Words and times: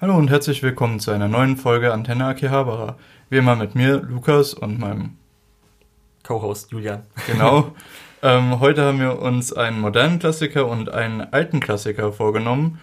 Hallo 0.00 0.16
und 0.16 0.28
herzlich 0.28 0.60
willkommen 0.64 0.98
zu 0.98 1.12
einer 1.12 1.28
neuen 1.28 1.56
Folge 1.56 1.92
Antenne 1.92 2.26
Akihabara. 2.26 2.96
Wie 3.30 3.36
immer 3.36 3.54
mit 3.54 3.76
mir, 3.76 3.98
Lukas 3.98 4.52
und 4.52 4.80
meinem 4.80 5.16
Co-Host 6.24 6.72
Julian. 6.72 7.04
Genau. 7.28 7.72
ähm, 8.22 8.58
heute 8.58 8.82
haben 8.82 8.98
wir 8.98 9.20
uns 9.22 9.52
einen 9.52 9.80
modernen 9.80 10.18
Klassiker 10.18 10.66
und 10.66 10.92
einen 10.92 11.20
alten 11.20 11.60
Klassiker 11.60 12.12
vorgenommen, 12.12 12.80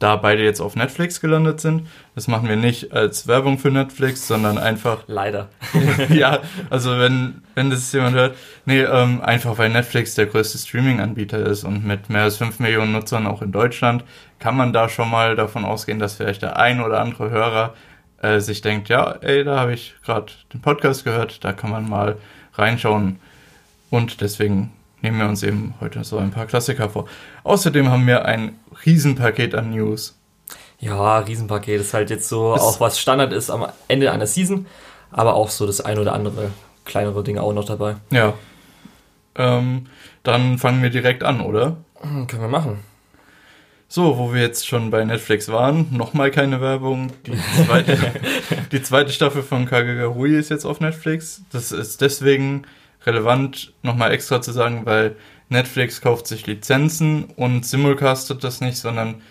da 0.00 0.16
beide 0.16 0.42
jetzt 0.42 0.60
auf 0.60 0.76
Netflix 0.76 1.20
gelandet 1.20 1.60
sind. 1.60 1.86
Das 2.14 2.26
machen 2.26 2.48
wir 2.48 2.56
nicht 2.56 2.92
als 2.92 3.26
Werbung 3.28 3.58
für 3.58 3.70
Netflix, 3.70 4.26
sondern 4.26 4.56
einfach. 4.58 5.04
Leider. 5.06 5.48
ja, 6.08 6.40
also 6.70 6.98
wenn, 6.98 7.42
wenn 7.54 7.70
das 7.70 7.92
jemand 7.92 8.16
hört. 8.16 8.36
Nee, 8.64 8.80
ähm, 8.80 9.20
einfach 9.20 9.58
weil 9.58 9.68
Netflix 9.68 10.14
der 10.14 10.26
größte 10.26 10.56
Streaming-Anbieter 10.56 11.38
ist 11.38 11.64
und 11.64 11.84
mit 11.84 12.08
mehr 12.08 12.22
als 12.22 12.38
5 12.38 12.58
Millionen 12.60 12.92
Nutzern 12.92 13.26
auch 13.26 13.42
in 13.42 13.52
Deutschland, 13.52 14.02
kann 14.38 14.56
man 14.56 14.72
da 14.72 14.88
schon 14.88 15.10
mal 15.10 15.36
davon 15.36 15.66
ausgehen, 15.66 15.98
dass 15.98 16.14
vielleicht 16.14 16.40
der 16.42 16.56
ein 16.56 16.80
oder 16.80 17.00
andere 17.00 17.30
Hörer 17.30 17.74
äh, 18.22 18.40
sich 18.40 18.62
denkt, 18.62 18.88
ja, 18.88 19.12
ey, 19.20 19.44
da 19.44 19.60
habe 19.60 19.74
ich 19.74 19.94
gerade 20.02 20.32
den 20.54 20.62
Podcast 20.62 21.04
gehört, 21.04 21.44
da 21.44 21.52
kann 21.52 21.70
man 21.70 21.88
mal 21.88 22.16
reinschauen. 22.54 23.20
Und 23.90 24.22
deswegen 24.22 24.72
nehmen 25.02 25.18
wir 25.18 25.28
uns 25.28 25.42
eben 25.42 25.74
heute 25.80 26.04
so 26.04 26.18
ein 26.18 26.30
paar 26.30 26.46
Klassiker 26.46 26.88
vor. 26.88 27.06
Außerdem 27.44 27.90
haben 27.90 28.06
wir 28.06 28.24
ein 28.24 28.58
Riesenpaket 28.84 29.54
an 29.54 29.70
News. 29.70 30.18
Ja, 30.78 31.18
Riesenpaket 31.18 31.80
ist 31.80 31.94
halt 31.94 32.10
jetzt 32.10 32.28
so 32.28 32.54
das 32.54 32.62
auch 32.62 32.80
was 32.80 32.98
Standard 32.98 33.32
ist 33.32 33.50
am 33.50 33.66
Ende 33.88 34.10
einer 34.12 34.26
Season, 34.26 34.66
aber 35.10 35.34
auch 35.34 35.50
so 35.50 35.66
das 35.66 35.80
ein 35.80 35.98
oder 35.98 36.14
andere 36.14 36.50
kleinere 36.84 37.22
Ding 37.22 37.38
auch 37.38 37.52
noch 37.52 37.64
dabei. 37.64 37.96
Ja. 38.10 38.34
Ähm, 39.36 39.86
dann 40.22 40.58
fangen 40.58 40.82
wir 40.82 40.90
direkt 40.90 41.22
an, 41.22 41.40
oder? 41.40 41.76
Hm, 42.00 42.26
können 42.26 42.42
wir 42.42 42.48
machen. 42.48 42.78
So, 43.92 44.18
wo 44.18 44.32
wir 44.32 44.40
jetzt 44.40 44.68
schon 44.68 44.90
bei 44.90 45.04
Netflix 45.04 45.48
waren, 45.48 45.88
nochmal 45.90 46.30
keine 46.30 46.60
Werbung. 46.60 47.12
Die 47.26 47.36
zweite, 47.64 47.98
die 48.72 48.82
zweite 48.82 49.12
Staffel 49.12 49.42
von 49.42 49.66
Kagagurui 49.66 50.36
ist 50.36 50.48
jetzt 50.48 50.64
auf 50.64 50.80
Netflix. 50.80 51.42
Das 51.52 51.72
ist 51.72 52.00
deswegen 52.00 52.62
relevant, 53.04 53.72
nochmal 53.82 54.12
extra 54.12 54.40
zu 54.40 54.52
sagen, 54.52 54.86
weil 54.86 55.16
Netflix 55.48 56.00
kauft 56.00 56.26
sich 56.26 56.46
Lizenzen 56.46 57.24
und 57.36 57.66
simulcastet 57.66 58.44
das 58.44 58.60
nicht, 58.60 58.78
sondern 58.78 59.22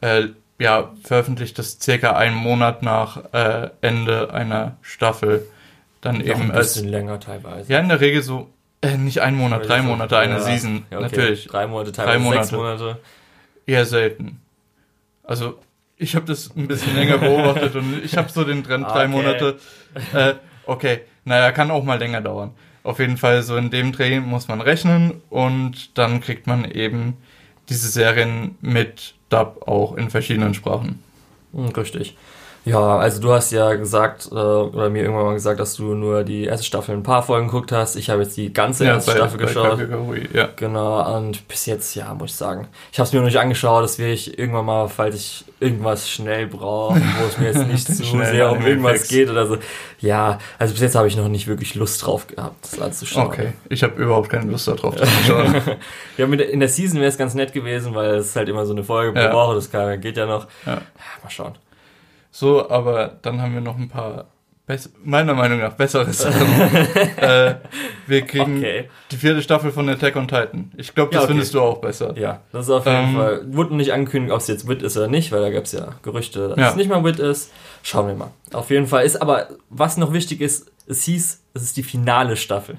äh, 0.00 0.28
ja, 0.58 0.92
veröffentlicht 1.02 1.58
das 1.58 1.78
circa 1.80 2.16
einen 2.16 2.36
Monat 2.36 2.82
nach 2.82 3.32
äh, 3.32 3.70
Ende 3.82 4.32
einer 4.32 4.76
Staffel. 4.80 5.46
Dann 6.00 6.18
Noch 6.18 6.24
eben 6.24 6.42
ein 6.42 6.52
bisschen 6.52 6.84
als, 6.84 6.92
länger 6.92 7.20
teilweise. 7.20 7.70
Ja, 7.70 7.78
in 7.80 7.88
der 7.88 8.00
Regel 8.00 8.22
so, 8.22 8.48
äh, 8.80 8.96
nicht 8.96 9.20
einen 9.20 9.36
Monat, 9.36 9.68
drei 9.68 9.82
Monate, 9.82 10.16
eine 10.18 10.34
ja, 10.34 10.40
Season, 10.40 10.86
ja, 10.90 10.98
okay. 10.98 11.06
natürlich. 11.06 11.46
Drei 11.46 11.66
Monate, 11.66 11.92
teilweise 11.92 12.18
drei 12.18 12.24
Monate. 12.24 12.44
sechs 12.44 12.56
Monate. 12.56 12.98
Eher 13.66 13.84
selten. 13.84 14.40
Also, 15.24 15.58
ich 15.96 16.14
habe 16.14 16.26
das 16.26 16.54
ein 16.56 16.68
bisschen 16.68 16.94
länger 16.94 17.18
beobachtet 17.18 17.74
und 17.74 18.02
ich 18.04 18.16
habe 18.16 18.30
so 18.30 18.44
den 18.44 18.62
Trend, 18.62 18.86
drei 18.86 19.04
okay. 19.04 19.08
Monate. 19.08 19.58
Äh, 20.12 20.34
okay, 20.66 21.00
naja, 21.24 21.52
kann 21.52 21.70
auch 21.70 21.82
mal 21.82 21.98
länger 21.98 22.20
dauern. 22.20 22.54
Auf 22.86 23.00
jeden 23.00 23.16
Fall 23.16 23.42
so 23.42 23.56
in 23.56 23.70
dem 23.70 23.90
Dreh 23.90 24.20
muss 24.20 24.46
man 24.46 24.60
rechnen 24.60 25.20
und 25.28 25.98
dann 25.98 26.20
kriegt 26.20 26.46
man 26.46 26.64
eben 26.70 27.14
diese 27.68 27.88
Serien 27.88 28.54
mit 28.60 29.14
Dub 29.28 29.66
auch 29.66 29.96
in 29.96 30.08
verschiedenen 30.08 30.54
Sprachen. 30.54 31.02
Hm, 31.52 31.66
richtig. 31.70 32.16
Ja, 32.66 32.98
also 32.98 33.20
du 33.20 33.32
hast 33.32 33.52
ja 33.52 33.74
gesagt, 33.74 34.28
äh, 34.32 34.34
oder 34.34 34.90
mir 34.90 35.02
irgendwann 35.02 35.26
mal 35.26 35.34
gesagt, 35.34 35.60
dass 35.60 35.76
du 35.76 35.94
nur 35.94 36.24
die 36.24 36.44
erste 36.44 36.66
Staffel 36.66 36.96
ein 36.96 37.04
paar 37.04 37.22
Folgen 37.22 37.46
geguckt 37.46 37.70
hast. 37.70 37.94
Ich 37.94 38.10
habe 38.10 38.22
jetzt 38.22 38.36
die 38.36 38.52
ganze 38.52 38.84
ja, 38.84 38.94
erste 38.94 39.12
bei, 39.12 39.16
Staffel 39.16 39.38
bei 39.38 39.44
geschaut. 39.44 39.78
Kategorie, 39.78 40.28
ja. 40.32 40.48
Genau, 40.56 41.16
und 41.16 41.46
bis 41.46 41.66
jetzt, 41.66 41.94
ja, 41.94 42.12
muss 42.12 42.30
ich 42.32 42.36
sagen. 42.36 42.66
Ich 42.90 42.98
habe 42.98 43.06
es 43.06 43.12
mir 43.12 43.20
noch 43.20 43.26
nicht 43.26 43.38
angeschaut, 43.38 43.84
das 43.84 44.00
will 44.00 44.08
ich 44.08 44.36
irgendwann 44.36 44.64
mal, 44.64 44.88
falls 44.88 45.14
ich 45.14 45.44
irgendwas 45.60 46.10
schnell 46.10 46.48
brauche, 46.48 46.96
wo 46.96 47.26
es 47.28 47.38
mir 47.38 47.46
jetzt 47.46 47.66
nicht 47.68 47.86
zu 47.86 48.02
sehr 48.02 48.50
um 48.50 48.66
irgendwas 48.66 49.06
geht 49.06 49.30
oder 49.30 49.46
so. 49.46 49.58
Ja, 50.00 50.38
also 50.58 50.74
bis 50.74 50.82
jetzt 50.82 50.96
habe 50.96 51.06
ich 51.06 51.16
noch 51.16 51.28
nicht 51.28 51.46
wirklich 51.46 51.76
Lust 51.76 52.04
drauf 52.04 52.26
gehabt, 52.26 52.56
das 52.64 52.80
anzuschauen. 52.80 53.28
Okay, 53.28 53.52
ich 53.68 53.84
habe 53.84 54.02
überhaupt 54.02 54.28
keine 54.28 54.50
Lust 54.50 54.66
darauf 54.66 54.96
zu 54.96 55.06
schauen. 55.06 55.54
ja, 56.16 56.26
in 56.26 56.60
der 56.60 56.68
Season 56.68 56.98
wäre 56.98 57.08
es 57.08 57.16
ganz 57.16 57.34
nett 57.34 57.52
gewesen, 57.52 57.94
weil 57.94 58.16
es 58.16 58.34
halt 58.34 58.48
immer 58.48 58.66
so 58.66 58.72
eine 58.72 58.82
Folge 58.82 59.12
pro 59.12 59.20
ja. 59.20 59.32
Woche, 59.32 59.54
das 59.54 59.70
kann, 59.70 60.00
geht 60.00 60.16
ja 60.16 60.26
noch. 60.26 60.48
Ja 60.66 60.82
mal 61.26 61.30
schauen. 61.30 61.54
So, 62.38 62.68
aber 62.68 63.16
dann 63.22 63.40
haben 63.40 63.54
wir 63.54 63.62
noch 63.62 63.78
ein 63.78 63.88
paar, 63.88 64.26
meiner 65.02 65.32
Meinung 65.32 65.58
nach, 65.58 65.72
bessere 65.72 66.12
Sachen. 66.12 66.42
äh, 67.16 67.54
wir 68.06 68.22
kriegen 68.26 68.58
okay. 68.58 68.90
die 69.10 69.16
vierte 69.16 69.40
Staffel 69.40 69.72
von 69.72 69.88
Attack 69.88 70.16
on 70.16 70.28
Titan. 70.28 70.70
Ich 70.76 70.94
glaube, 70.94 71.12
das 71.12 71.20
ja, 71.20 71.24
okay. 71.24 71.32
findest 71.32 71.54
du 71.54 71.62
auch 71.62 71.78
besser. 71.78 72.14
Ja, 72.18 72.42
das 72.52 72.66
ist 72.66 72.70
auf 72.70 72.84
jeden 72.84 73.08
ähm, 73.08 73.14
Fall. 73.14 73.54
Wurde 73.54 73.74
nicht 73.74 73.94
angekündigt, 73.94 74.34
ob 74.34 74.40
es 74.40 74.48
jetzt 74.48 74.68
Wit 74.68 74.82
ist 74.82 74.98
oder 74.98 75.08
nicht, 75.08 75.32
weil 75.32 75.40
da 75.40 75.48
gab 75.48 75.64
es 75.64 75.72
ja 75.72 75.94
Gerüchte, 76.02 76.48
dass 76.48 76.58
ja. 76.58 76.68
es 76.68 76.76
nicht 76.76 76.90
mal 76.90 77.02
Wit 77.04 77.20
ist. 77.20 77.52
Schauen 77.82 78.08
wir 78.08 78.14
mal. 78.14 78.32
Auf 78.52 78.68
jeden 78.68 78.86
Fall 78.86 79.06
ist 79.06 79.16
aber, 79.22 79.48
was 79.70 79.96
noch 79.96 80.12
wichtig 80.12 80.42
ist, 80.42 80.70
es 80.86 81.04
hieß, 81.04 81.42
es 81.54 81.62
ist 81.62 81.78
die 81.78 81.84
finale 81.84 82.36
Staffel 82.36 82.76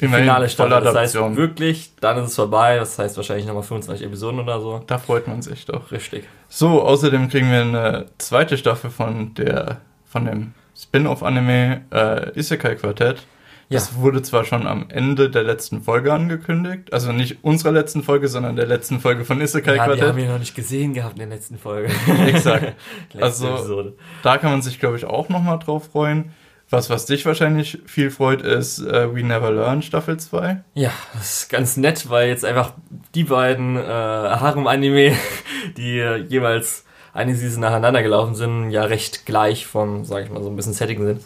die 0.00 0.08
finale 0.08 0.48
Staffel. 0.48 0.82
Das 0.82 0.94
heißt 0.94 1.14
wirklich, 1.36 1.92
dann 2.00 2.18
ist 2.18 2.30
es 2.30 2.36
vorbei. 2.36 2.76
Das 2.76 2.98
heißt 2.98 3.16
wahrscheinlich 3.16 3.46
nochmal 3.46 3.62
25 3.62 4.06
Episoden 4.06 4.40
oder 4.40 4.60
so. 4.60 4.82
Da 4.86 4.98
freut 4.98 5.28
man 5.28 5.42
sich 5.42 5.66
doch. 5.66 5.90
Richtig. 5.92 6.24
So, 6.48 6.82
außerdem 6.82 7.28
kriegen 7.28 7.50
wir 7.50 7.62
eine 7.62 8.06
zweite 8.18 8.56
Staffel 8.56 8.90
von 8.90 9.34
der 9.34 9.78
von 10.06 10.24
dem 10.24 10.54
Spin-off-Anime 10.76 11.82
äh, 11.92 12.38
Isekai 12.38 12.74
Quartett. 12.74 13.22
Das 13.70 13.92
ja. 13.92 14.02
wurde 14.02 14.20
zwar 14.22 14.44
schon 14.44 14.66
am 14.66 14.86
Ende 14.88 15.30
der 15.30 15.44
letzten 15.44 15.80
Folge 15.80 16.12
angekündigt, 16.12 16.92
also 16.92 17.12
nicht 17.12 17.44
unserer 17.44 17.70
letzten 17.70 18.02
Folge, 18.02 18.26
sondern 18.26 18.56
der 18.56 18.66
letzten 18.66 18.98
Folge 18.98 19.24
von 19.24 19.40
Isekai 19.40 19.76
ja, 19.76 19.84
Quartett. 19.84 20.02
Die 20.02 20.08
haben 20.08 20.16
wir 20.18 20.28
noch 20.28 20.40
nicht 20.40 20.56
gesehen 20.56 20.92
gehabt 20.92 21.12
in 21.20 21.28
der 21.28 21.38
letzten 21.38 21.56
Folge. 21.56 21.92
Exakt. 22.26 22.74
also 23.20 23.48
Episode. 23.48 23.92
da 24.24 24.38
kann 24.38 24.50
man 24.50 24.62
sich, 24.62 24.80
glaube 24.80 24.96
ich, 24.96 25.04
auch 25.04 25.28
nochmal 25.28 25.60
drauf 25.60 25.84
freuen. 25.92 26.32
Was, 26.70 26.88
was 26.88 27.04
dich 27.04 27.26
wahrscheinlich 27.26 27.78
viel 27.86 28.12
freut, 28.12 28.42
ist 28.42 28.78
äh, 28.78 29.12
We 29.12 29.24
Never 29.24 29.50
Learn 29.50 29.82
Staffel 29.82 30.18
2. 30.18 30.62
Ja, 30.74 30.92
das 31.14 31.40
ist 31.40 31.50
ganz 31.50 31.76
nett, 31.76 32.08
weil 32.08 32.28
jetzt 32.28 32.44
einfach 32.44 32.74
die 33.16 33.24
beiden 33.24 33.76
äh, 33.76 33.80
Harem-Anime, 33.80 35.16
die 35.76 35.98
äh, 35.98 36.16
jeweils 36.18 36.84
eine 37.12 37.34
Season 37.34 37.60
nacheinander 37.60 38.04
gelaufen 38.04 38.36
sind, 38.36 38.70
ja 38.70 38.84
recht 38.84 39.26
gleich 39.26 39.66
vom, 39.66 40.04
sag 40.04 40.22
ich 40.22 40.30
mal, 40.30 40.44
so 40.44 40.48
ein 40.48 40.54
bisschen 40.54 40.72
Setting 40.72 41.04
sind, 41.04 41.22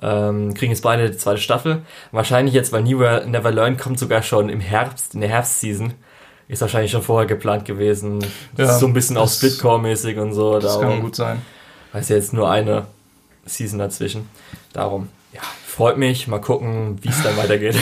ähm, 0.00 0.54
kriegen 0.54 0.70
jetzt 0.70 0.82
beide 0.82 1.10
die 1.10 1.16
zweite 1.16 1.40
Staffel. 1.40 1.82
Wahrscheinlich 2.12 2.54
jetzt, 2.54 2.72
weil 2.72 2.82
Never, 2.84 3.26
Never 3.26 3.50
Learn 3.50 3.76
kommt 3.76 3.98
sogar 3.98 4.22
schon 4.22 4.48
im 4.48 4.60
Herbst, 4.60 5.14
in 5.14 5.22
der 5.22 5.30
Herbstseason. 5.30 5.94
Ist 6.46 6.60
wahrscheinlich 6.60 6.92
schon 6.92 7.02
vorher 7.02 7.26
geplant 7.26 7.64
gewesen. 7.64 8.24
Ja, 8.56 8.78
so 8.78 8.86
ein 8.86 8.92
bisschen 8.92 9.16
auch 9.16 9.28
Splitcore-mäßig 9.28 10.20
und 10.20 10.34
so. 10.34 10.60
Das 10.60 10.74
darum, 10.74 10.88
kann 10.88 11.00
gut 11.00 11.16
sein. 11.16 11.42
Weil 11.90 12.02
es 12.02 12.10
ja 12.10 12.16
jetzt 12.16 12.32
nur 12.32 12.50
eine 12.50 12.86
Season 13.46 13.78
dazwischen. 13.78 14.28
Darum, 14.72 15.08
ja, 15.32 15.42
freut 15.66 15.98
mich. 15.98 16.28
Mal 16.28 16.40
gucken, 16.40 16.98
wie 17.02 17.08
es 17.08 17.22
dann 17.22 17.36
weitergeht. 17.36 17.76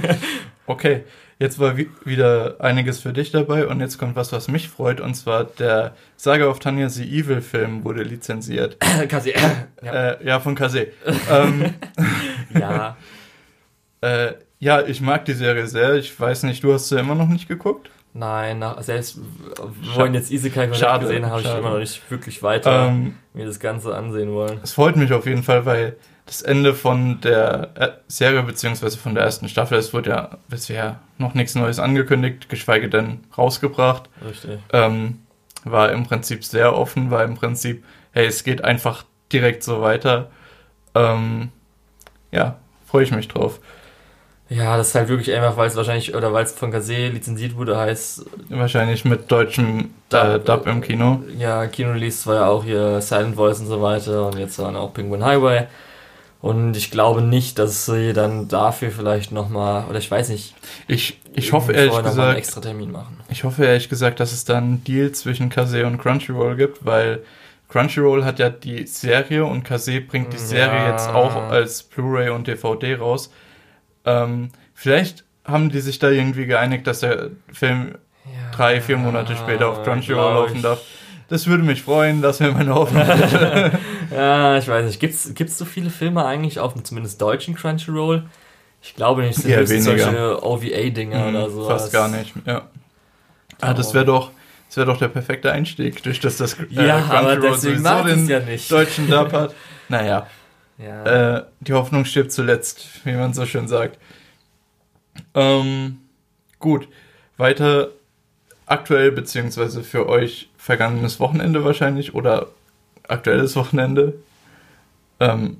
okay, 0.66 1.04
jetzt 1.38 1.58
war 1.58 1.76
wieder 1.76 2.56
einiges 2.60 3.00
für 3.00 3.12
dich 3.12 3.30
dabei 3.30 3.66
und 3.66 3.80
jetzt 3.80 3.98
kommt 3.98 4.16
was, 4.16 4.32
was 4.32 4.48
mich 4.48 4.68
freut. 4.68 5.00
Und 5.00 5.14
zwar 5.14 5.44
der 5.44 5.94
Saga 6.16 6.46
of 6.46 6.58
Tanya 6.58 6.88
the 6.88 7.04
Evil 7.04 7.40
Film 7.40 7.84
wurde 7.84 8.02
lizenziert. 8.02 8.78
Kase. 9.08 9.32
ja. 9.82 10.10
Äh, 10.12 10.26
ja, 10.26 10.40
von 10.40 10.54
Kase. 10.54 10.88
ähm, 11.30 11.74
ja. 12.54 12.96
äh, 14.00 14.34
ja, 14.58 14.82
ich 14.82 15.00
mag 15.00 15.24
die 15.24 15.34
Serie 15.34 15.66
sehr. 15.66 15.94
Ich 15.94 16.18
weiß 16.18 16.44
nicht, 16.44 16.64
du 16.64 16.72
hast 16.72 16.88
sie 16.88 16.98
immer 16.98 17.14
noch 17.14 17.28
nicht 17.28 17.48
geguckt? 17.48 17.90
Nein, 18.16 18.60
nach, 18.60 18.80
selbst 18.80 19.18
wollen 19.96 20.14
jetzt 20.14 20.30
Isekai 20.30 20.72
Schade, 20.72 21.06
gesehen, 21.06 21.26
habe 21.26 21.40
ich 21.40 21.52
immer 21.52 21.70
noch 21.70 21.78
nicht 21.78 22.08
wirklich 22.10 22.44
weiter 22.44 22.86
ähm, 22.86 23.16
mir 23.32 23.44
das 23.44 23.58
Ganze 23.58 23.92
ansehen 23.92 24.32
wollen. 24.32 24.60
Es 24.62 24.72
freut 24.72 24.94
mich 24.94 25.12
auf 25.12 25.26
jeden 25.26 25.42
Fall, 25.42 25.66
weil 25.66 25.96
das 26.24 26.40
Ende 26.40 26.74
von 26.74 27.20
der 27.22 27.70
äh, 27.74 27.88
Serie 28.06 28.44
beziehungsweise 28.44 28.98
von 28.98 29.16
der 29.16 29.24
ersten 29.24 29.48
Staffel, 29.48 29.78
es 29.78 29.92
wurde 29.92 30.10
ja 30.10 30.30
bisher 30.48 31.00
noch 31.18 31.34
nichts 31.34 31.56
Neues 31.56 31.80
angekündigt, 31.80 32.48
geschweige 32.48 32.88
denn 32.88 33.24
rausgebracht. 33.36 34.08
Richtig. 34.24 34.60
Ähm, 34.72 35.18
war 35.64 35.90
im 35.90 36.04
Prinzip 36.04 36.44
sehr 36.44 36.76
offen, 36.76 37.10
war 37.10 37.24
im 37.24 37.34
Prinzip, 37.34 37.84
hey, 38.12 38.26
es 38.26 38.44
geht 38.44 38.62
einfach 38.62 39.04
direkt 39.32 39.64
so 39.64 39.80
weiter. 39.80 40.30
Ähm, 40.94 41.50
ja, 42.30 42.58
freue 42.86 43.02
ich 43.02 43.10
mich 43.10 43.26
drauf. 43.26 43.58
Ja, 44.50 44.76
das 44.76 44.88
ist 44.88 44.94
halt 44.94 45.08
wirklich 45.08 45.34
einfach, 45.34 45.56
weil 45.56 45.68
es 45.68 45.76
wahrscheinlich, 45.76 46.14
oder 46.14 46.32
weil 46.32 46.44
es 46.44 46.52
von 46.52 46.70
Kase 46.70 47.08
lizenziert 47.08 47.56
wurde, 47.56 47.78
heißt. 47.78 48.26
Wahrscheinlich 48.50 49.04
mit 49.04 49.30
deutschem 49.30 49.90
äh, 50.12 50.38
Dub 50.38 50.66
im 50.66 50.82
Kino. 50.82 51.22
Ja, 51.38 51.66
Kino-Release 51.66 52.26
war 52.26 52.34
ja 52.34 52.46
auch 52.46 52.62
hier 52.62 53.00
Silent 53.00 53.36
Voice 53.36 53.60
und 53.60 53.66
so 53.66 53.80
weiter 53.80 54.26
und 54.26 54.38
jetzt 54.38 54.58
dann 54.58 54.76
auch 54.76 54.92
Penguin 54.92 55.24
Highway. 55.24 55.66
Und 56.42 56.76
ich 56.76 56.90
glaube 56.90 57.22
nicht, 57.22 57.58
dass 57.58 57.86
sie 57.86 58.12
dann 58.12 58.48
dafür 58.48 58.90
vielleicht 58.90 59.32
nochmal, 59.32 59.86
oder 59.88 59.98
ich 59.98 60.10
weiß 60.10 60.28
nicht. 60.28 60.54
Ich, 60.88 61.18
ich 61.32 61.54
hoffe 61.54 61.72
ehrlich 61.72 61.96
gesagt. 61.96 62.18
Einen 62.18 62.36
extra 62.36 62.60
Termin 62.60 62.92
machen. 62.92 63.20
Ich 63.30 63.44
hoffe 63.44 63.64
ehrlich 63.64 63.88
gesagt, 63.88 64.20
dass 64.20 64.30
es 64.32 64.44
dann 64.44 64.64
einen 64.64 64.84
Deal 64.84 65.10
zwischen 65.12 65.48
Kase 65.48 65.86
und 65.86 65.96
Crunchyroll 65.96 66.56
gibt, 66.56 66.84
weil 66.84 67.22
Crunchyroll 67.70 68.26
hat 68.26 68.40
ja 68.40 68.50
die 68.50 68.86
Serie 68.86 69.46
und 69.46 69.64
Kase 69.64 70.02
bringt 70.02 70.34
die 70.34 70.38
Serie 70.38 70.80
ja. 70.80 70.90
jetzt 70.90 71.08
auch 71.08 71.34
als 71.34 71.82
Blu-ray 71.82 72.28
und 72.28 72.46
DVD 72.46 72.96
raus. 72.96 73.30
Ähm, 74.04 74.50
vielleicht 74.74 75.24
haben 75.44 75.70
die 75.70 75.80
sich 75.80 75.98
da 75.98 76.10
irgendwie 76.10 76.46
geeinigt, 76.46 76.86
dass 76.86 77.00
der 77.00 77.30
Film 77.52 77.96
ja, 78.24 78.56
drei, 78.56 78.80
vier 78.80 78.96
Monate 78.96 79.36
später 79.36 79.68
auf 79.68 79.82
Crunchyroll 79.82 80.34
laufen 80.34 80.62
darf. 80.62 80.80
das 81.28 81.46
würde 81.46 81.62
mich 81.62 81.82
freuen, 81.82 82.22
das 82.22 82.40
wäre 82.40 82.52
meine 82.52 82.74
Hoffnung. 82.74 83.06
ja, 84.10 84.56
ich 84.56 84.68
weiß 84.68 84.86
nicht. 84.86 85.00
Gibt 85.00 85.14
es 85.14 85.58
so 85.58 85.64
viele 85.64 85.90
Filme 85.90 86.24
eigentlich 86.24 86.60
auf 86.60 86.72
dem 86.72 86.84
zumindest 86.84 87.20
deutschen 87.20 87.54
Crunchyroll? 87.54 88.24
Ich 88.82 88.94
glaube 88.94 89.22
nicht, 89.22 89.38
es 89.38 89.44
sind 89.44 89.50
ja, 89.50 89.80
solche 89.80 90.44
OVA-Dinger 90.44 91.18
mhm, 91.18 91.34
oder 91.34 91.50
so. 91.50 91.64
Fast 91.66 91.92
gar 91.92 92.08
nicht, 92.08 92.34
ja. 92.46 92.62
Ah, 93.60 93.72
das 93.72 93.94
wäre 93.94 94.04
doch, 94.04 94.30
das 94.68 94.76
wäre 94.76 94.86
doch 94.86 94.98
der 94.98 95.08
perfekte 95.08 95.50
Einstieg, 95.52 96.02
durch 96.02 96.20
das 96.20 96.36
das 96.36 96.54
äh, 96.54 96.66
ja, 96.68 96.98
aber 97.08 97.36
deswegen 97.36 97.82
sowieso 97.82 98.04
den 98.04 98.28
ja 98.28 98.40
nicht. 98.40 98.70
deutschen 98.70 99.08
Dub 99.08 99.32
hat. 99.32 99.54
Naja. 99.88 100.26
Ja. 100.78 101.36
Äh, 101.36 101.44
die 101.60 101.72
Hoffnung 101.72 102.04
stirbt 102.04 102.32
zuletzt, 102.32 103.04
wie 103.04 103.12
man 103.12 103.32
so 103.32 103.46
schön 103.46 103.68
sagt. 103.68 103.98
Ähm, 105.34 106.00
gut, 106.58 106.88
weiter 107.36 107.90
aktuell, 108.66 109.12
beziehungsweise 109.12 109.82
für 109.82 110.08
euch 110.08 110.50
vergangenes 110.56 111.20
Wochenende 111.20 111.64
wahrscheinlich 111.64 112.14
oder 112.14 112.48
aktuelles 113.06 113.54
Wochenende. 113.56 114.14
Ähm, 115.20 115.58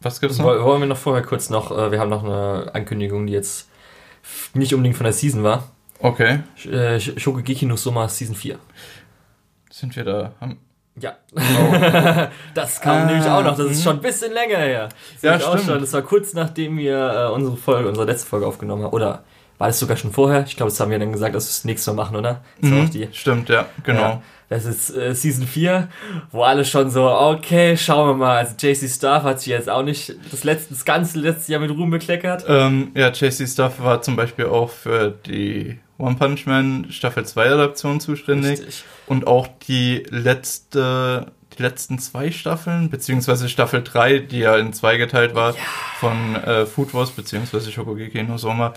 was 0.00 0.20
gibt's 0.20 0.38
noch? 0.38 0.46
Wollen 0.46 0.80
wir 0.80 0.86
noch 0.86 0.96
vorher 0.96 1.24
kurz 1.24 1.50
noch, 1.50 1.70
äh, 1.70 1.92
wir 1.92 2.00
haben 2.00 2.10
noch 2.10 2.24
eine 2.24 2.74
Ankündigung, 2.74 3.26
die 3.26 3.32
jetzt 3.32 3.68
nicht 4.54 4.74
unbedingt 4.74 4.96
von 4.96 5.04
der 5.04 5.12
Season 5.12 5.42
war. 5.42 5.70
Okay. 6.00 6.40
Äh, 6.64 7.00
Shokugeki 7.00 7.66
no 7.66 7.76
Soma 7.76 8.08
Season 8.08 8.34
4. 8.34 8.58
Sind 9.70 9.96
wir 9.96 10.04
da? 10.04 10.32
Haben, 10.40 10.58
ja. 11.00 11.16
Oh. 11.34 12.28
das 12.54 12.80
kam 12.80 13.02
ah, 13.02 13.04
nämlich 13.04 13.26
auch 13.26 13.42
noch. 13.42 13.56
Das 13.56 13.66
ist 13.70 13.82
schon 13.82 13.96
ein 13.96 14.02
bisschen 14.02 14.32
länger 14.32 14.58
her. 14.58 14.88
Das 15.14 15.22
ja, 15.22 15.40
stimmt. 15.40 15.64
Schon. 15.64 15.80
Das 15.80 15.92
war 15.92 16.02
kurz 16.02 16.34
nachdem 16.34 16.78
wir 16.78 17.28
äh, 17.28 17.32
unsere 17.32 17.56
Folge, 17.56 17.88
unsere 17.88 18.06
letzte 18.06 18.28
Folge 18.28 18.46
aufgenommen 18.46 18.84
haben. 18.84 18.92
Oder 18.92 19.22
war 19.58 19.66
das 19.66 19.78
sogar 19.78 19.96
schon 19.96 20.12
vorher? 20.12 20.44
Ich 20.46 20.56
glaube, 20.56 20.70
das 20.70 20.78
haben 20.78 20.90
wir 20.90 20.98
dann 20.98 21.12
gesagt, 21.12 21.34
dass 21.34 21.44
wir 21.44 21.48
das 21.48 21.64
nächste 21.64 21.92
Mal 21.92 22.04
machen, 22.04 22.16
oder? 22.16 22.42
Mhm, 22.60 22.90
stimmt, 23.12 23.48
ja, 23.48 23.66
genau. 23.82 24.00
Ja, 24.00 24.22
das 24.48 24.64
ist 24.64 24.96
äh, 24.96 25.14
Season 25.14 25.46
4, 25.46 25.88
wo 26.30 26.42
alle 26.42 26.64
schon 26.64 26.90
so, 26.90 27.10
okay, 27.10 27.76
schauen 27.76 28.08
wir 28.08 28.14
mal. 28.14 28.38
Also 28.38 28.54
JC 28.58 28.88
Staff 28.88 29.24
hat 29.24 29.40
sich 29.40 29.48
jetzt 29.48 29.68
auch 29.68 29.82
nicht 29.82 30.14
das, 30.30 30.44
letzte, 30.44 30.74
das 30.74 30.84
ganze 30.84 31.18
letzte 31.18 31.52
Jahr 31.52 31.60
mit 31.60 31.70
Ruhm 31.70 31.90
bekleckert. 31.90 32.44
Ähm, 32.48 32.92
ja, 32.94 33.08
JC 33.08 33.48
Staff 33.48 33.82
war 33.82 34.00
zum 34.00 34.16
Beispiel 34.16 34.46
auch 34.46 34.70
für 34.70 35.10
die 35.26 35.80
One 35.98 36.14
Punch 36.14 36.46
Man 36.46 36.86
Staffel 36.90 37.26
2 37.26 37.50
Adaption 37.50 38.00
zuständig. 38.00 38.60
Richtig. 38.60 38.84
Und 39.08 39.26
auch 39.26 39.48
die 39.66 40.04
letzte, 40.10 41.32
die 41.56 41.62
letzten 41.62 41.98
zwei 41.98 42.30
Staffeln, 42.30 42.90
beziehungsweise 42.90 43.48
Staffel 43.48 43.82
3, 43.82 44.18
die 44.18 44.40
ja 44.40 44.56
in 44.56 44.72
zwei 44.72 44.96
geteilt 44.96 45.34
war, 45.34 45.52
ja. 45.52 45.58
von 45.98 46.36
äh, 46.36 46.66
Food 46.66 46.94
Wars, 46.94 47.10
beziehungsweise 47.10 47.72
Shokugeki 47.72 48.22
no 48.22 48.36
Soma, 48.36 48.74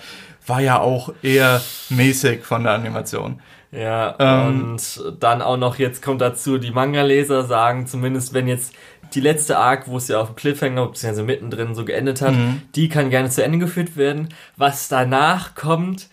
war 0.48 0.62
ja 0.62 0.80
auch 0.80 1.14
eher 1.22 1.62
mäßig 1.90 2.44
von 2.44 2.64
der 2.64 2.74
Animation. 2.74 3.42
Ja, 3.72 4.16
ähm, 4.20 4.72
und 4.74 5.04
dann 5.20 5.42
auch 5.42 5.58
noch, 5.58 5.78
jetzt 5.80 6.02
kommt 6.02 6.22
dazu, 6.22 6.58
die 6.58 6.72
Manga-Leser 6.72 7.46
sagen, 7.46 7.88
zumindest 7.88 8.34
wenn 8.34 8.48
jetzt 8.48 8.74
die 9.14 9.22
letzte 9.22 9.58
Arc, 9.58 9.88
wo 9.88 9.98
es 9.98 10.08
ja 10.08 10.20
auf 10.20 10.28
dem 10.28 10.36
Cliffhanger, 10.36 10.88
beziehungsweise 10.88 11.24
mittendrin 11.24 11.76
so 11.76 11.86
geendet 11.86 12.22
hat, 12.22 12.34
mhm. 12.34 12.62
die 12.76 12.90
kann 12.90 13.10
gerne 13.10 13.30
zu 13.30 13.44
Ende 13.44 13.60
geführt 13.60 13.96
werden. 13.96 14.30
Was 14.58 14.88
danach 14.90 15.56
kommt, 15.56 16.08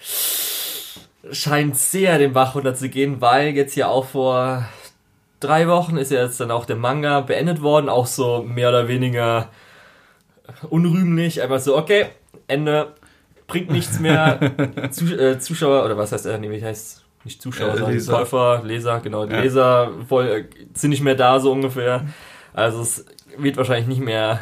scheint 1.32 1.76
sehr 1.76 2.19
den 2.19 2.32
Bach 2.32 2.54
runterzugehen, 2.54 3.20
weil 3.20 3.54
jetzt 3.54 3.76
ja 3.76 3.88
auch 3.88 4.06
vor 4.06 4.69
drei 5.40 5.69
Wochen 5.69 5.96
ist 5.96 6.10
ja 6.10 6.22
jetzt 6.22 6.40
dann 6.40 6.50
auch 6.50 6.64
der 6.64 6.76
Manga 6.76 7.20
beendet 7.20 7.62
worden, 7.62 7.88
auch 7.88 8.06
so 8.06 8.42
mehr 8.42 8.70
oder 8.70 8.88
weniger 8.88 9.50
unrühmlich, 10.70 11.42
einfach 11.42 11.60
so, 11.60 11.76
okay, 11.76 12.06
Ende, 12.46 12.94
bringt 13.46 13.70
nichts 13.70 14.00
mehr. 14.00 14.38
Zus 14.90 15.12
äh, 15.12 15.38
Zuschauer, 15.38 15.84
oder 15.84 15.96
was 15.96 16.12
heißt 16.12 16.26
er? 16.26 16.38
Nee, 16.38 16.50
wie 16.50 16.64
heißt 16.64 17.04
nicht 17.25 17.42
Zuschauer, 17.42 17.75
äh, 17.75 17.76
sondern 17.76 17.92
Leser. 17.92 18.12
Käufer, 18.12 18.62
Leser, 18.64 19.00
genau. 19.00 19.26
Die 19.26 19.34
ja. 19.34 19.40
Leser 19.40 19.92
voll, 20.08 20.48
sind 20.75 20.90
nicht 20.90 21.02
mehr 21.02 21.14
da, 21.14 21.40
so 21.40 21.52
ungefähr. 21.52 22.06
Also 22.52 22.80
es 22.80 23.04
wird 23.36 23.56
wahrscheinlich 23.56 23.88
nicht 23.88 24.00
mehr 24.00 24.40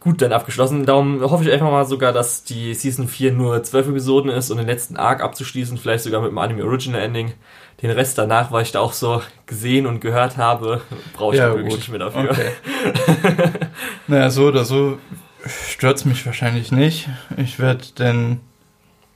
gut 0.00 0.22
dann 0.22 0.32
abgeschlossen. 0.32 0.86
Darum 0.86 1.20
hoffe 1.20 1.44
ich 1.44 1.52
einfach 1.52 1.70
mal 1.70 1.84
sogar, 1.84 2.12
dass 2.12 2.42
die 2.42 2.74
Season 2.74 3.06
4 3.06 3.32
nur 3.32 3.62
zwölf 3.62 3.86
Episoden 3.86 4.30
ist 4.30 4.50
und 4.50 4.56
den 4.56 4.66
letzten 4.66 4.96
Arc 4.96 5.22
abzuschließen, 5.22 5.78
vielleicht 5.78 6.04
sogar 6.04 6.22
mit 6.22 6.30
dem 6.30 6.38
Anime 6.38 6.64
Original 6.64 7.02
Ending. 7.02 7.34
Den 7.82 7.90
Rest 7.90 8.18
danach, 8.18 8.50
weil 8.50 8.62
ich 8.62 8.72
da 8.72 8.80
auch 8.80 8.92
so 8.92 9.22
gesehen 9.46 9.86
und 9.86 10.00
gehört 10.00 10.36
habe, 10.36 10.82
brauche 11.12 11.34
ich 11.34 11.40
ja, 11.40 11.54
wirklich 11.54 11.76
nicht 11.76 11.88
mehr 11.88 11.98
dafür. 11.98 12.30
Okay. 12.30 12.50
naja, 14.06 14.30
so 14.30 14.48
oder 14.48 14.64
so 14.64 14.98
stört 15.46 15.98
es 15.98 16.04
mich 16.04 16.24
wahrscheinlich 16.26 16.72
nicht. 16.72 17.08
Ich 17.36 17.58
werde 17.58 17.84
denn 17.98 18.40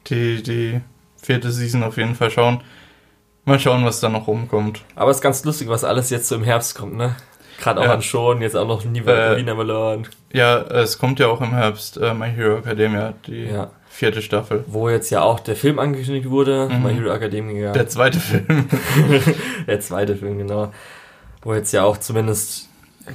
die, 0.07 0.43
die 0.43 0.81
vierte 1.21 1.51
Season 1.51 1.83
auf 1.83 1.97
jeden 1.97 2.15
Fall 2.15 2.31
schauen. 2.31 2.63
Mal 3.47 3.59
schauen, 3.59 3.85
was 3.85 4.01
da 4.01 4.09
noch 4.09 4.27
rumkommt. 4.27 4.83
Aber 4.95 5.11
es 5.11 5.19
ist 5.19 5.23
ganz 5.23 5.45
lustig, 5.45 5.69
was 5.69 5.85
alles 5.85 6.09
jetzt 6.09 6.29
so 6.29 6.35
im 6.35 6.45
Herbst 6.45 6.75
kommt, 6.75 6.97
ne? 6.97 7.15
Gerade 7.59 7.81
auch 7.81 7.85
ja. 7.85 7.95
an 7.95 8.03
Schon, 8.03 8.43
jetzt 8.43 8.57
auch 8.57 8.67
noch 8.67 8.85
Never, 8.85 9.37
äh, 9.37 9.43
Never 9.43 9.65
Learn. 9.65 10.07
Ja, 10.33 10.61
es 10.63 10.99
kommt 10.99 11.19
ja 11.19 11.29
auch 11.29 11.41
im 11.41 11.51
Herbst 11.51 11.97
äh, 11.97 12.15
My 12.15 12.31
Hero 12.31 12.59
Academia, 12.59 13.15
die 13.27 13.45
ja. 13.45 13.71
vierte 13.89 14.23
Staffel. 14.23 14.65
Wo 14.67 14.89
jetzt 14.89 15.11
ja 15.11 15.23
auch 15.23 15.41
der 15.41 15.57
Film 15.57 15.79
angekündigt 15.79 16.29
wurde, 16.29 16.69
mhm. 16.71 16.83
My 16.83 16.95
Hero 16.95 17.13
Academia. 17.13 17.73
Der 17.73 17.89
zweite 17.89 18.19
Film. 18.19 18.69
der 19.67 19.81
zweite 19.81 20.17
Film, 20.17 20.39
genau. 20.39 20.73
Wo 21.43 21.55
jetzt 21.55 21.73
ja 21.73 21.85
auch 21.85 21.99
zumindest, 21.99 22.69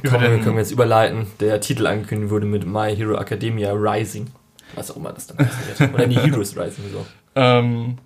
komm, 0.07 0.21
wir 0.21 0.39
können 0.39 0.57
jetzt 0.57 0.71
überleiten, 0.71 1.27
der 1.39 1.59
Titel 1.61 1.87
angekündigt 1.87 2.31
wurde 2.31 2.45
mit 2.45 2.65
My 2.65 2.95
Hero 2.95 3.15
Academia 3.15 3.73
Rising. 3.73 4.27
Was 4.75 4.91
auch 4.91 4.97
immer 4.97 5.11
das 5.11 5.27
dann 5.27 5.37
passiert. 5.37 5.93
Oder 5.93 6.07
die 6.07 6.19
Heroes 6.19 6.55
Rising 6.55 6.85
so. 6.91 7.05
Ähm, 7.35 7.97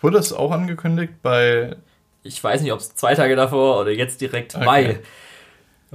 wurde 0.00 0.16
das 0.16 0.32
auch 0.32 0.50
angekündigt 0.50 1.14
bei. 1.22 1.76
Ich 2.22 2.42
weiß 2.42 2.62
nicht, 2.62 2.72
ob 2.72 2.80
es 2.80 2.94
zwei 2.94 3.14
Tage 3.14 3.36
davor 3.36 3.80
oder 3.80 3.90
jetzt 3.90 4.20
direkt, 4.20 4.54
okay. 4.54 4.66
weil 4.66 5.00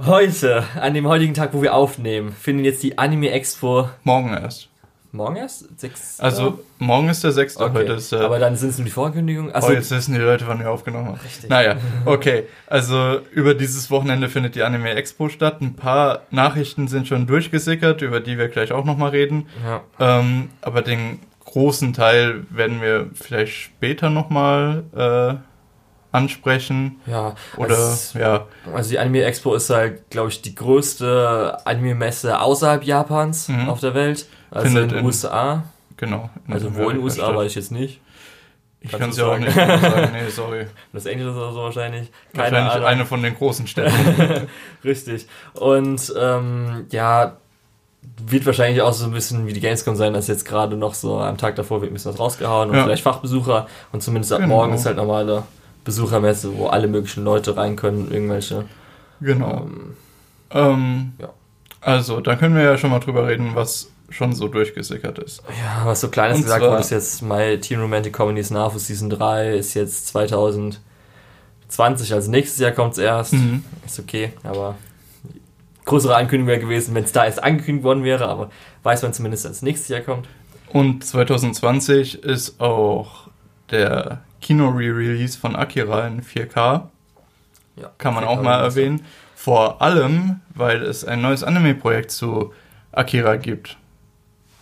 Heute, 0.04 0.64
an 0.80 0.94
dem 0.94 1.06
heutigen 1.06 1.32
Tag, 1.32 1.54
wo 1.54 1.62
wir 1.62 1.74
aufnehmen, 1.74 2.32
findet 2.32 2.66
jetzt 2.66 2.82
die 2.82 2.98
Anime 2.98 3.30
Expo. 3.30 3.88
Morgen 4.02 4.30
erst. 4.30 4.68
Morgen 5.12 5.36
erst? 5.36 5.78
Sechs, 5.78 6.18
also, 6.18 6.58
morgen 6.78 7.08
ist 7.08 7.22
der 7.22 7.30
6. 7.30 7.58
Okay. 7.58 7.72
Heute 7.72 7.92
ist 7.92 8.10
der. 8.10 8.22
Aber 8.22 8.40
dann 8.40 8.56
sind 8.56 8.70
es 8.70 8.78
nur 8.78 8.84
die 8.86 8.90
Vorankündigungen. 8.90 9.52
Also, 9.52 9.68
oh, 9.68 9.70
jetzt 9.70 9.92
wissen 9.92 10.14
die 10.14 10.20
Leute, 10.20 10.48
wann 10.48 10.58
wir 10.58 10.72
aufgenommen 10.72 11.06
haben. 11.06 11.20
Richtig. 11.24 11.48
Naja, 11.48 11.76
okay. 12.04 12.44
Also, 12.66 13.20
über 13.30 13.54
dieses 13.54 13.92
Wochenende 13.92 14.28
findet 14.28 14.56
die 14.56 14.64
Anime 14.64 14.90
Expo 14.90 15.28
statt. 15.28 15.60
Ein 15.60 15.74
paar 15.74 16.22
Nachrichten 16.32 16.88
sind 16.88 17.06
schon 17.06 17.28
durchgesickert, 17.28 18.02
über 18.02 18.18
die 18.18 18.38
wir 18.38 18.48
gleich 18.48 18.72
auch 18.72 18.84
nochmal 18.84 19.10
reden. 19.10 19.46
Ja. 19.64 19.82
Ähm, 20.00 20.48
aber 20.62 20.82
den 20.82 21.20
großen 21.44 21.92
Teil 21.92 22.44
werden 22.50 22.80
wir 22.80 23.10
vielleicht 23.14 23.52
später 23.52 24.10
nochmal 24.10 24.82
äh, 24.96 25.51
ansprechen. 26.12 27.00
Ja. 27.06 27.34
Oder, 27.56 27.74
es, 27.74 28.14
ja. 28.14 28.46
Also 28.72 28.90
die 28.90 28.98
Anime 28.98 29.24
Expo 29.24 29.54
ist 29.54 29.70
halt, 29.70 30.08
glaube 30.10 30.28
ich, 30.28 30.42
die 30.42 30.54
größte 30.54 31.58
Anime-Messe 31.64 32.38
außerhalb 32.38 32.84
Japans 32.84 33.48
mhm. 33.48 33.68
auf 33.68 33.80
der 33.80 33.94
Welt. 33.94 34.26
Also 34.50 34.66
Findet 34.66 34.92
in 34.92 34.98
den 34.98 35.06
USA. 35.06 35.64
Genau. 35.96 36.30
Also 36.48 36.74
wo 36.74 36.90
in 36.90 36.96
den 36.96 37.04
USA 37.04 37.34
weiß 37.34 37.50
ich 37.50 37.56
jetzt 37.56 37.72
nicht. 37.72 38.00
Ich 38.84 38.90
kann 38.90 39.10
es 39.10 39.16
ja 39.16 39.26
auch 39.26 39.38
nicht 39.38 39.54
sagen. 39.54 40.10
Nee, 40.12 40.28
sorry. 40.30 40.66
Los 40.92 41.06
Angeles 41.06 41.36
oder 41.36 41.52
so 41.52 41.62
wahrscheinlich. 41.62 42.10
Keine 42.34 42.56
wahrscheinlich 42.56 42.72
Ahnung. 42.74 42.86
eine 42.86 43.06
von 43.06 43.22
den 43.22 43.34
großen 43.36 43.66
Städten. 43.66 44.48
Richtig. 44.84 45.26
Und 45.54 46.12
ähm, 46.18 46.86
ja, 46.90 47.36
wird 48.26 48.44
wahrscheinlich 48.44 48.82
auch 48.82 48.92
so 48.92 49.04
ein 49.04 49.12
bisschen 49.12 49.46
wie 49.46 49.52
die 49.52 49.60
Gamescom 49.60 49.94
sein, 49.94 50.12
dass 50.12 50.26
jetzt 50.26 50.44
gerade 50.44 50.76
noch 50.76 50.94
so 50.94 51.18
am 51.18 51.38
Tag 51.38 51.54
davor 51.54 51.80
wird 51.80 51.92
ein 51.92 51.94
bisschen 51.94 52.12
was 52.12 52.18
rausgehauen 52.18 52.70
und 52.70 52.76
ja. 52.76 52.82
vielleicht 52.82 53.04
Fachbesucher 53.04 53.68
und 53.92 54.02
zumindest 54.02 54.32
ab 54.32 54.40
genau. 54.40 54.56
morgen 54.56 54.74
ist 54.74 54.84
halt 54.84 54.96
normale 54.96 55.44
Besuchermesse, 55.84 56.56
wo 56.56 56.66
alle 56.66 56.88
möglichen 56.88 57.24
Leute 57.24 57.56
rein 57.56 57.76
können, 57.76 58.10
irgendwelche. 58.10 58.64
Genau. 59.20 59.66
Ähm, 59.66 59.96
ähm, 60.50 61.12
ja. 61.18 61.30
Also, 61.80 62.20
da 62.20 62.36
können 62.36 62.54
wir 62.54 62.62
ja 62.62 62.78
schon 62.78 62.90
mal 62.90 63.00
drüber 63.00 63.26
reden, 63.26 63.54
was 63.54 63.90
schon 64.10 64.34
so 64.34 64.48
durchgesickert 64.48 65.18
ist. 65.18 65.42
Ja, 65.48 65.84
was 65.84 66.00
so 66.00 66.08
kleines 66.08 66.38
Und 66.38 66.44
gesagt 66.44 66.62
wurde, 66.64 66.80
ist 66.80 66.90
jetzt 66.90 67.22
My 67.22 67.58
Teen 67.58 67.80
Romantic 67.80 68.12
Comedies 68.12 68.50
Nafu 68.50 68.78
Season 68.78 69.10
3 69.10 69.56
ist 69.56 69.74
jetzt 69.74 70.08
2020, 70.08 70.80
also 72.12 72.30
nächstes 72.30 72.58
Jahr 72.60 72.72
kommt 72.72 72.92
es 72.92 72.98
erst. 72.98 73.32
Mhm. 73.32 73.64
Ist 73.86 73.98
okay, 73.98 74.32
aber 74.44 74.76
größere 75.84 76.14
Ankündigung 76.14 76.48
wäre 76.48 76.60
gewesen, 76.60 76.94
wenn 76.94 77.04
es 77.04 77.12
da 77.12 77.24
erst 77.24 77.42
angekündigt 77.42 77.84
worden 77.84 78.04
wäre, 78.04 78.28
aber 78.28 78.50
weiß 78.82 79.02
man 79.02 79.12
zumindest, 79.12 79.44
dass 79.44 79.52
es 79.52 79.62
nächstes 79.62 79.88
Jahr 79.88 80.02
kommt. 80.02 80.28
Und 80.72 81.04
2020 81.04 82.22
ist 82.22 82.60
auch 82.60 83.28
der 83.70 84.22
Kino-Re-Release 84.42 85.38
von 85.38 85.56
Akira 85.56 86.06
in 86.06 86.22
4K. 86.22 86.88
Ja, 87.76 87.90
Kann 87.96 88.14
man 88.14 88.24
auch 88.24 88.42
mal 88.42 88.60
erwähnen. 88.60 89.04
Vor 89.34 89.80
allem, 89.80 90.40
weil 90.54 90.82
es 90.82 91.04
ein 91.04 91.22
neues 91.22 91.42
Anime-Projekt 91.42 92.10
zu 92.10 92.52
Akira 92.92 93.36
gibt. 93.36 93.78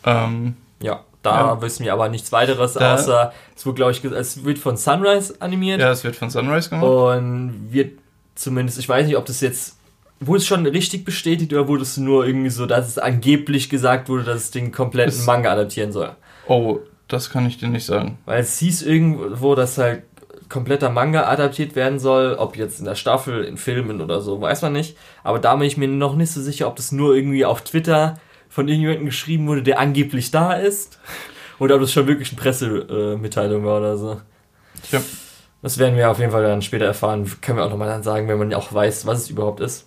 Ähm, 0.05 0.57
ja, 0.81 1.05
da 1.23 1.41
ja. 1.41 1.63
wissen 1.63 1.85
wir 1.85 1.93
aber 1.93 2.09
nichts 2.09 2.33
weiteres, 2.33 2.75
da, 2.75 2.95
außer 2.95 3.33
es 3.55 3.67
wird, 3.67 3.77
glaube 3.77 3.93
ich, 3.93 4.03
es 4.05 4.45
wird 4.45 4.59
von 4.59 4.77
Sunrise 4.77 5.35
animiert. 5.41 5.81
Ja, 5.81 5.91
es 5.91 6.05
wird 6.05 6.17
von 6.17 6.31
Sunrise 6.31 6.71
gemacht. 6.71 6.85
Und 6.85 7.69
wird 7.71 7.99
zumindest, 8.35 8.79
ich 8.79 8.89
weiß 8.89 9.07
nicht, 9.07 9.17
ob 9.17 9.27
das 9.27 9.41
jetzt, 9.41 9.77
wurde 10.21 10.39
es 10.39 10.47
schon 10.47 10.65
richtig 10.67 11.05
bestätigt 11.05 11.53
oder 11.53 11.69
wurde 11.69 11.83
es 11.83 11.97
nur 11.97 12.27
irgendwie 12.27 12.51
so, 12.51 12.65
dass 12.65 12.89
es 12.89 12.99
angeblich 12.99 13.69
gesagt 13.69 14.09
wurde, 14.09 14.25
dass 14.25 14.45
es 14.45 14.51
den 14.51 14.73
kompletten 14.73 15.25
Manga 15.27 15.53
adaptieren 15.53 15.93
soll? 15.93 16.13
Oh, 16.47 16.81
das 17.13 17.31
kann 17.31 17.47
ich 17.47 17.59
dir 17.59 17.69
nicht 17.69 17.87
sagen. 17.87 18.19
Weil 18.25 18.41
es 18.41 18.59
hieß 18.59 18.83
irgendwo, 18.83 19.55
dass 19.55 19.79
halt 19.79 20.03
kompletter 20.49 20.91
Manga 20.91 21.29
adaptiert 21.29 21.77
werden 21.77 21.99
soll, 21.99 22.35
ob 22.35 22.57
jetzt 22.57 22.81
in 22.81 22.85
der 22.85 22.97
Staffel, 22.97 23.45
in 23.45 23.57
Filmen 23.57 24.01
oder 24.01 24.21
so, 24.21 24.41
weiß 24.41 24.63
man 24.63 24.73
nicht. 24.73 24.97
Aber 25.23 25.39
da 25.39 25.55
bin 25.57 25.67
ich 25.67 25.77
mir 25.77 25.89
noch 25.89 26.17
nicht 26.17 26.33
so 26.33 26.41
sicher, 26.41 26.67
ob 26.67 26.77
das 26.77 26.93
nur 26.93 27.15
irgendwie 27.15 27.45
auf 27.45 27.63
Twitter 27.63 28.19
von 28.49 28.67
irgendjemandem 28.67 29.07
geschrieben 29.07 29.47
wurde, 29.47 29.63
der 29.63 29.79
angeblich 29.79 30.31
da 30.31 30.55
ist, 30.55 30.99
oder 31.59 31.77
ob 31.77 31.83
das 31.83 31.93
schon 31.93 32.07
wirklich 32.07 32.33
eine 32.33 32.41
Pressemitteilung 32.41 33.65
war 33.65 33.79
oder 33.79 33.97
so. 33.97 34.21
Ja. 34.91 35.01
Das 35.63 35.79
werden 35.79 35.97
wir 35.97 36.11
auf 36.11 36.19
jeden 36.19 36.33
Fall 36.33 36.43
dann 36.43 36.63
später 36.63 36.87
erfahren. 36.87 37.31
Können 37.43 37.59
wir 37.59 37.65
auch 37.65 37.71
nochmal 37.71 37.89
dann 37.89 38.03
sagen, 38.03 38.29
wenn 38.29 38.39
man 38.39 38.55
auch 38.55 38.73
weiß, 38.73 39.07
was 39.07 39.21
es 39.21 39.31
überhaupt 39.31 39.61
ist. 39.61 39.87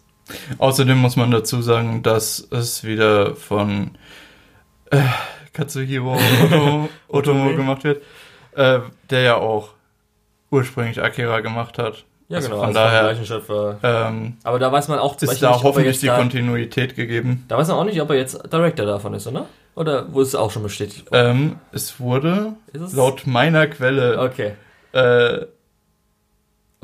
Außerdem 0.60 0.98
muss 0.98 1.16
man 1.16 1.32
dazu 1.32 1.62
sagen, 1.62 2.04
dass 2.04 2.48
es 2.52 2.84
wieder 2.84 3.36
von 3.36 3.98
äh, 4.92 5.02
Katsuhiro 5.54 6.18
Otomo, 6.44 6.90
Otomo 7.08 7.56
gemacht 7.56 7.84
wird, 7.84 8.04
äh, 8.56 8.80
der 9.10 9.22
ja 9.22 9.36
auch 9.38 9.70
ursprünglich 10.52 11.02
Akira 11.02 11.40
gemacht 11.40 11.78
hat. 11.78 12.06
Ja, 12.30 12.38
also 12.38 12.50
genau. 12.50 12.60
Von 12.62 12.76
also 12.76 12.80
daher, 12.80 13.26
Schöpfer. 13.26 13.80
Ähm, 13.84 14.38
aber 14.44 14.60
da 14.60 14.72
weiß 14.72 14.88
man 14.88 15.00
auch 15.00 15.22
ist 15.22 15.42
da 15.42 15.52
nicht, 15.52 15.64
hoffentlich 15.64 16.00
die 16.00 16.08
da, 16.08 16.18
Kontinuität 16.18 16.96
gegeben. 16.96 17.46
Da 17.48 17.58
weiß 17.58 17.68
man 17.68 17.78
auch 17.78 17.84
nicht, 17.84 18.02
ob 18.02 18.10
er 18.10 18.16
jetzt 18.16 18.42
Director 18.52 18.86
davon 18.86 19.14
ist, 19.14 19.28
oder? 19.28 19.46
Oder 19.76 20.12
wo 20.14 20.22
es 20.22 20.36
auch 20.36 20.52
schon 20.52 20.64
bestätigt? 20.64 21.08
Ähm, 21.12 21.58
es 21.72 22.00
wurde 22.00 22.54
es? 22.74 22.94
laut 22.94 23.26
meiner 23.26 23.68
Quelle 23.68 24.20
okay. 24.20 24.54
Äh, 24.94 25.46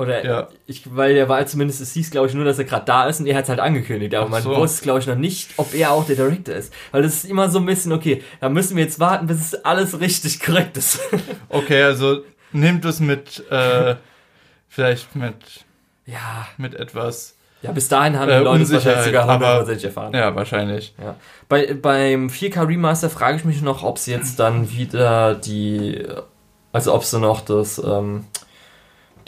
oder 0.00 0.24
ja. 0.24 0.48
ich, 0.66 0.96
weil 0.96 1.12
der 1.12 1.28
war 1.28 1.44
zumindest, 1.44 1.82
es 1.82 1.92
hieß, 1.92 2.10
glaube 2.10 2.26
ich, 2.26 2.32
nur, 2.32 2.46
dass 2.46 2.58
er 2.58 2.64
gerade 2.64 2.86
da 2.86 3.06
ist 3.06 3.20
und 3.20 3.26
er 3.26 3.36
hat 3.36 3.44
es 3.44 3.50
halt 3.50 3.60
angekündigt. 3.60 4.14
Aber 4.14 4.30
man 4.30 4.42
wusste, 4.44 4.82
glaube 4.82 5.00
ich, 5.00 5.06
noch 5.06 5.14
nicht, 5.14 5.50
ob 5.58 5.74
er 5.74 5.92
auch 5.92 6.06
der 6.06 6.16
Director 6.16 6.54
ist. 6.54 6.72
Weil 6.90 7.02
das 7.02 7.16
ist 7.16 7.24
immer 7.26 7.50
so 7.50 7.58
ein 7.58 7.66
bisschen, 7.66 7.92
okay, 7.92 8.22
da 8.40 8.48
müssen 8.48 8.78
wir 8.78 8.84
jetzt 8.84 8.98
warten, 8.98 9.26
bis 9.26 9.52
es 9.52 9.64
alles 9.64 10.00
richtig 10.00 10.40
korrekt 10.40 10.78
ist. 10.78 11.00
okay, 11.50 11.82
also 11.82 12.24
nehmt 12.52 12.86
es 12.86 13.00
mit, 13.00 13.44
äh, 13.50 13.96
vielleicht 14.68 15.14
mit, 15.14 15.66
ja, 16.06 16.48
mit 16.56 16.74
etwas. 16.74 17.36
Ja, 17.60 17.72
bis 17.72 17.88
dahin 17.88 18.18
haben 18.18 18.28
die 18.28 18.34
äh, 18.34 18.38
Leute 18.38 18.72
wahrscheinlich 18.72 19.04
sogar 19.04 19.30
hundertprozentig 19.30 19.84
erfahren. 19.84 20.14
Ja, 20.14 20.34
wahrscheinlich. 20.34 20.94
Ja. 20.98 21.16
Bei, 21.46 21.74
beim 21.74 22.28
4K 22.28 22.66
Remaster 22.66 23.10
frage 23.10 23.36
ich 23.36 23.44
mich 23.44 23.60
noch, 23.60 23.82
ob 23.82 23.98
sie 23.98 24.12
jetzt 24.12 24.40
dann 24.40 24.70
wieder 24.72 25.34
die, 25.34 26.06
also 26.72 26.94
ob 26.94 27.04
sie 27.04 27.20
noch 27.20 27.42
das, 27.42 27.78
ähm, 27.78 28.24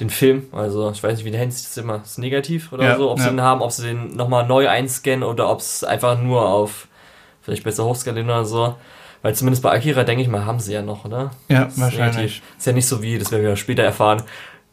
den 0.00 0.10
Film, 0.10 0.46
also 0.52 0.90
ich 0.90 1.02
weiß 1.02 1.16
nicht, 1.16 1.24
wie 1.24 1.30
der 1.30 1.40
nennt 1.40 1.52
sich 1.52 1.66
das 1.66 1.76
immer, 1.76 2.02
ist 2.02 2.18
negativ 2.18 2.72
oder 2.72 2.84
ja, 2.84 2.96
so, 2.96 3.10
ob 3.10 3.18
ja. 3.18 3.24
sie 3.24 3.30
den 3.30 3.42
haben, 3.42 3.60
ob 3.60 3.70
sie 3.70 3.86
den 3.86 4.16
nochmal 4.16 4.46
neu 4.46 4.68
einscannen 4.68 5.22
oder 5.22 5.50
ob 5.50 5.60
es 5.60 5.84
einfach 5.84 6.20
nur 6.20 6.48
auf 6.48 6.88
vielleicht 7.42 7.64
besser 7.64 7.84
hochskalieren 7.84 8.28
oder 8.28 8.44
so. 8.44 8.76
Weil 9.22 9.34
zumindest 9.34 9.62
bei 9.62 9.70
Akira, 9.70 10.02
denke 10.02 10.22
ich 10.22 10.28
mal, 10.28 10.44
haben 10.44 10.58
sie 10.58 10.72
ja 10.72 10.82
noch, 10.82 11.04
oder? 11.04 11.30
Ja, 11.48 11.64
ist 11.64 11.80
wahrscheinlich. 11.80 12.16
Negativ. 12.16 12.42
Ist 12.58 12.66
ja 12.66 12.72
nicht 12.72 12.86
so 12.86 13.02
wie, 13.02 13.18
das 13.18 13.30
werden 13.30 13.44
wir 13.44 13.54
später 13.56 13.82
erfahren. 13.84 14.22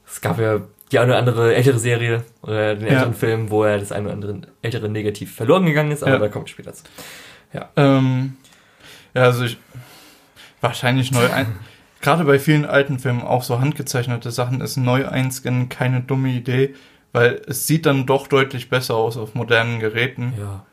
Es 0.07 0.21
gab 0.21 0.39
ja 0.39 0.61
die 0.91 0.97
eine 0.97 1.11
oder 1.11 1.19
andere 1.19 1.55
ältere 1.55 1.77
Serie 1.77 2.23
oder 2.41 2.75
den 2.75 2.87
älteren 2.87 3.11
ja. 3.11 3.17
Film, 3.17 3.51
wo 3.51 3.63
er 3.63 3.77
das 3.77 3.91
eine 3.91 4.05
oder 4.05 4.13
andere 4.13 4.41
ältere 4.63 4.89
Negativ 4.89 5.35
verloren 5.35 5.67
gegangen 5.67 5.91
ist, 5.91 6.03
aber 6.03 6.17
da 6.17 6.29
komme 6.29 6.45
ich 6.45 6.51
später 6.51 6.73
zu. 6.73 6.83
Ja. 7.53 7.69
Ähm, 7.75 8.37
ja, 9.13 9.23
also 9.23 9.45
ich 9.45 9.57
wahrscheinlich 10.61 11.11
neu 11.11 11.29
ein. 11.31 11.59
gerade 12.01 12.23
bei 12.23 12.39
vielen 12.39 12.65
alten 12.65 12.99
Filmen, 12.99 13.21
auch 13.21 13.43
so 13.43 13.59
handgezeichnete 13.59 14.31
Sachen, 14.31 14.61
ist 14.61 14.77
neu 14.77 15.07
einscannen 15.07 15.69
keine 15.69 16.01
dumme 16.01 16.29
Idee, 16.29 16.75
weil 17.11 17.41
es 17.47 17.67
sieht 17.67 17.85
dann 17.85 18.05
doch 18.05 18.27
deutlich 18.27 18.69
besser 18.69 18.95
aus 18.95 19.17
auf 19.17 19.35
modernen 19.35 19.79
Geräten. 19.79 20.33
Ja. 20.37 20.65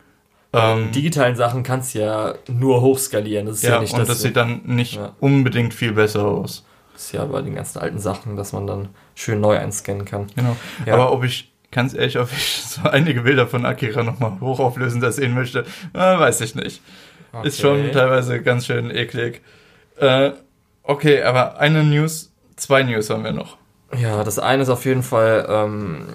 Ähm, 0.53 0.91
digitalen 0.91 1.35
Sachen 1.35 1.63
kannst 1.63 1.93
du 1.93 1.99
ja 1.99 2.35
nur 2.47 2.81
hochskalieren. 2.81 3.47
Das 3.47 3.57
ist 3.57 3.63
ja, 3.63 3.75
ja 3.75 3.81
nicht 3.81 3.93
und 3.93 3.99
das, 3.99 4.07
das 4.07 4.21
sieht 4.21 4.35
dann 4.35 4.61
nicht 4.65 4.95
ja. 4.95 5.13
unbedingt 5.19 5.73
viel 5.73 5.93
besser 5.93 6.25
aus. 6.25 6.65
Das 6.93 7.05
ist 7.05 7.11
ja 7.11 7.25
bei 7.25 7.41
den 7.41 7.55
ganzen 7.55 7.79
alten 7.79 7.99
Sachen, 7.99 8.35
dass 8.35 8.53
man 8.53 8.65
dann 8.65 8.89
schön 9.13 9.39
neu 9.41 9.57
einscannen 9.57 10.05
kann. 10.05 10.27
Genau. 10.35 10.55
Ja. 10.85 10.93
Aber 10.93 11.11
ob 11.11 11.23
ich, 11.23 11.51
ganz 11.71 11.93
ehrlich, 11.93 12.17
ob 12.17 12.31
ich 12.31 12.63
so 12.65 12.89
einige 12.89 13.21
Bilder 13.21 13.47
von 13.47 13.65
Akira 13.65 14.03
nochmal 14.03 14.39
hochauflösender 14.39 15.11
sehen 15.11 15.33
möchte, 15.33 15.65
äh, 15.93 15.99
weiß 15.99 16.41
ich 16.41 16.55
nicht. 16.55 16.81
Okay. 17.33 17.47
Ist 17.47 17.59
schon 17.59 17.91
teilweise 17.91 18.41
ganz 18.41 18.65
schön 18.65 18.89
eklig. 18.89 19.41
Äh, 19.97 20.31
Okay, 20.87 21.21
aber 21.21 21.59
eine 21.59 21.83
News, 21.83 22.31
zwei 22.55 22.81
News 22.81 23.09
haben 23.09 23.25
wir 23.25 23.33
noch. 23.33 23.57
Ja, 23.99 24.23
das 24.23 24.39
eine 24.39 24.63
ist 24.63 24.69
auf 24.69 24.85
jeden 24.85 25.03
Fall, 25.03 25.45
ähm, 25.49 26.05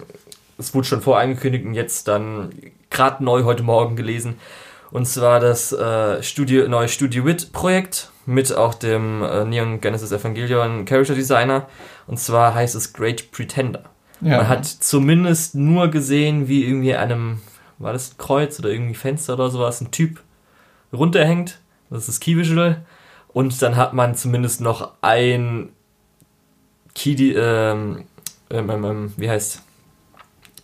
es 0.57 0.75
wurde 0.75 0.87
schon 0.87 1.03
vorangekündigt 1.03 1.67
und 1.67 1.75
jetzt 1.75 2.09
dann 2.09 2.55
gerade 2.89 3.23
neu 3.23 3.45
heute 3.45 3.63
Morgen 3.63 3.97
gelesen. 3.97 4.39
Und 4.91 5.07
zwar 5.07 5.41
das 5.41 5.73
äh, 5.73 6.23
Studio, 6.23 6.69
neue 6.69 6.89
Studio 6.89 7.27
Wit 7.27 7.53
Projekt 7.53 8.11
mit 8.25 8.55
auch 8.55 8.73
dem 8.73 9.23
äh, 9.23 9.45
Neon 9.45 9.83
Genesis 9.83 10.11
Evangelion 10.11 10.87
Character 10.87 11.15
Designer. 11.15 11.69
Und 12.07 12.19
zwar 12.19 12.55
heißt 12.55 12.75
es 12.75 12.95
Great 12.95 13.31
Pretender. 13.31 13.85
Ja. 14.23 14.39
Man 14.39 14.49
hat 14.49 14.65
zumindest 14.65 15.55
nur 15.55 15.89
gesehen, 15.89 16.49
wie 16.49 16.65
irgendwie 16.65 16.95
einem, 16.95 17.41
war 17.79 17.93
das 17.93 18.13
ein 18.13 18.19
Kreuz 18.19 18.59
oder 18.59 18.71
irgendwie 18.71 18.95
Fenster 18.95 19.35
oder 19.35 19.51
sowas, 19.51 19.83
ein 19.83 19.91
Typ 19.91 20.23
runterhängt. 20.95 21.59
Das 21.91 22.01
ist 22.01 22.09
das 22.09 22.21
Key 22.21 22.39
Visual. 22.39 22.83
Und 23.33 23.61
dann 23.63 23.77
hat 23.77 23.95
man 23.95 24.15
zumindest 24.15 24.61
noch 24.61 24.93
ein 25.01 25.71
Key, 26.95 27.33
ähm, 27.33 28.05
ähm, 28.51 28.71
ähm, 28.71 28.85
ähm, 28.85 29.13
wie 29.17 29.31
heißt, 29.31 29.63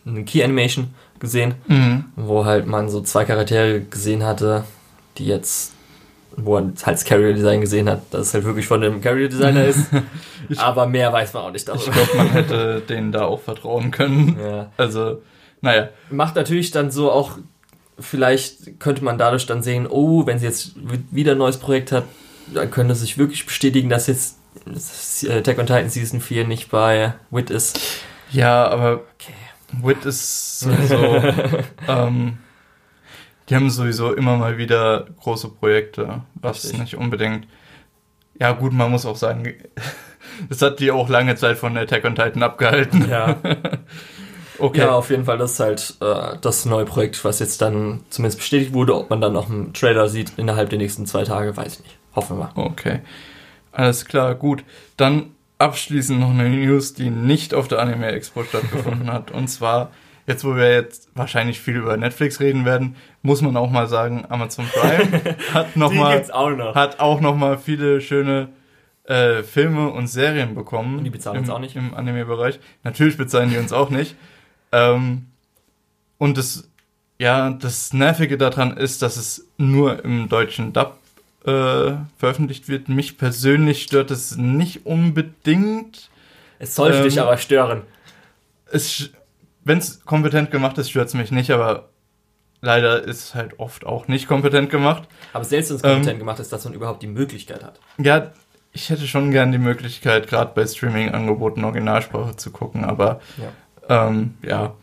eine 0.06 0.24
Key 0.24 0.42
Animation 0.42 0.94
gesehen, 1.18 1.54
mhm. 1.66 2.04
wo 2.16 2.44
halt 2.44 2.66
man 2.66 2.88
so 2.88 3.00
zwei 3.00 3.24
Charaktere 3.24 3.80
gesehen 3.80 4.24
hatte, 4.24 4.64
die 5.16 5.26
jetzt, 5.26 5.72
wo 6.36 6.54
man 6.54 6.74
halt 6.82 6.96
das 6.96 7.04
Carrier 7.04 7.34
Design 7.34 7.60
gesehen 7.60 7.88
hat, 7.88 8.02
dass 8.10 8.28
es 8.28 8.34
halt 8.34 8.44
wirklich 8.44 8.66
von 8.66 8.80
dem 8.80 9.00
Carrier 9.00 9.28
Designer 9.28 9.64
ist. 9.66 9.86
ich, 10.48 10.58
Aber 10.58 10.86
mehr 10.86 11.12
weiß 11.12 11.32
man 11.32 11.44
auch 11.44 11.52
nicht 11.52 11.66
darüber. 11.66 11.84
Ich 11.86 11.92
glaube, 11.92 12.16
man 12.16 12.30
hätte 12.30 12.82
denen 12.88 13.12
da 13.12 13.24
auch 13.24 13.40
vertrauen 13.40 13.90
können. 13.90 14.38
Ja. 14.40 14.70
Also, 14.76 15.22
naja. 15.60 15.88
Macht 16.10 16.36
natürlich 16.36 16.70
dann 16.70 16.90
so 16.90 17.10
auch, 17.10 17.38
vielleicht 17.98 18.78
könnte 18.78 19.02
man 19.02 19.18
dadurch 19.18 19.46
dann 19.46 19.62
sehen, 19.62 19.86
oh, 19.88 20.26
wenn 20.26 20.38
sie 20.38 20.46
jetzt 20.46 20.72
wieder 21.10 21.32
ein 21.32 21.38
neues 21.38 21.56
Projekt 21.56 21.90
hat, 21.90 22.04
könnte 22.70 22.94
sich 22.94 23.18
wirklich 23.18 23.46
bestätigen, 23.46 23.88
dass 23.88 24.06
jetzt 24.06 24.38
Attack 25.28 25.58
on 25.58 25.66
Titan 25.66 25.90
Season 25.90 26.20
4 26.20 26.46
nicht 26.46 26.70
bei 26.70 27.14
Wit 27.30 27.50
ist. 27.50 27.80
Ja, 28.30 28.68
aber 28.68 29.02
okay. 29.14 29.34
Wit 29.82 30.04
ist 30.04 30.60
sowieso. 30.60 30.96
ähm, 31.88 32.38
die 33.48 33.56
haben 33.56 33.70
sowieso 33.70 34.12
immer 34.12 34.36
mal 34.36 34.58
wieder 34.58 35.06
große 35.20 35.48
Projekte, 35.48 36.22
was 36.34 36.64
Richtig. 36.64 36.80
nicht 36.80 36.96
unbedingt. 36.96 37.46
Ja, 38.38 38.52
gut, 38.52 38.72
man 38.72 38.90
muss 38.90 39.06
auch 39.06 39.16
sagen, 39.16 39.54
das 40.48 40.62
hat 40.62 40.80
die 40.80 40.90
auch 40.90 41.08
lange 41.08 41.34
Zeit 41.36 41.58
von 41.58 41.76
Attack 41.76 42.04
on 42.04 42.14
Titan 42.14 42.42
abgehalten. 42.42 43.08
Ja. 43.08 43.36
okay. 44.58 44.78
Ja, 44.80 44.90
auf 44.90 45.10
jeden 45.10 45.24
Fall, 45.24 45.38
das 45.38 45.52
ist 45.52 45.60
halt 45.60 45.96
äh, 46.00 46.36
das 46.40 46.66
neue 46.66 46.84
Projekt, 46.84 47.24
was 47.24 47.38
jetzt 47.38 47.62
dann 47.62 48.04
zumindest 48.10 48.38
bestätigt 48.38 48.74
wurde. 48.74 48.94
Ob 48.96 49.10
man 49.10 49.20
dann 49.20 49.32
noch 49.32 49.48
einen 49.48 49.72
Trailer 49.72 50.08
sieht 50.08 50.32
innerhalb 50.36 50.70
der 50.70 50.78
nächsten 50.78 51.06
zwei 51.06 51.24
Tage, 51.24 51.56
weiß 51.56 51.74
ich 51.74 51.84
nicht. 51.84 51.97
Hoffen 52.18 52.38
wir. 52.38 52.50
Okay. 52.56 52.98
Alles 53.70 54.04
klar, 54.04 54.34
gut. 54.34 54.64
Dann 54.96 55.30
abschließend 55.58 56.18
noch 56.18 56.30
eine 56.30 56.48
News, 56.48 56.94
die 56.94 57.10
nicht 57.10 57.54
auf 57.54 57.68
der 57.68 57.78
Anime 57.78 58.06
Expo 58.08 58.42
stattgefunden 58.42 59.12
hat. 59.12 59.30
Und 59.30 59.46
zwar, 59.46 59.92
jetzt 60.26 60.44
wo 60.44 60.56
wir 60.56 60.72
jetzt 60.72 61.10
wahrscheinlich 61.14 61.60
viel 61.60 61.76
über 61.76 61.96
Netflix 61.96 62.40
reden 62.40 62.64
werden, 62.64 62.96
muss 63.22 63.40
man 63.40 63.56
auch 63.56 63.70
mal 63.70 63.86
sagen, 63.86 64.24
Amazon 64.28 64.66
Prime 64.66 65.36
hat 65.54 65.76
noch 65.76 65.92
mal, 65.92 66.28
auch 66.32 66.50
noch. 66.50 66.74
hat 66.74 66.98
auch 66.98 67.20
noch 67.20 67.36
mal 67.36 67.56
viele 67.56 68.00
schöne 68.00 68.48
äh, 69.04 69.44
Filme 69.44 69.90
und 69.90 70.08
Serien 70.08 70.56
bekommen. 70.56 71.04
Die 71.04 71.10
bezahlen 71.10 71.36
im, 71.36 71.42
uns 71.42 71.50
auch 71.50 71.60
nicht. 71.60 71.76
Im 71.76 71.94
Anime-Bereich. 71.94 72.58
Natürlich 72.82 73.16
bezahlen 73.16 73.50
die 73.50 73.58
uns 73.58 73.72
auch 73.72 73.90
nicht. 73.90 74.16
Ähm, 74.72 75.26
und 76.18 76.36
das, 76.36 76.68
ja, 77.20 77.50
das 77.50 77.92
Nervige 77.92 78.38
daran 78.38 78.76
ist, 78.76 79.02
dass 79.02 79.16
es 79.16 79.46
nur 79.56 80.04
im 80.04 80.28
deutschen 80.28 80.72
Dub 80.72 80.98
äh, 81.44 81.92
veröffentlicht 82.16 82.68
wird. 82.68 82.88
Mich 82.88 83.18
persönlich 83.18 83.82
stört 83.82 84.10
es 84.10 84.36
nicht 84.36 84.86
unbedingt. 84.86 86.10
Es 86.58 86.74
sollte 86.74 86.98
ähm, 86.98 87.04
dich 87.04 87.20
aber 87.20 87.36
stören. 87.38 87.82
Wenn 89.64 89.78
es 89.78 90.04
kompetent 90.04 90.50
gemacht 90.50 90.78
ist, 90.78 90.90
stört 90.90 91.08
es 91.08 91.14
mich 91.14 91.30
nicht, 91.30 91.50
aber 91.50 91.88
leider 92.60 93.02
ist 93.02 93.24
es 93.24 93.34
halt 93.34 93.58
oft 93.58 93.86
auch 93.86 94.08
nicht 94.08 94.26
kompetent 94.28 94.70
gemacht. 94.70 95.08
Aber 95.32 95.44
selbst 95.44 95.70
wenn 95.70 95.76
es 95.76 95.82
kompetent 95.82 96.12
ähm, 96.14 96.18
gemacht 96.18 96.40
ist, 96.40 96.52
dass 96.52 96.64
man 96.64 96.74
überhaupt 96.74 97.02
die 97.02 97.06
Möglichkeit 97.08 97.62
hat. 97.62 97.80
Ja, 97.98 98.32
ich 98.72 98.90
hätte 98.90 99.06
schon 99.06 99.30
gern 99.30 99.52
die 99.52 99.58
Möglichkeit, 99.58 100.28
gerade 100.28 100.52
bei 100.54 100.66
Streaming-Angeboten 100.66 101.64
Originalsprache 101.64 102.36
zu 102.36 102.50
gucken, 102.50 102.84
aber 102.84 103.20
ja. 103.36 103.52
Ähm, 104.08 104.34
ja, 104.42 104.74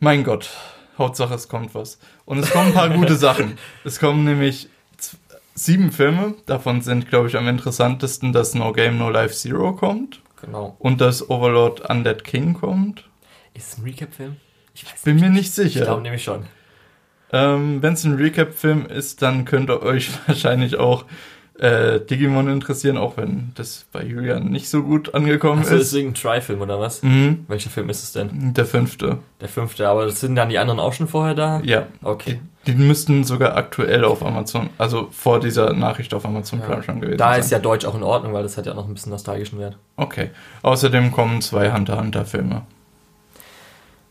mein 0.00 0.24
Gott, 0.24 0.50
Hauptsache 0.96 1.34
es 1.34 1.48
kommt 1.48 1.74
was. 1.74 1.98
Und 2.24 2.38
es 2.38 2.50
kommen 2.50 2.68
ein 2.68 2.74
paar 2.74 2.90
gute 2.90 3.16
Sachen. 3.16 3.58
Es 3.84 4.00
kommen 4.00 4.24
nämlich 4.24 4.68
sieben 5.58 5.92
Filme. 5.92 6.34
Davon 6.46 6.80
sind, 6.80 7.08
glaube 7.08 7.28
ich, 7.28 7.36
am 7.36 7.48
interessantesten, 7.48 8.32
dass 8.32 8.54
No 8.54 8.72
Game 8.72 8.98
No 8.98 9.10
Life 9.10 9.34
Zero 9.34 9.72
kommt. 9.72 10.20
Genau. 10.40 10.76
Und 10.78 11.00
dass 11.00 11.28
Overlord 11.28 11.88
Undead 11.90 12.24
King 12.24 12.54
kommt. 12.54 13.08
Ist 13.54 13.72
es 13.72 13.78
ein 13.78 13.84
Recap-Film? 13.84 14.36
Ich 14.74 14.84
bin 15.02 15.16
nicht. 15.16 15.24
mir 15.24 15.30
nicht 15.30 15.52
sicher. 15.52 15.80
Ich 15.80 15.84
glaube 15.86 16.02
nämlich 16.02 16.22
schon. 16.22 16.44
Ähm, 17.32 17.82
Wenn 17.82 17.94
es 17.94 18.04
ein 18.04 18.14
Recap-Film 18.14 18.86
ist, 18.86 19.20
dann 19.20 19.44
könnt 19.44 19.68
ihr 19.68 19.82
euch 19.82 20.10
wahrscheinlich 20.26 20.76
auch 20.76 21.04
äh, 21.58 22.00
Digimon 22.00 22.48
interessieren, 22.48 22.96
auch 22.96 23.16
wenn 23.16 23.50
das 23.56 23.86
bei 23.92 24.02
Julian 24.04 24.50
nicht 24.50 24.68
so 24.68 24.82
gut 24.82 25.14
angekommen 25.14 25.62
Achso, 25.62 25.74
ist. 25.74 25.88
ist 25.88 25.94
irgendein 25.94 26.14
Try-Film 26.22 26.60
oder 26.60 26.78
was? 26.78 27.02
Mhm. 27.02 27.44
Welcher 27.48 27.70
Film 27.70 27.90
ist 27.90 28.02
es 28.04 28.12
denn? 28.12 28.54
Der 28.54 28.64
fünfte. 28.64 29.18
Der 29.40 29.48
fünfte, 29.48 29.88
aber 29.88 30.08
sind 30.10 30.36
dann 30.36 30.48
die 30.50 30.58
anderen 30.58 30.78
auch 30.80 30.92
schon 30.92 31.08
vorher 31.08 31.34
da? 31.34 31.60
Ja. 31.64 31.86
Okay. 32.02 32.40
Die, 32.66 32.74
die 32.74 32.82
müssten 32.82 33.24
sogar 33.24 33.56
aktuell 33.56 34.04
auf 34.04 34.24
Amazon, 34.24 34.70
also 34.78 35.08
vor 35.10 35.40
dieser 35.40 35.72
Nachricht 35.72 36.14
auf 36.14 36.24
Amazon 36.24 36.60
Ja. 36.60 36.66
Prime 36.66 36.82
schon 36.82 37.00
gewesen 37.00 37.18
Da 37.18 37.30
sein. 37.32 37.40
ist 37.40 37.50
ja 37.50 37.58
Deutsch 37.58 37.84
auch 37.86 37.94
in 37.96 38.02
Ordnung, 38.02 38.32
weil 38.34 38.42
das 38.44 38.56
hat 38.56 38.66
ja 38.66 38.72
auch 38.72 38.76
noch 38.76 38.86
ein 38.88 38.94
bisschen 38.94 39.10
nostalgischen 39.10 39.58
Wert. 39.58 39.76
Okay. 39.96 40.30
Außerdem 40.62 41.10
kommen 41.10 41.40
zwei 41.42 41.72
Hunter 41.72 41.94
x 41.94 42.02
Hunter 42.02 42.24
Filme. 42.24 42.62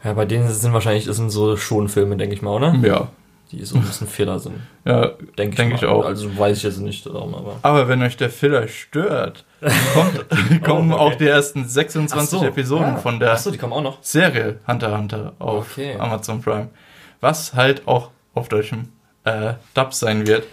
Ja, 0.03 0.13
bei 0.13 0.25
denen 0.25 0.47
sind 0.49 0.73
wahrscheinlich, 0.73 1.05
das 1.05 1.17
sind 1.17 1.29
so 1.29 1.57
Schonfilme, 1.57 2.17
denke 2.17 2.35
ich 2.35 2.41
mal, 2.41 2.51
oder? 2.51 2.75
Ja. 2.83 3.07
Die 3.51 3.63
so 3.63 3.77
ein 3.77 3.81
bisschen 3.83 4.07
Fehler 4.07 4.39
sind. 4.39 4.55
Ja, 4.83 5.11
Denke 5.37 5.49
ich, 5.51 5.55
Denk 5.55 5.71
mal. 5.71 5.75
ich 5.77 5.85
auch. 5.85 6.03
Also 6.05 6.37
weiß 6.37 6.57
ich 6.57 6.63
jetzt 6.63 6.79
nicht, 6.79 7.05
darum, 7.05 7.33
aber. 7.33 7.59
aber 7.61 7.87
wenn 7.87 8.01
euch 8.01 8.17
der 8.17 8.29
Filler 8.29 8.67
stört, 8.67 9.45
kommt, 9.93 10.63
kommen 10.63 10.91
Oh, 10.91 10.95
okay. 10.95 11.03
auch 11.03 11.15
die 11.15 11.27
ersten 11.27 11.65
26 11.67 12.37
Ach 12.37 12.41
so, 12.41 12.45
Episoden 12.45 12.93
ja. 12.93 12.97
von 12.97 13.19
der 13.19 13.39
noch. 13.59 13.97
Serie 14.01 14.59
Hunter 14.67 14.89
x 14.89 14.97
Hunter 14.97 15.33
auf 15.39 15.71
Okay. 15.77 15.95
Amazon 15.97 16.41
Prime. 16.41 16.67
Was 17.21 17.53
halt 17.53 17.87
auch 17.87 18.11
auf 18.33 18.49
deutschem 18.49 18.89
äh, 19.23 19.53
Dub 19.73 19.93
sein 19.93 20.27
wird. 20.27 20.43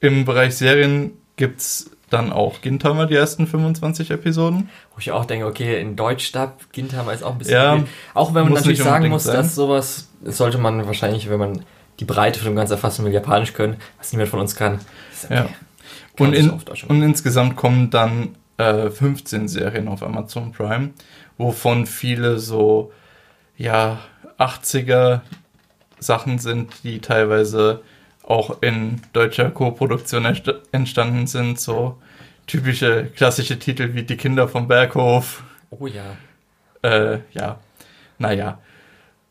Im 0.00 0.24
Bereich 0.24 0.56
Serien 0.56 1.12
gibt's 1.36 1.90
dann 2.10 2.32
auch 2.32 2.60
Gintama, 2.62 3.04
die 3.06 3.14
ersten 3.14 3.46
25 3.46 4.10
Episoden. 4.10 4.70
Wo 4.94 4.98
ich 5.00 5.12
auch 5.12 5.24
denke, 5.26 5.46
okay, 5.46 5.80
in 5.80 5.94
Deutsch 5.96 6.32
Dub, 6.32 6.54
Gintama 6.72 7.12
ist 7.12 7.22
auch 7.22 7.32
ein 7.32 7.38
bisschen. 7.38 7.54
Ja, 7.54 7.76
viel. 7.76 7.86
Auch 8.14 8.34
wenn 8.34 8.44
man 8.44 8.54
natürlich 8.54 8.82
sagen 8.82 9.08
muss, 9.08 9.24
sein. 9.24 9.36
dass 9.36 9.54
sowas 9.54 10.07
sollte 10.24 10.58
man 10.58 10.86
wahrscheinlich, 10.86 11.28
wenn 11.30 11.38
man 11.38 11.64
die 12.00 12.04
Breite 12.04 12.38
von 12.38 12.50
dem 12.52 12.56
Ganzen 12.56 12.74
erfassen 12.74 13.04
will, 13.04 13.12
Japanisch 13.12 13.52
können, 13.52 13.76
was 13.98 14.12
niemand 14.12 14.30
von 14.30 14.40
uns 14.40 14.54
kann. 14.56 14.80
Okay. 15.24 15.34
Ja. 15.34 15.48
Und, 16.18 16.32
in, 16.34 16.50
und 16.50 17.02
insgesamt 17.02 17.56
kommen 17.56 17.90
dann 17.90 18.36
äh, 18.56 18.90
15 18.90 19.48
Serien 19.48 19.88
auf 19.88 20.02
Amazon 20.02 20.52
Prime, 20.52 20.90
wovon 21.38 21.86
viele 21.86 22.38
so, 22.38 22.92
ja, 23.56 23.98
80er 24.38 25.20
Sachen 26.00 26.38
sind, 26.38 26.72
die 26.84 27.00
teilweise 27.00 27.82
auch 28.24 28.62
in 28.62 29.00
deutscher 29.12 29.50
Co-Produktion 29.50 30.26
entst- 30.26 30.60
entstanden 30.72 31.26
sind. 31.26 31.58
So 31.58 31.96
typische 32.46 33.06
klassische 33.16 33.58
Titel 33.58 33.94
wie 33.94 34.02
Die 34.02 34.16
Kinder 34.16 34.48
vom 34.48 34.68
Berghof. 34.68 35.42
Oh 35.70 35.86
ja. 35.86 36.16
Äh, 36.82 37.20
ja, 37.32 37.58
naja. 38.18 38.58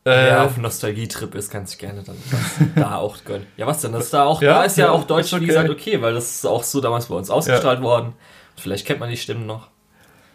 Äh, 0.04 0.10
Wer 0.10 0.44
auf 0.44 0.56
Nostalgietrip 0.56 1.34
ist, 1.34 1.50
kann 1.50 1.66
sich 1.66 1.78
gerne 1.78 2.02
dann 2.02 2.16
da 2.76 2.96
auch 2.96 3.24
gönnen. 3.24 3.46
Ja, 3.56 3.66
was 3.66 3.80
denn? 3.80 3.92
Das 3.92 4.04
ist 4.04 4.14
da 4.14 4.24
auch, 4.24 4.40
Ja, 4.40 4.54
da 4.54 4.64
ist 4.64 4.78
ja, 4.78 4.86
ja, 4.86 4.92
auch 4.92 5.04
Deutsch, 5.04 5.26
ist 5.26 5.32
wie 5.32 5.36
okay. 5.36 5.46
gesagt, 5.46 5.70
okay, 5.70 6.00
weil 6.00 6.14
das 6.14 6.36
ist 6.36 6.46
auch 6.46 6.62
so 6.62 6.80
damals 6.80 7.06
bei 7.06 7.14
uns 7.16 7.30
ausgestrahlt 7.30 7.82
worden. 7.82 8.14
Vielleicht 8.56 8.86
kennt 8.86 9.00
man 9.00 9.10
die 9.10 9.16
Stimmen 9.16 9.46
noch. 9.46 9.68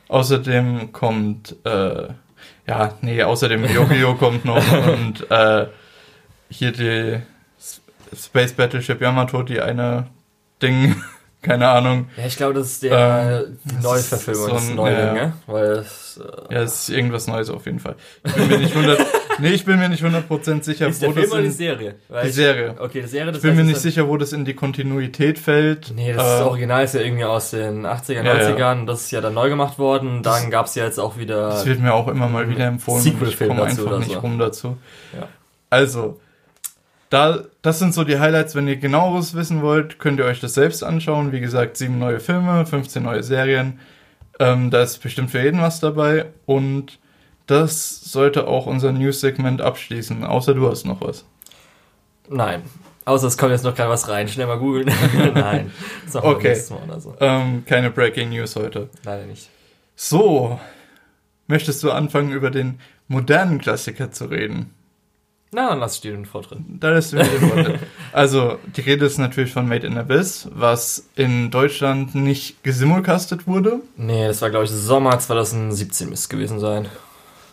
Außerdem 0.10 0.92
kommt, 0.92 1.56
äh, 1.66 2.10
ja, 2.68 2.94
nee, 3.02 3.24
außerdem 3.24 3.66
Yu-Gi-Oh! 3.66 4.14
kommt 4.20 4.46
noch 4.46 4.64
und 4.72 5.30
äh, 5.32 5.68
hier 6.50 6.72
die 6.72 7.22
Space 8.16 8.54
Battleship 8.54 9.02
Yamato, 9.02 9.44
die 9.44 9.60
eine 9.60 10.08
Ding, 10.62 11.02
keine 11.44 11.68
Ahnung. 11.70 12.08
Ja, 12.18 12.26
ich 12.26 12.36
glaube, 12.38 12.56
das 12.56 12.68
ist 12.68 12.84
der 12.84 13.46
Ähm, 13.48 13.58
die 13.66 13.76
das 13.76 13.84
Neuverfilmung, 13.84 14.46
so 14.48 14.54
das 14.54 14.70
ein- 14.70 14.76
Neuling, 14.76 14.98
ja. 14.98 15.14
ne? 15.14 15.34
Weil 15.46 15.64
es, 15.74 16.20
äh, 16.50 16.54
Ja, 16.56 16.62
es 16.64 16.74
ist 16.74 16.90
irgendwas 16.90 17.28
Neues 17.28 17.50
auf 17.52 17.66
jeden 17.68 17.80
Fall. 17.80 17.96
Ich 18.26 18.34
bin 18.34 18.48
mir 18.48 18.58
nicht 18.58 18.76
100, 18.76 19.00
nee, 19.40 19.50
ich 19.50 19.66
bin 19.66 19.78
mir 19.80 19.90
nicht 19.90 20.04
100% 20.04 20.64
sicher, 20.64 20.88
ist 20.88 21.02
der 21.02 21.10
wo 21.10 21.14
Film 21.14 21.24
das 21.26 21.32
oder 21.34 21.42
die 21.42 21.48
in, 21.48 21.54
Serie? 21.54 21.96
Weil 22.10 22.24
die 22.24 22.30
ich- 22.30 22.36
Serie. 22.36 22.76
Okay, 22.80 23.02
die 23.02 23.08
Serie, 23.08 23.28
das 23.28 23.36
Ich 23.38 23.42
bin 23.44 23.52
heißt, 23.52 23.60
mir 23.60 23.66
nicht 23.66 23.82
sicher, 23.82 24.08
wo 24.08 24.18
das 24.18 24.34
in 24.34 24.46
die 24.46 24.54
Kontinuität 24.56 25.38
fällt. 25.38 25.92
Nee, 25.96 26.14
das 26.14 26.26
Äh, 26.26 26.36
ist 26.38 26.42
Original 26.42 26.84
ist 26.84 26.96
ja 26.96 27.02
irgendwie 27.02 27.26
aus 27.26 27.52
den 27.52 27.86
80er, 27.86 28.24
Ja, 28.24 28.36
ja. 28.36 28.56
90ern. 28.56 28.86
Das 28.88 29.02
ist 29.02 29.12
ja 29.12 29.22
dann 29.22 29.34
neu 29.34 29.50
gemacht 29.50 29.78
worden. 29.78 30.24
Dann 30.24 30.50
gab 30.50 30.66
es 30.68 30.76
ja 30.76 30.86
jetzt 30.86 31.00
auch 31.00 31.18
wieder. 31.18 31.50
Das 31.50 31.66
wird 31.66 31.80
mir 31.80 31.94
auch 31.94 32.08
immer 32.08 32.28
mal 32.30 32.50
wieder 32.50 32.66
empfohlen. 32.66 33.02
Sequel-Film 33.04 33.50
komme 33.50 33.62
dazu 33.70 33.82
einfach 33.86 34.00
nicht 34.00 34.14
so. 34.14 34.20
rum 34.20 34.40
dazu. 34.40 34.78
Ja. 35.14 35.28
Also, 35.70 36.20
da, 37.14 37.44
das 37.62 37.78
sind 37.78 37.94
so 37.94 38.04
die 38.04 38.18
Highlights. 38.18 38.56
Wenn 38.56 38.68
ihr 38.68 38.78
genaueres 38.78 39.36
wissen 39.36 39.62
wollt, 39.62 40.00
könnt 40.00 40.18
ihr 40.18 40.26
euch 40.26 40.40
das 40.40 40.56
selbst 40.56 40.84
anschauen. 40.84 41.32
Wie 41.32 41.42
gesagt, 41.42 41.78
sieben 41.78 42.00
neue 42.00 42.20
Filme, 42.20 42.66
15 42.66 43.04
neue 43.04 43.22
Serien. 43.22 43.80
Ähm, 44.40 44.72
da 44.72 44.82
ist 44.82 44.98
bestimmt 44.98 45.30
für 45.30 45.44
jeden 45.44 45.62
was 45.62 45.80
dabei. 45.80 46.26
Und 46.48 46.98
das 47.46 48.02
sollte 48.02 48.48
auch 48.48 48.66
unser 48.66 48.92
News-Segment 48.92 49.62
abschließen. 49.62 50.24
Außer 50.24 50.56
du 50.56 50.68
hast 50.68 50.86
noch 50.86 51.02
was. 51.02 51.24
Nein. 52.30 52.64
Außer 53.06 53.28
es 53.28 53.38
kommt 53.38 53.52
jetzt 53.52 53.64
noch 53.64 53.76
gerade 53.76 53.92
was 53.92 54.10
rein. 54.10 54.28
Schnell 54.28 54.48
mal 54.48 54.58
googeln. 54.58 54.92
Nein. 55.36 55.72
Das 56.06 56.16
machen 56.16 56.30
Okay. 56.30 56.60
Mal 56.72 56.80
oder 56.84 57.00
so. 57.00 57.16
Ähm, 57.20 57.64
keine 57.68 57.92
Breaking 57.92 58.30
News 58.30 58.56
heute. 58.56 58.90
Leider 59.04 59.28
nicht. 59.28 59.50
So, 59.96 60.60
möchtest 61.46 61.84
du 61.84 61.92
anfangen, 61.92 62.32
über 62.32 62.50
den 62.50 62.80
modernen 63.08 63.60
Klassiker 63.60 64.12
zu 64.12 64.26
reden? 64.26 64.74
Na, 65.54 65.70
dann 65.70 65.80
lass 65.80 65.96
ich 65.96 66.02
dir 66.02 66.12
den 66.12 66.26
Vortritt. 66.26 66.60
Da 66.68 66.90
lässt 66.90 67.14
du 67.14 67.18
mir 67.18 67.24
den 67.26 67.42
Wort. 67.50 67.80
Also, 68.12 68.58
die 68.76 68.82
Rede 68.82 69.06
ist 69.06 69.18
natürlich 69.18 69.54
von 69.54 69.68
Made 69.68 69.88
in 69.88 69.98
Abyss, 69.98 70.48
was 70.54 71.06
in 71.16 71.50
Deutschland 71.52 72.14
nicht 72.16 72.64
gesimulcastet 72.64 73.48
wurde. 73.48 73.80
Nee, 73.98 74.28
das 74.28 74.42
war, 74.42 74.50
glaube 74.50 74.66
ich, 74.66 74.72
Sommer 74.72 75.18
2017 75.18 76.10
müsste 76.10 76.24
es 76.26 76.30
gewesen 76.30 76.60
sein. 76.60 76.88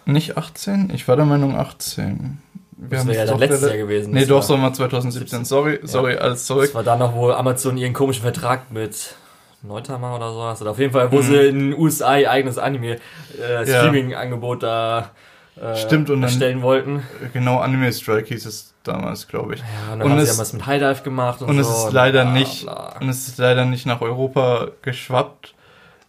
Nicht 0.07 0.37
18? 0.37 0.91
Ich 0.95 1.07
war 1.09 1.17
der 1.17 1.25
Meinung 1.25 1.57
18. 1.57 2.39
Wir 2.77 2.99
Das 2.99 3.07
wäre 3.07 3.19
ja 3.19 3.25
dann 3.27 3.39
letztes 3.39 3.63
Jahr 3.69 3.77
gewesen. 3.77 4.13
Nee, 4.15 4.25
doch 4.27 4.43
Sommer 4.43 4.73
2017. 4.73 5.45
Sorry, 5.45 5.79
sorry, 5.83 6.17
alles 6.17 6.47
zurück. 6.47 6.65
Das 6.67 6.75
war 6.75 6.83
dann 6.83 6.99
noch, 6.99 7.15
wo 7.15 7.31
Amazon 7.31 7.77
ihren 7.77 7.93
komischen 7.93 8.23
Vertrag 8.23 8.71
mit 8.73 9.15
Neutama 9.63 10.17
oder 10.17 10.33
so 10.33 10.43
hast. 10.43 10.63
Oder 10.63 10.71
auf 10.73 10.79
jeden 10.79 10.93
Fall, 10.93 11.13
wo 11.13 11.19
Mhm. 11.19 11.23
sie 11.23 11.37
in 11.37 11.59
den 11.71 11.79
USA 11.79 12.17
ihr 12.19 12.31
eigenes 12.31 12.57
Ja. 12.57 12.63
Anime-Streaming-Angebot 12.63 14.63
da 14.63 15.11
äh, 15.57 15.77
Stimmt, 15.77 16.11
und 16.11 16.21
dann- 16.21 16.31
erstellen 16.31 16.63
wollten. 16.63 17.03
Genau, 17.33 17.59
Anime 17.59 17.93
Strike 17.93 18.29
hieß 18.29 18.47
es 18.47 18.75
damals, 18.83 19.29
glaube 19.29 19.55
ich. 19.55 19.61
Ja, 19.61 19.93
und 19.93 19.99
dann 20.01 20.03
Und 20.03 20.13
haben 20.13 20.19
es- 20.21 20.31
sie 20.31 20.35
ja 20.37 20.41
was 20.41 20.53
mit 20.53 20.67
High 20.67 20.81
Dive 20.81 21.03
gemacht 21.03 21.43
und, 21.43 21.49
Und 21.51 21.63
so. 21.63 21.71
es 21.71 21.85
ist 21.87 21.93
leider 21.93 22.23
bla, 22.25 22.33
nicht, 22.33 22.63
bla. 22.63 22.97
und 23.01 23.09
es 23.09 23.29
ist 23.29 23.39
leider 23.39 23.65
nicht 23.65 23.87
nach 23.87 24.01
Europa 24.01 24.69
geschwappt, 24.83 25.55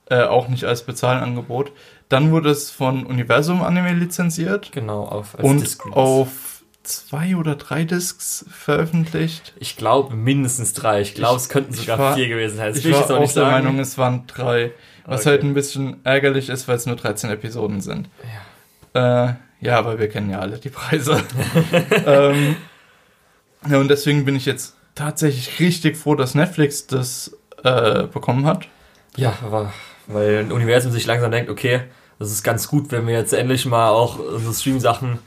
äh, 0.09 0.23
auch 0.23 0.47
nicht 0.47 0.65
als 0.65 0.83
Bezahlangebot. 0.83 1.71
Dann 2.09 2.31
wurde 2.31 2.49
es 2.49 2.69
von 2.71 3.05
Universum 3.05 3.61
Anime 3.61 3.93
lizenziert 3.93 4.71
Genau, 4.73 5.03
auf 5.05 5.35
als 5.37 5.43
und 5.47 5.61
Disc 5.61 5.85
auf 5.95 6.27
zwei 6.83 7.35
oder 7.37 7.55
drei 7.55 7.83
Discs 7.85 8.43
veröffentlicht. 8.49 9.53
Ich 9.59 9.77
glaube 9.77 10.15
mindestens 10.15 10.73
drei. 10.73 11.01
Ich 11.01 11.13
glaube, 11.13 11.37
es 11.37 11.47
könnten 11.47 11.73
sogar 11.73 11.99
war- 11.99 12.15
vier 12.15 12.27
gewesen 12.27 12.57
sein. 12.57 12.73
Das 12.73 12.83
ich 12.83 12.91
war 12.91 13.17
auch 13.19 13.31
der. 13.31 13.45
Meinung, 13.45 13.79
es 13.79 13.97
waren 13.97 14.25
drei. 14.27 14.71
Was 15.05 15.21
Okay. 15.21 15.29
halt 15.29 15.43
ein 15.43 15.53
bisschen 15.53 15.97
ärgerlich 16.03 16.49
ist, 16.49 16.67
weil 16.67 16.75
es 16.75 16.85
nur 16.85 16.95
13 16.95 17.29
Episoden 17.29 17.81
sind. 17.81 18.07
Äh, 18.93 19.33
ja, 19.61 19.77
aber 19.77 19.99
wir 19.99 20.09
kennen 20.09 20.29
ja 20.29 20.39
alle 20.39 20.57
die 20.57 20.69
Preise. 20.69 21.21
ähm, 22.05 22.55
ja, 23.69 23.77
und 23.77 23.87
deswegen 23.89 24.25
bin 24.25 24.35
ich 24.35 24.45
jetzt 24.45 24.75
tatsächlich 24.95 25.59
richtig 25.59 25.97
froh, 25.97 26.15
dass 26.15 26.35
Netflix 26.35 26.87
das 26.87 27.37
äh, 27.63 28.03
bekommen 28.03 28.45
hat. 28.45 28.67
Ja, 29.15 29.33
aber 29.45 29.71
weil 30.07 30.39
ein 30.39 30.51
Universum 30.51 30.91
sich 30.91 31.05
langsam 31.05 31.31
denkt, 31.31 31.49
okay, 31.49 31.81
das 32.19 32.31
ist 32.31 32.43
ganz 32.43 32.67
gut, 32.67 32.91
wenn 32.91 33.07
wir 33.07 33.13
jetzt 33.13 33.33
endlich 33.33 33.65
mal 33.65 33.89
auch 33.89 34.19
unsere 34.19 34.53
Stream-Sachen 34.53 35.19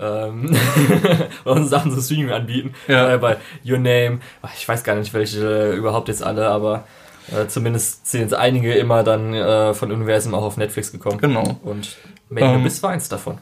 ähm, 0.00 0.54
unsere 1.44 1.68
Sachen 1.68 1.92
zum 1.92 2.02
Streaming 2.02 2.30
anbieten. 2.30 2.74
Ja. 2.88 3.14
Äh, 3.14 3.18
bei 3.18 3.36
Your 3.64 3.78
Name, 3.78 4.20
ich 4.56 4.68
weiß 4.68 4.84
gar 4.84 4.94
nicht, 4.94 5.12
welche 5.14 5.72
äh, 5.72 5.76
überhaupt 5.76 6.08
jetzt 6.08 6.22
alle, 6.22 6.48
aber 6.48 6.84
äh, 7.32 7.46
zumindest 7.46 8.06
sind 8.06 8.20
jetzt 8.22 8.34
einige 8.34 8.74
immer 8.74 9.02
dann 9.02 9.34
äh, 9.34 9.74
von 9.74 9.90
Universum 9.90 10.34
auch 10.34 10.42
auf 10.42 10.56
Netflix 10.56 10.92
gekommen. 10.92 11.18
Genau. 11.18 11.58
Und 11.62 11.96
Made 12.28 12.46
Ähm, 12.46 12.60
Abyss 12.60 12.82
war 12.82 12.90
eins 12.90 13.08
davon. 13.08 13.38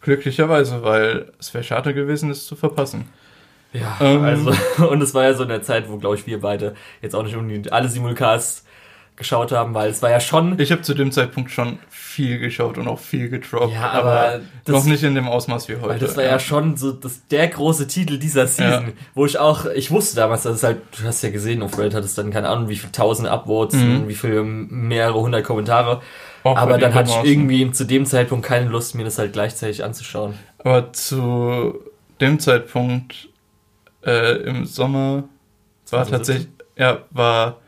Glücklicherweise, 0.00 0.82
weil 0.82 1.32
es 1.38 1.52
wäre 1.52 1.64
schade 1.64 1.94
gewesen, 1.94 2.30
es 2.30 2.46
zu 2.46 2.56
verpassen. 2.56 3.08
Ja, 3.72 3.96
ähm, 4.00 4.24
also, 4.24 4.52
und 4.88 5.02
es 5.02 5.14
war 5.14 5.24
ja 5.24 5.34
so 5.34 5.42
in 5.42 5.48
der 5.48 5.62
Zeit, 5.62 5.88
wo, 5.90 5.98
glaube 5.98 6.16
ich, 6.16 6.26
wir 6.26 6.40
beide 6.40 6.74
jetzt 7.02 7.14
auch 7.14 7.22
nicht 7.22 7.36
unbedingt 7.36 7.72
alle 7.72 7.88
Simulcasts 7.88 8.64
geschaut 9.20 9.52
haben, 9.52 9.72
weil 9.74 9.90
es 9.90 10.02
war 10.02 10.10
ja 10.10 10.18
schon. 10.18 10.58
Ich 10.58 10.72
habe 10.72 10.82
zu 10.82 10.94
dem 10.94 11.12
Zeitpunkt 11.12 11.52
schon 11.52 11.78
viel 11.88 12.38
geschaut 12.40 12.76
und 12.76 12.88
auch 12.88 12.98
viel 12.98 13.28
gedroppt, 13.28 13.72
Ja, 13.72 13.90
aber 13.92 14.40
das- 14.64 14.74
noch 14.74 14.84
nicht 14.84 15.04
in 15.04 15.14
dem 15.14 15.28
Ausmaß 15.28 15.68
wie 15.68 15.76
heute. 15.76 15.88
Weil 15.88 15.98
das 16.00 16.16
war 16.16 16.24
ja, 16.24 16.38
schon 16.40 16.76
so 16.76 16.90
das, 16.90 17.26
der 17.28 17.46
große 17.46 17.86
Titel 17.86 18.18
dieser 18.18 18.48
Season, 18.48 18.86
Ja. 18.88 18.92
wo 19.14 19.24
ich 19.26 19.38
auch, 19.38 19.66
ich 19.66 19.92
wusste 19.92 20.16
damals, 20.16 20.42
dass 20.42 20.56
es 20.56 20.62
halt, 20.64 20.78
du 20.98 21.06
hast 21.06 21.22
ja 21.22 21.30
gesehen, 21.30 21.62
auf 21.62 21.78
Reddit 21.78 21.94
hat 21.94 22.04
es 22.04 22.16
dann 22.16 22.30
keine 22.32 22.48
Ahnung, 22.48 22.68
wie 22.68 22.76
viele 22.76 22.90
tausend 22.92 23.28
Upvotes, 23.28 23.78
Mhm. 23.78 23.96
und 24.00 24.08
wie 24.08 24.14
viele 24.14 24.42
mehrere 24.42 25.20
hundert 25.20 25.44
Kommentare. 25.44 26.00
Auch 26.42 26.56
aber 26.56 26.78
dann 26.78 26.94
hatte 26.94 27.10
ich 27.22 27.30
irgendwie 27.30 27.70
zu 27.70 27.84
dem 27.84 28.06
Zeitpunkt 28.06 28.44
keine 28.46 28.68
Lust, 28.68 28.94
mir 28.96 29.04
das 29.04 29.18
halt 29.18 29.32
gleichzeitig 29.34 29.84
anzuschauen. 29.84 30.34
Aber 30.58 30.92
zu 30.92 31.78
dem 32.20 32.38
Zeitpunkt 32.40 33.28
äh, 34.04 34.36
im 34.44 34.64
Sommer 34.64 35.24
war 35.90 36.04
2017? 36.04 36.10
tatsächlich, 36.18 36.48
ja, 36.76 36.98
war 37.10 37.58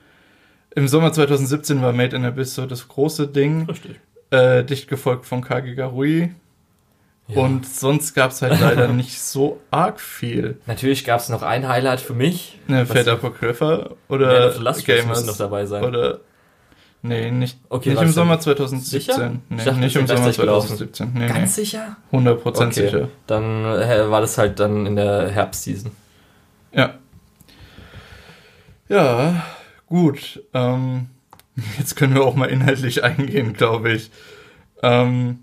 im 0.74 0.88
Sommer 0.88 1.12
2017 1.12 1.82
war 1.82 1.92
Made 1.92 2.16
in 2.16 2.24
Abyss 2.24 2.54
so 2.54 2.66
das 2.66 2.88
große 2.88 3.28
Ding, 3.28 3.66
Richtig. 3.66 4.00
äh, 4.30 4.64
dicht 4.64 4.88
gefolgt 4.88 5.26
von 5.26 5.42
Kage 5.42 5.74
Garui, 5.74 6.30
Ja. 7.28 7.42
Und 7.42 7.66
sonst 7.66 8.14
gab 8.14 8.30
es 8.32 8.42
halt 8.42 8.60
leider 8.60 8.88
nicht 8.92 9.20
so 9.20 9.60
arg 9.70 10.00
viel. 10.00 10.58
Natürlich 10.66 11.04
gab 11.04 11.20
es 11.20 11.28
noch 11.28 11.42
ein 11.42 11.68
Highlight 11.68 12.00
für 12.00 12.14
mich. 12.14 12.58
Ne, 12.66 12.84
Fat 12.86 13.08
Apocrypha 13.08 13.90
oder 14.08 14.52
Gamers 14.84 15.26
noch 15.26 15.36
dabei 15.36 15.66
sein. 15.66 15.84
Oder 15.84 16.20
Nee, 17.04 17.32
nicht, 17.32 17.58
okay, 17.68 17.90
nicht 17.90 18.02
im 18.02 18.12
Sommer 18.12 18.38
2017. 18.38 19.00
Sicher? 19.00 19.32
Nee, 19.48 19.64
dachte, 19.64 19.80
nicht 19.80 19.96
im 19.96 20.06
Sommer 20.06 20.30
2017. 20.30 21.10
Nee, 21.14 21.26
Ganz 21.26 21.56
nee. 21.56 21.64
sicher? 21.64 21.96
100% 22.12 22.46
okay. 22.46 22.70
sicher. 22.70 23.08
Dann 23.26 23.64
äh, 23.64 24.08
war 24.08 24.20
das 24.20 24.38
halt 24.38 24.60
dann 24.60 24.86
in 24.86 24.94
der 24.94 25.28
Herbstseason. 25.28 25.90
Ja. 26.72 26.94
Ja, 28.88 29.42
gut. 29.92 30.42
Ähm, 30.54 31.10
jetzt 31.78 31.96
können 31.96 32.14
wir 32.14 32.24
auch 32.24 32.34
mal 32.34 32.50
inhaltlich 32.50 33.04
eingehen, 33.04 33.52
glaube 33.52 33.92
ich. 33.92 34.10
Ähm, 34.82 35.40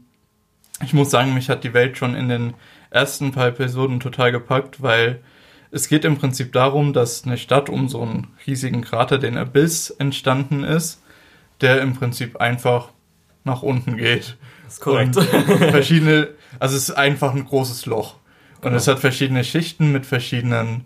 ich 0.83 0.93
muss 0.93 1.11
sagen, 1.11 1.33
mich 1.33 1.49
hat 1.49 1.63
die 1.63 1.73
Welt 1.73 1.97
schon 1.97 2.15
in 2.15 2.29
den 2.29 2.53
ersten 2.89 3.31
paar 3.31 3.47
Episoden 3.47 3.99
total 3.99 4.31
gepackt, 4.31 4.81
weil 4.81 5.21
es 5.71 5.87
geht 5.87 6.03
im 6.03 6.17
Prinzip 6.17 6.51
darum, 6.51 6.93
dass 6.93 7.25
eine 7.25 7.37
Stadt 7.37 7.69
um 7.69 7.87
so 7.87 8.01
einen 8.01 8.27
riesigen 8.47 8.81
Krater, 8.81 9.19
den 9.19 9.37
Abyss, 9.37 9.91
entstanden 9.91 10.63
ist 10.63 11.01
der 11.61 11.81
im 11.81 11.93
Prinzip 11.93 12.37
einfach 12.37 12.89
nach 13.43 13.61
unten 13.61 13.97
geht. 13.97 14.37
Das 14.65 14.75
ist 14.75 14.81
korrekt. 14.81 15.17
Und 15.17 15.23
verschiedene, 15.71 16.29
also 16.59 16.75
es 16.75 16.89
ist 16.89 16.95
einfach 16.95 17.33
ein 17.33 17.45
großes 17.45 17.85
Loch. 17.85 18.15
Und 18.57 18.63
genau. 18.63 18.75
es 18.75 18.87
hat 18.87 18.99
verschiedene 18.99 19.43
Schichten 19.43 19.91
mit 19.91 20.05
verschiedenen 20.05 20.85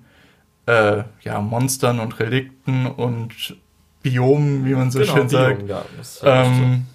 äh, 0.66 1.04
ja, 1.22 1.42
Monstern 1.42 2.00
und 2.00 2.20
Relikten 2.20 2.88
und 2.88 3.58
Biomen, 4.02 4.66
wie 4.66 4.74
man 4.74 4.92
so 4.92 5.00
genau, 5.00 5.16
schön 5.16 5.30
sagt. 5.30 5.68
Ja, 5.68 5.86
ähm, 6.24 6.86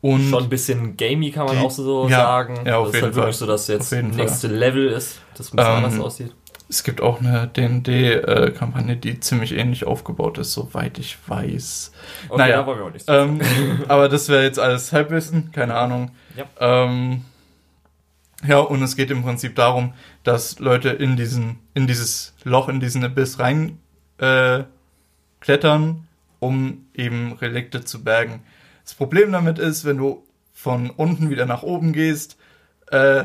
und 0.00 0.30
schon 0.30 0.44
ein 0.44 0.48
bisschen 0.48 0.96
gamey 0.96 1.30
kann 1.30 1.46
man 1.46 1.58
die, 1.58 1.64
auch 1.64 1.70
so 1.70 2.08
ja, 2.08 2.18
sagen. 2.18 2.60
Ja, 2.64 2.78
auf 2.78 2.86
das 2.86 2.94
jeden 2.94 2.96
ist 2.96 3.02
halt 3.02 3.14
Fall. 3.14 3.22
wirklich 3.24 3.36
so, 3.36 3.46
dass 3.46 3.66
jetzt 3.66 3.92
nächste 3.92 4.48
Fall. 4.48 4.56
Level 4.56 4.88
ist, 4.88 5.20
das 5.34 5.52
ein 5.52 5.56
bisschen 5.56 5.70
ähm, 5.70 5.84
anders 5.84 6.00
aussieht. 6.00 6.34
Es 6.70 6.84
gibt 6.84 7.00
auch 7.00 7.20
eine 7.20 7.48
D&D-Kampagne, 7.48 8.96
die 8.96 9.18
ziemlich 9.20 9.56
ähnlich 9.56 9.86
aufgebaut 9.86 10.36
ist, 10.36 10.52
soweit 10.52 10.98
ich 10.98 11.16
weiß. 11.26 11.92
Okay, 12.28 12.38
naja, 12.38 12.56
da 12.58 12.66
wollen 12.66 12.78
wir 12.78 12.84
auch 12.84 12.92
nicht 12.92 13.06
ähm, 13.08 13.40
aber 13.88 14.08
das 14.08 14.28
wäre 14.28 14.42
jetzt 14.42 14.58
alles 14.58 14.92
Halbwissen, 14.92 15.50
keine 15.50 15.74
Ahnung. 15.74 16.10
Ja. 16.36 16.44
Ähm, 16.60 17.24
ja, 18.46 18.60
und 18.60 18.82
es 18.82 18.94
geht 18.94 19.10
im 19.10 19.22
Prinzip 19.22 19.56
darum, 19.56 19.94
dass 20.22 20.58
Leute 20.58 20.90
in 20.90 21.16
diesen, 21.16 21.58
in 21.74 21.86
dieses 21.86 22.34
Loch, 22.44 22.68
in 22.68 22.80
diesen 22.80 23.04
Abyss 23.04 23.38
rein 23.38 23.78
äh, 24.18 24.62
klettern, 25.40 26.06
um 26.38 26.86
eben 26.94 27.32
Relikte 27.32 27.84
zu 27.84 28.04
bergen. 28.04 28.42
Das 28.84 28.94
Problem 28.94 29.32
damit 29.32 29.58
ist, 29.58 29.84
wenn 29.84 29.98
du 29.98 30.24
von 30.52 30.90
unten 30.90 31.30
wieder 31.30 31.46
nach 31.46 31.62
oben 31.62 31.92
gehst, 31.92 32.36
äh, 32.90 33.24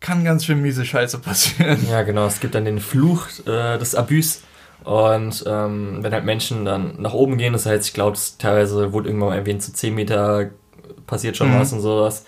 kann 0.00 0.24
ganz 0.24 0.44
schön 0.44 0.62
miese 0.62 0.84
Scheiße 0.84 1.18
passieren. 1.20 1.78
Ja, 1.90 2.02
genau. 2.02 2.26
Es 2.26 2.40
gibt 2.40 2.54
dann 2.54 2.64
den 2.64 2.80
Fluch 2.80 3.26
äh, 3.46 3.78
des 3.78 3.94
Abus. 3.94 4.42
Und 4.84 5.44
ähm, 5.46 5.98
wenn 6.02 6.12
halt 6.12 6.24
Menschen 6.24 6.64
dann 6.64 7.00
nach 7.00 7.14
oben 7.14 7.38
gehen, 7.38 7.54
das 7.54 7.64
heißt, 7.64 7.86
ich 7.86 7.94
glaube, 7.94 8.18
teilweise 8.38 8.92
wurde 8.92 9.08
irgendwann 9.08 9.30
mal 9.30 9.36
erwähnt, 9.36 9.62
zu 9.62 9.70
so 9.70 9.76
10 9.76 9.94
Meter 9.94 10.50
passiert 11.06 11.36
schon 11.36 11.52
mhm. 11.52 11.60
was 11.60 11.72
und 11.72 11.80
sowas. 11.80 12.26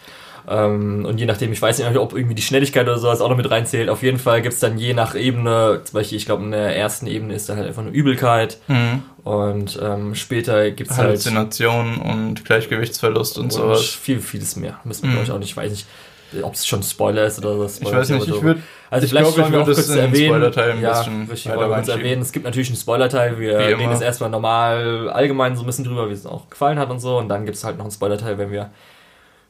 Ähm, 0.48 1.04
und 1.04 1.18
je 1.18 1.26
nachdem, 1.26 1.52
ich 1.52 1.60
weiß 1.60 1.78
nicht, 1.78 1.96
ob 1.96 2.14
irgendwie 2.14 2.34
die 2.34 2.42
Schnelligkeit 2.42 2.86
oder 2.86 2.98
sowas 2.98 3.20
auch 3.20 3.28
noch 3.28 3.36
mit 3.36 3.50
reinzählt. 3.50 3.88
Auf 3.88 4.02
jeden 4.02 4.18
Fall 4.18 4.42
gibt 4.42 4.54
es 4.54 4.60
dann 4.60 4.78
je 4.78 4.94
nach 4.94 5.14
Ebene, 5.14 5.80
zum 5.84 5.94
Beispiel, 5.94 6.18
ich 6.18 6.26
glaube, 6.26 6.44
in 6.44 6.52
der 6.52 6.76
ersten 6.76 7.06
Ebene 7.06 7.34
ist 7.34 7.48
dann 7.48 7.56
halt 7.56 7.68
einfach 7.68 7.82
eine 7.82 7.90
Übelkeit. 7.90 8.58
Mhm. 8.68 9.02
Und 9.24 9.78
ähm, 9.82 10.14
später 10.14 10.70
gibt 10.70 10.90
es 10.90 10.96
halt. 10.96 11.08
Halluzination 11.08 11.96
und 11.96 12.44
Gleichgewichtsverlust 12.44 13.38
und, 13.38 13.44
und 13.44 13.52
sowas. 13.52 13.84
Viel, 13.84 14.20
vieles 14.20 14.56
mehr. 14.56 14.78
Müssen 14.84 15.10
wir, 15.10 15.16
mhm. 15.16 15.24
ich, 15.24 15.30
auch 15.30 15.38
nicht, 15.38 15.56
weiß 15.56 15.70
nicht 15.70 15.86
ob 16.42 16.54
es 16.54 16.66
schon 16.66 16.82
Spoiler 16.82 17.26
ist 17.26 17.38
oder 17.38 17.58
was. 17.58 17.80
Ich 17.80 17.90
weiß 17.90 18.08
nicht, 18.10 18.28
ich 18.28 18.42
würde. 18.42 18.60
Also 18.90 19.04
ich 19.04 19.10
vielleicht 19.10 19.34
glaube, 19.34 19.48
ich 19.48 19.54
würde 19.54 19.70
es 19.72 19.88
erwähnen. 19.88 20.26
Spoiler-Teil 20.26 20.72
ein 20.72 20.80
ja, 20.80 20.98
bisschen 20.98 21.28
richtig, 21.30 21.52
weiter 21.52 21.68
kurz 21.68 21.88
erwähnen. 21.88 22.22
Es 22.22 22.32
gibt 22.32 22.44
natürlich 22.44 22.68
einen 22.68 22.76
Spoiler-Teil, 22.76 23.38
wir 23.38 23.58
reden 23.58 23.90
jetzt 23.90 24.02
erstmal 24.02 24.30
normal 24.30 25.08
allgemein 25.08 25.56
so 25.56 25.62
ein 25.62 25.66
bisschen 25.66 25.84
drüber, 25.84 26.08
wie 26.08 26.12
es 26.12 26.26
auch 26.26 26.50
gefallen 26.50 26.78
hat 26.78 26.90
und 26.90 27.00
so. 27.00 27.18
Und 27.18 27.28
dann 27.28 27.44
gibt 27.44 27.56
es 27.56 27.64
halt 27.64 27.78
noch 27.78 27.84
einen 27.84 27.92
Spoiler-Teil, 27.92 28.38
wenn 28.38 28.50
wir 28.50 28.70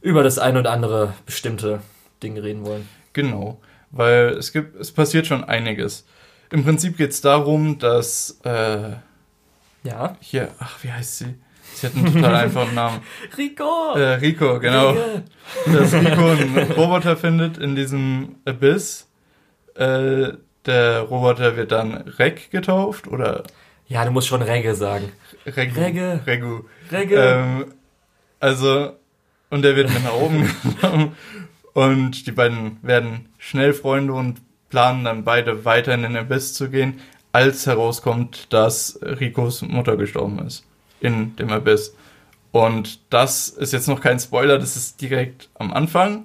über 0.06 0.22
das 0.22 0.38
ein 0.38 0.56
oder 0.56 0.70
andere 0.70 1.14
bestimmte 1.26 1.80
Ding 2.22 2.38
reden 2.38 2.64
wollen. 2.64 2.88
Genau. 3.12 3.60
Weil 3.90 4.28
es 4.38 4.52
gibt, 4.52 4.76
es 4.76 4.92
passiert 4.92 5.26
schon 5.26 5.42
einiges. 5.42 6.06
Im 6.50 6.64
Prinzip 6.64 6.96
geht 6.96 7.10
es 7.10 7.20
darum, 7.20 7.78
dass 7.78 8.38
äh, 8.44 8.92
ja. 9.82 10.16
Hier, 10.20 10.50
ach, 10.60 10.78
wie 10.82 10.92
heißt 10.92 11.18
sie? 11.18 11.34
Sie 11.74 11.86
hat 11.88 11.96
einen 11.96 12.12
total 12.12 12.34
einfachen 12.44 12.74
Namen. 12.74 13.00
Rico! 13.36 13.94
Äh, 13.94 14.14
Rico, 14.14 14.60
genau. 14.60 14.90
Rico. 14.90 15.22
Dass 15.72 15.92
Rico 15.92 16.30
einen 16.30 16.72
Roboter 16.72 17.16
findet 17.16 17.58
in 17.58 17.74
diesem 17.74 18.36
Abyss. 18.44 19.08
Äh, 19.74 20.34
der 20.66 21.00
Roboter 21.00 21.56
wird 21.56 21.72
dann 21.72 21.94
Reg 21.94 22.50
getauft, 22.52 23.08
oder? 23.08 23.42
Ja, 23.88 24.04
du 24.04 24.12
musst 24.12 24.28
schon 24.28 24.42
Regge 24.42 24.74
sagen. 24.74 25.12
Regu. 25.44 25.80
Regge. 25.80 26.20
Regu. 26.26 26.60
Regge. 26.92 27.16
Ähm, 27.16 27.74
also, 28.38 28.92
und 29.50 29.62
der 29.62 29.76
wird 29.76 29.92
mit 29.92 30.04
nach 30.04 30.14
oben 30.14 30.50
genommen. 30.80 31.16
Und 31.72 32.26
die 32.26 32.32
beiden 32.32 32.78
werden 32.82 33.28
schnell 33.38 33.74
Freunde 33.74 34.14
und 34.14 34.40
planen 34.70 35.04
dann 35.04 35.24
beide 35.24 35.64
weiter 35.64 35.94
in 35.94 36.02
den 36.02 36.16
Abyss 36.16 36.54
zu 36.54 36.70
gehen, 36.70 37.00
als 37.32 37.66
herauskommt, 37.66 38.52
dass 38.52 38.98
Ricos 39.02 39.62
Mutter 39.62 39.96
gestorben 39.96 40.38
ist 40.46 40.64
in 41.00 41.37
dem 41.37 41.50
Abyss. 41.50 41.94
Und 42.52 43.00
das 43.12 43.48
ist 43.48 43.74
jetzt 43.74 43.88
noch 43.88 44.00
kein 44.00 44.18
Spoiler, 44.18 44.59
das 44.59 44.76
ist 44.76 45.00
direkt 45.02 45.50
am 45.54 45.72
Anfang. 45.72 46.24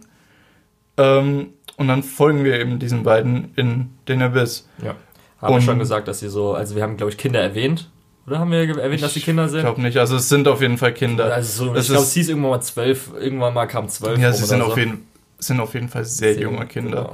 Ähm, 0.97 1.49
und 1.75 1.88
dann 1.88 2.03
folgen 2.03 2.43
wir 2.43 2.60
eben 2.60 2.79
diesen 2.79 3.03
beiden 3.03 3.51
in 3.55 3.89
den 4.07 4.21
Abyss. 4.21 4.67
Ja. 4.81 4.95
Haben 5.41 5.55
wir 5.55 5.62
schon 5.62 5.79
gesagt, 5.79 6.07
dass 6.07 6.19
sie 6.19 6.29
so, 6.29 6.53
also 6.53 6.75
wir 6.75 6.84
haben, 6.84 6.95
glaube 6.95 7.12
ich, 7.12 7.17
Kinder 7.17 7.41
erwähnt. 7.41 7.89
Oder 8.31 8.39
haben 8.39 8.51
wir 8.51 8.77
erwähnt, 8.79 9.01
dass 9.01 9.13
sie 9.13 9.19
Kinder 9.19 9.49
sind? 9.49 9.59
Ich 9.59 9.65
glaube 9.65 9.81
nicht, 9.81 9.97
also 9.97 10.15
es 10.15 10.29
sind 10.29 10.47
auf 10.47 10.61
jeden 10.61 10.77
Fall 10.77 10.93
Kinder. 10.93 11.33
Also 11.33 11.65
so, 11.65 11.75
ich 11.75 11.85
glaube, 11.85 12.03
es 12.03 12.13
hieß 12.13 12.29
irgendwann 12.29 12.51
mal 12.51 12.61
zwölf, 12.61 13.09
irgendwann 13.19 13.53
mal 13.53 13.65
kam 13.65 13.89
zwölf. 13.89 14.17
Ja, 14.19 14.31
sie 14.31 14.45
sind, 14.45 14.61
so. 14.61 14.67
auf 14.67 14.77
jeden, 14.77 15.05
sind 15.37 15.59
auf 15.59 15.73
jeden 15.73 15.89
Fall 15.89 16.05
sehr, 16.05 16.35
sehr 16.35 16.43
junge 16.43 16.65
Kinder. 16.65 17.13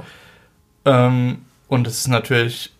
Genau. 0.84 1.06
Ähm, 1.06 1.38
und 1.66 1.88
es 1.88 1.98
ist 1.98 2.06
natürlich 2.06 2.72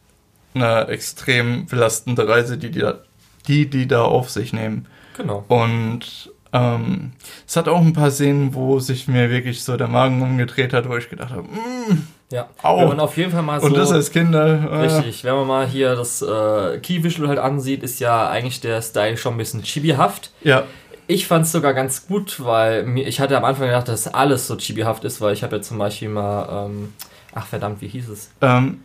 eine 0.55 0.87
extrem 0.87 1.67
belastende 1.67 2.29
Reise, 2.29 2.59
die 2.59 2.71
die 2.71 2.79
da 2.79 3.01
die, 3.49 3.69
die 3.69 3.89
da 3.89 4.03
auf 4.03 4.31
sich 4.31 4.53
nehmen. 4.53 4.87
Genau. 5.17 5.45
Und 5.49 6.31
ähm, 6.53 7.15
es 7.45 7.57
hat 7.57 7.67
auch 7.67 7.81
ein 7.81 7.93
paar 7.93 8.13
Szenen, 8.13 8.55
wo 8.55 8.79
sich 8.79 9.09
mir 9.09 9.31
wirklich 9.31 9.65
so 9.65 9.77
der 9.77 9.89
Magen 9.89 10.23
umgedreht 10.23 10.73
hat, 10.73 10.89
wo 10.89 10.97
ich 10.97 11.11
gedacht 11.11 11.31
habe, 11.31 11.43
mm, 11.43 12.07
ja, 12.31 12.49
au. 12.63 12.81
wenn 12.81 12.89
man 12.89 13.01
auf 13.01 13.17
jeden 13.17 13.33
Fall 13.33 13.43
mal 13.43 13.61
so. 13.61 13.67
Und 13.67 13.77
das 13.77 13.91
als 13.91 14.11
Kinder. 14.11 14.71
Äh, 14.71 14.77
richtig, 14.87 15.25
wenn 15.25 15.35
man 15.35 15.47
mal 15.47 15.67
hier 15.67 15.97
das 15.97 16.21
äh, 16.21 16.79
Key 16.79 17.03
Visual 17.03 17.29
halt 17.29 17.39
ansieht, 17.39 17.83
ist 17.83 18.01
ja 18.01 18.29
eigentlich 18.29 18.61
der 18.61 18.83
Style 18.83 19.17
schon 19.17 19.35
ein 19.35 19.39
bisschen 19.39 19.63
chibihaft. 19.63 20.31
Ja. 20.43 20.65
Ich 21.07 21.27
fand 21.27 21.47
es 21.47 21.53
sogar 21.53 21.73
ganz 21.73 22.07
gut, 22.07 22.45
weil 22.45 22.85
mir, 22.85 23.07
ich 23.07 23.21
hatte 23.21 23.37
am 23.37 23.45
Anfang 23.45 23.69
gedacht, 23.69 23.89
dass 23.89 24.13
alles 24.13 24.47
so 24.47 24.57
chibihaft 24.57 25.05
ist, 25.05 25.23
weil 25.23 25.33
ich 25.33 25.43
habe 25.43 25.57
ja 25.57 25.63
zum 25.63 25.79
Beispiel 25.79 26.11
mal, 26.11 26.67
ähm, 26.67 26.93
ach 27.35 27.47
verdammt, 27.47 27.81
wie 27.81 27.89
hieß 27.89 28.11
es? 28.11 28.31
Ähm, 28.43 28.83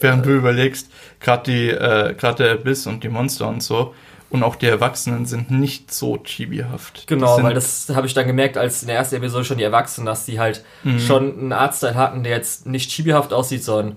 während 0.00 0.24
du 0.24 0.30
überlegst, 0.30 0.90
gerade 1.20 1.42
die, 1.42 1.68
äh, 1.68 2.14
gerade 2.14 2.44
der 2.44 2.52
Abyss 2.54 2.86
und 2.86 3.04
die 3.04 3.10
Monster 3.10 3.48
und 3.48 3.62
so 3.62 3.94
und 4.30 4.42
auch 4.42 4.56
die 4.56 4.66
Erwachsenen 4.66 5.24
sind 5.24 5.50
nicht 5.50 5.92
so 5.92 6.18
chibihaft. 6.18 7.06
Genau, 7.06 7.42
weil 7.42 7.54
das 7.54 7.90
habe 7.94 8.06
ich 8.06 8.14
dann 8.14 8.26
gemerkt, 8.26 8.58
als 8.58 8.82
in 8.82 8.88
der 8.88 8.96
ersten 8.96 9.16
Episode 9.16 9.44
schon 9.44 9.58
die 9.58 9.64
Erwachsenen, 9.64 10.06
dass 10.06 10.26
die 10.26 10.38
halt 10.38 10.64
mhm. 10.84 10.98
schon 10.98 11.38
einen 11.38 11.52
Artstyle 11.52 11.94
hatten, 11.94 12.22
der 12.22 12.32
jetzt 12.32 12.66
nicht 12.66 12.90
chibihaft 12.90 13.32
aussieht, 13.32 13.64
sondern 13.64 13.96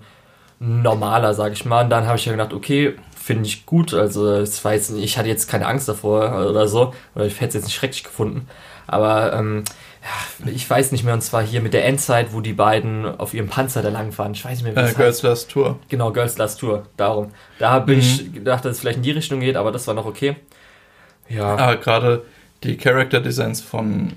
normaler, 0.60 1.34
sag 1.34 1.54
ich 1.54 1.66
mal. 1.66 1.84
Und 1.84 1.90
dann 1.90 2.06
habe 2.06 2.18
ich 2.18 2.26
ja 2.26 2.32
gedacht, 2.32 2.54
okay, 2.54 2.96
finde 3.16 3.46
ich 3.46 3.66
gut. 3.66 3.94
Also 3.94 4.22
war 4.24 4.74
jetzt, 4.74 4.92
ich 4.92 5.18
hatte 5.18 5.28
jetzt 5.28 5.50
keine 5.50 5.68
Angst 5.68 5.90
davor 5.90 6.48
oder 6.50 6.68
so, 6.68 6.94
oder 7.16 7.26
ich 7.26 7.36
hätte 7.36 7.50
es 7.50 7.54
jetzt 7.56 7.66
nicht 7.66 7.76
schrecklich 7.76 8.04
gefunden. 8.04 8.48
Aber 8.88 9.34
ähm, 9.34 9.64
ja, 10.02 10.50
ich 10.52 10.68
weiß 10.68 10.92
nicht 10.92 11.04
mehr, 11.04 11.14
und 11.14 11.22
zwar 11.22 11.44
hier 11.44 11.62
mit 11.62 11.74
der 11.74 11.86
Endzeit, 11.86 12.34
wo 12.34 12.42
die 12.42 12.54
beiden 12.54 13.06
auf 13.06 13.34
ihrem 13.34 13.48
Panzer 13.48 13.84
da 13.84 13.90
lang 13.90 14.12
fahren. 14.12 14.34
Ich 14.34 14.44
weiß 14.44 14.62
nicht 14.62 14.74
mehr, 14.74 14.76
wie 14.76 14.92
äh, 14.92 14.94
Girls 14.94 15.22
Last 15.22 15.52
Tour. 15.52 15.80
Genau, 15.90 16.12
Girls 16.12 16.38
Last 16.38 16.60
Tour, 16.60 16.88
darum. 16.98 17.32
Da 17.60 17.80
bin 17.80 17.96
mhm. 17.96 18.02
ich 18.02 18.34
gedacht, 18.34 18.66
dass 18.66 18.74
es 18.74 18.80
vielleicht 18.80 18.98
in 18.98 19.04
die 19.04 19.12
Richtung 19.12 19.42
geht, 19.42 19.56
aber 19.56 19.72
das 19.72 19.86
war 19.88 19.94
noch 19.94 20.06
okay. 20.06 20.36
Ja. 21.30 21.56
Aber 21.56 21.78
gerade 21.78 22.24
die 22.64 22.78
Character 22.78 23.22
Designs 23.22 23.62
von 23.62 24.14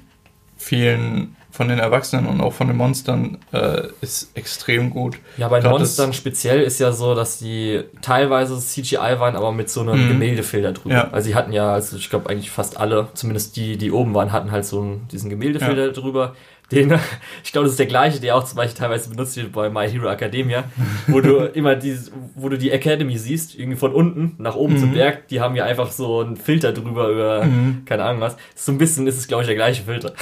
vielen 0.56 1.36
von 1.54 1.68
den 1.68 1.78
Erwachsenen 1.78 2.26
und 2.26 2.40
auch 2.40 2.52
von 2.52 2.66
den 2.66 2.76
Monstern 2.76 3.38
äh, 3.52 3.82
ist 4.00 4.36
extrem 4.36 4.90
gut. 4.90 5.18
Ja, 5.36 5.46
bei 5.46 5.60
den 5.60 5.70
Monstern 5.70 6.12
speziell 6.12 6.60
ist 6.60 6.80
ja 6.80 6.90
so, 6.90 7.14
dass 7.14 7.38
die 7.38 7.84
teilweise 8.02 8.58
CGI 8.58 9.20
waren, 9.20 9.36
aber 9.36 9.52
mit 9.52 9.70
so 9.70 9.82
einem 9.82 10.04
mhm. 10.04 10.08
Gemäldefilter 10.08 10.72
drüber. 10.72 10.94
Ja. 10.94 11.08
Also 11.12 11.28
sie 11.28 11.36
hatten 11.36 11.52
ja, 11.52 11.72
also 11.72 11.96
ich 11.96 12.10
glaube 12.10 12.28
eigentlich 12.28 12.50
fast 12.50 12.76
alle, 12.76 13.06
zumindest 13.14 13.54
die, 13.54 13.78
die 13.78 13.92
oben 13.92 14.14
waren, 14.14 14.32
hatten 14.32 14.50
halt 14.50 14.64
so 14.64 14.80
einen, 14.80 15.06
diesen 15.12 15.30
Gemäldefilter 15.30 15.86
ja. 15.86 15.92
drüber. 15.92 16.34
Den, 16.74 16.98
ich 17.44 17.52
glaube, 17.52 17.64
das 17.64 17.72
ist 17.72 17.78
der 17.78 17.87
gleiche, 17.87 18.20
der 18.20 18.37
auch 18.37 18.44
zum 18.44 18.56
Beispiel 18.56 18.78
teilweise 18.78 19.10
benutzt 19.10 19.37
wird 19.37 19.52
bei 19.52 19.70
My 19.70 19.88
Hero 19.88 20.08
Academia, 20.08 20.64
wo 21.06 21.20
du 21.20 21.38
immer 21.54 21.76
dieses, 21.76 22.10
wo 22.34 22.48
du 22.48 22.58
die 22.58 22.70
Academy 22.70 23.16
siehst, 23.16 23.58
irgendwie 23.58 23.76
von 23.76 23.92
unten 23.92 24.34
nach 24.42 24.56
oben 24.56 24.74
mhm. 24.74 24.78
zum 24.78 24.92
Berg, 24.92 25.28
die 25.28 25.40
haben 25.40 25.54
ja 25.56 25.64
einfach 25.64 25.90
so 25.90 26.20
einen 26.20 26.37
Filter 26.37 26.72
drüber 26.72 27.08
über, 27.08 27.44
mhm. 27.44 27.82
keine 27.84 28.04
Ahnung 28.04 28.20
was. 28.20 28.37
So 28.54 28.72
ein 28.72 28.78
bisschen 28.78 29.06
ist 29.06 29.18
es, 29.18 29.28
glaube 29.28 29.42
ich, 29.42 29.46
der 29.46 29.56
gleiche 29.56 29.84
Filter. 29.84 30.12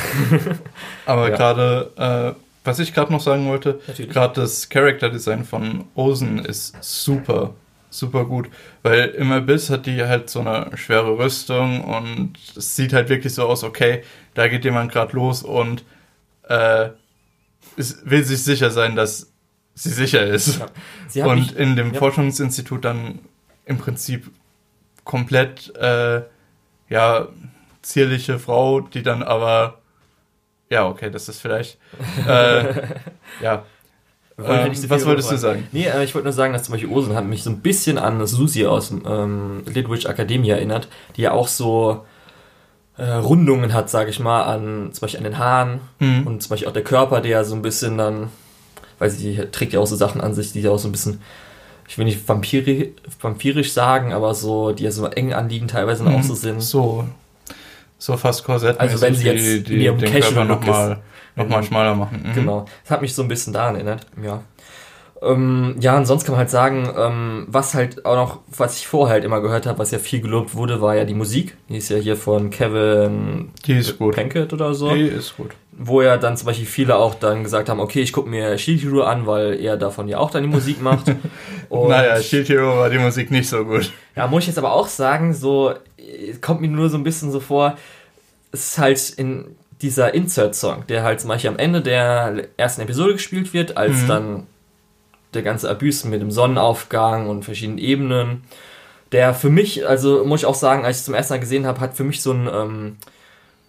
Aber 1.07 1.31
ja. 1.31 1.37
gerade, 1.37 2.35
äh, 2.37 2.41
was 2.65 2.79
ich 2.79 2.95
gerade 2.95 3.13
noch 3.13 3.21
sagen 3.21 3.49
wollte, 3.49 3.81
gerade 4.09 4.41
das 4.41 4.69
Character 4.69 5.11
Design 5.11 5.45
von 5.45 5.85
Osen 5.95 6.39
ist 6.45 6.77
super, 6.81 7.55
super 7.91 8.25
gut, 8.25 8.49
weil 8.83 9.09
im 9.11 9.33
Abyss 9.33 9.71
hat 9.71 9.87
die 9.87 10.03
halt 10.03 10.31
so 10.31 10.41
eine 10.41 10.71
schwere 10.77 11.19
Rüstung 11.19 11.83
und 11.83 12.35
es 12.57 12.77
sieht 12.77 12.93
halt 12.93 13.09
wirklich 13.09 13.35
so 13.35 13.47
aus, 13.47 13.65
okay, 13.65 14.03
da 14.35 14.49
geht 14.49 14.65
jemand 14.65 14.93
gerade 14.93 15.15
los 15.15 15.43
und 15.43 15.85
äh, 16.49 16.91
will 17.77 18.25
sich 18.25 18.43
sicher 18.43 18.71
sein, 18.71 18.97
dass 18.97 19.33
sie 19.75 19.91
sicher 19.91 20.25
ist. 20.25 20.61
Ja. 21.15 21.27
und 21.27 21.39
mich, 21.39 21.57
in 21.57 21.77
dem 21.77 21.93
ja. 21.93 21.99
Forschungsinstitut 21.99 22.85
dann 22.85 23.21
im 23.65 23.79
Prinzip 23.79 24.31
komplett 25.05 25.75
äh, 25.77 26.23
ja 26.89 27.29
zierliche 27.83 28.39
Frau, 28.39 28.81
die 28.81 29.03
dann 29.03 29.23
aber 29.23 29.79
ja, 30.71 30.87
okay, 30.87 31.11
das 31.11 31.29
ist 31.29 31.41
vielleicht. 31.41 31.79
Äh, 32.27 32.73
ja. 33.43 33.65
Ähm, 34.39 34.73
was 34.89 35.05
wolltest 35.05 35.31
du 35.31 35.37
sagen? 35.37 35.69
Nee, 35.73 35.85
äh, 35.85 36.03
ich 36.03 36.15
wollte 36.15 36.25
nur 36.25 36.33
sagen, 36.33 36.55
dass 36.55 36.63
zum 36.63 36.73
Beispiel 36.73 36.91
Osen 36.91 37.15
hat 37.15 37.27
mich 37.27 37.43
so 37.43 37.51
ein 37.51 37.61
bisschen 37.61 37.99
an 37.99 38.27
Susi 38.27 38.65
aus 38.65 38.91
ähm, 38.91 39.65
Litwich 39.67 40.07
Academy 40.07 40.49
erinnert, 40.49 40.89
die 41.17 41.23
ja 41.23 41.33
auch 41.33 41.49
so 41.49 42.07
Rundungen 42.99 43.73
hat, 43.73 43.89
sage 43.89 44.11
ich 44.11 44.21
mal, 44.21 44.43
an 44.43 44.91
zum 44.93 45.01
Beispiel 45.01 45.19
an 45.19 45.25
den 45.25 45.39
Haaren 45.39 45.81
mhm. 45.99 46.27
und 46.27 46.43
zum 46.43 46.51
Beispiel 46.51 46.69
auch 46.69 46.75
der 46.75 46.85
Körper, 46.85 47.21
der 47.21 47.31
ja 47.31 47.45
so 47.45 47.55
ein 47.55 47.63
bisschen 47.63 47.97
dann, 47.97 48.29
weil 48.99 49.11
sie 49.11 49.37
trägt 49.51 49.73
ja 49.73 49.81
auch 49.81 49.87
so 49.87 49.97
Sachen 49.97 50.21
an 50.21 50.35
sich, 50.35 50.53
die 50.53 50.61
ja 50.61 50.71
auch 50.71 50.79
so 50.79 50.89
ein 50.89 50.93
bisschen, 50.93 51.21
ich 51.89 51.97
will 51.97 52.05
nicht 52.05 52.29
vampiri 52.29 52.95
vampirisch 53.21 53.73
sagen, 53.73 54.13
aber 54.13 54.35
so, 54.35 54.73
die 54.73 54.85
ja 54.85 54.91
so 54.91 55.07
eng 55.07 55.33
anliegen 55.33 55.69
teilweise 55.69 56.05
mhm. 56.05 56.17
auch 56.17 56.23
so 56.23 56.35
sind. 56.35 56.61
So, 56.61 57.09
so 57.99 58.17
fast 58.17 58.45
Korsett. 58.45 58.79
Also 58.79 59.01
wenn 59.01 59.15
sie 59.15 59.25
jetzt 59.25 59.45
die, 59.45 59.63
die, 59.63 59.85
ihrem 59.85 59.99
den 59.99 60.13
Casual 60.13 60.35
Körper 60.35 60.45
nochmal 60.45 61.03
noch 61.35 61.49
mal 61.49 61.63
schmaler 61.63 61.95
machen. 61.95 62.25
Mhm. 62.27 62.35
Genau. 62.35 62.67
Das 62.83 62.91
hat 62.91 63.03
mich 63.03 63.15
so 63.15 63.23
ein 63.23 63.29
bisschen 63.29 63.53
daran 63.53 63.77
erinnert. 63.77 64.07
Ja. 64.23 64.43
Ähm, 65.23 65.77
ja, 65.79 65.97
und 65.97 66.05
sonst 66.07 66.25
kann 66.25 66.33
man 66.33 66.41
halt 66.41 66.51
sagen, 66.51 66.89
ähm, 66.97 67.47
was 67.47 67.75
halt 67.75 68.05
auch 68.05 68.17
noch, 68.17 68.39
was 68.49 68.79
ich 68.79 68.89
vorher 68.89 69.15
halt 69.15 69.25
immer 69.25 69.41
gehört 69.41 69.67
habe, 69.67 69.79
was 69.79 69.93
ja 69.93 69.99
viel 69.99 70.21
gelobt 70.21 70.55
wurde, 70.55 70.81
war 70.81 70.97
ja 70.97 71.05
die 71.05 71.15
Musik. 71.15 71.57
Die 71.69 71.77
ist 71.77 71.91
ja 71.91 71.97
hier 71.97 72.17
von 72.17 72.51
Kevin 72.51 73.51
die 73.65 73.75
ist 73.75 73.99
gut. 73.99 74.17
Pinkett 74.17 74.53
oder 74.53 74.75
so. 74.75 74.93
Die 74.93 75.03
ist 75.03 75.37
gut. 75.37 75.51
Wo 75.71 76.03
ja 76.03 76.17
dann 76.17 76.37
zum 76.37 76.47
Beispiel 76.47 76.67
viele 76.67 76.97
auch 76.97 77.15
dann 77.15 77.45
gesagt 77.45 77.69
haben, 77.69 77.79
okay, 77.79 78.03
ich 78.03 78.13
gucke 78.13 78.29
mir 78.29 78.59
Shield 78.59 78.83
Hero 78.83 79.03
an, 79.03 79.27
weil 79.27 79.61
er 79.61 79.77
davon 79.77 80.09
ja 80.09 80.19
auch 80.19 80.31
dann 80.31 80.43
die 80.43 80.49
Musik 80.49 80.83
macht. 80.83 81.07
und 81.69 81.89
naja, 81.89 82.21
Shield 82.21 82.49
Hero 82.49 82.79
war 82.79 82.91
die 82.91 82.99
Musik 82.99 83.31
nicht 83.31 83.49
so 83.49 83.65
gut. 83.65 83.93
Ja, 84.17 84.27
muss 84.27 84.43
ich 84.43 84.49
jetzt 84.49 84.59
aber 84.59 84.73
auch 84.73 84.89
sagen, 84.89 85.35
so 85.35 85.73
kommt 86.41 86.61
mir 86.61 86.69
nur 86.69 86.89
so 86.89 86.97
ein 86.97 87.05
bisschen 87.05 87.31
so 87.31 87.39
vor, 87.39 87.77
es 88.51 88.73
ist 88.73 88.79
halt 88.79 89.11
in 89.11 89.57
dieser 89.83 90.15
Insert-Song, 90.15 90.85
der 90.89 91.05
halt 91.05 91.21
zum 91.21 91.29
Beispiel 91.29 91.51
am 91.51 91.59
Ende 91.59 91.81
der 91.81 92.45
ersten 92.57 92.83
Episode 92.83 93.15
gespielt 93.15 93.55
wird, 93.55 93.77
als 93.77 94.03
mhm. 94.03 94.09
dann 94.09 94.47
der 95.35 95.43
ganze 95.43 95.69
Abuse 95.71 96.07
mit 96.09 96.21
dem 96.21 96.31
Sonnenaufgang 96.31 97.29
und 97.29 97.45
verschiedenen 97.45 97.79
Ebenen, 97.79 98.43
der 99.13 99.35
für 99.35 99.51
mich, 99.51 99.87
also 99.87 100.25
muss 100.25 100.41
ich 100.41 100.47
auch 100.47 100.55
sagen, 100.55 100.85
als 100.85 100.97
ich 100.97 101.01
es 101.01 101.05
zum 101.07 101.15
ersten 101.15 101.35
Mal 101.35 101.41
gesehen 101.41 101.67
habe, 101.67 101.81
hat 101.81 101.97
für 101.97 102.05
mich 102.05 102.23
so 102.23 102.33
ein 102.33 102.49
ähm, 102.53 102.97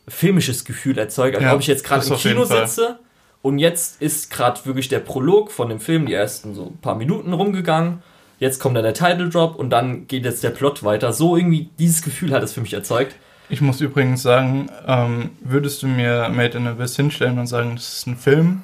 filmisches 0.08 0.66
Gefühl 0.66 0.98
erzeugt, 0.98 1.36
als 1.36 1.44
ja, 1.44 1.54
ob 1.54 1.60
ich 1.60 1.68
jetzt 1.68 1.84
gerade 1.84 2.06
im 2.06 2.16
Kino 2.16 2.46
sitze 2.46 3.00
und 3.42 3.60
jetzt 3.60 4.02
ist 4.02 4.32
gerade 4.32 4.66
wirklich 4.66 4.88
der 4.88 5.00
Prolog 5.00 5.52
von 5.52 5.70
dem 5.70 5.80
Film, 5.80 6.06
die 6.06 6.14
ersten 6.14 6.56
so 6.56 6.68
ein 6.68 6.78
paar 6.78 6.96
Minuten 6.96 7.34
rumgegangen 7.34 8.02
jetzt 8.44 8.60
kommt 8.60 8.76
dann 8.76 8.84
der 8.84 8.94
Title 8.94 9.30
Drop 9.30 9.56
und 9.56 9.72
dann 9.72 10.06
geht 10.08 10.26
jetzt 10.26 10.44
der 10.44 10.52
Plot 10.52 10.84
weiter. 10.84 11.14
So 11.14 11.36
irgendwie 11.36 11.70
dieses 11.80 12.02
Gefühl 12.04 12.32
hat 12.32 12.44
es 12.44 12.54
für 12.54 12.62
mich 12.62 12.74
erzeugt. 12.74 13.16
Ich 13.50 13.62
muss 13.62 13.82
übrigens 13.82 14.22
sagen, 14.22 14.70
ähm, 14.88 15.32
würdest 15.42 15.82
du 15.82 15.88
mir 15.88 16.30
Made 16.30 16.58
in 16.58 16.68
Abyss 16.68 16.96
hinstellen 16.96 17.40
und 17.40 17.48
sagen, 17.48 17.76
das 17.76 17.98
ist 17.98 18.08
ein 18.08 18.18
Film, 18.18 18.64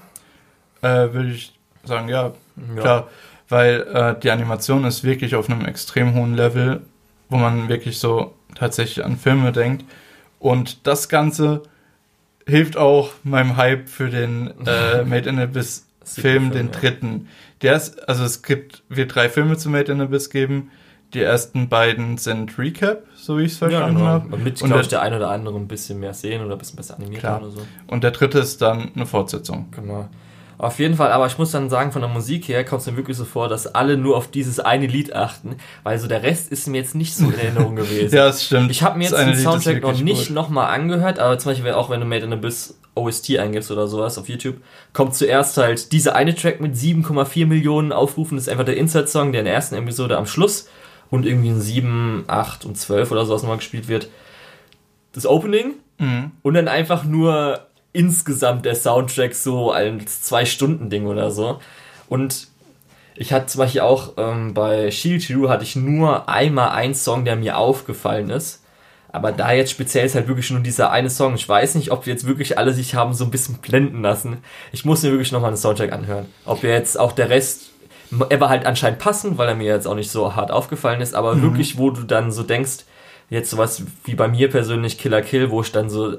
äh, 0.81 1.13
würde 1.13 1.31
ich 1.31 1.53
sagen, 1.89 2.10
ja, 2.10 2.32
ja. 2.75 2.82
klar. 2.82 3.10
Weil 3.49 3.82
äh, 3.82 4.19
die 4.19 4.30
Animation 4.30 4.86
ist 4.86 5.04
wirklich 5.04 5.36
auf 5.36 5.49
einem 5.49 5.65
extrem 5.65 6.13
hohen 6.13 6.36
Level, 6.36 6.82
wo 7.30 7.38
man 7.38 7.67
wirklich 7.67 7.97
so 7.97 8.34
tatsächlich 8.56 9.04
an 9.04 9.17
Filme 9.17 9.52
denkt. 9.52 9.86
Und 10.39 10.86
das 10.88 11.10
Ganze 11.10 11.63
hilft 12.45 12.78
auch 12.78 13.12
meinem 13.23 13.58
Hype 13.58 13.89
für 13.89 14.10
den 14.10 14.54
äh, 14.65 15.04
Made 15.06 15.30
in 15.30 15.39
Abyss 15.39 15.86
Film, 16.04 16.52
den 16.52 16.71
dritten. 16.71 17.28
Der 17.62 17.75
ist, 17.75 18.08
also 18.08 18.23
es 18.23 18.41
gibt, 18.41 18.84
wird 18.89 19.13
drei 19.13 19.30
Filme 19.30 19.58
zu 19.58 19.69
Made 19.69 19.91
in 19.91 20.02
Abyss 20.02 20.30
geben. 20.30 20.71
Die 21.13 21.21
ersten 21.21 21.69
beiden 21.69 22.17
sind 22.17 22.58
Recap, 22.60 23.04
so 23.15 23.39
wie 23.39 23.43
ich 23.43 23.54
es 23.54 23.58
verstanden 23.58 23.99
ja, 23.99 24.17
genau. 24.17 24.32
habe. 24.32 24.38
Mit, 24.38 24.60
glaube 24.60 24.82
ich, 24.82 24.88
der 24.88 25.02
eine 25.02 25.17
oder 25.17 25.32
andere 25.32 25.56
ein 25.58 25.67
bisschen 25.67 25.99
mehr 25.99 26.13
sehen 26.13 26.43
oder 26.43 26.56
ein 26.56 26.60
bisschen 26.60 26.78
besser 26.78 26.97
animiert 26.97 27.23
oder 27.23 27.49
so. 27.49 27.62
Und 27.88 28.04
der 28.04 28.12
dritte 28.12 28.39
ist 28.39 28.62
dann 28.62 28.91
eine 28.95 29.08
Fortsetzung. 29.08 29.71
Genau. 29.71 30.08
Auf 30.60 30.78
jeden 30.78 30.95
Fall, 30.95 31.13
aber 31.13 31.26
ich 31.26 31.38
muss 31.38 31.52
dann 31.52 31.69
sagen, 31.69 31.93
von 31.93 32.02
der 32.02 32.10
Musik 32.10 32.50
her 32.50 32.65
kommt 32.65 32.82
es 32.82 32.88
mir 32.88 32.98
wirklich 32.98 33.15
so 33.15 33.24
vor, 33.24 33.48
dass 33.48 33.65
alle 33.65 33.95
nur 33.95 34.17
auf 34.17 34.30
dieses 34.30 34.60
eine 34.60 34.88
Lied 34.88 35.13
achten, 35.13 35.56
weil 35.84 35.98
so 35.98 36.10
der 36.10 36.22
Rest 36.22 36.52
ist 36.52 36.67
mir 36.67 36.80
jetzt 36.80 36.95
nicht 36.95 37.15
so 37.15 37.24
in 37.30 37.39
Erinnerung 37.39 37.78
gewesen. 37.78 38.13
ja, 38.13 38.26
das 38.26 38.43
stimmt. 38.43 38.69
Ich 38.69 38.84
habe 38.84 38.98
mir 38.98 39.06
jetzt 39.06 39.17
den 39.17 39.38
Soundtrack 39.38 39.82
noch 39.82 39.98
nicht 39.98 40.32
nochmal 40.32 40.74
angehört, 40.74 41.17
aber 41.17 41.39
zum 41.39 41.54
Beispiel 41.54 41.72
auch 41.72 41.89
wenn 41.89 42.02
du 42.02 42.06
Made 42.06 42.26
in 42.26 42.34
Abyss 42.34 42.78
OST 42.93 43.38
eingibst 43.38 43.72
oder 43.72 43.88
sowas 43.88 44.17
auf 44.17 44.28
YouTube, 44.28 44.58
kommt 44.91 45.15
zuerst 45.15 45.56
halt 45.56 45.93
dieser 45.93 46.17
eine 46.17 46.36
Track 46.36 46.60
mit 46.60 46.76
7,4 46.76 47.45
Millionen 47.45 47.93
Aufrufen, 47.93 48.36
das 48.36 48.48
ist 48.48 48.50
einfach 48.50 48.65
der 48.65 48.76
Insert-Song, 48.76 49.32
der 49.32 49.39
in 49.39 49.45
der 49.45 49.54
ersten 49.54 49.76
Episode 49.76 50.17
am 50.17 50.26
Schluss 50.26 50.67
und 51.10 51.26
irgendwie 51.26 51.52
ein 51.52 51.62
7, 51.62 52.26
8 52.28 52.65
und 52.65 52.78
12 52.78 53.12
oder 53.12 53.26
sowas 53.26 53.43
nochmal 53.43 53.60
gespielt 53.60 53.88
wird. 53.88 54.10
Das 55.13 55.26
Opening 55.26 55.76
mhm. 56.00 56.32
und 56.41 56.54
dann 56.54 56.67
einfach 56.67 57.06
nur 57.06 57.62
insgesamt 57.93 58.65
der 58.65 58.75
Soundtrack 58.75 59.34
so 59.34 59.71
als 59.71 60.21
Zwei-Stunden-Ding 60.23 61.08
oder 61.08 61.32
so. 61.32 61.60
Und 62.08 62.47
ich 63.15 63.34
hatte 63.34 63.47
zum 63.47 63.60
Beispiel 63.60 63.82
auch 63.82 64.13
ähm, 64.17 64.54
bei 64.54 64.91
Shield 64.91 65.23
Hero 65.23 65.49
hatte 65.49 65.63
ich 65.63 65.75
nur 65.75 66.30
einmal 66.30 66.69
einen 66.69 66.95
Song, 66.95 67.25
der 67.25 67.36
mir 67.36 67.58
aufgefallen 67.58 68.30
ist. 68.30 68.63
Aber 69.12 69.32
da 69.32 69.52
jetzt 69.52 69.71
speziell 69.71 70.06
ist 70.06 70.15
halt 70.15 70.28
wirklich 70.28 70.52
nur 70.52 70.60
dieser 70.60 70.91
eine 70.91 71.10
Song. 71.10 71.34
Ich 71.34 71.49
weiß 71.49 71.75
nicht, 71.75 71.91
ob 71.91 72.06
jetzt 72.06 72.28
wirklich 72.28 72.58
alle 72.58 72.73
sich 72.73 72.93
haben 72.93 73.13
so 73.13 73.25
ein 73.25 73.32
bisschen 73.32 73.56
blenden 73.56 74.04
lassen. 74.04 74.38
Ich 74.71 74.86
muss 74.86 75.02
mir 75.02 75.10
wirklich 75.10 75.32
nochmal 75.32 75.49
einen 75.49 75.58
Soundtrack 75.58 75.91
anhören. 75.91 76.28
Ob 76.45 76.63
jetzt 76.63 76.99
auch 76.99 77.12
der 77.12 77.30
Rest, 77.30 77.71
er 78.30 78.39
war 78.39 78.49
halt 78.49 78.65
anscheinend 78.65 78.99
passend, 78.99 79.38
weil 79.38 79.49
er 79.49 79.56
mir 79.56 79.65
jetzt 79.65 79.88
auch 79.88 79.95
nicht 79.95 80.12
so 80.12 80.36
hart 80.36 80.52
aufgefallen 80.52 81.02
ist, 81.02 81.15
aber 81.15 81.36
mhm. 81.36 81.41
wirklich, 81.41 81.78
wo 81.80 81.89
du 81.89 82.04
dann 82.04 82.32
so 82.32 82.43
denkst, 82.43 82.86
jetzt 83.30 83.49
sowas 83.49 83.84
wie 84.06 84.15
bei 84.15 84.28
mir 84.28 84.49
persönlich 84.49 84.99
Killer 84.99 85.23
Kill, 85.23 85.49
wo 85.49 85.62
ich 85.62 85.71
dann 85.71 85.89
so 85.89 86.17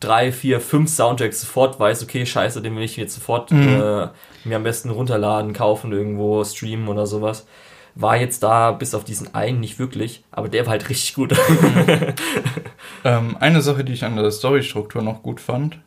drei, 0.00 0.32
vier, 0.32 0.60
fünf 0.60 0.90
Soundtracks 0.90 1.42
sofort 1.42 1.78
weiß, 1.78 2.02
okay, 2.02 2.24
scheiße, 2.26 2.62
den 2.62 2.74
will 2.76 2.82
ich 2.82 2.96
jetzt 2.96 3.14
sofort 3.14 3.50
mhm. 3.50 3.68
äh, 3.68 4.08
mir 4.44 4.56
am 4.56 4.62
besten 4.62 4.90
runterladen, 4.90 5.52
kaufen, 5.52 5.92
irgendwo 5.92 6.42
streamen 6.44 6.88
oder 6.88 7.06
sowas. 7.06 7.46
War 7.94 8.16
jetzt 8.16 8.42
da 8.42 8.72
bis 8.72 8.94
auf 8.94 9.04
diesen 9.04 9.34
einen 9.34 9.60
nicht 9.60 9.78
wirklich, 9.78 10.24
aber 10.30 10.48
der 10.48 10.64
war 10.64 10.72
halt 10.72 10.88
richtig 10.88 11.14
gut. 11.14 11.32
Mhm. 11.32 11.86
ähm, 13.04 13.36
eine 13.38 13.60
Sache, 13.60 13.84
die 13.84 13.92
ich 13.92 14.04
an 14.04 14.16
der 14.16 14.30
Storystruktur 14.30 15.02
noch 15.02 15.22
gut 15.22 15.40
fand, 15.40 15.78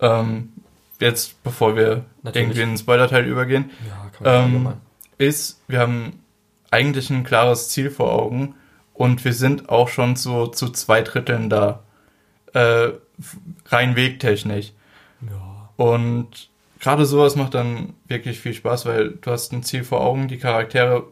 ähm, 0.00 0.52
jetzt 1.00 1.42
bevor 1.42 1.76
wir 1.76 2.04
Natürlich. 2.22 2.48
irgendwie 2.48 2.62
in 2.62 2.68
den 2.70 2.78
Spoiler-Teil 2.78 3.26
übergehen, 3.26 3.70
ja, 4.24 4.44
ähm, 4.44 4.72
ist, 5.18 5.60
wir 5.68 5.78
haben 5.78 6.20
eigentlich 6.70 7.10
ein 7.10 7.24
klares 7.24 7.68
Ziel 7.68 7.90
vor 7.90 8.12
Augen 8.12 8.54
und 8.92 9.24
wir 9.24 9.32
sind 9.32 9.68
auch 9.68 9.88
schon 9.88 10.16
so 10.16 10.46
zu 10.46 10.70
zwei 10.70 11.02
Dritteln 11.02 11.48
da. 11.48 11.80
Äh, 12.54 12.92
rein 13.66 13.96
wegtechnisch. 13.96 14.72
Ja. 15.22 15.70
Und 15.76 16.50
gerade 16.80 17.06
sowas 17.06 17.36
macht 17.36 17.54
dann 17.54 17.94
wirklich 18.08 18.40
viel 18.40 18.54
Spaß, 18.54 18.86
weil 18.86 19.10
du 19.20 19.30
hast 19.30 19.52
ein 19.52 19.62
Ziel 19.62 19.84
vor 19.84 20.00
Augen, 20.00 20.28
die 20.28 20.38
Charaktere 20.38 21.06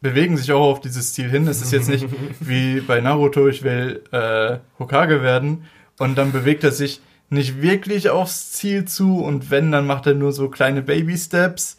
bewegen 0.00 0.36
sich 0.36 0.50
auch 0.52 0.72
auf 0.72 0.80
dieses 0.80 1.12
Ziel 1.12 1.30
hin. 1.30 1.46
Es 1.46 1.62
ist 1.62 1.72
jetzt 1.72 1.88
nicht 1.88 2.06
wie 2.40 2.80
bei 2.80 3.00
Naruto, 3.00 3.48
ich 3.48 3.62
will 3.62 4.02
äh, 4.10 4.58
Hokage 4.78 5.22
werden 5.22 5.64
und 5.98 6.16
dann 6.18 6.32
bewegt 6.32 6.64
er 6.64 6.72
sich 6.72 7.00
nicht 7.30 7.62
wirklich 7.62 8.10
aufs 8.10 8.52
Ziel 8.52 8.84
zu 8.84 9.22
und 9.22 9.50
wenn, 9.50 9.72
dann 9.72 9.86
macht 9.86 10.06
er 10.06 10.14
nur 10.14 10.32
so 10.32 10.50
kleine 10.50 10.82
Baby-Steps. 10.82 11.78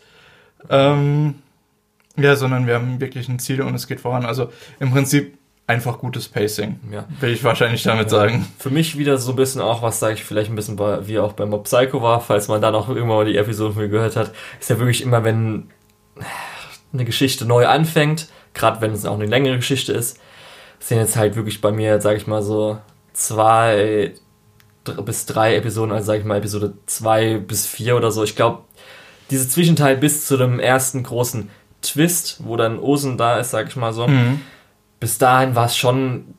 Ähm, 0.70 1.36
ja, 2.16 2.36
sondern 2.36 2.68
wir 2.68 2.76
haben 2.76 3.00
wirklich 3.00 3.28
ein 3.28 3.40
Ziel 3.40 3.62
und 3.62 3.76
es 3.76 3.88
geht 3.88 4.00
voran. 4.00 4.26
Also 4.26 4.52
im 4.80 4.92
Prinzip 4.92 5.38
einfach 5.68 6.00
gutes 6.00 6.28
Pacing. 6.28 6.80
Ja. 6.92 7.06
Will 7.20 7.32
ich 7.32 7.44
wahrscheinlich 7.44 7.84
damit 7.84 8.06
ja. 8.06 8.18
sagen. 8.18 8.48
Für 8.60 8.70
mich 8.70 8.98
wieder 8.98 9.18
so 9.18 9.32
ein 9.32 9.36
bisschen 9.36 9.62
auch, 9.62 9.82
was 9.82 10.00
sage 10.00 10.16
ich 10.16 10.24
vielleicht 10.24 10.50
ein 10.50 10.56
bisschen 10.56 10.76
bei, 10.76 11.08
wie 11.08 11.20
auch 11.20 11.34
bei 11.34 11.46
Mob 11.46 11.64
Psycho 11.66 12.02
war, 12.02 12.20
falls 12.20 12.48
man 12.48 12.62
da 12.62 12.72
noch 12.72 12.90
irgendwann 12.90 13.18
mal 13.18 13.26
die 13.26 13.38
Episode 13.38 13.74
von 13.74 13.84
mir 13.84 13.90
gehört 13.90 14.16
hat, 14.16 14.32
ist 14.60 14.70
ja 14.70 14.78
wirklich 14.80 15.02
immer, 15.02 15.24
wenn 15.24 15.70
eine 16.92 17.06
Geschichte 17.06 17.46
neu 17.46 17.66
anfängt, 17.66 18.28
gerade 18.54 18.82
wenn 18.82 18.92
es 18.92 19.06
auch 19.06 19.16
eine 19.16 19.26
längere 19.26 19.56
Geschichte 19.56 19.94
ist, 19.94 20.20
sind 20.80 20.98
jetzt 20.98 21.16
halt 21.16 21.36
wirklich 21.36 21.62
bei 21.62 21.72
mir, 21.72 22.02
sage 22.02 22.18
ich 22.18 22.28
mal 22.28 22.44
so, 22.44 22.78
zwei 23.14 24.14
bis 25.06 25.26
drei 25.26 25.56
Episoden, 25.56 25.94
also 25.94 26.06
sage 26.06 26.20
ich 26.20 26.26
mal 26.26 26.38
Episode 26.38 26.74
zwei 26.88 27.38
bis 27.38 27.66
vier 27.66 27.96
oder 27.96 28.12
so. 28.12 28.22
Ich 28.24 28.36
glaube, 28.36 28.64
diese 29.30 29.48
Zwischenteil 29.48 29.96
bis 29.96 30.28
zu 30.28 30.36
dem 30.36 30.60
ersten 30.60 31.04
großen 31.04 31.50
Twist, 31.82 32.42
wo 32.44 32.58
dann 32.58 32.80
Osen 32.80 33.18
da 33.18 33.40
ist, 33.40 33.52
sage 33.52 33.70
ich 33.70 33.78
mal 33.78 33.94
so, 33.94 34.08
mhm 34.08 34.42
bis 35.04 35.18
dahin 35.18 35.54
war 35.54 35.66
es 35.66 35.76
schon, 35.76 36.34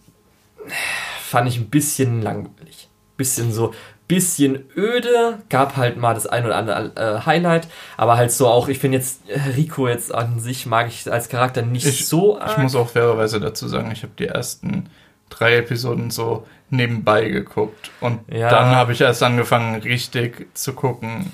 fand 1.20 1.46
ich 1.50 1.58
ein 1.58 1.68
bisschen 1.68 2.22
langweilig. 2.22 2.88
Bisschen 3.18 3.52
so 3.52 3.74
bisschen 4.08 4.64
öde, 4.74 5.40
gab 5.50 5.76
halt 5.76 5.98
mal 5.98 6.14
das 6.14 6.26
ein 6.26 6.46
oder 6.46 6.56
andere 6.56 6.92
äh, 6.96 7.26
Highlight, 7.26 7.68
aber 7.98 8.16
halt 8.16 8.32
so 8.32 8.46
auch, 8.46 8.68
ich 8.68 8.78
finde 8.78 8.96
jetzt 8.96 9.20
Rico 9.54 9.86
jetzt 9.86 10.14
an 10.14 10.40
sich 10.40 10.64
mag 10.64 10.88
ich 10.88 11.12
als 11.12 11.28
Charakter 11.28 11.60
nicht 11.60 11.84
ich, 11.84 12.06
so 12.06 12.40
arg. 12.40 12.52
Ich 12.52 12.56
muss 12.56 12.74
auch 12.74 12.88
fairerweise 12.88 13.38
dazu 13.38 13.68
sagen, 13.68 13.90
ich 13.92 14.02
habe 14.02 14.14
die 14.18 14.28
ersten 14.28 14.88
drei 15.28 15.56
Episoden 15.56 16.10
so 16.10 16.46
nebenbei 16.70 17.28
geguckt 17.28 17.90
und 18.00 18.20
ja. 18.32 18.48
dann 18.48 18.74
habe 18.74 18.94
ich 18.94 19.02
erst 19.02 19.22
angefangen 19.22 19.82
richtig 19.82 20.46
zu 20.54 20.72
gucken. 20.72 21.30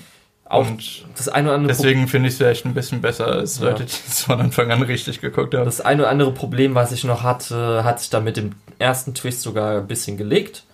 Auch 0.51 0.67
und 0.67 1.05
das 1.17 1.29
eine 1.29 1.47
oder 1.47 1.59
andere 1.59 1.73
deswegen 1.73 2.09
finde 2.09 2.27
ich 2.27 2.35
es 2.35 2.39
vielleicht 2.39 2.67
ein 2.67 2.75
bisschen 2.75 3.01
besser 3.01 3.29
als 3.29 3.61
ja. 3.61 3.67
Leute, 3.67 3.85
die 3.85 3.93
es 3.93 4.25
von 4.25 4.41
Anfang 4.41 4.73
an 4.73 4.83
richtig 4.83 5.21
geguckt 5.21 5.55
haben. 5.55 5.65
Das 5.65 5.81
eine 5.81 6.03
oder 6.03 6.11
andere 6.11 6.33
Problem, 6.35 6.75
was 6.75 6.91
ich 6.91 7.05
noch 7.05 7.23
hatte, 7.23 7.85
hat 7.85 8.01
sich 8.01 8.11
dann 8.11 8.25
mit 8.25 8.37
dem 8.37 8.57
ersten 8.81 9.15
Twist 9.15 9.43
sogar 9.43 9.79
ein 9.79 9.87
bisschen 9.87 10.17
gelegt. 10.17 10.65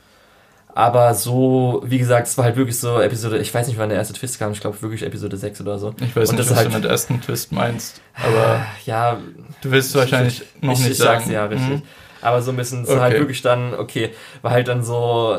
Aber 0.74 1.12
so, 1.12 1.82
wie 1.84 1.98
gesagt, 1.98 2.26
es 2.26 2.38
war 2.38 2.46
halt 2.46 2.56
wirklich 2.56 2.78
so 2.78 2.98
Episode, 3.00 3.36
ich 3.36 3.52
weiß 3.52 3.68
nicht, 3.68 3.76
wann 3.76 3.90
der 3.90 3.98
erste 3.98 4.14
Twist 4.14 4.38
kam, 4.38 4.52
ich 4.52 4.60
glaube 4.60 4.80
wirklich 4.80 5.02
Episode 5.02 5.36
6 5.36 5.60
oder 5.60 5.78
so. 5.78 5.94
Ich 6.00 6.16
weiß 6.16 6.30
und 6.30 6.36
nicht, 6.36 6.50
was 6.50 6.56
halt, 6.56 6.72
du 6.72 6.78
mit 6.78 6.84
ersten 6.86 7.20
Twist 7.20 7.52
meinst, 7.52 8.00
aber 8.14 8.64
ja, 8.86 9.18
du 9.60 9.70
willst 9.70 9.94
wahrscheinlich 9.94 10.40
ich, 10.40 10.62
noch 10.62 10.72
ich, 10.72 10.78
nicht 10.78 10.90
ich 10.92 10.98
sagen. 10.98 11.20
Sag's, 11.20 11.32
ja, 11.32 11.44
richtig. 11.44 11.68
Mhm. 11.68 11.82
Aber 12.22 12.40
so 12.40 12.50
ein 12.50 12.56
bisschen, 12.56 12.84
es 12.84 12.88
okay. 12.88 13.00
halt 13.00 13.18
wirklich 13.18 13.42
dann, 13.42 13.74
okay, 13.74 14.14
war 14.40 14.52
halt 14.52 14.68
dann 14.68 14.82
so, 14.82 15.38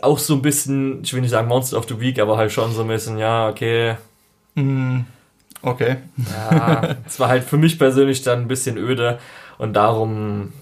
auch 0.00 0.18
so 0.18 0.34
ein 0.34 0.42
bisschen, 0.42 1.02
ich 1.02 1.12
will 1.12 1.20
nicht 1.20 1.30
sagen 1.30 1.48
Monster 1.48 1.78
of 1.78 1.88
the 1.88 2.00
Week, 2.00 2.18
aber 2.18 2.36
halt 2.36 2.52
schon 2.52 2.72
so 2.72 2.82
ein 2.82 2.88
bisschen, 2.88 3.18
ja, 3.18 3.48
okay. 3.48 3.96
Mhm. 4.54 5.04
Okay. 5.60 5.96
Ja, 6.30 6.96
es 7.06 7.20
war 7.20 7.28
halt 7.28 7.44
für 7.44 7.56
mich 7.56 7.78
persönlich 7.78 8.22
dann 8.22 8.42
ein 8.42 8.48
bisschen 8.48 8.78
öde 8.78 9.18
und 9.58 9.74
darum 9.74 10.52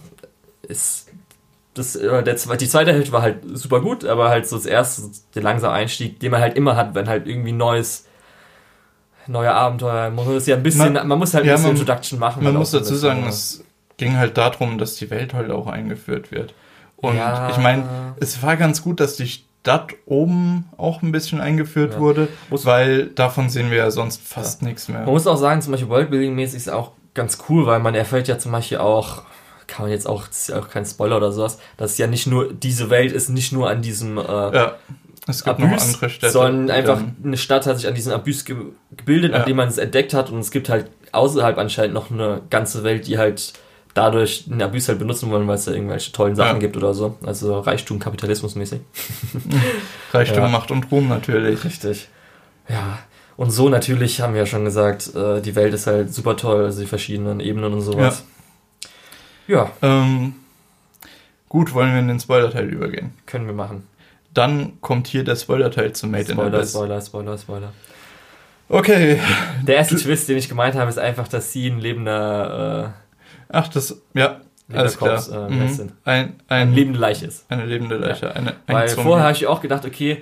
ist 0.63 1.09
das, 1.75 1.97
äh, 1.97 2.23
der, 2.23 2.35
die 2.35 2.69
zweite 2.69 2.93
Hälfte 2.93 3.13
war 3.13 3.23
halt 3.23 3.39
super 3.55 3.81
gut, 3.81 4.05
aber 4.05 4.29
halt 4.29 4.47
so 4.47 4.57
das 4.57 4.67
erste, 4.67 5.03
der 5.35 5.43
langsame 5.43 5.73
Einstieg, 5.73 6.19
den 6.21 6.33
man 6.33 6.41
halt 6.41 6.57
immer 6.57 6.77
hat, 6.77 6.95
wenn 6.95 7.09
halt 7.09 7.27
irgendwie 7.27 7.53
neues, 7.53 8.07
neue 9.27 9.53
Abenteuer, 9.53 10.11
man 10.11 10.27
muss 10.27 10.47
ja 10.47 10.57
ein 10.57 10.63
bisschen, 10.63 10.93
man, 10.93 11.07
man 11.07 11.19
muss 11.19 11.33
halt 11.33 11.45
ein 11.45 11.51
bisschen 11.51 11.69
man, 11.69 11.77
Introduction 11.77 12.19
machen. 12.19 12.43
Man 12.43 12.55
muss 12.55 12.73
dazu 12.73 12.95
sagen, 12.97 13.25
es 13.27 13.65
ging 13.97 14.17
halt 14.17 14.37
darum, 14.37 14.79
dass 14.79 14.97
die 14.97 15.11
Welt 15.11 15.33
halt 15.35 15.51
auch 15.51 15.69
eingeführt 15.69 16.33
wird. 16.33 16.55
Und 17.01 17.17
ja. 17.17 17.51
ich 17.51 17.59
meine, 17.59 18.15
es 18.21 18.43
war 18.43 18.57
ganz 18.57 18.83
gut, 18.83 19.01
dass 19.01 19.17
die 19.17 19.27
Stadt 19.27 19.95
oben 20.07 20.69
auch 20.77 21.03
ein 21.03 21.13
bisschen 21.13 21.41
eingeführt 21.41 21.95
ja. 21.95 22.01
wurde, 22.01 22.29
muss, 22.49 22.67
weil 22.67 23.07
davon 23.07 23.49
sehen 23.49 23.71
wir 23.71 23.79
ja 23.79 23.91
sonst 23.91 24.21
fast 24.23 24.63
ja. 24.63 24.69
nichts 24.69 24.89
mehr. 24.89 25.01
Man 25.01 25.11
muss 25.11 25.27
auch 25.27 25.37
sagen, 25.37 25.63
zum 25.63 25.73
Beispiel 25.73 25.91
Worldbuilding-mäßig 25.91 26.57
ist 26.57 26.71
auch 26.71 26.93
ganz 27.15 27.39
cool, 27.49 27.67
weil 27.67 27.81
man 27.81 27.95
erfährt 27.95 28.29
ja 28.29 28.39
zum 28.39 28.53
Beispiel 28.53 28.79
auch 28.79 29.23
kann 29.67 29.85
man 29.85 29.93
jetzt 29.93 30.09
auch, 30.09 30.27
das 30.27 30.41
ist 30.41 30.49
ja 30.49 30.59
auch 30.59 30.69
kein 30.69 30.85
Spoiler 30.85 31.17
oder 31.17 31.31
sowas, 31.31 31.61
dass 31.77 31.97
ja 31.97 32.09
nicht 32.09 32.27
nur, 32.27 32.53
diese 32.53 32.91
Welt 32.91 33.13
ist 33.13 33.29
nicht 33.29 33.53
nur 33.53 33.71
an 33.71 33.83
diesem 33.83 34.19
äh, 34.19 34.23
ja. 34.23 34.75
Es 35.29 35.45
gibt 35.45 35.61
Abus, 35.61 35.71
noch 35.71 35.95
andere 35.95 36.11
Städte. 36.11 36.33
Sondern 36.33 36.71
einfach 36.71 37.03
eine 37.23 37.37
Stadt 37.37 37.67
hat 37.67 37.77
sich 37.79 37.87
an 37.87 37.95
diesem 37.95 38.13
Abus 38.13 38.45
ge 38.45 38.57
gebildet, 38.97 39.33
ja. 39.33 39.39
nachdem 39.39 39.57
man 39.57 39.69
es 39.69 39.79
entdeckt 39.79 40.15
hat. 40.15 40.31
Und 40.31 40.41
es 40.41 40.51
gibt 40.51 40.69
halt 40.69 40.91
außerhalb 41.13 41.57
anscheinend 41.59 41.95
noch 41.95 42.11
eine 42.11 42.41
ganze 42.51 42.83
Welt, 42.83 43.07
die 43.07 43.19
halt 43.19 43.53
dadurch 43.95 44.45
den 44.47 44.63
Abus 44.63 44.89
halt 44.89 44.99
benutzen 44.99 45.31
wollen, 45.31 45.47
weil 45.49 45.57
es 45.57 45.65
da 45.65 45.73
irgendwelche 45.73 46.13
tollen 46.13 46.37
Sachen 46.37 46.57
ja. 46.57 46.59
gibt 46.59 46.77
oder 46.77 46.95
so. 46.95 47.17
Also 47.25 47.61
Reichtum, 47.61 47.99
Kapitalismus 47.99 48.55
mäßig. 48.55 48.81
Reichtum, 50.13 50.45
ja. 50.45 50.49
Macht 50.49 50.71
und 50.71 50.91
Ruhm 50.91 51.09
natürlich. 51.09 51.65
Richtig. 51.65 52.09
Ja. 52.69 52.99
Und 53.37 53.51
so 53.51 53.69
natürlich 53.69 54.21
haben 54.21 54.35
wir 54.35 54.41
ja 54.41 54.47
schon 54.47 54.65
gesagt, 54.65 55.15
äh, 55.15 55.41
die 55.41 55.55
Welt 55.57 55.75
ist 55.75 55.87
halt 55.87 56.13
super 56.13 56.37
toll, 56.37 56.65
also 56.65 56.81
die 56.81 56.87
verschiedenen 56.87 57.41
Ebenen 57.41 57.73
und 57.73 57.81
sowas. 57.81 58.25
Ja. 59.47 59.71
Ähm, 59.83 60.35
gut, 61.49 61.75
wollen 61.75 61.93
wir 61.93 62.01
in 62.01 62.09
den 62.09 62.21
Spoiler-Teil 62.21 62.69
übergehen? 62.69 63.15
Können 63.27 63.47
wir 63.47 63.55
machen. 63.55 63.87
Dann 64.33 64.81
kommt 64.81 65.09
hier 65.09 65.25
der 65.25 65.37
Spoiler-Teil 65.37 65.93
zu 65.93 66.07
Made 66.07 66.25
Spoiler, 66.25 66.49
in 66.49 66.55
Abyss. 66.55 66.71
Spoiler, 66.71 67.01
Spoiler, 67.01 67.39
Spoiler. 67.39 67.73
Okay. 68.69 69.19
Der 69.67 69.77
erste 69.77 69.97
du, 69.97 70.03
Twist, 70.03 70.29
den 70.29 70.37
ich 70.37 70.49
gemeint 70.49 70.77
habe, 70.77 70.89
ist 70.89 70.99
einfach, 70.99 71.27
dass 71.27 71.53
sie 71.53 71.69
ein 71.69 71.81
lebender. 71.81 72.95
Ach, 73.53 73.69
das. 73.69 74.01
Ja. 74.15 74.41
Alles 74.73 74.99
Korps, 74.99 75.29
klar. 75.29 75.49
Äh, 75.49 75.53
mhm. 75.53 75.63
ein, 75.63 75.93
ein, 76.05 76.35
eine 76.49 76.71
lebende 76.71 77.01
Leiche 77.01 77.27
ist. 77.27 77.45
Eine 77.49 77.67
lebende 77.67 77.97
Leiche. 77.97 78.27
Ja. 78.27 78.33
Eine, 78.33 78.51
ein 78.67 78.75
Weil 78.75 78.89
vorher 78.89 79.25
habe 79.25 79.37
ich 79.37 79.47
auch 79.49 79.61
gedacht, 79.61 79.85
okay, 79.85 80.19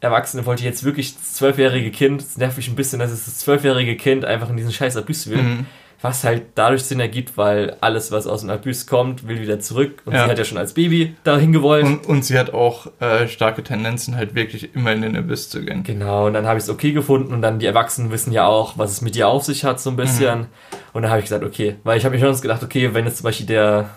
Erwachsene 0.00 0.44
wollte 0.44 0.62
jetzt 0.62 0.84
wirklich 0.84 1.14
das 1.14 1.34
zwölfjährige 1.34 1.90
Kind, 1.90 2.20
es 2.20 2.36
nervt 2.36 2.58
mich 2.58 2.68
ein 2.68 2.76
bisschen, 2.76 2.98
dass 2.98 3.10
es 3.10 3.24
das 3.24 3.38
zwölfjährige 3.38 3.96
Kind 3.96 4.26
einfach 4.26 4.50
in 4.50 4.58
diesen 4.58 4.72
scheiß 4.72 4.96
Abyss 4.98 5.30
will. 5.30 5.42
Mhm 5.42 5.66
was 6.00 6.22
halt 6.22 6.44
dadurch 6.54 6.84
Sinn 6.84 7.00
ergibt, 7.00 7.36
weil 7.36 7.76
alles, 7.80 8.12
was 8.12 8.28
aus 8.28 8.42
dem 8.42 8.50
Abyss 8.50 8.86
kommt, 8.86 9.26
will 9.26 9.40
wieder 9.40 9.58
zurück. 9.58 10.02
Und 10.04 10.14
ja. 10.14 10.24
sie 10.24 10.30
hat 10.30 10.38
ja 10.38 10.44
schon 10.44 10.58
als 10.58 10.74
Baby 10.74 11.16
dahin 11.24 11.52
gewollt. 11.52 11.84
Und, 11.84 12.06
und 12.06 12.24
sie 12.24 12.38
hat 12.38 12.54
auch 12.54 12.86
äh, 13.00 13.26
starke 13.26 13.64
Tendenzen, 13.64 14.16
halt 14.16 14.36
wirklich 14.36 14.74
immer 14.76 14.92
in 14.92 15.02
den 15.02 15.16
Abyss 15.16 15.50
zu 15.50 15.64
gehen. 15.64 15.82
Genau, 15.82 16.26
und 16.26 16.34
dann 16.34 16.46
habe 16.46 16.58
ich 16.58 16.64
es 16.64 16.70
okay 16.70 16.92
gefunden 16.92 17.32
und 17.32 17.42
dann 17.42 17.58
die 17.58 17.66
Erwachsenen 17.66 18.12
wissen 18.12 18.32
ja 18.32 18.46
auch, 18.46 18.78
was 18.78 18.92
es 18.92 19.00
mit 19.00 19.16
ihr 19.16 19.26
auf 19.26 19.44
sich 19.44 19.64
hat, 19.64 19.80
so 19.80 19.90
ein 19.90 19.96
bisschen. 19.96 20.40
Mhm. 20.40 20.46
Und 20.92 21.02
dann 21.02 21.10
habe 21.10 21.18
ich 21.20 21.24
gesagt, 21.24 21.44
okay, 21.44 21.76
weil 21.82 21.98
ich 21.98 22.04
habe 22.04 22.16
mir 22.16 22.20
schon 22.20 22.40
gedacht, 22.40 22.62
okay, 22.62 22.94
wenn 22.94 23.04
jetzt 23.04 23.18
zum 23.18 23.24
Beispiel 23.24 23.46
der, 23.46 23.90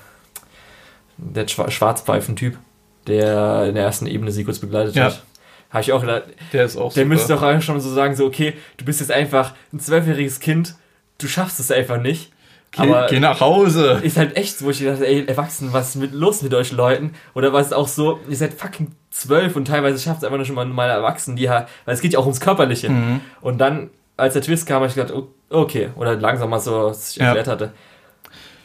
der 1.17 1.47
Schwarzpfeifen-Typ, 1.47 2.57
der 3.05 3.65
in 3.67 3.75
der 3.75 3.83
ersten 3.83 4.07
Ebene 4.07 4.31
sie 4.31 4.43
kurz 4.43 4.57
begleitet 4.57 4.95
ja. 4.95 5.05
hat, 5.05 5.23
habe 5.69 5.81
ich 5.81 5.93
auch 5.93 6.01
gedacht, 6.01 6.23
der 6.51 6.65
ist 6.65 6.77
auch 6.77 6.93
Der 6.93 7.03
super. 7.03 7.13
müsste 7.13 7.33
doch 7.33 7.43
eigentlich 7.43 7.65
schon 7.65 7.79
so 7.79 7.93
sagen, 7.93 8.15
so, 8.15 8.25
okay, 8.25 8.53
du 8.77 8.85
bist 8.85 8.99
jetzt 8.99 9.11
einfach 9.11 9.53
ein 9.71 9.79
zwölfjähriges 9.79 10.39
Kind, 10.39 10.75
du 11.21 11.27
schaffst 11.27 11.59
es 11.59 11.71
einfach 11.71 11.99
nicht. 11.99 12.31
Geh, 12.71 12.83
aber 12.83 13.07
geh 13.07 13.19
nach 13.19 13.41
Hause. 13.41 13.99
Ist 14.01 14.15
halt 14.15 14.37
echt 14.37 14.57
so, 14.57 14.65
wo 14.65 14.69
ich 14.69 14.81
dachte, 14.81 15.05
ey, 15.05 15.25
Erwachsenen, 15.25 15.73
was 15.73 15.89
ist 15.89 15.95
mit, 15.97 16.13
los 16.13 16.41
mit 16.41 16.53
euch 16.53 16.71
Leuten? 16.71 17.13
Oder 17.33 17.51
was 17.51 17.73
auch 17.73 17.87
so, 17.87 18.19
ihr 18.29 18.35
seid 18.37 18.53
fucking 18.53 18.91
zwölf 19.09 19.57
und 19.57 19.65
teilweise 19.65 19.99
schafft 19.99 20.19
es 20.19 20.23
einfach 20.23 20.37
nur 20.37 20.45
schon 20.45 20.55
mal 20.55 20.65
normale 20.65 20.93
Erwachsenen, 20.93 21.35
die 21.35 21.49
halt, 21.49 21.67
weil 21.83 21.93
es 21.93 22.01
geht 22.01 22.13
ja 22.13 22.19
auch 22.19 22.25
ums 22.25 22.39
Körperliche. 22.39 22.89
Mhm. 22.89 23.19
Und 23.41 23.57
dann, 23.57 23.89
als 24.15 24.33
der 24.33 24.41
Twist 24.41 24.67
kam, 24.67 24.75
habe 24.75 24.87
ich 24.87 24.95
gedacht, 24.95 25.13
okay, 25.49 25.89
oder 25.97 26.15
langsam 26.15 26.49
mal 26.49 26.59
so, 26.59 26.85
was 26.85 27.11
ich 27.11 27.19
erklärt 27.19 27.47
ja. 27.47 27.53
hatte, 27.53 27.73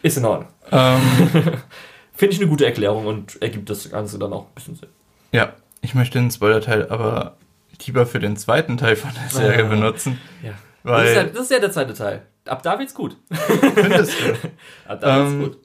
ist 0.02 0.16
in 0.16 0.24
Ordnung. 0.24 0.48
Ähm. 0.70 1.00
Finde 2.14 2.34
ich 2.34 2.40
eine 2.40 2.48
gute 2.48 2.64
Erklärung 2.64 3.06
und 3.06 3.42
ergibt 3.42 3.68
das 3.68 3.90
Ganze 3.90 4.18
dann 4.18 4.32
auch 4.32 4.44
ein 4.44 4.54
bisschen 4.54 4.76
Sinn. 4.76 4.88
Ja, 5.32 5.52
ich 5.82 5.94
möchte 5.94 6.18
den 6.18 6.30
Spoiler-Teil 6.30 6.88
aber 6.88 7.36
lieber 7.84 8.06
für 8.06 8.20
den 8.20 8.36
zweiten 8.36 8.78
Teil 8.78 8.96
von 8.96 9.10
der 9.12 9.28
Serie 9.28 9.66
ah, 9.66 9.68
benutzen. 9.68 10.18
Ja. 10.42 10.52
Weil 10.82 11.02
das, 11.02 11.10
ist 11.10 11.16
ja, 11.16 11.24
das 11.24 11.42
ist 11.42 11.50
ja 11.50 11.58
der 11.58 11.72
zweite 11.72 11.94
Teil. 11.94 12.22
Ab 12.48 12.62
da 12.62 12.78
wird's 12.78 12.94
gut. 12.94 13.16
Findest 13.74 14.12
du? 14.20 14.32
Ab 14.90 15.00
da 15.00 15.18
wird's 15.18 15.32
ähm, 15.32 15.42
gut. 15.42 15.58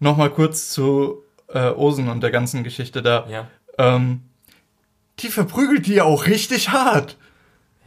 Nochmal 0.00 0.30
kurz 0.30 0.70
zu 0.70 1.22
äh, 1.48 1.70
Osen 1.70 2.08
und 2.08 2.22
der 2.22 2.30
ganzen 2.30 2.64
Geschichte 2.64 3.02
da. 3.02 3.26
Ja. 3.28 3.48
Ähm, 3.78 4.22
die 5.20 5.28
verprügelt 5.28 5.86
die 5.86 5.94
ja 5.94 6.04
auch 6.04 6.26
richtig 6.26 6.70
hart. 6.70 7.16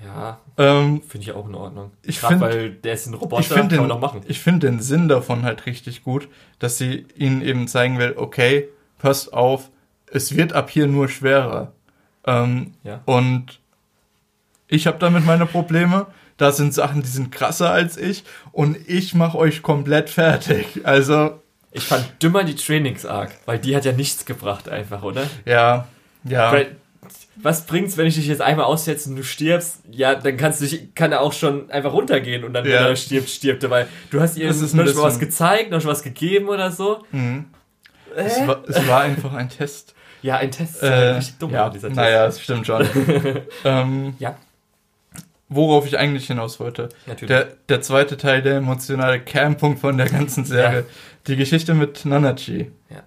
Ja, 0.03 0.39
ähm, 0.57 1.01
finde 1.01 1.25
ich 1.25 1.31
auch 1.33 1.47
in 1.47 1.55
Ordnung. 1.55 1.91
Ich 2.03 2.19
finde, 2.19 2.39
weil 2.39 2.69
der 2.71 2.93
ist 2.93 3.05
ein 3.07 3.13
Roboter, 3.13 3.41
ich 3.41 3.49
kann 3.49 3.67
den, 3.67 3.79
man 3.79 3.89
noch 3.89 3.99
machen. 3.99 4.21
Ich 4.27 4.39
finde 4.39 4.67
den 4.67 4.79
Sinn 4.79 5.09
davon 5.09 5.43
halt 5.43 5.65
richtig 5.65 6.03
gut, 6.03 6.29
dass 6.57 6.77
sie 6.77 7.05
ihnen 7.15 7.41
eben 7.41 7.67
zeigen 7.67 7.99
will, 7.99 8.13
okay, 8.15 8.69
passt 8.97 9.33
auf, 9.33 9.69
es 10.07 10.35
wird 10.35 10.53
ab 10.53 10.69
hier 10.69 10.87
nur 10.87 11.09
schwerer. 11.09 11.73
Ähm, 12.25 12.73
ja. 12.83 13.01
Und 13.05 13.59
ich 14.67 14.87
habe 14.87 14.99
damit 14.99 15.25
meine 15.25 15.45
Probleme 15.45 16.07
da 16.39 16.53
sind 16.53 16.73
Sachen, 16.73 17.03
die 17.03 17.07
sind 17.07 17.31
krasser 17.31 17.69
als 17.69 17.97
ich 17.97 18.23
und 18.51 18.77
ich 18.87 19.13
mache 19.13 19.37
euch 19.37 19.61
komplett 19.61 20.09
fertig. 20.09 20.81
Also. 20.83 21.39
Ich 21.71 21.83
fand 21.83 22.05
dümmer 22.23 22.43
die 22.43 22.55
Trainings-Arc, 22.55 23.31
weil 23.45 23.59
die 23.59 23.75
hat 23.75 23.85
ja 23.85 23.91
nichts 23.91 24.25
gebracht 24.25 24.69
einfach, 24.69 25.03
oder? 25.03 25.27
Ja, 25.45 25.87
ja. 26.23 26.51
Weil, 26.51 26.77
was 27.35 27.65
bringt's, 27.65 27.95
wenn 27.97 28.07
ich 28.07 28.15
dich 28.15 28.27
jetzt 28.27 28.41
einmal 28.41 28.65
aussetze 28.65 29.09
und 29.09 29.17
du 29.17 29.23
stirbst? 29.23 29.81
Ja, 29.91 30.15
dann 30.15 30.37
kannst 30.37 30.61
du 30.61 30.65
dich, 30.65 30.95
kann 30.95 31.11
er 31.11 31.21
auch 31.21 31.33
schon 31.33 31.69
einfach 31.69 31.93
runtergehen 31.93 32.43
und 32.43 32.53
dann, 32.53 32.65
ja. 32.65 32.79
wenn 32.79 32.87
er 32.87 32.95
stirbt, 32.95 33.29
stirbt 33.29 33.63
er, 33.63 33.69
weil 33.69 33.87
du 34.09 34.19
hast 34.19 34.37
ihr 34.37 34.47
noch 34.51 34.87
schon 34.87 35.03
was 35.03 35.19
gezeigt, 35.19 35.71
noch 35.71 35.83
was 35.85 36.03
gegeben 36.03 36.47
oder 36.47 36.71
so. 36.71 37.03
Mhm. 37.11 37.45
Äh? 38.15 38.21
Es, 38.21 38.47
war, 38.47 38.63
es 38.67 38.87
war 38.87 39.01
einfach 39.01 39.33
ein 39.33 39.49
Test. 39.49 39.93
Ja, 40.21 40.37
ein 40.37 40.51
Test 40.51 40.75
ist 40.75 40.83
äh, 40.83 40.89
halt 40.89 41.17
richtig 41.17 41.37
dumm, 41.37 41.51
ja, 41.51 41.69
dieser 41.69 41.89
Test. 41.89 41.97
Naja, 41.97 42.25
das 42.25 42.41
stimmt 42.41 42.65
schon. 42.65 42.87
ähm, 43.65 44.15
ja 44.19 44.37
worauf 45.49 45.85
ich 45.87 45.97
eigentlich 45.97 46.27
hinaus 46.27 46.59
wollte. 46.59 46.89
Natürlich. 47.07 47.27
Der, 47.27 47.47
der 47.67 47.81
zweite 47.81 48.17
Teil, 48.17 48.41
der 48.41 48.57
emotionale 48.57 49.19
Kernpunkt 49.19 49.79
von 49.79 49.97
der 49.97 50.07
ganzen 50.07 50.45
Serie. 50.45 50.79
Ja. 50.79 50.85
Die 51.27 51.35
Geschichte 51.35 51.73
mit 51.73 52.05
Nanachi. 52.05 52.71
Ja. 52.89 53.03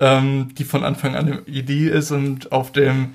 Ähm, 0.00 0.54
die 0.56 0.64
von 0.64 0.84
Anfang 0.84 1.14
an 1.14 1.28
im 1.28 1.42
ID 1.46 1.92
ist 1.92 2.10
und 2.10 2.52
auf 2.52 2.72
dem 2.72 3.14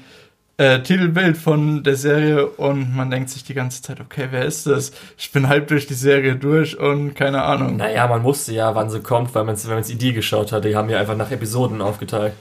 äh, 0.58 0.82
Titelbild 0.82 1.38
von 1.38 1.84
der 1.84 1.96
Serie 1.96 2.48
und 2.48 2.96
man 2.96 3.12
denkt 3.12 3.30
sich 3.30 3.44
die 3.44 3.54
ganze 3.54 3.82
Zeit, 3.82 4.00
okay, 4.00 4.28
wer 4.32 4.46
ist 4.46 4.66
das? 4.66 4.92
Ich 5.18 5.32
bin 5.32 5.48
halb 5.48 5.68
durch 5.68 5.86
die 5.88 5.94
Serie 5.94 6.36
durch 6.36 6.78
und 6.78 7.14
keine 7.14 7.44
Ahnung. 7.44 7.78
Naja, 7.78 8.08
man 8.08 8.24
wusste 8.24 8.54
ja, 8.54 8.74
wann 8.74 8.90
sie 8.90 9.02
kommt, 9.02 9.36
weil 9.36 9.44
man 9.44 9.56
wenn 9.56 9.76
man 9.76 9.84
ID 9.84 10.16
geschaut 10.16 10.52
hat. 10.52 10.66
Die 10.66 10.76
haben 10.76 10.90
ja 10.90 11.00
einfach 11.00 11.16
nach 11.16 11.32
Episoden 11.32 11.82
aufgeteilt. 11.82 12.34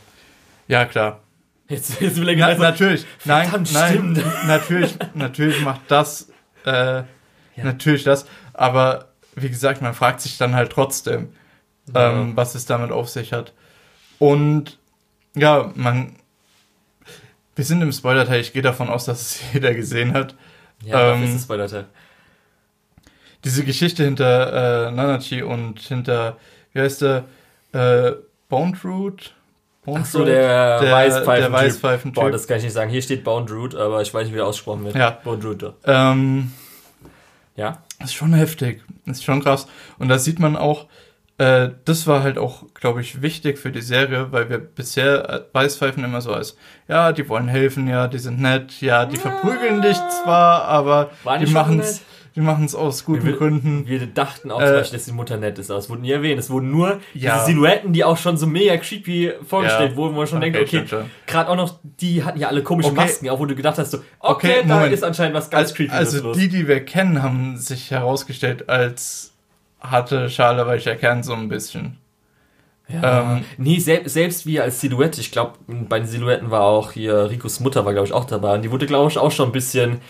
Ja, 0.67 0.85
klar. 0.87 1.21
Jetzt, 1.69 2.01
jetzt 2.01 2.17
will 2.21 2.29
er 2.29 2.37
Na, 2.37 2.55
natürlich, 2.57 3.05
nein, 3.25 3.67
nein, 3.73 4.25
natürlich, 4.47 4.95
natürlich 5.15 5.61
macht 5.63 5.81
das, 5.89 6.29
äh, 6.65 6.71
ja. 6.71 7.05
natürlich 7.57 8.05
das, 8.05 8.27
aber 8.53 9.09
wie 9.35 9.49
gesagt, 9.49 9.83
man 9.83 9.93
fragt 9.93 10.21
sich 10.21 10.39
dann 10.39 10.55
halt 10.55 10.71
trotzdem, 10.71 11.31
ja. 11.93 12.13
ähm, 12.13 12.37
was 12.37 12.55
es 12.55 12.67
damit 12.67 12.93
auf 12.93 13.09
sich 13.09 13.33
hat. 13.33 13.53
Und 14.19 14.79
ja, 15.35 15.71
man, 15.75 16.17
Wir 17.57 17.65
sind 17.65 17.81
im 17.81 17.91
Spoiler-Teil, 17.91 18.41
ich 18.41 18.53
gehe 18.53 18.63
davon 18.63 18.89
aus, 18.89 19.07
dass 19.07 19.21
es 19.23 19.41
jeder 19.53 19.75
gesehen 19.75 20.13
hat. 20.13 20.35
Ja, 20.85 21.15
ähm, 21.15 21.23
das 21.23 21.35
ist 21.35 21.45
Spoiler-Teil. 21.45 21.87
Diese 23.45 23.65
Geschichte 23.65 24.05
hinter 24.05 24.89
äh, 24.89 24.91
Nanachi 24.93 25.43
und 25.43 25.81
hinter, 25.81 26.37
wie 26.73 26.81
heißt 26.81 27.03
der, 27.03 27.25
äh, 27.73 28.13
Bone 28.49 28.77
Root? 28.85 29.35
Ach 29.87 30.05
so, 30.05 30.25
der, 30.25 30.81
der 30.81 30.93
Weißpfeifen. 30.93 31.43
Der 31.43 31.53
Weißpfeifen 31.53 32.13
Boah, 32.13 32.31
das 32.31 32.47
kann 32.47 32.59
ich 32.59 32.65
nicht 32.65 32.73
sagen. 32.73 32.91
Hier 32.91 33.03
steht 33.03 33.25
Bone 33.25 33.51
Root, 33.51 33.75
aber 33.75 34.03
ich 34.03 34.13
weiß 34.13 34.25
nicht, 34.25 34.35
wie 34.35 34.41
er 34.41 34.47
ausgesprochen 34.47 34.85
wird. 34.85 34.97
Ja. 34.97 35.11
Bone 35.23 35.43
Root. 35.43 35.73
Ähm, 35.85 36.53
ja. 37.55 37.79
Das 37.99 38.11
ist 38.11 38.15
schon 38.15 38.35
heftig. 38.35 38.83
Das 39.07 39.19
ist 39.19 39.25
schon 39.25 39.43
krass. 39.43 39.67
Und 39.99 40.09
da 40.09 40.19
sieht 40.19 40.39
man 40.39 40.57
auch, 40.57 40.87
äh, 41.39 41.71
das 41.85 42.07
war 42.07 42.23
halt 42.23 42.39
auch, 42.39 42.65
glaube 42.75 43.03
ich, 43.03 43.21
wichtig 43.21 43.59
für 43.59 43.71
die 43.71 43.83
Serie, 43.83 44.33
weil 44.33 44.49
wir 44.49 44.59
bisher 44.59 45.29
äh, 45.29 45.41
Weißpfeifen 45.53 46.03
immer 46.03 46.21
so 46.23 46.33
als, 46.33 46.57
ja, 46.89 47.13
die 47.13 47.29
wollen 47.29 47.49
helfen, 47.49 47.89
ja, 47.89 48.09
die 48.09 48.19
sind 48.19 48.41
nett, 48.41 48.81
ja, 48.81 49.05
die 49.05 49.17
verprügeln 49.17 49.83
dich 49.83 49.99
zwar, 50.23 50.63
aber 50.65 51.11
die 51.41 51.47
machen 51.47 51.81
es 51.81 52.01
die 52.37 52.43
machen 52.43 52.67
es 52.67 52.75
aus 52.75 53.07
guten 53.07 53.25
wir, 53.25 53.33
Gründen. 53.33 53.89
Wir 53.89 54.07
dachten 54.07 54.51
auch 54.51 54.61
äh, 54.61 54.67
zum 54.67 54.75
Beispiel, 54.75 54.99
dass 54.99 55.07
die 55.07 55.13
Mutter 55.13 55.39
nett 55.39 55.59
ist, 55.59 55.71
aber 55.71 55.81
es 55.81 55.89
wurde 55.89 56.03
nie 56.03 56.11
erwähnt. 56.11 56.39
Es 56.39 56.51
wurden 56.51 56.71
nur 56.71 57.01
ja. 57.15 57.35
diese 57.35 57.47
Silhouetten, 57.47 57.95
die 57.95 58.05
auch 58.05 58.19
schon 58.19 58.37
so 58.37 58.47
mega 58.47 58.77
creepy 58.77 59.33
vorgestellt 59.49 59.93
ja. 59.93 59.97
wurden, 59.97 60.15
wo 60.15 60.19
man 60.19 60.27
schon 60.27 60.39
okay, 60.39 60.53
denkt, 60.53 60.93
okay, 60.93 61.05
gerade 61.27 61.51
auch 61.51 61.57
noch, 61.57 61.79
die 61.83 62.23
hatten 62.23 62.39
ja 62.39 62.49
alle 62.49 62.63
komische 62.63 62.91
okay. 62.91 63.01
Masken, 63.01 63.31
auch 63.31 63.39
wo 63.41 63.47
du 63.47 63.55
gedacht 63.55 63.79
hast, 63.79 63.91
so, 63.91 63.99
okay, 64.21 64.63
da 64.69 64.85
ist 64.85 65.03
anscheinend 65.03 65.35
was 65.35 65.49
ganz 65.49 65.73
creepy. 65.73 65.93
Also 65.93 66.35
die, 66.35 66.49
die 66.49 66.69
wir 66.69 66.85
kennen, 66.85 67.23
haben 67.23 67.57
sich 67.57 67.91
herausgestellt 67.91 68.69
als 68.69 69.33
hatte 69.81 70.29
Schale 70.29 70.67
weicher 70.67 70.95
Kern 70.95 71.23
so 71.23 71.33
ein 71.33 71.49
bisschen. 71.49 71.97
Ja. 72.89 73.37
Ähm, 73.37 73.45
nee, 73.57 73.79
sel 73.79 74.09
selbst 74.09 74.47
wie 74.47 74.61
als 74.61 74.81
Silhouette, 74.81 75.21
ich 75.21 75.33
glaube, 75.33 75.55
bei 75.67 75.99
den 75.99 76.07
Silhouetten 76.07 76.51
war 76.51 76.63
auch 76.63 76.93
hier 76.93 77.31
Ricos 77.31 77.61
Mutter 77.61 77.85
war, 77.85 77.93
glaube 77.93 78.07
ich, 78.07 78.13
auch 78.13 78.27
dabei. 78.27 78.55
Und 78.55 78.63
die 78.63 78.71
wurde, 78.71 78.87
glaube 78.87 79.11
ich, 79.11 79.19
auch 79.19 79.33
schon 79.33 79.49
ein 79.49 79.53
bisschen, 79.53 80.01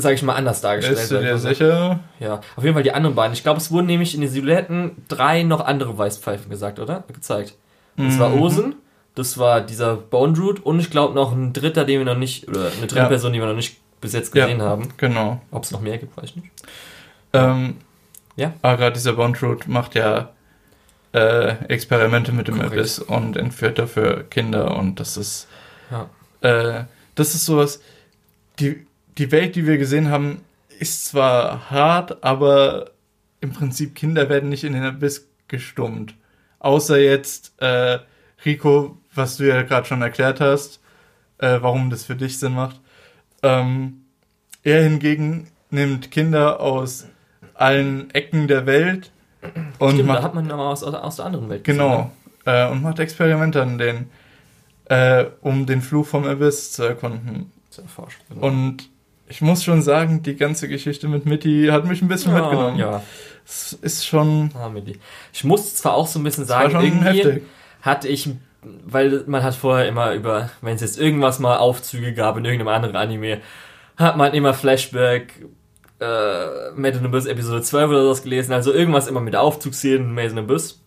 sage 0.00 0.14
ich 0.14 0.22
mal, 0.22 0.34
anders 0.34 0.60
dargestellt. 0.60 0.98
Bist 0.98 1.10
du 1.10 1.20
dir 1.20 1.38
sicher? 1.38 2.00
Ja, 2.20 2.40
auf 2.56 2.64
jeden 2.64 2.74
Fall 2.74 2.82
die 2.82 2.92
anderen 2.92 3.14
beiden. 3.14 3.32
Ich 3.32 3.42
glaube, 3.42 3.58
es 3.58 3.70
wurden 3.70 3.86
nämlich 3.86 4.14
in 4.14 4.20
den 4.20 4.30
Silhouetten 4.30 5.02
drei 5.08 5.42
noch 5.42 5.64
andere 5.64 5.96
Weißpfeifen 5.96 6.50
gesagt, 6.50 6.78
oder? 6.78 7.04
Gezeigt. 7.12 7.54
Das 7.96 8.14
mhm. 8.14 8.18
war 8.18 8.34
Osen, 8.34 8.76
das 9.14 9.38
war 9.38 9.60
dieser 9.60 9.96
Bone 9.96 10.38
Root 10.38 10.60
und 10.60 10.78
ich 10.78 10.90
glaube 10.90 11.14
noch 11.14 11.32
ein 11.32 11.52
dritter, 11.52 11.84
den 11.84 11.98
wir 11.98 12.06
noch 12.06 12.18
nicht, 12.18 12.48
oder 12.48 12.66
eine 12.66 12.86
dritte 12.86 12.96
ja. 12.96 13.08
Person, 13.08 13.32
die 13.32 13.40
wir 13.40 13.46
noch 13.46 13.54
nicht 13.54 13.78
bis 14.00 14.12
jetzt 14.12 14.32
gesehen 14.32 14.60
ja, 14.60 14.64
haben. 14.64 14.88
Genau. 14.96 15.40
Ob 15.50 15.64
es 15.64 15.72
noch 15.72 15.80
mehr 15.80 15.98
gibt, 15.98 16.16
weiß 16.16 16.26
ich 16.26 16.36
nicht. 16.36 16.50
Ähm, 17.32 17.78
ja. 18.36 18.52
Aber 18.62 18.76
gerade 18.76 18.92
dieser 18.92 19.14
Bondroot 19.14 19.66
macht 19.66 19.96
ja 19.96 20.30
äh, 21.12 21.64
Experimente 21.64 22.32
mit 22.32 22.48
dem 22.48 22.56
Korrekt. 22.56 22.72
Abyss 22.72 22.98
und 23.00 23.36
entführt 23.36 23.78
dafür 23.78 24.24
Kinder 24.24 24.76
und 24.76 25.00
das 25.00 25.16
ist 25.16 25.48
ja. 25.90 26.08
äh, 26.48 26.84
das 27.14 27.34
ist 27.34 27.44
sowas, 27.44 27.80
die, 28.60 28.86
die 29.18 29.32
Welt, 29.32 29.56
die 29.56 29.66
wir 29.66 29.78
gesehen 29.78 30.10
haben, 30.10 30.42
ist 30.78 31.06
zwar 31.06 31.70
hart, 31.70 32.22
aber 32.22 32.92
im 33.40 33.52
Prinzip 33.52 33.94
Kinder 33.94 34.28
werden 34.28 34.48
nicht 34.48 34.64
in 34.64 34.72
den 34.72 34.84
Abyss 34.84 35.28
gestummt. 35.48 36.14
Außer 36.60 36.98
jetzt 36.98 37.52
äh, 37.60 37.98
Rico, 38.44 38.98
was 39.14 39.36
du 39.36 39.48
ja 39.48 39.62
gerade 39.62 39.86
schon 39.86 40.02
erklärt 40.02 40.40
hast, 40.40 40.80
äh, 41.38 41.58
warum 41.60 41.90
das 41.90 42.04
für 42.04 42.16
dich 42.16 42.38
Sinn 42.38 42.54
macht. 42.54 42.80
Ähm, 43.42 44.04
er 44.62 44.82
hingegen 44.82 45.48
nimmt 45.70 46.10
Kinder 46.10 46.60
aus 46.60 47.06
allen 47.54 48.10
Ecken 48.10 48.48
der 48.48 48.66
Welt. 48.66 49.10
Und 49.78 49.92
Stimmt, 49.92 50.08
macht, 50.08 50.18
da 50.18 50.22
hat 50.24 50.34
man 50.34 50.50
aber 50.50 50.68
aus, 50.68 50.82
aus 50.82 51.16
der 51.16 51.26
anderen 51.26 51.48
Welt 51.48 51.64
Genau. 51.64 52.10
Äh, 52.44 52.68
und 52.68 52.82
macht 52.82 52.98
Experimente 52.98 53.62
an 53.62 53.78
denen, 53.78 54.10
äh, 54.86 55.26
um 55.42 55.66
den 55.66 55.82
Fluch 55.82 56.06
vom 56.06 56.24
Abyss 56.24 56.72
zu 56.72 56.84
erkunden. 56.84 57.52
Zu 57.70 57.82
erforschen. 57.82 58.22
Genau. 58.28 58.46
Und 58.46 58.90
ich 59.28 59.40
muss 59.40 59.64
schon 59.64 59.82
sagen, 59.82 60.22
die 60.22 60.36
ganze 60.36 60.68
Geschichte 60.68 61.08
mit 61.08 61.26
Mitty 61.26 61.68
hat 61.70 61.84
mich 61.84 62.02
ein 62.02 62.08
bisschen 62.08 62.32
ja, 62.32 62.40
mitgenommen. 62.40 62.78
Ja. 62.78 63.02
Es 63.46 63.72
ist 63.72 64.06
schon. 64.06 64.50
Ah, 64.54 64.68
Mitty. 64.68 64.98
Ich 65.32 65.44
muss 65.44 65.74
zwar 65.74 65.94
auch 65.94 66.06
so 66.06 66.18
ein 66.18 66.22
bisschen 66.22 66.44
sagen, 66.44 66.74
irgendwie 66.80 67.22
heftig. 67.22 67.42
hatte 67.82 68.08
ich, 68.08 68.30
weil 68.62 69.24
man 69.26 69.42
hat 69.42 69.54
vorher 69.54 69.88
immer 69.88 70.12
über, 70.12 70.50
wenn 70.60 70.74
es 70.74 70.80
jetzt 70.80 70.98
irgendwas 70.98 71.38
mal 71.38 71.56
Aufzüge 71.56 72.12
gab 72.12 72.36
in 72.36 72.44
irgendeinem 72.44 72.74
anderen 72.74 72.96
Anime, 72.96 73.40
hat 73.96 74.16
man 74.16 74.34
immer 74.34 74.54
Flashback, 74.54 75.46
äh, 76.00 76.70
Made 76.74 76.98
in 76.98 77.06
Abyss 77.06 77.26
Episode 77.26 77.62
12 77.62 77.90
oder 77.90 78.02
sowas 78.02 78.22
gelesen, 78.22 78.52
also 78.52 78.72
irgendwas 78.72 79.08
immer 79.08 79.20
mit 79.20 79.34
Aufzugsszenen 79.34 80.14
Made 80.14 80.28
in 80.28 80.38
Abyss. 80.38 80.84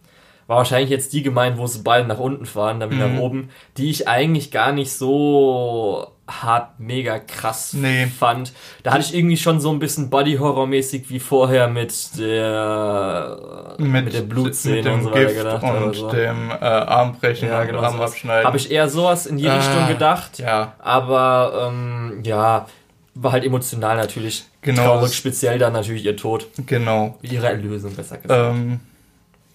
War 0.47 0.57
wahrscheinlich 0.57 0.89
jetzt 0.89 1.13
die 1.13 1.23
gemeint, 1.23 1.57
wo 1.57 1.65
sie 1.67 1.81
beide 1.81 2.07
nach 2.07 2.19
unten 2.19 2.45
fahren, 2.45 2.79
dann 2.79 2.91
wieder 2.91 3.07
mhm. 3.07 3.15
nach 3.15 3.21
oben, 3.21 3.49
die 3.77 3.89
ich 3.89 4.07
eigentlich 4.07 4.51
gar 4.51 4.71
nicht 4.71 4.91
so 4.91 6.07
hart 6.27 6.79
mega 6.79 7.19
krass 7.19 7.73
nee. 7.73 8.07
fand. 8.07 8.53
Da 8.83 8.93
hatte 8.93 9.01
ich 9.01 9.13
irgendwie 9.13 9.37
schon 9.37 9.59
so 9.59 9.71
ein 9.71 9.79
bisschen 9.79 10.09
Body-Horror-mäßig 10.09 11.09
wie 11.09 11.19
vorher 11.19 11.67
mit 11.67 12.17
der 12.17 13.75
mit, 13.77 14.05
mit 14.05 14.13
der 14.13 14.21
Blutszene 14.21 14.75
mit 14.77 14.85
dem 14.85 14.93
und 14.93 15.03
so 15.03 15.11
Gift 15.11 15.35
gedacht. 15.35 15.63
Und 15.63 15.95
so. 15.95 16.09
dem 16.11 16.49
äh, 16.49 16.53
Armbrechen 16.53 17.49
ja, 17.49 17.63
genau, 17.63 17.81
Arm 17.81 17.99
abschneiden. 17.99 18.45
Habe 18.45 18.57
ich 18.57 18.71
eher 18.71 18.89
sowas 18.89 19.25
in 19.25 19.37
die 19.37 19.47
ah, 19.47 19.57
Richtung 19.57 19.87
gedacht. 19.87 20.39
Ja. 20.39 20.73
Aber 20.79 21.69
ähm, 21.69 22.21
ja, 22.23 22.67
war 23.13 23.31
halt 23.31 23.43
emotional 23.43 23.97
natürlich 23.97 24.45
genau, 24.61 24.83
traurig, 24.83 25.13
speziell 25.15 25.59
dann 25.59 25.73
natürlich 25.73 26.05
ihr 26.05 26.15
Tod. 26.15 26.47
Genau. 26.65 27.17
Ihre 27.21 27.47
Erlösung, 27.47 27.93
besser 27.95 28.17
gesagt. 28.17 28.55
Ähm, 28.55 28.79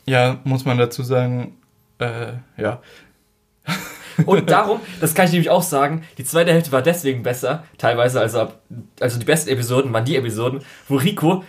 ja, 0.05 0.39
muss 0.45 0.65
man 0.65 0.79
dazu 0.79 1.03
sagen, 1.03 1.57
äh, 1.99 2.33
ja. 2.57 2.81
Und 4.25 4.51
darum, 4.51 4.81
das 5.01 5.15
kann 5.15 5.27
ich 5.27 5.33
nämlich 5.33 5.51
auch 5.51 5.63
sagen, 5.63 6.05
die 6.19 6.25
zweite 6.25 6.53
Hälfte 6.53 6.73
war 6.73 6.83
deswegen 6.83 7.23
besser, 7.23 7.65
teilweise, 7.79 8.21
also, 8.21 8.49
also 9.01 9.19
die 9.19 9.25
besten 9.25 9.51
Episoden 9.51 9.93
waren 9.93 10.05
die 10.05 10.17
Episoden, 10.17 10.63
wo 10.89 10.97
Rico 10.97 11.45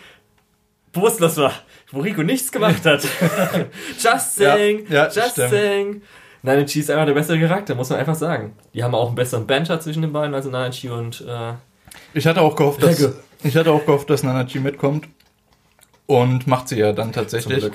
bewusstlos 0.92 1.38
war, 1.38 1.54
wo 1.92 2.02
Rico 2.02 2.24
nichts 2.24 2.52
gemacht 2.52 2.86
hat. 2.86 3.08
just 4.00 4.36
saying, 4.36 4.86
ja, 4.90 4.96
ja, 4.96 5.06
just 5.06 5.32
stimmt. 5.32 5.50
saying. 5.50 6.02
Nanachi 6.44 6.80
ist 6.80 6.92
einfach 6.92 7.06
der 7.06 7.14
bessere 7.14 7.40
Charakter, 7.40 7.76
muss 7.76 7.90
man 7.90 8.00
einfach 8.00 8.16
sagen. 8.16 8.56
Die 8.74 8.84
haben 8.84 8.96
auch 8.96 9.08
einen 9.08 9.16
besseren 9.16 9.48
Banter 9.48 9.80
zwischen 9.80 10.02
den 10.02 10.14
beiden, 10.14 10.36
also 10.36 10.50
Nanachi 10.50 10.90
und 10.90 11.22
äh, 11.22 11.54
ich 12.14 12.26
hatte 12.28 12.42
auch 12.42 12.56
gehofft, 12.56 12.84
dass, 12.84 13.14
ich 13.44 13.56
hatte 13.56 13.72
auch 13.72 13.86
gehofft, 13.86 14.10
dass 14.10 14.24
Nanachi 14.24 14.60
mitkommt. 14.60 15.08
Und 16.06 16.48
macht 16.48 16.70
sie 16.70 16.80
ja 16.80 16.94
dann 16.94 17.12
tatsächlich. 17.12 17.70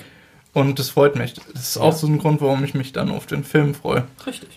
Und 0.54 0.78
das 0.78 0.90
freut 0.90 1.16
mich. 1.16 1.34
Das 1.34 1.62
ist 1.62 1.76
ja. 1.76 1.82
auch 1.82 1.92
so 1.92 2.06
ein 2.06 2.18
Grund, 2.18 2.40
warum 2.40 2.64
ich 2.64 2.74
mich 2.74 2.92
dann 2.92 3.10
auf 3.10 3.26
den 3.26 3.44
Film 3.44 3.74
freue. 3.74 4.04
Richtig. 4.26 4.48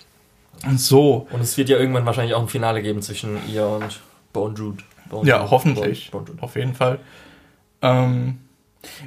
Und 0.65 0.79
so. 0.79 1.27
Und 1.31 1.41
es 1.41 1.57
wird 1.57 1.69
ja 1.69 1.77
irgendwann 1.77 2.05
wahrscheinlich 2.05 2.33
auch 2.33 2.41
ein 2.41 2.47
Finale 2.47 2.81
geben 2.81 3.01
zwischen 3.01 3.37
ihr 3.51 3.65
und 3.65 3.99
Bone 4.33 4.55
Jude. 4.55 4.83
Bone 5.09 5.27
ja, 5.27 5.37
Jude. 5.37 5.51
hoffentlich. 5.51 6.11
Bone, 6.11 6.25
Bone 6.25 6.41
auf 6.41 6.55
jeden 6.55 6.73
Fall. 6.73 6.99
Ähm, 7.81 8.39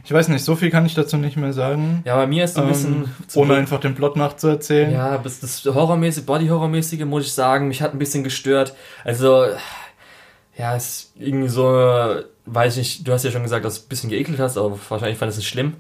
ich 0.05 0.13
weiß 0.13 0.29
nicht, 0.29 0.45
so 0.45 0.57
viel 0.57 0.71
kann 0.71 0.87
ich 0.87 0.95
dazu 0.95 1.17
nicht 1.17 1.37
mehr 1.37 1.53
sagen. 1.53 2.03
Ja, 2.05 2.17
bei 2.17 2.27
mir 2.27 2.45
ist 2.45 2.55
so 2.55 2.63
ein 2.63 2.69
bisschen. 2.69 3.05
Ähm, 3.05 3.11
ohne 3.35 3.55
einfach 3.55 3.81
den 3.81 3.95
Plot 3.95 4.17
nachzuerzählen. 4.17 4.93
Ja, 4.93 5.17
bis 5.17 5.41
das 5.41 5.65
Horrormäßige, 5.65 6.25
Body-Horrormäßige, 6.25 7.05
muss 7.05 7.27
ich 7.27 7.33
sagen, 7.33 7.69
mich 7.69 7.83
hat 7.83 7.93
ein 7.93 7.99
bisschen 7.99 8.25
gestört. 8.25 8.75
Also, 9.05 9.47
ja, 10.57 10.75
ist 10.75 11.13
irgendwie 11.17 11.49
so, 11.49 11.63
weiß 12.47 12.77
ich 12.77 12.79
nicht, 12.79 13.09
du 13.09 13.13
hast 13.13 13.25
ja 13.25 13.31
schon 13.31 13.43
gesagt, 13.43 13.65
dass 13.65 13.81
du 13.81 13.87
ein 13.87 13.89
bisschen 13.89 14.11
geekelt 14.11 14.39
hast, 14.39 14.57
aber 14.57 14.79
wahrscheinlich 14.89 15.19
fandest 15.19 15.39
du 15.39 15.43
es 15.43 15.47
schlimm. 15.47 15.75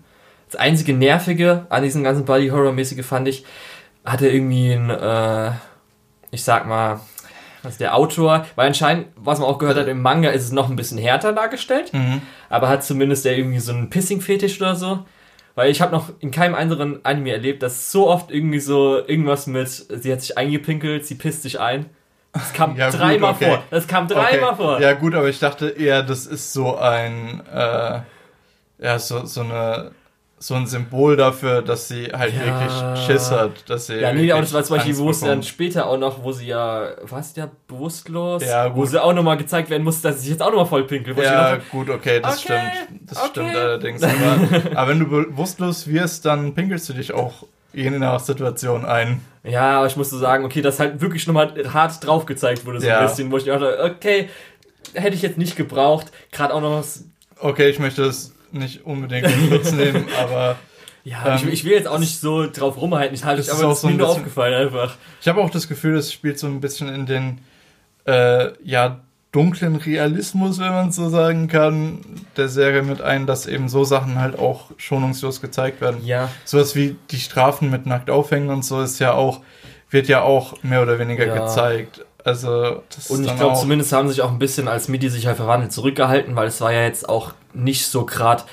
Das 0.50 0.60
einzige 0.60 0.94
Nervige 0.94 1.66
an 1.68 1.82
diesem 1.82 2.04
ganzen 2.04 2.24
Body-Horror-mäßige 2.24 3.04
fand 3.04 3.28
ich, 3.28 3.44
hatte 4.10 4.28
irgendwie 4.28 4.72
ein, 4.72 4.90
äh, 4.90 5.52
ich 6.30 6.44
sag 6.44 6.66
mal, 6.66 7.00
also 7.62 7.78
der 7.78 7.96
Autor, 7.96 8.46
weil 8.56 8.68
anscheinend, 8.68 9.08
was 9.16 9.38
man 9.38 9.48
auch 9.48 9.58
gehört 9.58 9.76
hat, 9.76 9.88
im 9.88 10.00
Manga 10.00 10.30
ist 10.30 10.44
es 10.44 10.52
noch 10.52 10.70
ein 10.70 10.76
bisschen 10.76 10.98
härter 10.98 11.32
dargestellt, 11.32 11.92
mhm. 11.92 12.22
aber 12.48 12.68
hat 12.68 12.84
zumindest 12.84 13.24
der 13.24 13.36
irgendwie 13.36 13.58
so 13.58 13.72
einen 13.72 13.90
Pissing-Fetisch 13.90 14.60
oder 14.60 14.74
so. 14.74 15.04
Weil 15.54 15.72
ich 15.72 15.80
habe 15.80 15.90
noch 15.90 16.10
in 16.20 16.30
keinem 16.30 16.54
anderen 16.54 17.04
Anime 17.04 17.32
erlebt, 17.32 17.64
dass 17.64 17.90
so 17.90 18.08
oft 18.08 18.30
irgendwie 18.30 18.60
so 18.60 18.96
irgendwas 19.04 19.48
mit, 19.48 19.68
sie 19.68 20.12
hat 20.12 20.20
sich 20.20 20.38
eingepinkelt, 20.38 21.04
sie 21.04 21.16
pisst 21.16 21.42
sich 21.42 21.58
ein. 21.58 21.86
Das 22.32 22.52
kam 22.52 22.76
ja, 22.76 22.90
dreimal 22.90 23.32
okay. 23.32 23.46
vor. 23.46 23.64
Das 23.70 23.88
kam 23.88 24.06
dreimal 24.06 24.50
okay. 24.50 24.56
vor. 24.56 24.80
Ja, 24.80 24.92
gut, 24.92 25.16
aber 25.16 25.28
ich 25.28 25.40
dachte 25.40 25.70
eher, 25.70 26.04
das 26.04 26.26
ist 26.26 26.52
so 26.52 26.76
ein, 26.76 27.42
äh, 27.52 28.00
ja, 28.78 28.98
so, 29.00 29.24
so 29.26 29.40
eine, 29.40 29.90
so 30.40 30.54
ein 30.54 30.66
Symbol 30.66 31.16
dafür, 31.16 31.62
dass 31.62 31.88
sie 31.88 32.06
halt 32.06 32.34
ja. 32.34 32.40
wirklich 32.44 33.06
Schiss 33.06 33.30
hat, 33.30 33.68
dass 33.68 33.86
sie. 33.86 33.96
Ja, 33.96 34.12
nee, 34.12 34.30
aber 34.30 34.42
das 34.42 34.52
war 34.52 34.62
zum 34.62 34.76
Beispiel, 34.76 34.96
wo 34.98 35.10
es 35.10 35.20
dann 35.20 35.42
später 35.42 35.86
auch 35.86 35.98
noch, 35.98 36.22
wo 36.22 36.32
sie 36.32 36.46
ja, 36.46 36.90
was 37.02 37.34
ja 37.36 37.50
bewusstlos, 37.66 38.44
ja, 38.44 38.74
wo 38.74 38.84
sie 38.84 39.02
auch 39.02 39.12
nochmal 39.12 39.36
gezeigt 39.36 39.70
werden 39.70 39.82
muss, 39.82 40.00
dass 40.00 40.16
sie 40.16 40.22
sich 40.22 40.30
jetzt 40.30 40.42
auch 40.42 40.50
nochmal 40.50 40.66
voll 40.66 40.84
pinkelt. 40.84 41.18
Ja, 41.18 41.56
dachte, 41.56 41.62
gut, 41.70 41.90
okay, 41.90 42.20
das 42.20 42.44
okay, 42.44 42.60
stimmt. 42.86 43.00
Das 43.10 43.18
okay. 43.18 43.28
stimmt 43.30 43.56
allerdings. 43.56 44.02
Aber, 44.02 44.48
aber 44.74 44.90
wenn 44.90 45.00
du 45.00 45.06
bewusstlos 45.06 45.88
wirst, 45.88 46.24
dann 46.24 46.54
pinkelst 46.54 46.88
du 46.88 46.92
dich 46.92 47.12
auch 47.12 47.44
je 47.72 47.90
nach 47.90 48.20
Situation 48.20 48.84
ein. 48.84 49.20
Ja, 49.44 49.78
aber 49.78 49.86
ich 49.86 49.96
musste 49.96 50.18
sagen, 50.18 50.44
okay, 50.44 50.62
das 50.62 50.80
halt 50.80 51.00
wirklich 51.00 51.26
nochmal 51.26 51.52
hart 51.72 52.04
drauf 52.04 52.26
gezeigt 52.26 52.64
wurde, 52.66 52.80
so 52.80 52.86
ja. 52.86 53.00
ein 53.00 53.06
bisschen, 53.06 53.30
wo 53.30 53.36
ich 53.36 53.44
dachte, 53.44 53.78
okay, 53.82 54.28
hätte 54.94 55.14
ich 55.14 55.22
jetzt 55.22 55.38
nicht 55.38 55.56
gebraucht. 55.56 56.06
Gerade 56.32 56.54
auch 56.54 56.60
noch 56.60 56.78
was. 56.78 57.04
Okay, 57.40 57.68
ich 57.68 57.78
möchte 57.78 58.02
das 58.02 58.32
nicht 58.52 58.84
unbedingt 58.84 59.26
in 59.26 59.48
Schutz 59.48 59.72
nehmen, 59.72 60.06
aber. 60.18 60.56
Ja, 61.04 61.26
ähm, 61.26 61.36
ich, 61.36 61.52
ich, 61.52 61.64
will 61.64 61.72
jetzt 61.72 61.88
auch 61.88 61.98
nicht 61.98 62.20
so 62.20 62.46
drauf 62.50 62.80
rumhalten, 62.80 63.14
ich 63.14 63.24
halte 63.24 63.40
es 63.40 63.50
aber 63.50 63.72
ist 63.72 63.80
so 63.80 63.88
mir 63.88 63.94
nur 63.94 64.08
aufgefallen 64.08 64.54
einfach. 64.66 64.96
Ich 65.20 65.28
habe 65.28 65.40
auch 65.40 65.50
das 65.50 65.68
Gefühl, 65.68 65.96
es 65.96 66.12
spielt 66.12 66.38
so 66.38 66.46
ein 66.46 66.60
bisschen 66.60 66.88
in 66.88 67.06
den, 67.06 67.40
äh, 68.04 68.52
ja, 68.62 69.00
dunklen 69.32 69.76
Realismus, 69.76 70.58
wenn 70.58 70.72
man 70.72 70.90
so 70.90 71.08
sagen 71.10 71.48
kann, 71.48 72.00
der 72.36 72.48
Serie 72.48 72.82
mit 72.82 73.02
ein, 73.02 73.26
dass 73.26 73.46
eben 73.46 73.68
so 73.68 73.84
Sachen 73.84 74.18
halt 74.18 74.38
auch 74.38 74.70
schonungslos 74.78 75.40
gezeigt 75.40 75.80
werden. 75.80 76.04
Ja. 76.04 76.30
Sowas 76.44 76.74
wie 76.74 76.96
die 77.10 77.20
Strafen 77.20 77.70
mit 77.70 77.86
nackt 77.86 78.10
aufhängen 78.10 78.48
und 78.48 78.64
so 78.64 78.80
ist 78.80 78.98
ja 78.98 79.12
auch, 79.12 79.40
wird 79.90 80.08
ja 80.08 80.22
auch 80.22 80.62
mehr 80.62 80.82
oder 80.82 80.98
weniger 80.98 81.26
ja. 81.26 81.44
gezeigt. 81.44 82.04
Also, 82.24 82.82
das 82.94 83.10
Und 83.10 83.24
ich 83.24 83.36
glaube, 83.36 83.58
zumindest 83.58 83.92
haben 83.92 84.08
sich 84.08 84.22
auch 84.22 84.30
ein 84.30 84.38
bisschen, 84.38 84.66
als 84.68 84.88
Midi 84.88 85.08
sich 85.08 85.26
halt 85.26 85.36
verwandelt, 85.36 85.72
zurückgehalten, 85.72 86.34
weil 86.34 86.48
es 86.48 86.60
war 86.60 86.72
ja 86.72 86.82
jetzt 86.82 87.08
auch 87.08 87.32
nicht 87.58 87.86
so 87.86 88.06
gerade, 88.06 88.44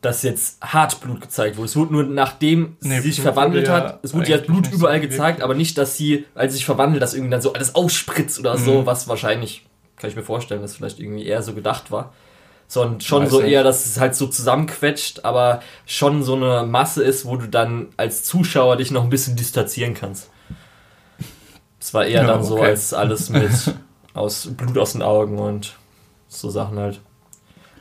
dass 0.00 0.22
jetzt 0.22 0.62
Hartblut 0.62 1.20
gezeigt 1.20 1.56
wurde. 1.56 1.66
Es 1.66 1.76
wurde 1.76 1.92
nur 1.92 2.04
nachdem 2.04 2.76
nee, 2.80 3.00
sie 3.00 3.10
sich 3.10 3.20
verwandelt 3.20 3.68
hat, 3.68 4.00
es 4.02 4.14
wurde 4.14 4.30
ja 4.30 4.36
Blut 4.36 4.70
überall 4.72 5.02
so 5.02 5.08
gezeigt, 5.08 5.42
aber 5.42 5.54
nicht, 5.54 5.76
dass 5.78 5.96
sie, 5.96 6.26
als 6.34 6.52
sie 6.52 6.58
sich 6.58 6.66
verwandelt, 6.66 7.02
dass 7.02 7.14
irgendwie 7.14 7.30
dann 7.30 7.42
so 7.42 7.52
alles 7.52 7.74
ausspritzt 7.74 8.38
oder 8.38 8.56
mhm. 8.56 8.64
so, 8.64 8.86
was 8.86 9.08
wahrscheinlich, 9.08 9.66
kann 9.96 10.10
ich 10.10 10.16
mir 10.16 10.22
vorstellen, 10.22 10.62
dass 10.62 10.76
vielleicht 10.76 11.00
irgendwie 11.00 11.26
eher 11.26 11.42
so 11.42 11.54
gedacht 11.54 11.90
war. 11.90 12.12
Sondern 12.68 13.00
schon 13.00 13.24
Weiß 13.24 13.30
so 13.30 13.40
nicht. 13.40 13.52
eher, 13.52 13.62
dass 13.62 13.86
es 13.86 14.00
halt 14.00 14.16
so 14.16 14.26
zusammenquetscht, 14.26 15.24
aber 15.24 15.60
schon 15.86 16.24
so 16.24 16.34
eine 16.34 16.66
Masse 16.66 17.02
ist, 17.02 17.24
wo 17.24 17.36
du 17.36 17.46
dann 17.46 17.88
als 17.96 18.24
Zuschauer 18.24 18.76
dich 18.76 18.90
noch 18.90 19.04
ein 19.04 19.10
bisschen 19.10 19.36
distanzieren 19.36 19.94
kannst. 19.94 20.30
Es 21.80 21.94
war 21.94 22.04
eher 22.04 22.22
ja, 22.22 22.26
dann 22.26 22.40
okay. 22.40 22.48
so 22.48 22.60
als 22.60 22.92
alles 22.92 23.30
mit 23.30 23.50
aus 24.14 24.48
Blut 24.56 24.78
aus 24.78 24.92
den 24.92 25.02
Augen 25.02 25.38
und 25.38 25.76
so 26.26 26.50
Sachen 26.50 26.78
halt. 26.78 27.00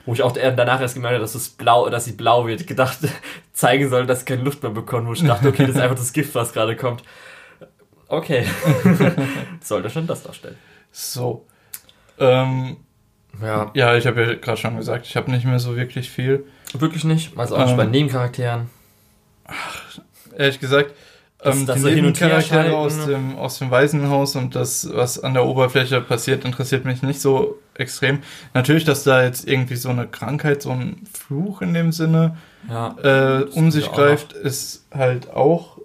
Wo 0.05 0.13
ich 0.13 0.21
auch 0.21 0.33
danach 0.33 0.81
erst 0.81 0.93
gemerkt 0.93 1.15
habe, 1.15 1.21
dass 1.21 1.35
es 1.35 1.49
blau, 1.49 1.89
dass 1.89 2.05
sie 2.05 2.11
blau 2.11 2.47
wird, 2.47 2.67
gedacht, 2.67 2.99
zeigen 3.53 3.89
soll, 3.89 4.05
dass 4.05 4.19
sie 4.19 4.25
keine 4.25 4.43
Luft 4.43 4.61
mehr 4.61 4.71
bekommen, 4.71 5.07
wo 5.07 5.13
ich 5.13 5.23
dachte, 5.23 5.47
okay, 5.47 5.65
das 5.65 5.75
ist 5.75 5.81
einfach 5.81 5.97
das 5.97 6.13
Gift, 6.13 6.35
was 6.35 6.53
gerade 6.53 6.75
kommt. 6.75 7.03
Okay. 8.07 8.45
Sollte 9.61 9.89
schon 9.89 10.05
das 10.05 10.23
darstellen. 10.23 10.57
So. 10.91 11.45
Ähm, 12.19 12.77
ja. 13.41 13.71
ja, 13.73 13.97
ich 13.97 14.07
habe 14.07 14.23
ja 14.23 14.33
gerade 14.35 14.57
schon 14.57 14.77
gesagt, 14.77 15.07
ich 15.07 15.17
habe 15.17 15.31
nicht 15.31 15.45
mehr 15.45 15.59
so 15.59 15.75
wirklich 15.75 16.09
viel. 16.09 16.45
Wirklich 16.73 17.03
nicht? 17.03 17.37
Also 17.37 17.55
auch 17.55 17.61
ähm, 17.61 17.65
nicht 17.67 17.77
bei 17.77 17.85
Nebencharakteren? 17.85 18.69
Ach, 19.45 19.99
ehrlich 20.37 20.59
gesagt, 20.59 20.93
ähm, 21.45 21.65
das, 21.65 21.81
die 21.81 21.95
Nebencharaktere 21.95 22.75
aus 22.75 23.05
dem, 23.05 23.37
aus 23.37 23.59
dem 23.59 23.71
Waisenhaus 23.71 24.35
und 24.35 24.55
das, 24.55 24.89
was 24.91 25.23
an 25.23 25.33
der 25.33 25.45
Oberfläche 25.45 26.01
passiert, 26.01 26.45
interessiert 26.45 26.85
mich 26.85 27.01
nicht 27.01 27.21
so 27.21 27.59
extrem. 27.75 28.19
Natürlich, 28.53 28.83
dass 28.83 29.03
da 29.03 29.23
jetzt 29.23 29.47
irgendwie 29.47 29.75
so 29.75 29.89
eine 29.89 30.07
Krankheit, 30.07 30.61
so 30.61 30.71
ein 30.71 31.03
Fluch 31.11 31.61
in 31.61 31.73
dem 31.73 31.91
Sinne 31.91 32.37
ja, 32.69 32.95
äh, 33.03 33.43
um 33.43 33.71
sich 33.71 33.91
greift, 33.91 34.33
ist 34.33 34.85
halt 34.91 35.31
auch 35.31 35.77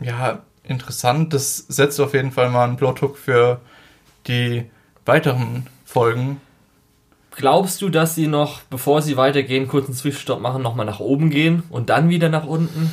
ja 0.00 0.40
interessant. 0.64 1.32
Das 1.32 1.56
setzt 1.56 2.00
auf 2.00 2.14
jeden 2.14 2.32
Fall 2.32 2.50
mal 2.50 2.64
einen 2.64 2.76
Plothook 2.76 3.16
für 3.16 3.60
die 4.26 4.64
weiteren 5.04 5.66
Folgen. 5.84 6.40
Glaubst 7.38 7.82
du, 7.82 7.88
dass 7.88 8.16
sie 8.16 8.26
noch, 8.26 8.62
bevor 8.62 9.00
sie 9.00 9.16
weitergehen, 9.16 9.68
kurz 9.68 9.86
einen 9.86 9.94
Zwischenstopp 9.94 10.40
machen, 10.40 10.60
nochmal 10.60 10.86
nach 10.86 10.98
oben 10.98 11.30
gehen 11.30 11.62
und 11.70 11.88
dann 11.88 12.08
wieder 12.08 12.28
nach 12.28 12.46
unten? 12.46 12.92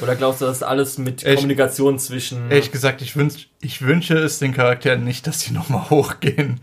Oder 0.00 0.14
glaubst 0.14 0.40
du, 0.40 0.44
dass 0.44 0.62
alles 0.62 0.98
mit 0.98 1.22
ehrlich, 1.22 1.38
Kommunikation 1.38 1.98
zwischen. 1.98 2.50
Ehrlich 2.50 2.72
gesagt, 2.72 3.00
ich, 3.02 3.16
wünsch, 3.16 3.48
ich 3.60 3.82
wünsche 3.82 4.16
es 4.18 4.38
den 4.38 4.52
Charakteren 4.52 5.04
nicht, 5.04 5.26
dass 5.26 5.40
sie 5.40 5.52
nochmal 5.54 5.90
hochgehen. 5.90 6.60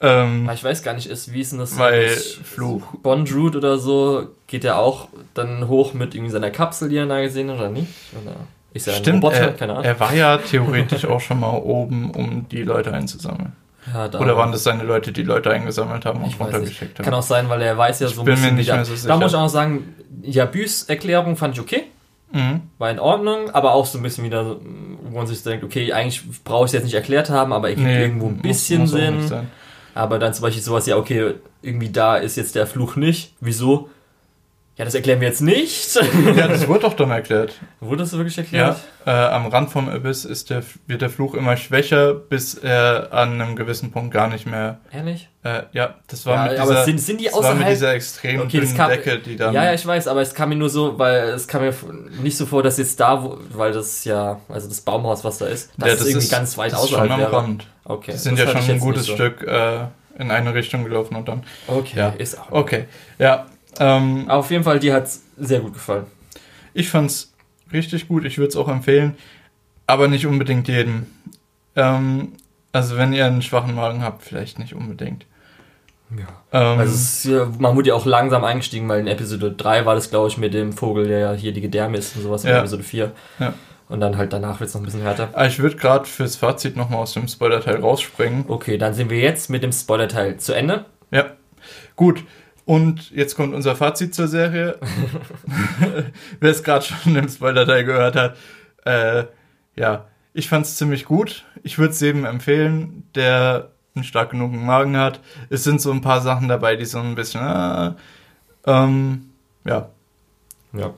Ähm, 0.00 0.50
ich 0.52 0.64
weiß 0.64 0.82
gar 0.82 0.94
nicht, 0.94 1.06
ist, 1.06 1.32
wie 1.32 1.40
ist 1.40 1.52
denn 1.52 1.60
das? 1.60 1.78
Weil 1.78 2.08
Fluch. 2.08 2.82
Bondroot 3.02 3.54
oder 3.54 3.78
so 3.78 4.28
geht 4.48 4.64
ja 4.64 4.76
auch 4.76 5.08
dann 5.34 5.68
hoch 5.68 5.94
mit 5.94 6.14
irgendwie 6.14 6.32
seiner 6.32 6.50
Kapsel, 6.50 6.88
die 6.88 6.96
er 6.96 7.06
da 7.06 7.20
gesehen 7.20 7.50
hat, 7.50 7.58
oder 7.58 7.70
nicht? 7.70 7.88
Oder 8.20 8.34
ist 8.74 8.88
er 8.88 8.94
Stimmt, 8.94 9.22
Roboter? 9.22 9.40
Er, 9.40 9.52
Keine 9.52 9.72
Ahnung. 9.72 9.84
Er 9.84 10.00
war 10.00 10.12
ja 10.12 10.38
theoretisch 10.50 11.04
auch 11.04 11.20
schon 11.20 11.40
mal 11.40 11.56
oben, 11.56 12.10
um 12.10 12.48
die 12.48 12.62
Leute 12.62 12.92
einzusammeln. 12.92 13.52
Ja, 13.92 14.06
Oder 14.06 14.36
waren 14.36 14.52
das 14.52 14.62
seine 14.62 14.84
Leute, 14.84 15.10
die 15.10 15.24
Leute 15.24 15.50
eingesammelt 15.50 16.04
haben 16.04 16.22
und 16.22 16.38
runtergeschickt 16.38 16.98
haben? 16.98 17.04
Kann 17.04 17.14
auch 17.14 17.22
sein, 17.22 17.48
weil 17.48 17.60
er 17.62 17.76
weiß 17.76 17.98
ja 18.00 18.08
so 18.08 18.22
ein 18.22 18.26
bisschen. 18.26 18.42
Bin 18.44 18.54
mir 18.54 18.58
nicht 18.60 18.72
mehr 18.72 18.84
so 18.84 18.94
sicher. 18.94 19.08
Da 19.08 19.16
muss 19.16 19.32
ich 19.32 19.36
auch 19.36 19.48
sagen, 19.48 19.94
Jabüs 20.22 20.84
Erklärung 20.84 21.36
fand 21.36 21.54
ich 21.54 21.60
okay. 21.60 21.84
Mhm. 22.32 22.62
War 22.78 22.90
in 22.90 22.98
Ordnung, 22.98 23.50
aber 23.50 23.74
auch 23.74 23.86
so 23.86 23.98
ein 23.98 24.02
bisschen 24.02 24.24
wieder, 24.24 24.56
wo 25.02 25.16
man 25.16 25.26
sich 25.26 25.42
denkt, 25.42 25.64
okay, 25.64 25.92
eigentlich 25.92 26.22
brauche 26.44 26.64
ich 26.64 26.68
es 26.70 26.72
jetzt 26.72 26.84
nicht 26.84 26.94
erklärt 26.94 27.30
haben, 27.30 27.52
aber 27.52 27.70
irgendwie 27.70 27.88
nee, 27.88 28.02
irgendwo 28.02 28.28
ein 28.28 28.38
bisschen 28.38 28.82
muss, 28.82 28.92
muss 28.92 29.28
Sinn. 29.28 29.46
Aber 29.94 30.18
dann 30.18 30.32
zum 30.32 30.42
Beispiel 30.42 30.62
sowas, 30.62 30.86
ja, 30.86 30.96
okay, 30.96 31.34
irgendwie 31.60 31.90
da 31.90 32.16
ist 32.16 32.36
jetzt 32.36 32.54
der 32.54 32.66
Fluch 32.66 32.96
nicht. 32.96 33.34
Wieso? 33.40 33.90
Ja, 34.76 34.86
das 34.86 34.94
erklären 34.94 35.20
wir 35.20 35.28
jetzt 35.28 35.42
nicht. 35.42 35.94
ja, 36.36 36.48
das 36.48 36.66
wurde 36.66 36.80
doch 36.80 36.94
dann 36.94 37.10
erklärt. 37.10 37.60
Wurde 37.80 37.98
das 37.98 38.12
wirklich 38.12 38.38
erklärt? 38.38 38.78
Ja, 39.04 39.28
äh, 39.28 39.34
am 39.34 39.46
Rand 39.48 39.70
vom 39.70 39.90
Abyss 39.90 40.24
ist 40.24 40.48
der, 40.48 40.62
wird 40.86 41.02
der 41.02 41.10
Fluch 41.10 41.34
immer 41.34 41.58
schwächer, 41.58 42.14
bis 42.14 42.54
er 42.54 43.12
an 43.12 43.38
einem 43.38 43.54
gewissen 43.54 43.90
Punkt 43.90 44.14
gar 44.14 44.28
nicht 44.28 44.46
mehr. 44.46 44.80
Ehrlich? 44.90 45.28
Äh, 45.44 45.64
ja, 45.72 45.96
das 46.06 46.24
war 46.24 46.46
ja, 46.46 46.52
mit 46.52 46.62
dieser, 46.62 46.84
sind, 46.84 47.00
sind 47.00 47.20
die 47.20 47.24
das 47.26 47.34
war 47.34 47.54
mit 47.54 47.68
dieser 47.68 47.92
extrem 47.92 48.40
okay, 48.40 48.60
dünnen 48.60 48.74
kam, 48.74 48.88
Decke, 48.88 49.18
die 49.18 49.36
dann. 49.36 49.52
Ja, 49.52 49.64
ja, 49.64 49.74
ich 49.74 49.86
weiß, 49.86 50.08
aber 50.08 50.22
es 50.22 50.32
kam 50.32 50.48
mir 50.48 50.56
nur 50.56 50.70
so, 50.70 50.98
weil 50.98 51.28
es 51.30 51.46
kam 51.46 51.62
mir 51.62 51.74
nicht 52.22 52.38
so 52.38 52.46
vor, 52.46 52.62
dass 52.62 52.78
jetzt 52.78 52.98
da, 52.98 53.22
wo, 53.22 53.38
weil 53.50 53.72
das 53.72 54.06
ja, 54.06 54.40
also 54.48 54.68
das 54.68 54.80
Baumhaus, 54.80 55.22
was 55.22 55.36
da 55.36 55.46
ist, 55.46 55.70
das, 55.76 55.86
ja, 55.86 55.92
das 55.92 56.00
ist 56.00 56.08
irgendwie 56.08 56.24
ist, 56.24 56.32
ganz 56.32 56.56
weit 56.56 56.72
außerhalb 56.72 57.10
schon 57.10 57.12
am 57.12 57.20
wäre. 57.20 57.32
Rand. 57.32 57.66
Okay. 57.84 58.12
Die 58.12 58.18
sind 58.18 58.38
ja 58.38 58.48
schon 58.48 58.62
ein 58.62 58.78
gutes 58.78 59.04
so. 59.04 59.14
Stück 59.14 59.42
äh, 59.42 59.80
in 60.18 60.30
eine 60.30 60.54
Richtung 60.54 60.84
gelaufen 60.84 61.16
und 61.16 61.28
dann. 61.28 61.42
Okay, 61.66 61.98
ja. 61.98 62.08
ist 62.10 62.38
auch. 62.38 62.50
Okay, 62.50 62.86
ja. 63.18 63.46
Ähm, 63.78 64.28
Auf 64.28 64.50
jeden 64.50 64.64
Fall, 64.64 64.78
dir 64.78 64.94
hat 64.94 65.04
es 65.04 65.22
sehr 65.36 65.60
gut 65.60 65.74
gefallen. 65.74 66.06
Ich 66.74 66.88
fand's 66.88 67.32
richtig 67.72 68.08
gut, 68.08 68.24
ich 68.24 68.38
würde 68.38 68.48
es 68.48 68.56
auch 68.56 68.68
empfehlen, 68.68 69.16
aber 69.86 70.08
nicht 70.08 70.26
unbedingt 70.26 70.68
jedem. 70.68 71.06
Ähm, 71.76 72.32
also 72.72 72.96
wenn 72.96 73.12
ihr 73.12 73.26
einen 73.26 73.42
schwachen 73.42 73.74
Magen 73.74 74.02
habt, 74.02 74.22
vielleicht 74.22 74.58
nicht 74.58 74.74
unbedingt. 74.74 75.26
Ja. 76.10 76.72
Ähm, 76.72 76.78
also 76.78 76.92
ist, 76.92 77.58
man 77.58 77.76
wurde 77.76 77.88
ja 77.88 77.94
auch 77.94 78.06
langsam 78.06 78.44
eingestiegen, 78.44 78.88
weil 78.88 79.00
in 79.00 79.06
Episode 79.06 79.52
3 79.52 79.86
war 79.86 79.94
das, 79.94 80.10
glaube 80.10 80.28
ich, 80.28 80.38
mit 80.38 80.54
dem 80.54 80.72
Vogel, 80.72 81.08
der 81.08 81.18
ja 81.18 81.32
hier 81.32 81.52
die 81.52 81.60
Gedärme 81.60 81.98
ist 81.98 82.16
und 82.16 82.22
sowas, 82.22 82.44
in 82.44 82.50
Episode 82.50 82.82
4. 82.82 83.12
Ja. 83.38 83.54
Und 83.88 84.00
dann 84.00 84.16
halt 84.16 84.32
danach 84.32 84.60
wird 84.60 84.68
es 84.68 84.74
noch 84.74 84.80
ein 84.80 84.84
bisschen 84.84 85.02
härter. 85.02 85.28
Ah, 85.34 85.46
ich 85.46 85.58
würde 85.58 85.76
gerade 85.76 86.06
fürs 86.06 86.36
Fazit 86.36 86.76
nochmal 86.76 87.00
aus 87.00 87.12
dem 87.12 87.28
Spoiler-Teil 87.28 87.76
rausspringen. 87.76 88.46
Okay, 88.48 88.78
dann 88.78 88.94
sind 88.94 89.10
wir 89.10 89.18
jetzt 89.18 89.50
mit 89.50 89.62
dem 89.62 89.72
Spoiler-Teil 89.72 90.38
zu 90.38 90.54
Ende. 90.54 90.86
Ja. 91.10 91.32
Gut, 91.94 92.24
und 92.72 93.10
jetzt 93.10 93.36
kommt 93.36 93.54
unser 93.54 93.76
Fazit 93.76 94.14
zur 94.14 94.28
Serie. 94.28 94.78
Wer 96.40 96.50
es 96.50 96.62
gerade 96.62 96.82
schon 96.82 97.14
im 97.14 97.28
Spoiler-Teil 97.28 97.84
gehört 97.84 98.16
hat. 98.16 98.36
Äh, 98.86 99.24
ja, 99.76 100.06
ich 100.32 100.48
fand 100.48 100.64
es 100.64 100.76
ziemlich 100.76 101.04
gut. 101.04 101.44
Ich 101.62 101.76
würde 101.76 101.92
es 101.92 102.00
jedem 102.00 102.24
empfehlen, 102.24 103.06
der 103.14 103.72
einen 103.94 104.04
stark 104.04 104.30
genugen 104.30 104.64
Magen 104.64 104.96
hat. 104.96 105.20
Es 105.50 105.64
sind 105.64 105.82
so 105.82 105.92
ein 105.92 106.00
paar 106.00 106.22
Sachen 106.22 106.48
dabei, 106.48 106.76
die 106.76 106.86
so 106.86 106.98
ein 106.98 107.14
bisschen, 107.14 107.42
äh, 107.42 107.92
ähm, 108.66 109.28
ja. 109.66 109.90
Ja. 110.72 110.94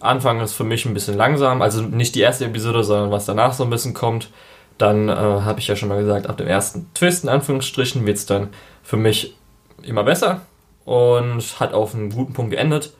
Anfang 0.00 0.38
ist 0.40 0.52
für 0.52 0.64
mich 0.64 0.84
ein 0.84 0.92
bisschen 0.92 1.16
langsam, 1.16 1.62
also 1.62 1.80
nicht 1.80 2.14
die 2.14 2.20
erste 2.20 2.44
Episode, 2.44 2.84
sondern 2.84 3.10
was 3.10 3.24
danach 3.24 3.54
so 3.54 3.64
ein 3.64 3.70
bisschen 3.70 3.94
kommt. 3.94 4.28
Dann 4.76 5.08
äh, 5.08 5.12
habe 5.12 5.60
ich 5.60 5.66
ja 5.66 5.76
schon 5.76 5.88
mal 5.88 6.02
gesagt, 6.02 6.26
ab 6.26 6.36
dem 6.36 6.46
ersten 6.46 6.92
Twist 6.92 7.24
in 7.24 7.30
Anführungsstrichen 7.30 8.04
wird 8.04 8.18
es 8.18 8.26
dann 8.26 8.50
für 8.82 8.98
mich 8.98 9.34
immer 9.82 10.04
besser 10.04 10.42
und 10.84 11.60
hat 11.60 11.72
auf 11.72 11.94
einen 11.94 12.10
guten 12.10 12.32
Punkt 12.32 12.52
geendet. 12.52 12.92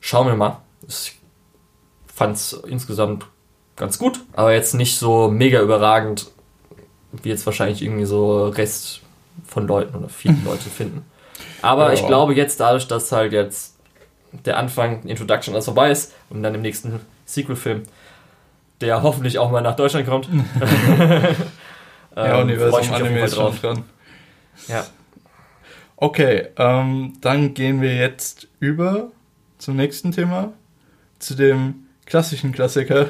Schauen 0.00 0.26
wir 0.26 0.36
mal. 0.36 0.58
Ich 0.86 1.18
fand 2.06 2.36
es 2.36 2.52
insgesamt 2.52 3.26
ganz 3.76 3.98
gut, 3.98 4.20
aber 4.34 4.52
jetzt 4.52 4.74
nicht 4.74 4.98
so 4.98 5.28
mega 5.28 5.60
überragend, 5.60 6.30
wie 7.12 7.30
jetzt 7.30 7.46
wahrscheinlich 7.46 7.82
irgendwie 7.82 8.04
so 8.04 8.48
Rest 8.48 9.00
von 9.46 9.66
Leuten 9.66 9.96
oder 9.96 10.08
viele 10.08 10.36
Leute 10.44 10.68
finden. 10.68 11.04
Aber 11.62 11.88
ja. 11.88 11.92
ich 11.94 12.06
glaube 12.06 12.34
jetzt 12.34 12.60
dadurch, 12.60 12.86
dass 12.88 13.12
halt 13.12 13.32
jetzt 13.32 13.76
der 14.32 14.58
Anfang, 14.58 15.02
Introduction 15.04 15.54
alles 15.54 15.64
vorbei 15.64 15.90
ist 15.90 16.14
und 16.28 16.42
dann 16.42 16.54
im 16.54 16.62
nächsten 16.62 17.00
Sequel-Film, 17.24 17.82
der 18.80 19.02
hoffentlich 19.02 19.38
auch 19.38 19.50
mal 19.50 19.60
nach 19.60 19.76
Deutschland 19.76 20.06
kommt. 20.06 20.28
ja, 22.16 22.34
ähm, 22.34 22.42
Universum 22.42 22.94
Anime 22.94 23.20
ist 23.20 23.34
schon 23.34 23.56
dran. 23.60 23.84
Ja, 24.68 24.86
Okay, 26.02 26.48
ähm, 26.56 27.12
dann 27.20 27.52
gehen 27.52 27.82
wir 27.82 27.94
jetzt 27.94 28.48
über 28.58 29.12
zum 29.58 29.76
nächsten 29.76 30.12
Thema, 30.12 30.54
zu 31.18 31.34
dem 31.34 31.88
klassischen 32.06 32.52
Klassiker. 32.52 33.08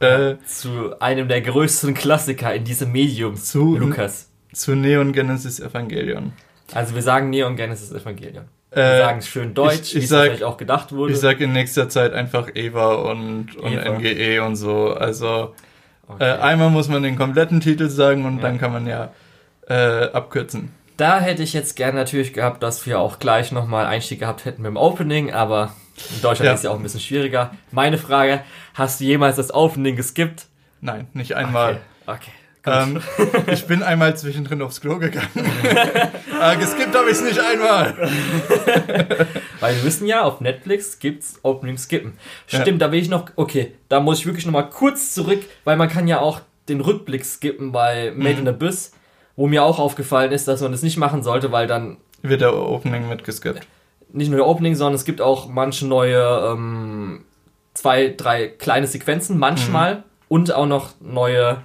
Äh, 0.00 0.34
zu 0.44 1.00
einem 1.00 1.28
der 1.28 1.42
größten 1.42 1.94
Klassiker 1.94 2.52
in 2.52 2.64
diesem 2.64 2.90
Medium, 2.90 3.36
zu 3.36 3.76
Lukas. 3.76 4.30
Zu 4.52 4.74
Neon 4.74 5.12
Genesis 5.12 5.60
Evangelion. 5.60 6.32
Also 6.72 6.96
wir 6.96 7.02
sagen 7.02 7.30
Neon 7.30 7.54
Genesis 7.54 7.92
Evangelion. 7.92 8.46
Wir 8.72 8.82
äh, 8.82 8.98
sagen 8.98 9.22
schön 9.22 9.54
deutsch, 9.54 9.94
wie 9.94 9.98
es 9.98 10.08
vielleicht 10.08 10.42
auch 10.42 10.56
gedacht 10.56 10.90
wurde. 10.90 11.12
Ich 11.12 11.20
sag 11.20 11.38
in 11.38 11.52
nächster 11.52 11.88
Zeit 11.88 12.14
einfach 12.14 12.48
Eva 12.52 12.94
und, 12.94 13.54
und 13.56 13.72
Eva. 13.72 13.96
NGE 13.96 14.42
und 14.44 14.56
so. 14.56 14.92
Also 14.92 15.54
okay. 16.08 16.24
äh, 16.24 16.38
einmal 16.38 16.70
muss 16.70 16.88
man 16.88 17.04
den 17.04 17.14
kompletten 17.16 17.60
Titel 17.60 17.88
sagen 17.88 18.24
und 18.24 18.38
ja. 18.38 18.42
dann 18.42 18.58
kann 18.58 18.72
man 18.72 18.88
ja 18.88 19.12
äh, 19.68 20.10
abkürzen. 20.10 20.72
Da 20.98 21.20
hätte 21.20 21.44
ich 21.44 21.52
jetzt 21.52 21.76
gern 21.76 21.94
natürlich 21.94 22.32
gehabt, 22.32 22.60
dass 22.60 22.84
wir 22.84 22.98
auch 22.98 23.20
gleich 23.20 23.52
nochmal 23.52 23.86
Einstieg 23.86 24.18
gehabt 24.18 24.44
hätten 24.44 24.62
mit 24.62 24.70
dem 24.70 24.76
Opening, 24.76 25.32
aber 25.32 25.72
In 26.12 26.22
Deutschland 26.22 26.48
ja. 26.48 26.54
ist 26.54 26.64
ja 26.64 26.70
auch 26.70 26.76
ein 26.76 26.82
bisschen 26.82 26.98
schwieriger. 26.98 27.52
Meine 27.70 27.98
Frage, 27.98 28.40
hast 28.74 28.98
du 28.98 29.04
jemals 29.04 29.36
das 29.36 29.54
Opening 29.54 29.94
geskippt? 29.94 30.46
Nein, 30.80 31.06
nicht 31.12 31.36
einmal. 31.36 31.78
Okay. 32.04 32.32
okay. 32.64 32.82
Ähm, 32.82 33.00
ich 33.46 33.64
bin 33.68 33.84
einmal 33.84 34.16
zwischendrin 34.16 34.60
aufs 34.60 34.80
Klo 34.80 34.98
gegangen. 34.98 35.28
äh, 35.36 36.56
geskippt 36.56 36.96
habe 36.96 37.10
ich 37.10 37.16
es 37.16 37.22
nicht 37.22 37.38
einmal. 37.38 37.94
Weil 39.60 39.76
wir 39.76 39.84
wissen 39.84 40.04
ja, 40.04 40.24
auf 40.24 40.40
Netflix 40.40 40.98
gibt 40.98 41.22
es 41.22 41.38
Opening 41.44 41.78
Skippen. 41.78 42.18
Stimmt, 42.48 42.66
ja. 42.66 42.88
da 42.88 42.90
will 42.90 43.00
ich 43.00 43.08
noch, 43.08 43.30
okay, 43.36 43.72
da 43.88 44.00
muss 44.00 44.18
ich 44.18 44.26
wirklich 44.26 44.46
noch 44.46 44.52
mal 44.52 44.68
kurz 44.68 45.14
zurück, 45.14 45.44
weil 45.62 45.76
man 45.76 45.88
kann 45.88 46.08
ja 46.08 46.18
auch 46.18 46.40
den 46.68 46.80
Rückblick 46.80 47.24
skippen 47.24 47.70
bei 47.70 48.12
Made 48.16 48.34
mhm. 48.34 48.40
in 48.40 48.48
Abyss, 48.48 48.92
wo 49.38 49.46
mir 49.46 49.62
auch 49.62 49.78
aufgefallen 49.78 50.32
ist, 50.32 50.48
dass 50.48 50.60
man 50.60 50.72
das 50.72 50.82
nicht 50.82 50.96
machen 50.96 51.22
sollte, 51.22 51.52
weil 51.52 51.68
dann 51.68 51.98
wird 52.22 52.40
der 52.40 52.56
Opening 52.56 53.08
mitgeskippt. 53.08 53.68
Nicht 54.12 54.30
nur 54.30 54.38
der 54.38 54.48
Opening, 54.48 54.74
sondern 54.74 54.96
es 54.96 55.04
gibt 55.04 55.20
auch 55.20 55.48
manche 55.48 55.86
neue 55.86 56.52
ähm, 56.52 57.24
zwei, 57.72 58.12
drei 58.16 58.48
kleine 58.48 58.88
Sequenzen 58.88 59.38
manchmal 59.38 59.94
mhm. 59.94 60.02
und 60.26 60.52
auch 60.52 60.66
noch 60.66 60.90
neue 61.00 61.58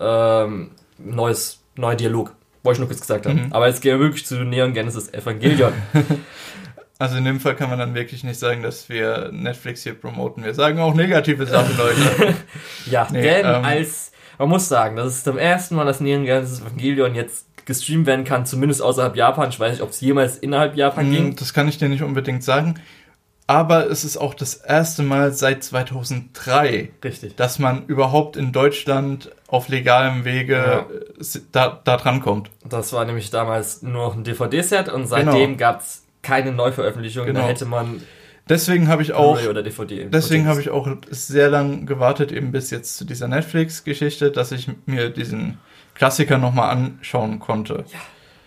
ähm, 0.00 0.70
neues, 0.96 1.60
neuer 1.76 1.96
Dialog. 1.96 2.32
Wollte 2.62 2.76
ich 2.76 2.80
nur 2.80 2.88
kurz 2.88 3.02
gesagt 3.02 3.26
haben. 3.26 3.46
Mhm. 3.46 3.52
Aber 3.52 3.68
jetzt 3.68 3.82
gehen 3.82 3.98
wir 3.98 4.06
wirklich 4.06 4.24
zu 4.24 4.36
Neon 4.36 4.72
Genesis 4.72 5.12
Evangelion. 5.12 5.74
Also 7.00 7.16
in 7.16 7.24
dem 7.24 7.38
Fall 7.38 7.54
kann 7.54 7.70
man 7.70 7.78
dann 7.78 7.94
wirklich 7.94 8.24
nicht 8.24 8.40
sagen, 8.40 8.64
dass 8.64 8.88
wir 8.88 9.30
Netflix 9.32 9.84
hier 9.84 9.94
promoten. 9.94 10.42
Wir 10.42 10.52
sagen 10.54 10.80
auch 10.80 10.94
negative 10.94 11.46
Sachen, 11.46 11.76
Leute. 11.76 12.34
ja, 12.90 13.06
nee, 13.12 13.22
denn 13.22 13.46
ähm, 13.46 13.64
als, 13.64 14.10
man 14.38 14.48
muss 14.48 14.68
sagen, 14.68 14.96
das 14.96 15.08
ist 15.08 15.24
zum 15.24 15.38
ersten 15.38 15.74
Mal, 15.74 15.84
dass 15.84 16.00
Neon 16.00 16.24
Genesis 16.24 16.60
Evangelion 16.60 17.14
jetzt 17.14 17.46
gestreamt 17.66 18.06
werden 18.06 18.24
kann, 18.24 18.46
zumindest 18.46 18.80
außerhalb 18.80 19.14
Japan. 19.14 19.50
Ich 19.50 19.60
weiß 19.60 19.72
nicht, 19.72 19.82
ob 19.82 19.90
es 19.90 20.00
jemals 20.00 20.38
innerhalb 20.38 20.76
Japan 20.76 21.06
hm, 21.06 21.12
ging. 21.12 21.36
Das 21.36 21.52
kann 21.52 21.68
ich 21.68 21.78
dir 21.78 21.88
nicht 21.88 22.02
unbedingt 22.02 22.42
sagen 22.42 22.76
aber 23.48 23.90
es 23.90 24.04
ist 24.04 24.18
auch 24.18 24.34
das 24.34 24.54
erste 24.54 25.02
Mal 25.02 25.32
seit 25.32 25.64
2003, 25.64 26.90
Richtig. 27.02 27.34
dass 27.36 27.58
man 27.58 27.86
überhaupt 27.86 28.36
in 28.36 28.52
Deutschland 28.52 29.30
auf 29.48 29.68
legalem 29.68 30.26
Wege 30.26 30.54
ja. 30.54 30.80
Äh, 30.80 31.40
da, 31.50 31.80
da 31.82 31.96
dran 31.96 32.20
kommt. 32.20 32.50
Das 32.62 32.92
war 32.92 33.06
nämlich 33.06 33.30
damals 33.30 33.82
nur 33.82 34.08
noch 34.08 34.14
ein 34.14 34.22
DVD-Set 34.22 34.90
und 34.90 35.06
seitdem 35.06 35.32
genau. 35.32 35.56
gab 35.56 35.80
es 35.80 36.04
keine 36.20 36.52
Neuveröffentlichung. 36.52 37.24
Genau. 37.24 37.40
Da 37.40 37.46
hätte 37.46 37.64
man 37.64 38.02
deswegen 38.48 38.88
habe 38.88 39.02
ich 39.02 39.12
auch 39.12 39.38
deswegen 39.38 40.46
habe 40.46 40.60
ich 40.60 40.70
auch 40.70 40.88
sehr 41.10 41.50
lang 41.50 41.86
gewartet 41.86 42.32
eben 42.32 42.52
bis 42.52 42.70
jetzt 42.70 42.96
zu 42.96 43.04
dieser 43.04 43.28
Netflix 43.28 43.84
Geschichte, 43.84 44.30
dass 44.30 44.52
ich 44.52 44.68
mir 44.86 45.10
diesen 45.10 45.58
Klassiker 45.94 46.38
nochmal 46.38 46.70
anschauen 46.70 47.38
konnte. 47.38 47.84
Ja. 47.92 47.98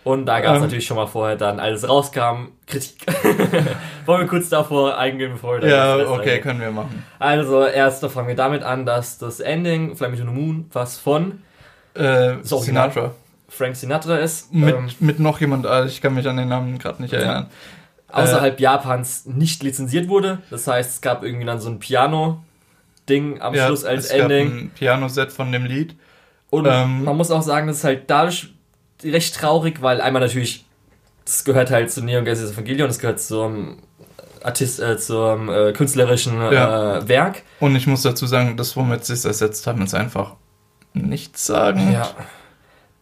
Und 0.03 0.25
da 0.25 0.39
gab 0.39 0.53
es 0.53 0.57
ähm, 0.57 0.63
natürlich 0.63 0.85
schon 0.87 0.97
mal 0.97 1.05
vorher 1.05 1.35
dann, 1.35 1.59
als 1.59 1.83
es 1.83 1.89
rauskam, 1.89 2.47
Kritik. 2.65 3.05
Wollen 4.05 4.21
wir 4.21 4.27
kurz 4.27 4.49
davor 4.49 4.97
eingehen, 4.97 5.33
bevor 5.33 5.61
wir 5.61 5.61
da 5.61 5.67
Ja, 5.67 6.09
okay, 6.09 6.21
eingehen. 6.21 6.41
können 6.41 6.59
wir 6.59 6.71
machen. 6.71 7.05
Also, 7.19 7.65
erst 7.65 8.03
fangen 8.07 8.27
wir 8.27 8.35
damit 8.35 8.63
an, 8.63 8.85
dass 8.85 9.19
das 9.19 9.39
Ending, 9.39 9.95
Fly 9.95 10.09
Me 10.09 10.17
to 10.17 10.23
the 10.23 10.31
Moon, 10.31 10.65
was 10.73 10.97
von 10.97 11.43
äh, 11.93 12.35
Sinatra. 12.41 13.11
Frank 13.47 13.75
Sinatra 13.75 14.17
ist. 14.17 14.51
Mit, 14.51 14.73
ähm, 14.73 14.89
mit 14.99 15.19
noch 15.19 15.39
jemand, 15.39 15.67
also 15.67 15.87
ich 15.87 16.01
kann 16.01 16.15
mich 16.15 16.27
an 16.27 16.37
den 16.37 16.47
Namen 16.47 16.79
gerade 16.79 17.01
nicht 17.01 17.13
erinnern. 17.13 17.47
Ja. 17.49 17.49
Außerhalb 18.11 18.59
äh, 18.59 18.63
Japans 18.63 19.25
nicht 19.25 19.63
lizenziert 19.63 20.07
wurde. 20.07 20.39
Das 20.49 20.67
heißt, 20.67 20.89
es 20.91 21.01
gab 21.01 21.23
irgendwie 21.23 21.45
dann 21.45 21.59
so 21.59 21.69
ein 21.69 21.79
Piano-Ding 21.79 23.41
am 23.41 23.53
ja, 23.53 23.67
Schluss 23.67 23.83
als 23.83 24.05
es 24.05 24.11
Ending. 24.11 24.49
Gab 24.49 24.57
ein 24.57 24.71
Piano-Set 24.71 25.31
von 25.31 25.51
dem 25.51 25.65
Lied. 25.65 25.95
Und 26.49 26.67
ähm, 26.69 27.03
man 27.03 27.15
muss 27.15 27.31
auch 27.31 27.41
sagen, 27.41 27.67
dass 27.67 27.77
es 27.77 27.83
halt 27.83 28.09
dadurch 28.09 28.53
recht 29.03 29.35
traurig, 29.35 29.81
weil 29.81 30.01
einmal 30.01 30.21
natürlich, 30.21 30.65
das 31.25 31.43
gehört 31.43 31.71
halt 31.71 31.91
zu 31.91 32.03
Neon 32.03 32.25
Genesis 32.25 32.51
Evangelion, 32.51 32.87
das 32.87 32.99
gehört 32.99 33.19
zum 33.19 33.77
Artist, 34.43 34.79
äh, 34.79 34.97
zum 34.97 35.49
äh, 35.49 35.71
künstlerischen 35.71 36.37
ja. 36.39 36.97
äh, 36.97 37.07
Werk. 37.07 37.43
Und 37.59 37.75
ich 37.75 37.87
muss 37.87 38.01
dazu 38.01 38.25
sagen, 38.25 38.57
das, 38.57 38.75
womit 38.75 39.05
sie 39.05 39.13
es 39.13 39.25
ersetzt 39.25 39.65
haben, 39.67 39.81
ist 39.81 39.93
einfach 39.93 40.35
nichts 40.93 41.45
sagen. 41.45 41.91
Ja. 41.93 42.09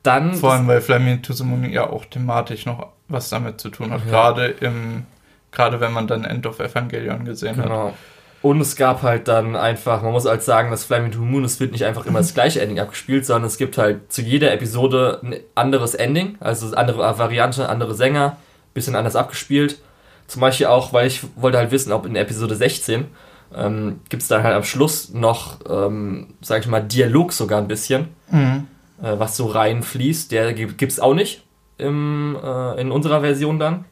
Dann. 0.04 0.34
Vor 0.34 0.54
allem, 0.54 0.68
weil 0.68 0.82
Flaming 0.82 1.22
to 1.22 1.34
the 1.34 1.44
Moon 1.44 1.70
ja 1.70 1.90
auch 1.90 2.06
thematisch 2.06 2.66
noch 2.66 2.88
was 3.08 3.30
damit 3.30 3.60
zu 3.60 3.70
tun 3.70 3.92
hat. 3.92 4.02
Ja. 4.06 4.12
Gerade 4.12 4.48
im, 4.48 5.06
gerade 5.52 5.80
wenn 5.80 5.92
man 5.92 6.08
dann 6.08 6.24
End 6.24 6.46
of 6.46 6.60
Evangelion 6.60 7.26
gesehen 7.26 7.56
genau. 7.56 7.88
hat. 7.88 7.94
Und 8.42 8.62
es 8.62 8.78
gab 8.78 9.02
halt 9.02 9.28
dann 9.28 9.58
einfach, 9.58 10.02
man 10.02 10.14
muss 10.14 10.26
halt 10.26 10.44
sagen, 10.44 10.72
dass 10.72 10.86
Flaming 10.86 11.12
to 11.12 11.20
the 11.20 11.26
Moon, 11.26 11.44
es 11.44 11.60
wird 11.60 11.74
nicht 11.74 11.84
einfach 11.84 12.06
immer 12.06 12.20
das 12.20 12.34
gleiche 12.36 12.62
Ending 12.62 12.80
abgespielt, 12.80 13.26
sondern 13.26 13.48
es 13.48 13.58
gibt 13.58 13.78
halt 13.78 14.12
zu 14.12 14.22
jeder 14.22 14.54
Episode 14.54 15.20
ein 15.24 15.36
anderes 15.56 15.94
Ending, 15.94 16.38
also 16.40 16.74
andere 16.76 17.18
Variante, 17.20 17.68
andere 17.68 17.96
Sänger, 17.96 18.38
bisschen 18.74 18.96
anders 18.96 19.18
abgespielt. 19.18 19.80
Zum 20.28 20.42
Beispiel 20.42 20.68
auch, 20.68 20.94
weil 20.94 21.08
ich 21.08 21.22
wollte 21.36 21.58
halt 21.58 21.72
wissen, 21.72 21.92
ob 21.92 22.06
in 22.06 22.16
Episode 22.16 22.56
16 22.56 23.08
ähm, 23.56 24.02
gibt 24.10 24.22
es 24.22 24.30
dann 24.30 24.44
halt 24.44 24.56
am 24.56 24.64
Schluss 24.64 25.14
noch, 25.14 25.58
ähm, 25.68 26.36
sag 26.42 26.62
ich 26.62 26.68
mal, 26.68 26.82
Dialog 26.82 27.34
sogar 27.34 27.60
ein 27.60 27.68
bisschen, 27.68 28.10
mhm. 28.32 28.68
Äh, 29.02 29.18
was 29.18 29.38
so 29.38 29.48
reinfließt. 29.48 30.32
Der 30.32 30.54
gibt 30.54 30.82
es 30.82 31.00
auch 31.00 31.14
nicht 31.14 31.44
im, 31.78 32.38
äh, 32.42 32.82
in 32.82 32.92
unserer 32.92 33.22
Version 33.22 33.60
dann. 33.60 33.86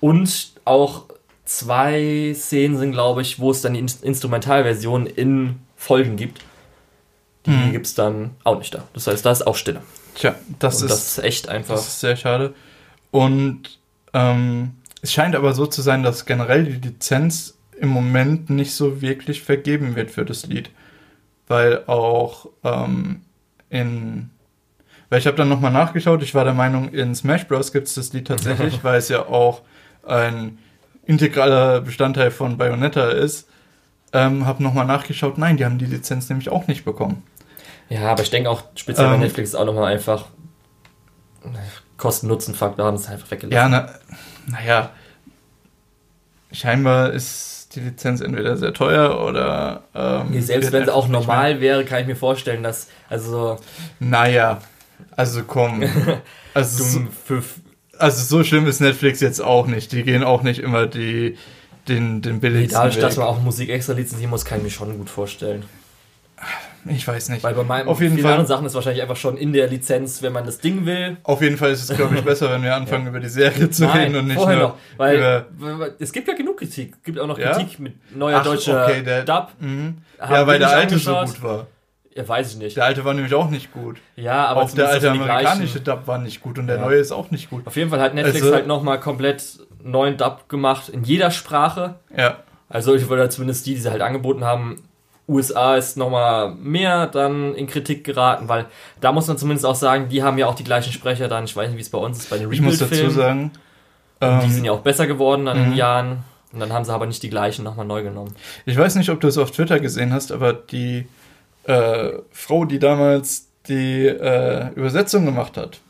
Und 0.00 0.52
auch 0.64 1.04
zwei 1.44 2.32
Szenen 2.34 2.76
sind, 2.76 2.92
glaube 2.92 3.22
ich, 3.22 3.38
wo 3.38 3.50
es 3.50 3.62
dann 3.62 3.74
die 3.74 3.80
Instrumentalversion 3.80 5.06
in 5.06 5.56
Folgen 5.76 6.16
gibt. 6.16 6.42
Die 7.46 7.50
mhm. 7.50 7.72
gibt 7.72 7.86
es 7.86 7.94
dann 7.94 8.32
auch 8.44 8.58
nicht 8.58 8.74
da. 8.74 8.84
Das 8.92 9.06
heißt, 9.06 9.24
da 9.24 9.32
ist 9.32 9.46
auch 9.46 9.56
Stille. 9.56 9.82
Tja, 10.14 10.34
das, 10.58 10.82
ist, 10.82 10.90
das 10.90 11.18
ist 11.18 11.24
echt 11.24 11.48
einfach. 11.48 11.76
Das 11.76 11.86
ist 11.86 12.00
sehr 12.00 12.16
schade. 12.16 12.54
Und 13.10 13.78
ähm, 14.12 14.72
es 15.00 15.12
scheint 15.12 15.34
aber 15.34 15.54
so 15.54 15.66
zu 15.66 15.80
sein, 15.80 16.02
dass 16.02 16.26
generell 16.26 16.64
die 16.64 16.88
Lizenz 16.88 17.56
im 17.80 17.88
Moment 17.88 18.50
nicht 18.50 18.72
so 18.72 19.00
wirklich 19.00 19.42
vergeben 19.42 19.96
wird 19.96 20.10
für 20.10 20.24
das 20.24 20.46
Lied. 20.46 20.70
Weil 21.46 21.84
auch 21.86 22.48
ähm, 22.64 23.22
in. 23.70 24.30
Weil 25.10 25.20
ich 25.20 25.26
habe 25.26 25.36
dann 25.36 25.48
nochmal 25.48 25.72
nachgeschaut, 25.72 26.22
ich 26.22 26.34
war 26.34 26.44
der 26.44 26.52
Meinung, 26.52 26.90
in 26.90 27.14
Smash 27.14 27.46
Bros. 27.46 27.72
gibt 27.72 27.86
es 27.86 27.94
das 27.94 28.12
Lied 28.12 28.28
tatsächlich, 28.28 28.82
weil 28.84 28.98
es 28.98 29.08
ja 29.08 29.26
auch 29.26 29.62
ein 30.06 30.58
integraler 31.06 31.80
Bestandteil 31.80 32.30
von 32.30 32.58
Bayonetta 32.58 33.08
ist. 33.08 33.48
Ähm, 34.12 34.46
hab 34.46 34.60
nochmal 34.60 34.86
nachgeschaut, 34.86 35.38
nein, 35.38 35.56
die 35.56 35.64
haben 35.64 35.78
die 35.78 35.86
Lizenz 35.86 36.28
nämlich 36.28 36.50
auch 36.50 36.66
nicht 36.66 36.84
bekommen. 36.84 37.22
Ja, 37.88 38.12
aber 38.12 38.22
ich 38.22 38.30
denke 38.30 38.50
auch, 38.50 38.64
speziell 38.74 39.06
ähm, 39.06 39.12
bei 39.12 39.18
Netflix 39.18 39.50
ist 39.50 39.54
auch 39.54 39.64
nochmal 39.64 39.92
einfach 39.92 40.26
Kosten-Nutzen-Faktor 41.96 42.86
haben 42.86 42.94
es 42.94 43.08
einfach 43.08 43.30
weggelassen. 43.30 43.54
Ja, 43.54 43.68
na, 43.68 43.94
naja, 44.46 44.90
scheinbar 46.52 47.12
ist 47.12 47.57
die 47.74 47.80
Lizenz 47.80 48.20
entweder 48.20 48.56
sehr 48.56 48.72
teuer 48.72 49.24
oder. 49.24 49.82
Ähm, 49.94 50.30
nee, 50.30 50.40
selbst 50.40 50.72
wenn 50.72 50.82
es 50.82 50.88
auch 50.88 51.08
normal 51.08 51.60
wäre, 51.60 51.84
kann 51.84 52.00
ich 52.00 52.06
mir 52.06 52.16
vorstellen, 52.16 52.62
dass. 52.62 52.88
Also. 53.08 53.58
Naja, 54.00 54.60
also 55.16 55.42
komm. 55.46 55.82
Also 56.54 57.06
für, 57.24 57.44
also 57.98 58.22
so 58.24 58.42
schlimm 58.42 58.66
ist 58.66 58.80
Netflix 58.80 59.20
jetzt 59.20 59.40
auch 59.40 59.68
nicht. 59.68 59.92
Die 59.92 60.02
gehen 60.02 60.24
auch 60.24 60.42
nicht 60.42 60.58
immer 60.58 60.88
die, 60.88 61.36
den, 61.86 62.20
den 62.20 62.40
billigsten 62.40 62.74
Dadurch, 62.74 62.96
Weg. 62.96 63.02
dass 63.02 63.16
man 63.16 63.26
auch 63.26 63.40
Musik 63.40 63.68
extra 63.68 63.92
lizenzieren 63.92 64.30
muss, 64.30 64.44
kann 64.44 64.58
ich 64.58 64.64
mir 64.64 64.70
schon 64.70 64.98
gut 64.98 65.08
vorstellen. 65.08 65.64
Ich 66.86 67.06
weiß 67.06 67.28
nicht. 67.30 67.42
Weil 67.42 67.54
bei 67.54 67.62
meinen 67.62 67.88
auf 67.88 68.00
jeden 68.00 68.18
Fall, 68.18 68.32
anderen 68.32 68.46
Sachen 68.46 68.66
ist 68.66 68.74
wahrscheinlich 68.74 69.02
einfach 69.02 69.16
schon 69.16 69.36
in 69.36 69.52
der 69.52 69.66
Lizenz, 69.66 70.22
wenn 70.22 70.32
man 70.32 70.44
das 70.44 70.58
Ding 70.58 70.86
will. 70.86 71.16
Auf 71.22 71.42
jeden 71.42 71.56
Fall 71.56 71.70
ist 71.70 71.88
es, 71.88 71.96
glaube 71.96 72.14
ich, 72.16 72.20
besser, 72.24 72.50
wenn 72.50 72.62
wir 72.62 72.74
anfangen, 72.74 73.04
ja. 73.04 73.10
über 73.10 73.20
die 73.20 73.28
Serie 73.28 73.70
zu 73.70 73.84
Nein, 73.84 73.98
reden 73.98 74.16
und 74.16 74.26
nicht 74.28 74.36
vorher 74.36 74.58
nur 74.58 74.68
noch. 74.68 74.76
Weil 74.96 75.46
über 75.58 75.90
es 75.98 76.12
gibt 76.12 76.28
ja 76.28 76.34
genug 76.34 76.58
Kritik. 76.58 76.94
Es 76.96 77.02
gibt 77.02 77.18
auch 77.18 77.26
noch 77.26 77.38
Kritik 77.38 77.72
ja? 77.74 77.78
mit 77.78 78.16
neuer 78.16 78.38
Ach, 78.38 78.44
deutscher 78.44 78.84
okay, 78.84 79.02
der, 79.02 79.24
Dub. 79.24 79.52
Mhm. 79.60 79.98
Ja, 80.18 80.46
weil 80.46 80.58
der 80.58 80.70
alte 80.70 80.98
so 80.98 81.14
gut 81.14 81.42
war. 81.42 81.66
Ja, 82.14 82.26
weiß 82.26 82.52
ich 82.52 82.58
nicht. 82.58 82.76
Der 82.76 82.84
alte 82.84 83.04
war 83.04 83.14
nämlich 83.14 83.32
auch 83.34 83.48
nicht 83.48 83.72
gut. 83.72 83.98
Ja, 84.16 84.46
aber 84.46 84.62
auch 84.62 84.70
der 84.72 84.88
alte 84.88 85.10
amerikanische 85.10 85.80
Dub 85.80 86.06
war 86.06 86.18
nicht 86.18 86.40
gut 86.40 86.58
und 86.58 86.66
der 86.66 86.76
ja. 86.76 86.82
neue 86.82 86.98
ist 86.98 87.12
auch 87.12 87.30
nicht 87.30 87.48
gut. 87.48 87.64
Auf 87.66 87.76
jeden 87.76 87.90
Fall 87.90 88.00
hat 88.00 88.14
Netflix 88.14 88.42
also, 88.42 88.54
halt 88.54 88.66
nochmal 88.66 88.98
komplett 88.98 89.60
neuen 89.84 90.16
Dub 90.16 90.48
gemacht 90.48 90.88
in 90.88 91.04
jeder 91.04 91.30
Sprache. 91.30 91.96
Ja. 92.16 92.38
Also 92.68 92.94
ich 92.94 93.08
wollte 93.08 93.28
zumindest 93.28 93.66
die, 93.66 93.74
die 93.74 93.80
sie 93.80 93.90
halt 93.90 94.02
angeboten 94.02 94.44
haben. 94.44 94.87
USA 95.28 95.76
ist 95.76 95.96
nochmal 95.96 96.54
mehr 96.54 97.06
dann 97.06 97.54
in 97.54 97.66
Kritik 97.66 98.02
geraten, 98.02 98.48
weil 98.48 98.66
da 99.00 99.12
muss 99.12 99.26
man 99.28 99.36
zumindest 99.36 99.66
auch 99.66 99.74
sagen, 99.74 100.08
die 100.08 100.22
haben 100.22 100.38
ja 100.38 100.46
auch 100.46 100.54
die 100.54 100.64
gleichen 100.64 100.92
Sprecher 100.92 101.28
dann. 101.28 101.44
Ich 101.44 101.54
weiß 101.54 101.68
nicht, 101.68 101.76
wie 101.76 101.82
es 101.82 101.90
bei 101.90 101.98
uns 101.98 102.18
ist 102.18 102.30
bei 102.30 102.38
den 102.38 102.48
Rebuild-Filmen. 102.48 102.72
Ich 102.72 102.90
muss 102.90 102.98
dazu 102.98 103.10
sagen, 103.10 103.52
ähm, 104.20 104.40
die 104.44 104.50
sind 104.50 104.64
ja 104.64 104.72
auch 104.72 104.80
besser 104.80 105.06
geworden 105.06 105.46
an 105.46 105.58
den 105.58 105.70
mhm. 105.70 105.76
Jahren. 105.76 106.24
Und 106.52 106.60
dann 106.60 106.72
haben 106.72 106.84
sie 106.84 106.92
aber 106.92 107.06
nicht 107.06 107.22
die 107.22 107.28
gleichen 107.28 107.62
nochmal 107.62 107.84
neu 107.84 108.02
genommen. 108.02 108.34
Ich 108.64 108.76
weiß 108.76 108.94
nicht, 108.94 109.10
ob 109.10 109.20
du 109.20 109.28
es 109.28 109.36
auf 109.36 109.50
Twitter 109.50 109.80
gesehen 109.80 110.14
hast, 110.14 110.32
aber 110.32 110.54
die 110.54 111.06
äh, 111.64 112.12
Frau, 112.32 112.64
die 112.64 112.78
damals 112.78 113.48
die 113.68 114.06
äh, 114.06 114.72
Übersetzung 114.74 115.26
gemacht 115.26 115.58
hat, 115.58 115.80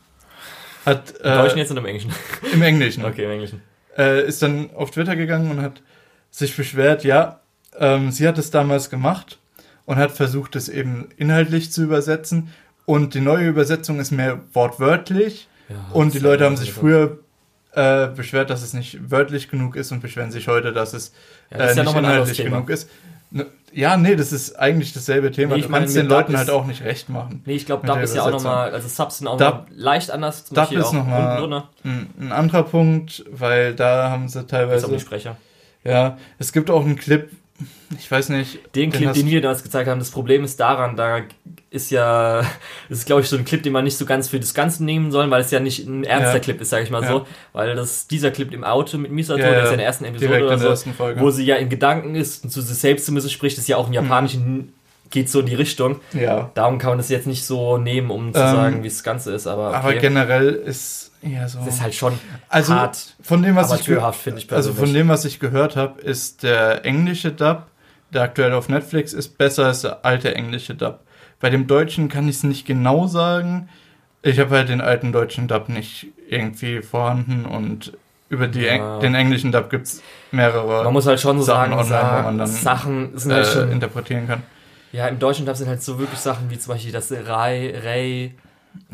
hat. 0.85 1.11
Im 1.11 1.23
Deutschen 1.23 1.57
jetzt 1.59 1.71
und 1.71 1.77
im 1.77 1.85
Englischen? 1.85 2.11
Im 2.53 2.61
Englischen. 2.61 3.05
okay, 3.05 3.23
im 3.23 3.31
Englischen. 3.31 3.61
Äh, 3.97 4.27
ist 4.27 4.41
dann 4.41 4.69
auf 4.75 4.91
Twitter 4.91 5.15
gegangen 5.15 5.49
und 5.49 5.61
hat 5.61 5.81
sich 6.29 6.55
beschwert, 6.55 7.05
ja, 7.05 7.39
ähm, 7.79 8.11
sie 8.11 8.27
hat 8.27 8.37
es 8.37 8.51
damals 8.51 8.89
gemacht 8.89 9.39
und 9.85 9.97
hat 9.97 10.11
versucht, 10.11 10.55
es 10.55 10.69
eben 10.69 11.09
inhaltlich 11.17 11.71
zu 11.71 11.83
übersetzen. 11.83 12.49
Und 12.85 13.13
die 13.13 13.21
neue 13.21 13.47
Übersetzung 13.47 13.99
ist 13.99 14.11
mehr 14.11 14.39
wortwörtlich. 14.53 15.47
Ja, 15.69 15.75
und 15.93 16.13
die 16.13 16.19
Leute 16.19 16.45
haben 16.45 16.57
sich 16.57 16.73
früher 16.73 17.19
äh, 17.73 18.07
beschwert, 18.07 18.49
dass 18.49 18.63
es 18.63 18.73
nicht 18.73 19.11
wörtlich 19.11 19.49
genug 19.49 19.75
ist 19.75 19.91
und 19.91 20.01
beschweren 20.01 20.31
sich 20.31 20.47
heute, 20.47 20.73
dass 20.73 20.93
es 20.93 21.13
ja, 21.51 21.57
das 21.59 21.77
äh, 21.77 21.81
nicht 21.81 21.93
ja 21.93 21.99
inhaltlich 21.99 22.37
genug 22.43 22.69
ist. 22.69 22.89
Ne, 23.31 23.45
ja, 23.71 23.95
nee, 23.97 24.15
das 24.15 24.31
ist 24.31 24.59
eigentlich 24.59 24.93
dasselbe 24.93 25.31
Thema. 25.31 25.53
Nee, 25.53 25.59
ich 25.59 25.67
du 25.67 25.71
kannst 25.71 25.95
den 25.95 26.07
Leuten 26.07 26.35
halt 26.35 26.49
auch 26.49 26.65
nicht 26.65 26.83
recht 26.83 27.09
machen. 27.09 27.43
Nee, 27.45 27.53
ich 27.53 27.67
glaube, 27.67 27.85
Dub 27.85 27.99
ist 27.99 28.15
ja 28.15 28.23
auch 28.23 28.31
nochmal, 28.31 28.73
also 28.73 28.87
Subs 28.87 29.19
sind 29.19 29.27
auch 29.27 29.37
Dub, 29.37 29.67
leicht 29.69 30.09
anders. 30.09 30.45
Zum 30.45 30.55
Dub 30.55 30.71
ist 30.71 30.91
nochmal 30.93 31.63
ein, 31.83 32.09
ein 32.19 32.31
anderer 32.31 32.63
Punkt, 32.63 33.23
weil 33.31 33.75
da 33.75 34.09
haben 34.09 34.27
sie 34.27 34.45
teilweise... 34.47 34.77
Ist 34.77 34.85
auch 34.85 34.89
die 34.89 34.99
Sprecher. 34.99 35.37
Ja, 35.83 36.17
es 36.39 36.51
gibt 36.51 36.71
auch 36.71 36.83
einen 36.83 36.95
Clip, 36.95 37.29
ich 37.97 38.09
weiß 38.09 38.29
nicht. 38.29 38.59
Den 38.75 38.91
Clip, 38.91 39.13
den 39.13 39.27
wir 39.27 39.41
damals 39.41 39.63
gezeigt 39.63 39.89
haben, 39.89 39.99
das 39.99 40.11
Problem 40.11 40.43
ist 40.43 40.59
daran, 40.59 40.95
da 40.95 41.23
ist 41.69 41.91
ja, 41.91 42.41
das 42.89 42.99
ist 42.99 43.05
glaube 43.05 43.21
ich 43.21 43.29
so 43.29 43.37
ein 43.37 43.45
Clip, 43.45 43.61
den 43.61 43.73
man 43.73 43.83
nicht 43.83 43.97
so 43.97 44.05
ganz 44.05 44.29
für 44.29 44.39
das 44.39 44.53
Ganze 44.53 44.83
nehmen 44.83 45.11
soll, 45.11 45.29
weil 45.31 45.41
es 45.41 45.51
ja 45.51 45.59
nicht 45.59 45.87
ein 45.87 46.03
ernster 46.03 46.35
ja. 46.35 46.39
Clip 46.39 46.61
ist, 46.61 46.69
sage 46.69 46.83
ich 46.83 46.89
mal 46.89 47.01
ja. 47.01 47.09
so. 47.09 47.27
Weil 47.53 47.75
das, 47.75 48.07
dieser 48.07 48.31
Clip 48.31 48.51
im 48.53 48.63
Auto 48.63 48.97
mit 48.97 49.11
Misato, 49.11 49.39
ja, 49.39 49.49
der 49.49 49.63
ist 49.63 49.65
ja 49.65 49.71
in 49.71 49.77
der 49.77 49.87
ersten 49.87 50.05
Episode 50.05 50.45
oder 50.45 50.57
so, 50.57 50.69
ersten 50.69 50.93
wo 50.97 51.31
sie 51.31 51.45
ja 51.45 51.55
in 51.55 51.69
Gedanken 51.69 52.15
ist 52.15 52.43
und 52.43 52.51
zu 52.51 52.61
sich 52.61 52.77
selbst 52.77 53.05
zumindest 53.05 53.33
spricht, 53.33 53.57
ist 53.57 53.67
ja 53.67 53.77
auch 53.77 53.85
im 53.85 53.89
mhm. 53.89 53.95
Japanischen. 53.95 54.73
Geht 55.09 55.29
so 55.29 55.39
in 55.39 55.45
die 55.45 55.55
Richtung. 55.55 55.99
Ja. 56.13 56.51
Darum 56.53 56.77
kann 56.77 56.91
man 56.91 56.97
das 56.97 57.09
jetzt 57.09 57.27
nicht 57.27 57.45
so 57.45 57.77
nehmen, 57.77 58.11
um 58.11 58.33
zu 58.33 58.39
ähm, 58.39 58.55
sagen, 58.55 58.83
wie 58.83 58.89
das 58.89 59.03
Ganze 59.03 59.33
ist, 59.33 59.47
aber. 59.47 59.69
Okay. 59.69 59.77
Aber 59.77 59.93
generell 59.95 60.49
ist 60.49 61.11
ja 61.21 61.47
so. 61.47 61.59
Das 61.59 61.75
ist 61.75 61.81
halt 61.81 61.95
schon 61.95 62.19
also 62.47 62.73
hart. 62.73 63.15
Von 63.21 63.43
dem, 63.43 63.55
was 63.55 63.73
ich, 63.79 63.87
ich 63.87 64.51
Also 64.51 64.73
von 64.73 64.93
dem, 64.93 65.07
was 65.09 65.25
ich 65.25 65.39
gehört 65.39 65.75
habe, 65.75 66.01
ist 66.01 66.43
der 66.43 66.85
englische 66.85 67.31
Dub, 67.31 67.63
der 68.13 68.23
aktuell 68.23 68.53
auf 68.53 68.69
Netflix 68.69 69.13
ist, 69.13 69.37
besser 69.37 69.67
als 69.67 69.81
der 69.81 70.05
alte 70.05 70.35
englische 70.35 70.75
Dub. 70.75 70.99
Bei 71.39 71.49
dem 71.49 71.67
deutschen 71.67 72.09
kann 72.09 72.27
ich 72.27 72.37
es 72.37 72.43
nicht 72.43 72.65
genau 72.65 73.07
sagen. 73.07 73.69
Ich 74.21 74.39
habe 74.39 74.55
halt 74.57 74.69
den 74.69 74.81
alten 74.81 75.11
deutschen 75.11 75.47
Dub 75.47 75.69
nicht 75.69 76.07
irgendwie 76.27 76.81
vorhanden 76.81 77.45
und 77.45 77.93
über 78.29 78.47
ja. 78.47 78.99
den 78.99 79.15
englischen 79.15 79.51
Dub 79.51 79.69
gibt 79.69 79.87
es 79.87 80.03
mehrere. 80.31 80.83
Man 80.83 80.93
muss 80.93 81.07
halt 81.07 81.19
schon 81.19 81.41
Sachen 81.41 81.71
sagen, 81.71 81.73
online, 81.73 82.19
wo 82.19 82.23
man 82.23 82.37
dann 82.37 82.47
Sachen 82.47 83.13
halt 83.27 83.55
äh, 83.55 83.71
interpretieren 83.71 84.27
kann. 84.27 84.43
Ja, 84.91 85.07
im 85.07 85.19
deutschen 85.19 85.45
Dub 85.45 85.55
sind 85.55 85.67
halt 85.67 85.83
so 85.83 85.99
wirklich 85.99 86.19
Sachen 86.19 86.49
wie 86.49 86.57
zum 86.57 86.73
Beispiel 86.73 86.91
das 86.91 87.11
Rai, 87.11 87.73
Ray, 87.83 88.35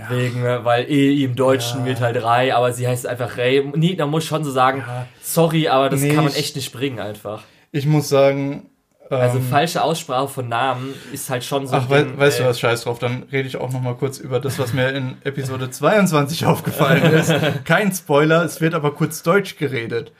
wegen, 0.10 0.44
weil 0.44 0.90
eh 0.90 1.24
im 1.24 1.36
Deutschen 1.36 1.82
ja. 1.82 1.86
wird 1.86 2.02
halt 2.02 2.22
Rai, 2.22 2.54
aber 2.54 2.74
sie 2.74 2.88
heißt 2.88 3.08
einfach 3.08 3.38
Ray. 3.38 3.64
Nee, 3.76 3.96
da 3.96 4.06
muss 4.06 4.26
schon 4.26 4.44
so 4.44 4.52
sagen, 4.52 4.84
ja. 4.86 5.06
sorry, 5.22 5.68
aber 5.68 5.90
das 5.90 6.02
nee, 6.02 6.14
kann 6.14 6.26
man 6.26 6.34
echt 6.34 6.56
nicht 6.56 6.72
bringen 6.72 7.00
einfach. 7.00 7.44
Ich 7.72 7.86
muss 7.86 8.10
sagen, 8.10 8.70
also 9.10 9.38
ähm, 9.38 9.44
falsche 9.44 9.84
Aussprache 9.84 10.28
von 10.28 10.50
Namen 10.50 10.94
ist 11.14 11.30
halt 11.30 11.44
schon 11.44 11.68
so. 11.68 11.76
Ach, 11.76 11.88
Ding, 11.88 12.18
weißt 12.18 12.40
ey. 12.40 12.44
du 12.44 12.50
was, 12.50 12.60
scheiß 12.60 12.84
drauf, 12.84 13.00
dann 13.00 13.24
rede 13.32 13.48
ich 13.48 13.58
auch 13.58 13.72
noch 13.72 13.82
mal 13.82 13.96
kurz 13.96 14.18
über 14.18 14.40
das, 14.40 14.58
was 14.58 14.74
mir 14.74 14.90
in 14.90 15.18
Episode 15.24 15.70
22 15.70 16.46
aufgefallen 16.46 17.14
ist. 17.14 17.34
Kein 17.66 17.92
Spoiler, 17.92 18.44
es 18.44 18.62
wird 18.62 18.74
aber 18.74 18.94
kurz 18.94 19.22
Deutsch 19.24 19.58
geredet. 19.58 20.12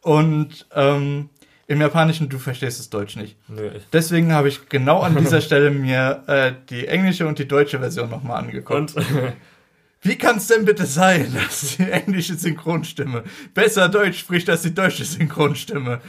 Und 0.00 0.66
ähm, 0.74 1.30
im 1.72 1.80
Japanischen, 1.80 2.28
du 2.28 2.38
verstehst 2.38 2.78
das 2.78 2.90
Deutsch 2.90 3.16
nicht. 3.16 3.36
Nö. 3.48 3.70
Deswegen 3.92 4.32
habe 4.32 4.48
ich 4.48 4.68
genau 4.68 5.00
an 5.00 5.16
dieser 5.16 5.40
Stelle 5.42 5.70
mir 5.70 6.22
äh, 6.26 6.52
die 6.70 6.86
englische 6.86 7.26
und 7.26 7.38
die 7.38 7.48
deutsche 7.48 7.78
Version 7.78 8.10
nochmal 8.10 8.42
angeguckt. 8.42 8.94
Und? 8.94 9.06
Wie 10.02 10.16
kann 10.16 10.36
es 10.36 10.48
denn 10.48 10.64
bitte 10.64 10.84
sein, 10.84 11.32
dass 11.34 11.76
die 11.76 11.90
englische 11.90 12.34
Synchronstimme 12.34 13.24
besser 13.54 13.88
Deutsch 13.88 14.18
spricht 14.18 14.50
als 14.50 14.62
die 14.62 14.74
deutsche 14.74 15.04
Synchronstimme? 15.04 16.00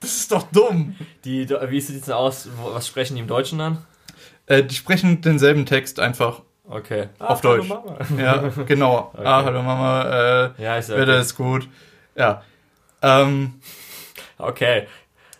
Das 0.00 0.16
ist 0.16 0.30
doch 0.30 0.44
dumm. 0.52 0.94
Die, 1.24 1.48
wie 1.48 1.80
sieht 1.80 1.96
es 1.96 2.04
denn 2.04 2.14
aus? 2.14 2.48
Was 2.72 2.86
sprechen 2.86 3.16
die 3.16 3.20
im 3.20 3.26
Deutschen 3.26 3.58
dann? 3.58 3.78
Äh, 4.46 4.62
die 4.62 4.74
sprechen 4.74 5.20
denselben 5.20 5.66
Text 5.66 5.98
einfach. 5.98 6.42
Okay. 6.70 7.08
Auf 7.18 7.38
ah, 7.38 7.42
Deutsch. 7.42 7.68
Mama. 7.68 7.98
Ja, 8.16 8.36
genau. 8.66 9.10
Okay. 9.12 9.26
Ah, 9.26 9.44
hallo 9.44 9.62
Mama. 9.62 10.02
Äh, 10.58 10.62
ja, 10.62 10.76
ist 10.76 10.90
ja 10.90 10.96
okay. 10.96 11.20
ist 11.20 11.34
gut. 11.34 11.68
Ja. 12.14 12.42
Ähm, 13.02 13.54
okay. 14.38 14.86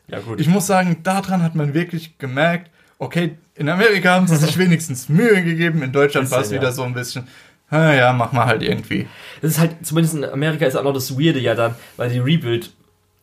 Ja, 0.09 0.20
gut. 0.20 0.40
Ich 0.40 0.49
muss 0.49 0.66
sagen, 0.66 0.99
daran 1.03 1.42
hat 1.42 1.55
man 1.55 1.74
wirklich 1.74 2.18
gemerkt, 2.18 2.70
okay, 2.99 3.36
in 3.55 3.68
Amerika 3.68 4.14
haben 4.14 4.26
sie 4.26 4.36
sich 4.36 4.59
wenigstens 4.59 5.09
Mühe 5.09 5.42
gegeben, 5.42 5.82
in 5.82 5.92
Deutschland 5.92 6.30
war 6.30 6.40
es 6.40 6.51
wieder 6.51 6.64
ja. 6.64 6.72
so 6.72 6.82
ein 6.82 6.94
bisschen, 6.94 7.28
ah, 7.70 7.92
ja, 7.92 8.12
mach 8.12 8.32
mal 8.32 8.46
halt 8.46 8.62
irgendwie. 8.62 9.07
Das 9.42 9.53
ist 9.53 9.59
halt, 9.59 9.86
zumindest 9.86 10.14
in 10.14 10.24
Amerika 10.24 10.66
ist 10.66 10.76
auch 10.76 10.84
noch 10.84 10.94
das 10.94 11.18
Weirde 11.18 11.40
ja 11.40 11.55
dann, 11.55 11.74
weil 11.96 12.11
die 12.11 12.18
Rebuild 12.18 12.72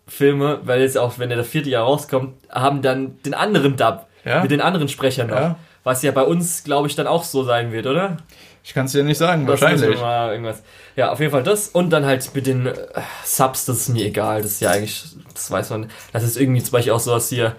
Filme, 0.08 0.60
weil 0.64 0.82
jetzt 0.82 0.98
auch, 0.98 1.18
wenn 1.18 1.30
der 1.30 1.44
vierte 1.44 1.70
Jahr 1.70 1.84
rauskommt, 1.84 2.36
haben 2.52 2.82
dann 2.82 3.22
den 3.24 3.34
anderen 3.34 3.76
Dub 3.76 4.08
ja? 4.24 4.42
mit 4.42 4.52
den 4.52 4.62
anderen 4.62 4.88
Sprechern 4.88 5.28
noch. 5.28 5.36
Ja. 5.36 5.56
Was 5.84 6.04
ja 6.04 6.12
bei 6.12 6.24
uns, 6.24 6.64
glaube 6.64 6.88
ich, 6.88 6.96
dann 6.96 7.08
auch 7.08 7.24
so 7.24 7.44
sein 7.44 7.72
wird, 7.72 7.88
oder? 7.88 8.18
Ich 8.66 8.74
kann 8.74 8.88
es 8.88 8.94
dir 8.94 9.04
nicht 9.04 9.20
sagen, 9.20 9.46
das 9.46 9.62
wahrscheinlich. 9.62 10.00
Mal 10.00 10.32
irgendwas. 10.32 10.64
Ja, 10.96 11.12
auf 11.12 11.20
jeden 11.20 11.32
Fall 11.32 11.44
das. 11.44 11.68
Und 11.68 11.92
dann 11.92 12.04
halt 12.04 12.34
mit 12.34 12.48
den 12.48 12.66
äh, 12.66 12.74
Subs, 13.24 13.66
das 13.66 13.78
ist 13.78 13.90
mir 13.90 14.06
egal. 14.06 14.42
Das 14.42 14.54
ist 14.54 14.62
ja 14.62 14.72
eigentlich, 14.72 15.04
das 15.32 15.52
weiß 15.52 15.70
man. 15.70 15.92
Das 16.14 16.24
ist 16.24 16.36
irgendwie 16.36 16.64
zum 16.64 16.72
Beispiel 16.72 16.92
auch 16.92 17.00
sowas 17.00 17.30
hier, 17.30 17.56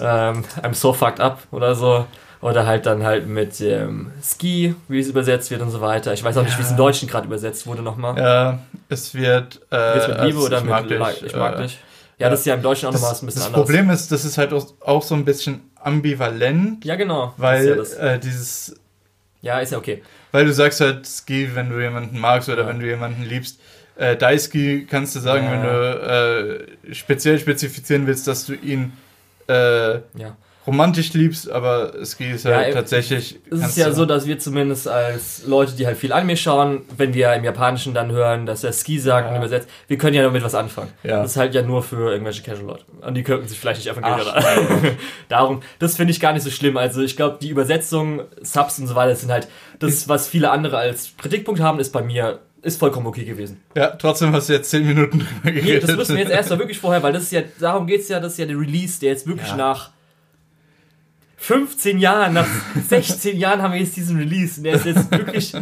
ähm, 0.00 0.44
I'm 0.60 0.74
so 0.74 0.92
fucked 0.92 1.20
up 1.20 1.42
oder 1.52 1.76
so. 1.76 2.06
Oder 2.40 2.66
halt 2.66 2.86
dann 2.86 3.04
halt 3.04 3.28
mit 3.28 3.60
ähm, 3.60 4.10
Ski, 4.20 4.74
wie 4.88 4.98
es 4.98 5.06
übersetzt 5.06 5.52
wird 5.52 5.62
und 5.62 5.70
so 5.70 5.80
weiter. 5.80 6.12
Ich 6.12 6.24
weiß 6.24 6.36
auch 6.36 6.42
ja. 6.42 6.48
nicht, 6.48 6.58
wie 6.58 6.62
es 6.62 6.70
im 6.72 6.76
Deutschen 6.76 7.08
gerade 7.08 7.28
übersetzt 7.28 7.68
wurde 7.68 7.82
nochmal. 7.82 8.18
Ja, 8.18 8.58
es 8.88 9.14
wird. 9.14 9.60
Äh, 9.70 9.94
Jetzt 9.94 10.08
mit 10.08 10.22
Liebe 10.22 10.38
oder 10.40 10.60
mit 10.60 10.90
dich, 10.90 11.22
Ich 11.22 11.36
mag 11.36 11.56
äh, 11.56 11.62
dich. 11.62 11.78
Ja, 12.18 12.30
das 12.30 12.40
ist 12.40 12.46
ja 12.46 12.54
im 12.54 12.62
Deutschen 12.62 12.88
auch 12.88 12.92
nochmal 12.92 13.10
ein 13.10 13.12
bisschen 13.12 13.26
das 13.26 13.46
anders. 13.46 13.52
Das 13.52 13.64
Problem 13.64 13.90
ist, 13.90 14.10
das 14.10 14.24
ist 14.24 14.38
halt 14.38 14.52
auch 14.52 15.02
so 15.04 15.14
ein 15.14 15.24
bisschen 15.24 15.70
ambivalent. 15.76 16.84
Ja, 16.84 16.96
genau. 16.96 17.32
Weil 17.36 17.84
ja 17.96 18.14
äh, 18.14 18.18
dieses. 18.18 18.74
Ja, 19.40 19.60
ist 19.60 19.70
ja 19.70 19.78
okay. 19.78 20.02
Weil 20.32 20.44
du 20.44 20.52
sagst 20.52 20.80
halt 20.80 21.06
Ski, 21.06 21.50
wenn 21.54 21.70
du 21.70 21.80
jemanden 21.80 22.18
magst 22.18 22.48
oder 22.48 22.62
ja. 22.62 22.68
wenn 22.68 22.80
du 22.80 22.86
jemanden 22.86 23.24
liebst. 23.24 23.60
Äh, 23.96 24.16
Daisuke 24.16 24.86
kannst 24.86 25.16
du 25.16 25.20
sagen, 25.20 25.44
ja. 25.44 25.52
wenn 25.52 25.62
du 25.62 26.86
äh, 26.88 26.94
speziell 26.94 27.38
spezifizieren 27.38 28.06
willst, 28.06 28.28
dass 28.28 28.46
du 28.46 28.54
ihn 28.54 28.92
äh, 29.48 29.94
ja 29.94 30.36
romantisch 30.68 31.14
liebst, 31.14 31.50
aber 31.50 31.94
Ski 32.04 32.32
ist 32.32 32.44
halt 32.44 32.68
ja, 32.68 32.74
tatsächlich. 32.74 33.40
Es 33.50 33.60
ist 33.60 33.78
ja 33.78 33.90
so, 33.90 34.04
dass 34.04 34.26
wir 34.26 34.38
zumindest 34.38 34.86
als 34.86 35.46
Leute, 35.46 35.72
die 35.72 35.86
halt 35.86 35.96
viel 35.96 36.12
Anime 36.12 36.36
schauen, 36.36 36.82
wenn 36.94 37.14
wir 37.14 37.32
im 37.32 37.42
Japanischen 37.42 37.94
dann 37.94 38.12
hören, 38.12 38.44
dass 38.44 38.64
er 38.64 38.74
Ski 38.74 38.98
sagt 38.98 39.26
ja. 39.26 39.32
und 39.32 39.38
übersetzt, 39.38 39.66
wir 39.86 39.96
können 39.96 40.14
ja 40.14 40.22
damit 40.22 40.44
was 40.44 40.54
anfangen. 40.54 40.92
Ja. 41.02 41.22
Das 41.22 41.32
ist 41.32 41.36
halt 41.38 41.54
ja 41.54 41.62
nur 41.62 41.82
für 41.82 42.12
irgendwelche 42.12 42.42
Casual-Leute. 42.42 42.84
Und 43.00 43.14
die 43.14 43.22
könnten 43.22 43.48
sich 43.48 43.58
vielleicht 43.58 43.82
nicht 43.82 43.90
evangelieren. 43.90 44.98
Darum, 45.30 45.62
das 45.78 45.96
finde 45.96 46.10
ich 46.10 46.20
gar 46.20 46.34
nicht 46.34 46.42
so 46.42 46.50
schlimm. 46.50 46.76
Also 46.76 47.00
ich 47.00 47.16
glaube, 47.16 47.38
die 47.40 47.48
Übersetzung, 47.48 48.22
Subs 48.42 48.78
und 48.78 48.88
so 48.88 48.94
weiter 48.94 49.16
sind 49.16 49.32
halt 49.32 49.48
das, 49.78 50.06
was 50.06 50.28
viele 50.28 50.50
andere 50.50 50.76
als 50.76 51.14
Kritikpunkt 51.16 51.62
haben, 51.62 51.80
ist 51.80 51.92
bei 51.92 52.02
mir 52.02 52.40
ist 52.60 52.78
vollkommen 52.78 53.06
okay 53.06 53.24
gewesen. 53.24 53.62
Ja, 53.74 53.92
trotzdem 53.92 54.32
hast 54.32 54.48
du 54.48 54.52
jetzt 54.52 54.68
10 54.68 54.86
Minuten 54.86 55.20
drüber 55.20 55.52
geredet. 55.52 55.64
Nee, 55.64 55.78
das 55.86 55.96
müssen 55.96 56.16
wir 56.16 56.22
jetzt 56.24 56.32
erst 56.32 56.50
mal 56.50 56.58
wirklich 56.58 56.78
vorher, 56.78 57.02
weil 57.02 57.12
das 57.12 57.22
ist 57.22 57.32
ja, 57.32 57.42
darum 57.58 57.86
geht 57.86 58.00
es 58.00 58.08
ja, 58.08 58.20
das 58.20 58.32
ist 58.32 58.38
ja 58.38 58.46
der 58.46 58.58
Release, 58.58 59.00
der 59.00 59.10
jetzt 59.10 59.26
wirklich 59.26 59.48
ja. 59.48 59.56
nach 59.56 59.92
15 61.38 61.98
Jahren, 61.98 62.34
nach 62.34 62.46
16 62.88 63.38
Jahren 63.38 63.62
haben 63.62 63.72
wir 63.72 63.80
jetzt 63.80 63.96
diesen 63.96 64.18
Release 64.18 64.58
und 64.58 64.64
der 64.64 64.74
ist 64.74 64.84
jetzt 64.84 65.10
wirklich. 65.10 65.54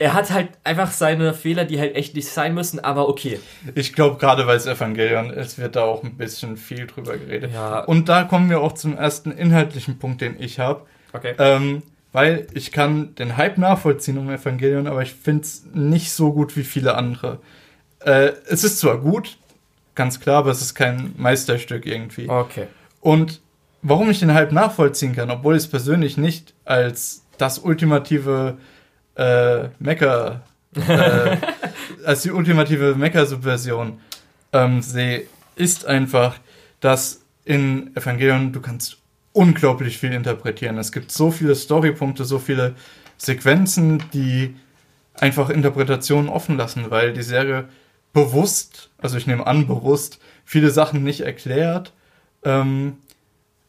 Er 0.00 0.12
hat 0.12 0.32
halt 0.32 0.48
einfach 0.64 0.90
seine 0.90 1.32
Fehler, 1.34 1.64
die 1.64 1.78
halt 1.78 1.94
echt 1.94 2.16
nicht 2.16 2.28
sein 2.28 2.52
müssen, 2.52 2.80
aber 2.80 3.08
okay. 3.08 3.38
Ich 3.76 3.92
glaube, 3.92 4.18
gerade 4.18 4.44
weil 4.48 4.56
es 4.56 4.66
Evangelion 4.66 5.30
ist, 5.30 5.56
wird 5.56 5.76
da 5.76 5.84
auch 5.84 6.02
ein 6.02 6.16
bisschen 6.16 6.56
viel 6.56 6.88
drüber 6.88 7.16
geredet. 7.16 7.52
Ja. 7.54 7.78
Und 7.84 8.08
da 8.08 8.24
kommen 8.24 8.50
wir 8.50 8.60
auch 8.60 8.72
zum 8.72 8.96
ersten 8.96 9.30
inhaltlichen 9.30 10.00
Punkt, 10.00 10.20
den 10.20 10.34
ich 10.40 10.58
habe. 10.58 10.84
Okay. 11.12 11.34
Ähm, 11.38 11.84
weil 12.10 12.48
ich 12.54 12.72
kann 12.72 13.14
den 13.14 13.36
Hype 13.36 13.56
nachvollziehen 13.56 14.18
um 14.18 14.30
Evangelion, 14.30 14.88
aber 14.88 15.02
ich 15.02 15.14
finde 15.14 15.44
es 15.44 15.64
nicht 15.72 16.10
so 16.10 16.32
gut 16.32 16.56
wie 16.56 16.64
viele 16.64 16.96
andere. 16.96 17.38
Äh, 18.00 18.32
es 18.48 18.64
ist 18.64 18.80
zwar 18.80 18.98
gut, 18.98 19.38
ganz 19.94 20.18
klar, 20.18 20.38
aber 20.38 20.50
es 20.50 20.60
ist 20.60 20.74
kein 20.74 21.14
Meisterstück 21.16 21.86
irgendwie. 21.86 22.28
Okay. 22.28 22.66
Und 23.00 23.40
warum 23.84 24.10
ich 24.10 24.18
den 24.18 24.34
Hype 24.34 24.50
nachvollziehen 24.50 25.14
kann, 25.14 25.30
obwohl 25.30 25.54
ich 25.54 25.64
es 25.64 25.68
persönlich 25.68 26.16
nicht 26.16 26.54
als 26.64 27.24
das 27.38 27.58
ultimative 27.58 28.56
äh, 29.14 29.68
Mecha, 29.78 30.42
äh, 30.74 31.36
als 32.04 32.22
die 32.22 32.32
ultimative 32.32 32.96
Mecha-Subversion 32.96 34.00
ähm, 34.52 34.82
sehe, 34.82 35.24
ist 35.54 35.86
einfach, 35.86 36.36
dass 36.80 37.24
in 37.44 37.94
Evangelion 37.94 38.52
du 38.52 38.60
kannst 38.60 38.96
unglaublich 39.32 39.98
viel 39.98 40.12
interpretieren. 40.12 40.78
Es 40.78 40.90
gibt 40.90 41.12
so 41.12 41.30
viele 41.30 41.54
Storypunkte, 41.54 42.24
so 42.24 42.38
viele 42.38 42.74
Sequenzen, 43.18 44.02
die 44.14 44.56
einfach 45.20 45.50
Interpretationen 45.50 46.30
offen 46.30 46.56
lassen, 46.56 46.90
weil 46.90 47.12
die 47.12 47.22
Serie 47.22 47.68
bewusst, 48.14 48.90
also 48.98 49.18
ich 49.18 49.26
nehme 49.26 49.46
an, 49.46 49.66
bewusst 49.66 50.20
viele 50.44 50.70
Sachen 50.70 51.04
nicht 51.04 51.20
erklärt, 51.20 51.92
ähm, 52.44 52.98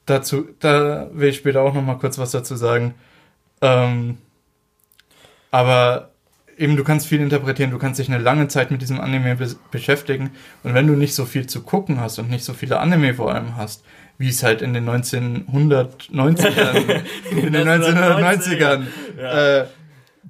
dazu, 0.06 0.48
da 0.60 1.10
will 1.14 1.30
ich 1.30 1.38
später 1.38 1.62
auch 1.62 1.74
noch 1.74 1.84
mal 1.84 1.98
kurz 1.98 2.18
was 2.18 2.32
dazu 2.32 2.56
sagen. 2.56 2.96
Ähm, 3.62 4.18
aber 5.52 6.12
eben, 6.58 6.76
du 6.76 6.84
kannst 6.84 7.08
viel 7.08 7.22
interpretieren, 7.22 7.72
du 7.72 7.78
kannst 7.78 8.00
dich 8.00 8.10
eine 8.10 8.22
lange 8.22 8.48
Zeit 8.48 8.72
mit 8.72 8.82
diesem 8.82 9.00
Anime 9.00 9.36
be 9.36 9.56
beschäftigen. 9.72 10.32
Und 10.64 10.74
wenn 10.74 10.88
du 10.88 10.94
nicht 10.94 11.16
so 11.16 11.26
viel 11.26 11.48
zu 11.48 11.62
gucken 11.62 12.00
hast 12.00 12.20
und 12.20 12.30
nicht 12.30 12.44
so 12.44 12.54
viele 12.54 12.80
Anime 12.80 13.14
vor 13.14 13.34
allem 13.34 13.58
hast, 13.58 13.84
wie 14.18 14.30
es 14.30 14.44
halt 14.44 14.62
in 14.62 14.74
den 14.74 14.90
1990ern, 14.90 17.02
in 17.32 17.54
den 17.54 17.68
1990ern 17.68 18.84
ja. 19.18 19.60
äh, 19.60 19.66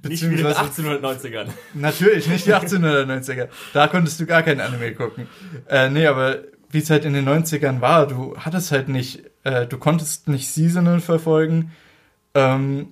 Nicht 0.08 0.24
wie 0.24 0.36
in 0.36 0.38
den 0.38 0.48
1890ern. 0.48 1.48
Natürlich, 1.74 2.28
nicht 2.28 2.48
die 2.48 2.54
1890er. 2.54 3.48
Da 3.74 3.88
konntest 3.88 4.20
du 4.20 4.26
gar 4.26 4.42
kein 4.42 4.60
Anime 4.60 4.94
gucken. 4.94 5.28
Äh, 5.70 5.90
nee, 5.90 6.08
aber 6.08 6.40
wie 6.72 6.80
es 6.80 6.90
halt 6.90 7.06
in 7.06 7.14
den 7.14 7.28
90ern 7.28 7.82
war, 7.82 8.08
du 8.08 8.36
hattest 8.38 8.72
halt 8.72 8.90
nicht, 8.90 9.24
äh, 9.46 9.66
du 9.66 9.78
konntest 9.78 10.28
nicht 10.28 10.50
Seasonal 10.50 11.00
verfolgen. 11.00 11.72
Ähm, 12.34 12.90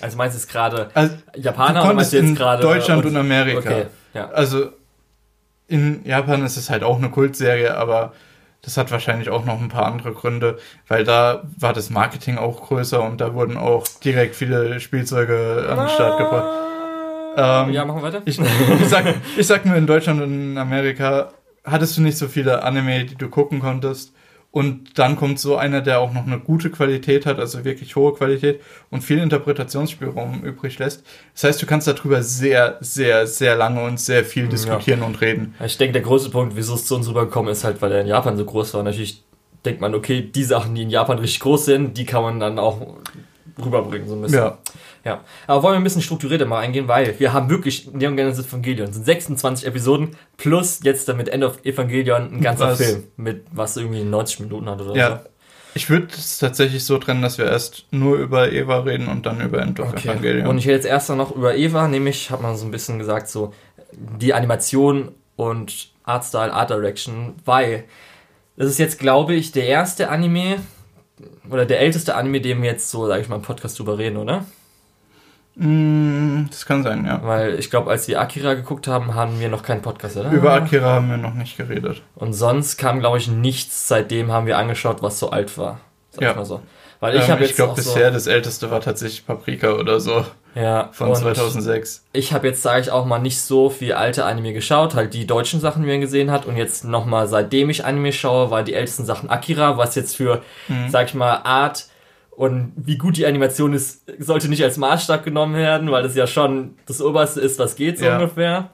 also 0.00 0.16
meinst 0.16 0.34
du 0.34 0.40
jetzt 0.40 0.50
gerade 0.50 0.90
also, 0.94 1.14
Japaner 1.36 1.80
du 1.80 1.86
konntest 1.86 2.12
jetzt 2.12 2.34
gerade 2.34 2.62
Deutschland 2.62 3.04
und, 3.04 3.12
und 3.12 3.16
Amerika. 3.16 3.70
Okay, 3.70 3.86
ja. 4.12 4.28
Also 4.30 4.70
in 5.68 6.04
Japan 6.04 6.44
ist 6.44 6.56
es 6.56 6.68
halt 6.68 6.82
auch 6.82 6.98
eine 6.98 7.10
Kultserie, 7.10 7.76
aber 7.76 8.12
das 8.62 8.76
hat 8.76 8.90
wahrscheinlich 8.90 9.28
auch 9.28 9.44
noch 9.44 9.60
ein 9.60 9.68
paar 9.68 9.86
andere 9.86 10.12
Gründe, 10.12 10.58
weil 10.88 11.04
da 11.04 11.44
war 11.58 11.72
das 11.72 11.90
Marketing 11.90 12.38
auch 12.38 12.66
größer 12.66 13.02
und 13.02 13.20
da 13.20 13.34
wurden 13.34 13.56
auch 13.56 13.86
direkt 14.02 14.34
viele 14.34 14.80
Spielzeuge 14.80 15.66
an 15.70 15.78
den 15.78 15.88
Start 15.88 16.18
gebracht. 16.18 16.48
Ähm, 17.36 17.72
ja, 17.72 17.84
machen 17.84 17.98
wir 17.98 18.02
weiter. 18.04 18.22
Ich, 18.24 18.38
ich, 18.38 18.88
sag, 18.88 19.04
ich 19.36 19.46
sag 19.46 19.66
nur, 19.66 19.76
in 19.76 19.86
Deutschland 19.86 20.22
und 20.22 20.32
in 20.32 20.58
Amerika 20.58 21.32
hattest 21.64 21.96
du 21.96 22.02
nicht 22.02 22.16
so 22.16 22.28
viele 22.28 22.62
Anime, 22.62 23.04
die 23.04 23.16
du 23.16 23.28
gucken 23.28 23.60
konntest. 23.60 24.12
Und 24.54 25.00
dann 25.00 25.16
kommt 25.16 25.40
so 25.40 25.56
einer, 25.56 25.80
der 25.80 25.98
auch 25.98 26.12
noch 26.12 26.28
eine 26.28 26.38
gute 26.38 26.70
Qualität 26.70 27.26
hat, 27.26 27.40
also 27.40 27.64
wirklich 27.64 27.96
hohe 27.96 28.14
Qualität 28.14 28.60
und 28.88 29.02
viel 29.02 29.18
Interpretationsspielraum 29.18 30.44
übrig 30.44 30.78
lässt. 30.78 31.04
Das 31.32 31.42
heißt, 31.42 31.60
du 31.60 31.66
kannst 31.66 31.88
darüber 31.88 32.22
sehr, 32.22 32.78
sehr, 32.80 33.26
sehr 33.26 33.56
lange 33.56 33.82
und 33.82 33.98
sehr 33.98 34.24
viel 34.24 34.46
diskutieren 34.46 35.00
ja. 35.00 35.06
und 35.06 35.20
reden. 35.20 35.56
Ich 35.64 35.76
denke, 35.76 35.94
der 35.94 36.02
größte 36.02 36.30
Punkt, 36.30 36.54
wieso 36.54 36.74
es 36.74 36.86
zu 36.86 36.94
uns 36.94 37.08
rübergekommen 37.08 37.50
ist, 37.50 37.64
halt, 37.64 37.82
weil 37.82 37.90
er 37.90 38.02
in 38.02 38.06
Japan 38.06 38.36
so 38.36 38.44
groß 38.44 38.74
war. 38.74 38.84
Natürlich 38.84 39.24
denkt 39.64 39.80
man, 39.80 39.92
okay, 39.92 40.22
die 40.22 40.44
Sachen, 40.44 40.76
die 40.76 40.82
in 40.82 40.90
Japan 40.90 41.18
richtig 41.18 41.40
groß 41.40 41.64
sind, 41.64 41.98
die 41.98 42.04
kann 42.04 42.22
man 42.22 42.38
dann 42.38 42.60
auch 42.60 42.80
rüberbringen, 43.58 44.06
so 44.06 44.14
ein 44.14 44.22
bisschen. 44.22 44.38
Ja. 44.38 44.58
Ja, 45.04 45.22
aber 45.46 45.62
wollen 45.62 45.74
wir 45.74 45.80
ein 45.80 45.84
bisschen 45.84 46.02
strukturierter 46.02 46.46
mal 46.46 46.60
eingehen, 46.60 46.88
weil 46.88 47.18
wir 47.20 47.32
haben 47.32 47.50
wirklich 47.50 47.92
Neon 47.92 48.16
Genesis 48.16 48.46
Evangelion, 48.46 48.92
sind 48.92 49.04
26 49.04 49.66
Episoden 49.66 50.16
plus 50.38 50.80
jetzt 50.82 51.08
damit 51.08 51.28
End 51.28 51.44
of 51.44 51.62
Evangelion 51.64 52.32
ein 52.32 52.40
ganzer 52.40 52.68
was? 52.68 52.78
Film 52.78 53.04
mit 53.16 53.44
was 53.52 53.76
irgendwie 53.76 54.02
90 54.02 54.40
Minuten 54.40 54.68
hat 54.68 54.80
oder 54.80 54.96
ja. 54.96 55.16
so. 55.16 55.28
Ich 55.76 55.90
würde 55.90 56.06
es 56.16 56.38
tatsächlich 56.38 56.84
so 56.84 56.98
trennen, 56.98 57.20
dass 57.20 57.36
wir 57.36 57.46
erst 57.46 57.86
nur 57.90 58.16
über 58.16 58.52
Eva 58.52 58.78
reden 58.78 59.08
und 59.08 59.26
dann 59.26 59.40
über 59.40 59.60
End 59.60 59.80
of 59.80 59.88
okay. 59.88 60.08
Evangelion. 60.08 60.46
Und 60.46 60.58
ich 60.58 60.66
rede 60.66 60.76
jetzt 60.76 60.86
erst 60.86 61.10
noch 61.10 61.34
über 61.34 61.56
Eva, 61.56 61.88
nämlich, 61.88 62.30
hat 62.30 62.40
man 62.40 62.56
so 62.56 62.64
ein 62.64 62.70
bisschen 62.70 62.98
gesagt, 62.98 63.28
so 63.28 63.52
die 63.92 64.32
Animation 64.32 65.10
und 65.36 65.90
Artstyle, 66.04 66.52
Art 66.52 66.70
Direction, 66.70 67.34
weil 67.44 67.84
das 68.56 68.68
ist 68.68 68.78
jetzt, 68.78 69.00
glaube 69.00 69.34
ich, 69.34 69.50
der 69.50 69.66
erste 69.66 70.10
Anime 70.10 70.58
oder 71.50 71.66
der 71.66 71.80
älteste 71.80 72.14
Anime, 72.14 72.40
dem 72.40 72.62
wir 72.62 72.70
jetzt 72.70 72.90
so, 72.90 73.06
sage 73.06 73.22
ich 73.22 73.28
mal, 73.28 73.36
im 73.36 73.42
Podcast 73.42 73.78
drüber 73.78 73.98
reden, 73.98 74.16
oder? 74.16 74.44
Mm, 75.56 76.46
das 76.50 76.66
kann 76.66 76.82
sein, 76.82 77.04
ja. 77.04 77.20
Weil 77.22 77.58
ich 77.58 77.70
glaube, 77.70 77.90
als 77.90 78.08
wir 78.08 78.20
Akira 78.20 78.54
geguckt 78.54 78.88
haben, 78.88 79.14
haben 79.14 79.38
wir 79.38 79.48
noch 79.48 79.62
keinen 79.62 79.82
Podcast, 79.82 80.16
oder? 80.16 80.30
Über 80.30 80.52
Akira 80.52 80.94
haben 80.94 81.08
wir 81.10 81.16
noch 81.16 81.34
nicht 81.34 81.56
geredet. 81.56 82.02
Und 82.16 82.32
sonst 82.32 82.76
kam, 82.76 83.00
glaube 83.00 83.18
ich, 83.18 83.28
nichts. 83.28 83.86
Seitdem 83.86 84.32
haben 84.32 84.46
wir 84.46 84.58
angeschaut, 84.58 85.02
was 85.02 85.18
so 85.18 85.30
alt 85.30 85.56
war. 85.56 85.80
Sag 86.10 86.22
ja. 86.22 86.30
ich 86.30 86.36
mal 86.36 86.44
so. 86.44 86.60
Weil 87.00 87.16
ich 87.16 87.24
ähm, 87.24 87.28
habe 87.28 87.40
jetzt. 87.42 87.50
Ich 87.50 87.56
glaube, 87.56 87.74
bisher 87.74 88.08
so 88.08 88.14
das 88.14 88.26
älteste 88.26 88.70
war 88.70 88.80
tatsächlich 88.80 89.26
Paprika 89.26 89.74
oder 89.74 90.00
so. 90.00 90.24
Ja. 90.54 90.88
Von 90.92 91.14
2006. 91.14 92.04
Ich 92.12 92.32
habe 92.32 92.46
jetzt, 92.48 92.62
sage 92.62 92.80
ich 92.80 92.90
auch 92.90 93.04
mal, 93.04 93.18
nicht 93.18 93.40
so 93.40 93.70
viel 93.70 93.92
alte 93.92 94.24
Anime 94.24 94.52
geschaut. 94.52 94.94
Halt 94.94 95.14
die 95.14 95.26
deutschen 95.26 95.60
Sachen, 95.60 95.82
die 95.82 95.88
man 95.88 96.00
gesehen 96.00 96.30
hat. 96.30 96.46
Und 96.46 96.56
jetzt 96.56 96.84
nochmal, 96.84 97.28
seitdem 97.28 97.70
ich 97.70 97.84
Anime 97.84 98.12
schaue, 98.12 98.50
war 98.50 98.62
die 98.62 98.74
ältesten 98.74 99.04
Sachen 99.04 99.30
Akira, 99.30 99.76
was 99.76 99.94
jetzt 99.94 100.16
für, 100.16 100.42
mhm. 100.68 100.88
sag 100.88 101.06
ich 101.08 101.14
mal, 101.14 101.42
Art 101.44 101.86
und 102.36 102.72
wie 102.76 102.98
gut 102.98 103.16
die 103.16 103.26
Animation 103.26 103.72
ist, 103.72 104.02
sollte 104.18 104.48
nicht 104.48 104.62
als 104.64 104.76
Maßstab 104.76 105.24
genommen 105.24 105.54
werden, 105.54 105.90
weil 105.90 106.02
das 106.02 106.16
ja 106.16 106.26
schon 106.26 106.74
das 106.86 107.00
Oberste 107.00 107.40
ist, 107.40 107.58
was 107.58 107.76
geht 107.76 107.98
so 107.98 108.06
ja. 108.06 108.18
ungefähr. 108.18 108.70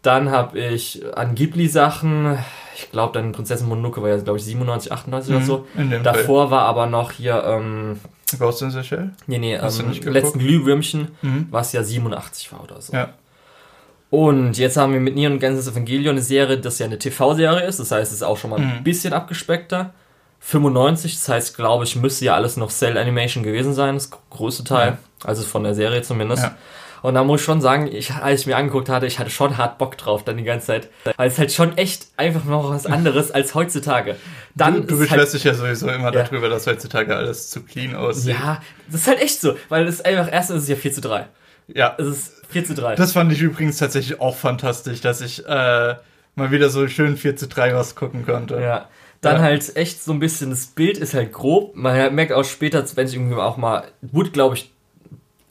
Dann 0.00 0.30
habe 0.30 0.58
ich 0.58 1.02
an 1.14 1.34
Ghibli-Sachen, 1.34 2.38
ich 2.74 2.90
glaube, 2.90 3.12
dann 3.14 3.32
Prinzessin 3.32 3.68
Mononoke 3.68 4.02
war 4.02 4.08
ja, 4.08 4.16
glaube 4.16 4.38
ich, 4.38 4.44
97, 4.44 4.90
98 4.90 5.30
mhm, 5.30 5.36
oder 5.36 5.44
so. 5.44 5.66
Davor 6.02 6.48
Fall. 6.48 6.58
war 6.58 6.64
aber 6.64 6.86
noch 6.86 7.12
hier, 7.12 7.44
ähm, 7.46 8.00
Ghost 8.38 8.62
in 8.62 8.70
the 8.70 8.82
Shell? 8.82 9.10
Nee, 9.26 9.38
nee, 9.38 9.54
ähm, 9.54 9.92
letzten 10.04 10.38
Glühwürmchen, 10.38 11.08
mhm. 11.20 11.48
was 11.50 11.72
ja 11.72 11.82
87 11.82 12.50
war 12.52 12.64
oder 12.64 12.80
so. 12.80 12.94
Ja. 12.94 13.10
Und 14.10 14.58
jetzt 14.58 14.76
haben 14.76 14.92
wir 14.92 15.00
mit 15.00 15.14
Neon 15.14 15.38
Genesis 15.38 15.68
Evangelion 15.68 16.12
eine 16.12 16.22
Serie, 16.22 16.58
das 16.58 16.78
ja 16.78 16.86
eine 16.86 16.98
TV-Serie 16.98 17.66
ist, 17.66 17.78
das 17.78 17.90
heißt, 17.90 18.10
es 18.10 18.18
ist 18.18 18.22
auch 18.22 18.36
schon 18.36 18.50
mal 18.50 18.60
ein 18.60 18.78
mhm. 18.78 18.84
bisschen 18.84 19.12
abgespeckter. 19.12 19.92
95, 20.44 21.14
das 21.14 21.28
heißt, 21.28 21.56
glaube 21.56 21.84
ich, 21.84 21.96
müsste 21.96 22.24
ja 22.24 22.34
alles 22.34 22.56
noch 22.56 22.70
Cell 22.70 22.98
Animation 22.98 23.44
gewesen 23.44 23.74
sein, 23.74 23.94
das 23.94 24.10
größte 24.10 24.64
Teil, 24.64 24.88
ja. 24.88 24.98
also 25.24 25.42
von 25.44 25.62
der 25.62 25.74
Serie 25.74 26.02
zumindest. 26.02 26.42
Ja. 26.42 26.56
Und 27.00 27.14
da 27.14 27.24
muss 27.24 27.40
ich 27.40 27.44
schon 27.44 27.60
sagen, 27.60 27.88
ich, 27.92 28.12
als 28.12 28.42
ich 28.42 28.46
mir 28.46 28.56
angeguckt 28.56 28.88
hatte, 28.88 29.06
ich 29.06 29.18
hatte 29.18 29.30
schon 29.30 29.56
hart 29.56 29.78
Bock 29.78 29.98
drauf 29.98 30.24
dann 30.24 30.36
die 30.36 30.44
ganze 30.44 30.66
Zeit. 30.66 30.88
Weil 31.16 31.28
es 31.28 31.38
halt 31.38 31.52
schon 31.52 31.76
echt 31.76 32.06
einfach 32.16 32.44
noch 32.44 32.70
was 32.70 32.86
anderes 32.86 33.32
als 33.32 33.56
heutzutage. 33.56 34.16
Dann 34.54 34.74
du, 34.74 34.80
du 34.82 34.98
beschwerst 34.98 35.32
halt, 35.32 35.34
dich 35.34 35.44
ja 35.44 35.54
sowieso 35.54 35.88
immer 35.88 36.14
ja. 36.14 36.22
darüber, 36.22 36.48
dass 36.48 36.66
heutzutage 36.66 37.16
alles 37.16 37.50
zu 37.50 37.62
clean 37.62 37.96
aussieht. 37.96 38.36
Ja, 38.38 38.62
das 38.86 39.00
ist 39.00 39.06
halt 39.08 39.20
echt 39.20 39.40
so, 39.40 39.56
weil 39.68 39.86
es 39.88 40.00
einfach, 40.00 40.28
erstens 40.30 40.58
ist 40.58 40.62
es 40.64 40.68
ja 40.68 40.76
4 40.76 40.92
zu 40.92 41.00
3. 41.00 41.26
Ja. 41.74 41.96
Es 41.98 42.06
ist 42.06 42.32
4 42.50 42.64
zu 42.66 42.74
3. 42.74 42.94
Das 42.94 43.12
fand 43.12 43.32
ich 43.32 43.40
übrigens 43.40 43.78
tatsächlich 43.78 44.20
auch 44.20 44.36
fantastisch, 44.36 45.00
dass 45.00 45.20
ich 45.22 45.44
äh, 45.44 45.94
mal 46.36 46.50
wieder 46.50 46.68
so 46.68 46.86
schön 46.86 47.16
4 47.16 47.34
zu 47.34 47.48
3 47.48 47.74
was 47.74 47.96
gucken 47.96 48.24
konnte. 48.24 48.60
Ja. 48.60 48.88
Dann 49.22 49.36
ja. 49.36 49.42
halt 49.42 49.76
echt 49.76 50.02
so 50.02 50.12
ein 50.12 50.18
bisschen, 50.18 50.50
das 50.50 50.66
Bild 50.66 50.98
ist 50.98 51.14
halt 51.14 51.32
grob. 51.32 51.76
Man 51.76 52.14
merkt 52.14 52.32
auch 52.32 52.44
später, 52.44 52.84
wenn 52.96 53.06
es 53.06 53.14
irgendwie 53.14 53.36
auch 53.36 53.56
mal, 53.56 53.84
wurde 54.02 54.30
glaube 54.30 54.56
ich 54.56 54.70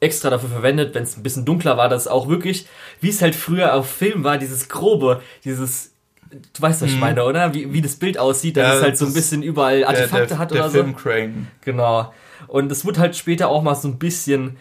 extra 0.01 0.29
dafür 0.29 0.49
verwendet, 0.49 0.93
wenn 0.93 1.03
es 1.03 1.15
ein 1.15 1.23
bisschen 1.23 1.45
dunkler 1.45 1.77
war, 1.77 1.87
dass 1.87 2.03
es 2.03 2.07
auch 2.09 2.27
wirklich, 2.27 2.67
wie 2.99 3.09
es 3.09 3.21
halt 3.21 3.33
früher 3.33 3.73
auf 3.73 3.89
Film 3.89 4.25
war, 4.25 4.37
dieses 4.37 4.67
grobe, 4.67 5.21
dieses 5.45 5.89
Du 6.31 6.61
weißt, 6.61 6.81
was 6.81 6.87
ich 6.87 6.95
mhm. 6.95 7.01
meine, 7.01 7.25
oder? 7.25 7.53
Wie, 7.53 7.73
wie 7.73 7.81
das 7.81 7.97
Bild 7.97 8.17
aussieht, 8.17 8.55
dass 8.55 8.65
ja, 8.65 8.75
es 8.75 8.81
halt 8.81 8.97
so 8.97 9.05
ein 9.05 9.13
bisschen 9.13 9.43
überall 9.43 9.83
Artefakte 9.83 10.17
der, 10.17 10.27
der, 10.27 10.37
hat 10.37 10.51
oder 10.53 10.61
der 10.61 10.69
so. 10.69 10.77
Filmcrane. 10.77 11.47
Genau. 11.59 12.13
Und 12.47 12.71
es 12.71 12.85
wurde 12.85 13.01
halt 13.01 13.17
später 13.17 13.49
auch 13.49 13.61
mal 13.61 13.75
so 13.75 13.89
ein 13.89 13.99
bisschen, 13.99 14.55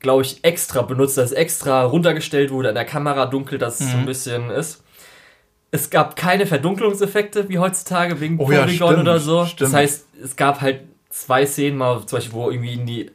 glaube 0.00 0.20
ich, 0.20 0.44
extra 0.44 0.82
benutzt, 0.82 1.16
dass 1.16 1.30
es 1.30 1.32
extra 1.32 1.84
runtergestellt 1.84 2.50
wurde 2.50 2.68
an 2.68 2.74
der 2.74 2.84
Kamera 2.84 3.24
dunkel, 3.24 3.56
dass 3.56 3.80
es 3.80 3.86
mhm. 3.86 3.90
so 3.90 3.96
ein 3.96 4.02
mhm. 4.02 4.06
bisschen 4.06 4.50
ist 4.50 4.82
es 5.70 5.90
gab 5.90 6.16
keine 6.16 6.46
Verdunklungseffekte 6.46 7.48
wie 7.48 7.58
heutzutage 7.58 8.20
wegen 8.20 8.38
oh, 8.38 8.46
Polygon 8.46 8.94
ja, 8.94 9.00
oder 9.00 9.20
so. 9.20 9.44
Stimmt. 9.44 9.60
Das 9.60 9.74
heißt, 9.74 10.06
es 10.22 10.36
gab 10.36 10.60
halt 10.60 10.80
zwei 11.10 11.44
Szenen 11.46 11.76
mal, 11.76 12.04
zum 12.06 12.16
Beispiel, 12.16 12.32
wo 12.32 12.50
irgendwie 12.50 12.74
in 12.74 12.86
die 12.86 13.10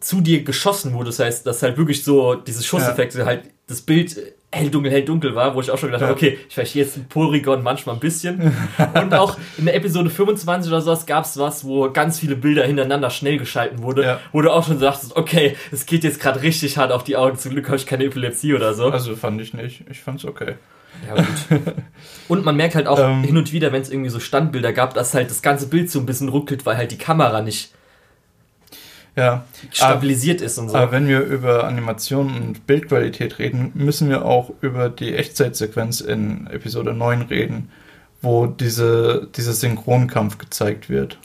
zu 0.00 0.20
dir 0.20 0.42
geschossen 0.42 0.94
wurde. 0.94 1.06
Das 1.06 1.18
heißt, 1.18 1.46
dass 1.46 1.62
halt 1.62 1.76
wirklich 1.76 2.04
so 2.04 2.34
diese 2.34 2.62
Schusseffekte 2.62 3.20
ja. 3.20 3.26
halt 3.26 3.44
das 3.66 3.82
Bild 3.82 4.16
hell 4.52 4.70
dunkel, 4.70 4.90
hell 4.90 5.04
dunkel 5.04 5.34
war, 5.34 5.54
wo 5.54 5.60
ich 5.60 5.70
auch 5.70 5.78
schon 5.78 5.88
gedacht 5.88 6.02
ja. 6.02 6.08
habe, 6.08 6.16
okay, 6.16 6.38
ich 6.48 6.54
verstehe 6.54 6.84
jetzt 6.84 6.96
ein 6.96 7.06
Polygon 7.08 7.62
manchmal 7.62 7.96
ein 7.96 8.00
bisschen. 8.00 8.54
Und 8.94 9.12
auch 9.14 9.36
in 9.58 9.66
der 9.66 9.74
Episode 9.74 10.08
25 10.08 10.70
oder 10.70 10.80
sowas 10.80 11.04
gab 11.04 11.24
es 11.24 11.36
was, 11.36 11.64
wo 11.64 11.90
ganz 11.90 12.18
viele 12.18 12.36
Bilder 12.36 12.64
hintereinander 12.64 13.10
schnell 13.10 13.38
geschalten 13.38 13.82
wurde, 13.82 14.02
ja. 14.02 14.20
wo 14.32 14.40
du 14.40 14.50
auch 14.50 14.66
schon 14.66 14.78
sagst, 14.78 15.16
okay, 15.16 15.56
es 15.72 15.84
geht 15.84 16.04
jetzt 16.04 16.20
gerade 16.20 16.42
richtig 16.42 16.78
hart 16.78 16.92
auf 16.92 17.04
die 17.04 17.16
Augen. 17.16 17.36
Zum 17.36 17.52
Glück 17.52 17.66
habe 17.66 17.76
ich 17.76 17.86
keine 17.86 18.04
Epilepsie 18.04 18.54
oder 18.54 18.72
so. 18.72 18.88
Also 18.88 19.16
fand 19.16 19.40
ich 19.40 19.52
nicht. 19.52 19.84
Ich 19.90 20.00
fand's 20.00 20.24
okay. 20.24 20.54
Ja, 21.06 21.14
gut. 21.14 21.74
Und 22.28 22.44
man 22.44 22.56
merkt 22.56 22.74
halt 22.74 22.86
auch 22.86 22.98
ähm, 22.98 23.22
hin 23.22 23.36
und 23.36 23.52
wieder, 23.52 23.70
wenn 23.70 23.82
es 23.82 23.90
irgendwie 23.90 24.10
so 24.10 24.18
Standbilder 24.18 24.72
gab, 24.72 24.94
dass 24.94 25.14
halt 25.14 25.30
das 25.30 25.42
ganze 25.42 25.68
Bild 25.68 25.90
so 25.90 26.00
ein 26.00 26.06
bisschen 26.06 26.28
ruckelt, 26.28 26.66
weil 26.66 26.76
halt 26.76 26.90
die 26.90 26.98
Kamera 26.98 27.40
nicht 27.40 27.70
ja, 29.16 29.44
stabilisiert 29.70 30.40
aber, 30.40 30.46
ist 30.46 30.58
und 30.58 30.68
so. 30.68 30.76
Aber 30.76 30.92
wenn 30.92 31.08
wir 31.08 31.20
über 31.20 31.64
Animation 31.64 32.36
und 32.36 32.66
Bildqualität 32.66 33.38
reden, 33.38 33.72
müssen 33.74 34.10
wir 34.10 34.24
auch 34.24 34.50
über 34.60 34.90
die 34.90 35.14
Echtzeitsequenz 35.14 36.00
in 36.00 36.46
Episode 36.48 36.92
9 36.92 37.22
reden, 37.22 37.70
wo 38.20 38.46
diese, 38.46 39.28
dieser 39.34 39.52
Synchronkampf 39.52 40.36
gezeigt 40.38 40.90
wird. 40.90 41.18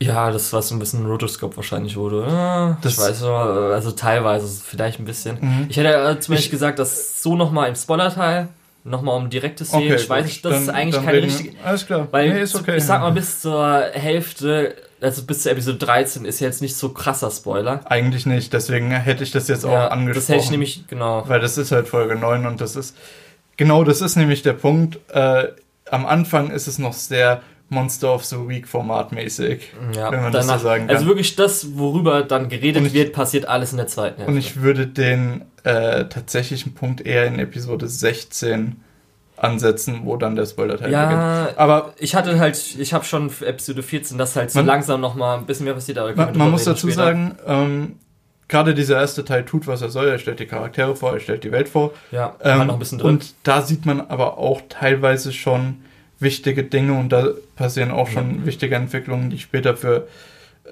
Ja, 0.00 0.32
das 0.32 0.52
war 0.52 0.62
so 0.62 0.74
ein 0.74 0.80
bisschen 0.80 1.06
Rotoscope 1.06 1.56
wahrscheinlich 1.56 1.96
wurde. 1.96 2.26
Ja, 2.26 2.76
das 2.82 2.94
ich 2.94 2.98
weiß 2.98 3.20
noch, 3.20 3.36
also 3.70 3.92
teilweise 3.92 4.60
vielleicht 4.60 4.98
ein 4.98 5.04
bisschen. 5.04 5.38
Mhm. 5.40 5.66
Ich 5.68 5.76
hätte 5.76 5.90
äh, 5.90 6.18
zum 6.18 6.34
Beispiel 6.34 6.46
ich, 6.46 6.50
gesagt, 6.50 6.80
dass 6.80 7.22
so 7.22 7.36
nochmal 7.36 7.68
im 7.68 7.76
Spoiler-Teil 7.76 8.48
Nochmal 8.84 9.16
um 9.16 9.30
direkte 9.30 9.64
Szenen. 9.64 9.92
Okay, 9.92 9.94
ich 9.94 10.10
weiß 10.10 10.24
nicht, 10.24 10.44
das 10.44 10.52
dann, 10.52 10.62
ist 10.62 10.68
eigentlich 10.70 11.04
keine 11.04 11.22
richtige. 11.22 11.56
Alles 11.64 11.86
klar. 11.86 12.08
Weil 12.10 12.30
nee, 12.30 12.42
ist 12.42 12.56
okay. 12.56 12.76
ich 12.76 12.84
sag 12.84 13.00
mal, 13.00 13.12
bis 13.12 13.40
zur 13.40 13.82
Hälfte, 13.92 14.74
also 15.00 15.22
bis 15.22 15.44
zur 15.44 15.52
Episode 15.52 15.78
13 15.78 16.24
ist 16.24 16.40
jetzt 16.40 16.60
nicht 16.60 16.74
so 16.74 16.88
krasser 16.88 17.30
Spoiler. 17.30 17.80
Eigentlich 17.84 18.26
nicht, 18.26 18.52
deswegen 18.52 18.90
hätte 18.90 19.22
ich 19.22 19.30
das 19.30 19.46
jetzt 19.46 19.62
ja, 19.64 19.86
auch 19.86 19.90
angesprochen. 19.92 20.14
Das 20.14 20.28
hätte 20.28 20.44
ich 20.44 20.50
nämlich, 20.50 20.86
genau. 20.88 21.22
Weil 21.28 21.38
das 21.38 21.58
ist 21.58 21.70
halt 21.70 21.86
Folge 21.86 22.16
9 22.16 22.44
und 22.46 22.60
das 22.60 22.74
ist. 22.74 22.96
Genau, 23.56 23.84
das 23.84 24.00
ist 24.00 24.16
nämlich 24.16 24.42
der 24.42 24.54
Punkt. 24.54 24.98
Äh, 25.12 25.48
am 25.88 26.06
Anfang 26.06 26.50
ist 26.50 26.66
es 26.66 26.78
noch 26.78 26.94
sehr 26.94 27.42
Monster 27.72 28.14
of 28.14 28.24
the 28.24 28.36
Week 28.48 28.68
formatmäßig, 28.68 29.72
ja, 29.96 30.12
wenn 30.12 30.22
man 30.22 30.32
danach, 30.32 30.54
das 30.54 30.62
so 30.62 30.68
sagen 30.68 30.86
kann. 30.86 30.94
Also 30.94 31.06
wirklich 31.06 31.34
das, 31.34 31.76
worüber 31.76 32.22
dann 32.22 32.48
geredet 32.48 32.86
ich, 32.86 32.92
wird, 32.92 33.12
passiert 33.12 33.46
alles 33.46 33.72
in 33.72 33.78
der 33.78 33.88
zweiten 33.88 34.18
Hälfte. 34.18 34.30
Und 34.30 34.38
ich 34.38 34.60
würde 34.60 34.86
den 34.86 35.42
äh, 35.64 36.04
tatsächlichen 36.04 36.74
Punkt 36.74 37.00
eher 37.00 37.26
in 37.26 37.38
Episode 37.38 37.88
16 37.88 38.76
ansetzen, 39.36 40.02
wo 40.04 40.16
dann 40.16 40.36
der 40.36 40.46
Spoiler-Teil 40.46 40.92
ja, 40.92 41.04
beginnt. 41.04 41.58
Aber 41.58 41.94
ich 41.98 42.14
hatte 42.14 42.38
halt, 42.38 42.56
ich 42.78 42.94
habe 42.94 43.04
schon 43.04 43.30
für 43.30 43.46
Episode 43.46 43.82
14, 43.82 44.18
dass 44.18 44.36
halt 44.36 44.50
so 44.50 44.60
man, 44.60 44.66
langsam 44.66 45.00
noch 45.00 45.14
mal 45.14 45.38
ein 45.38 45.46
bisschen 45.46 45.64
mehr 45.64 45.74
passiert. 45.74 45.98
Aber 45.98 46.14
man, 46.14 46.36
man 46.36 46.50
muss 46.50 46.64
dazu 46.64 46.86
später. 46.88 47.04
sagen, 47.04 47.36
ähm, 47.46 47.96
gerade 48.48 48.74
dieser 48.74 49.00
erste 49.00 49.24
Teil 49.24 49.44
tut, 49.44 49.66
was 49.66 49.82
er 49.82 49.88
soll. 49.88 50.08
Er 50.08 50.18
stellt 50.18 50.38
die 50.38 50.46
Charaktere 50.46 50.94
vor, 50.94 51.12
er 51.14 51.20
stellt 51.20 51.42
die 51.42 51.50
Welt 51.50 51.68
vor. 51.68 51.92
Ja, 52.10 52.36
ähm, 52.42 52.66
noch 52.66 52.74
ein 52.74 52.78
bisschen 52.78 52.98
drin. 52.98 53.10
Und 53.12 53.34
da 53.42 53.62
sieht 53.62 53.86
man 53.86 54.00
aber 54.00 54.38
auch 54.38 54.60
teilweise 54.68 55.32
schon 55.32 55.78
wichtige 56.22 56.64
Dinge 56.64 56.92
und 56.98 57.10
da 57.10 57.28
passieren 57.56 57.90
auch 57.90 58.08
schon 58.08 58.40
ja. 58.40 58.46
wichtige 58.46 58.74
Entwicklungen, 58.76 59.30
die 59.30 59.38
später 59.38 59.76
für 59.76 60.06